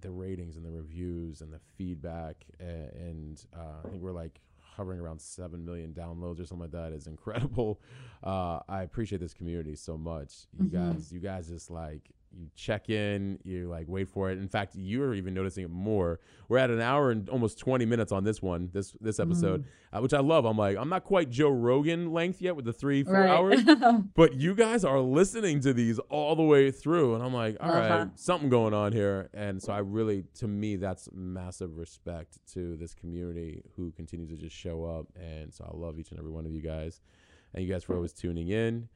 the 0.00 0.10
ratings 0.10 0.56
and 0.56 0.64
the 0.64 0.70
reviews 0.70 1.40
and 1.42 1.52
the 1.52 1.58
feedback, 1.76 2.36
and, 2.58 2.92
and 2.94 3.44
uh, 3.54 3.82
I 3.86 3.90
think 3.90 4.02
we're 4.02 4.12
like 4.12 4.40
hovering 4.60 5.00
around 5.00 5.20
seven 5.20 5.64
million 5.64 5.92
downloads 5.92 6.40
or 6.40 6.46
something 6.46 6.60
like 6.62 6.70
that 6.70 6.92
is 6.92 7.06
incredible. 7.14 7.80
Uh, 8.22 8.60
I 8.68 8.82
appreciate 8.82 9.20
this 9.20 9.34
community 9.34 9.74
so 9.74 9.98
much. 9.98 10.46
You 10.56 10.68
Mhm. 10.68 10.72
guys, 10.94 11.12
you 11.12 11.20
guys 11.20 11.48
just 11.48 11.70
like 11.70 12.10
you 12.32 12.48
check 12.54 12.88
in, 12.90 13.38
you 13.44 13.68
like 13.68 13.86
wait 13.88 14.08
for 14.08 14.30
it. 14.30 14.38
In 14.38 14.48
fact, 14.48 14.74
you're 14.76 15.14
even 15.14 15.34
noticing 15.34 15.64
it 15.64 15.70
more. 15.70 16.20
We're 16.48 16.58
at 16.58 16.70
an 16.70 16.80
hour 16.80 17.10
and 17.10 17.28
almost 17.28 17.58
20 17.58 17.84
minutes 17.86 18.12
on 18.12 18.24
this 18.24 18.40
one, 18.40 18.70
this 18.72 18.96
this 19.00 19.18
episode, 19.18 19.62
Mm-hmm. 19.62 19.96
uh, 19.96 20.00
which 20.00 20.14
I 20.14 20.20
love. 20.20 20.44
I'm 20.44 20.56
like, 20.56 20.76
I'm 20.76 20.88
not 20.88 21.04
quite 21.04 21.30
Joe 21.30 21.50
Rogan 21.50 22.12
length 22.12 22.40
yet 22.40 22.54
with 22.56 22.64
the 22.64 22.72
three 22.72 23.02
four 23.02 23.26
hours, 23.26 23.60
but 24.14 24.34
you 24.34 24.54
guys 24.54 24.84
are 24.84 25.00
listening 25.00 25.60
to 25.60 25.72
these 25.72 25.98
all 26.08 26.36
the 26.36 26.42
way 26.42 26.70
through, 26.70 27.14
and 27.14 27.22
I'm 27.24 27.34
like, 27.34 27.56
all 27.60 27.68
right, 27.70 27.90
Uh-huh. 27.90 28.06
something 28.14 28.48
going 28.48 28.74
on 28.74 28.92
here. 28.92 29.28
And 29.34 29.60
so 29.62 29.72
I 29.72 29.78
really, 29.78 30.24
to 30.36 30.46
me, 30.48 30.76
that's 30.76 31.08
massive 31.12 31.76
respect 31.76 32.38
to 32.54 32.76
this 32.76 32.94
community 32.94 33.62
who 33.76 33.90
continues 33.92 34.28
to 34.30 34.36
just 34.36 34.54
show 34.56 34.84
up. 34.84 35.06
And 35.20 35.52
so 35.52 35.64
I 35.64 35.76
love 35.76 35.98
each 35.98 36.10
and 36.10 36.18
every 36.18 36.30
one 36.30 36.46
of 36.46 36.52
you 36.52 36.60
guys, 36.62 37.00
and 37.54 37.64
you 37.64 37.72
guys 37.72 37.82
for 37.84 37.94
always 37.96 38.12
tuning 38.12 38.48
in. 38.48 38.88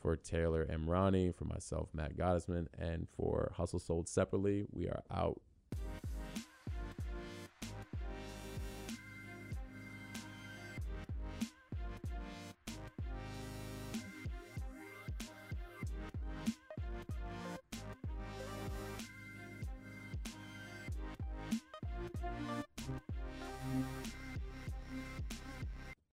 For 0.00 0.16
Taylor 0.16 0.64
Emrani, 0.64 1.34
for 1.34 1.44
myself, 1.44 1.88
Matt 1.92 2.16
Gottesman, 2.16 2.68
and 2.78 3.08
for 3.16 3.52
Hustle 3.56 3.80
Sold 3.80 4.08
separately, 4.08 4.64
we 4.70 4.86
are 4.86 5.02
out. 5.10 5.40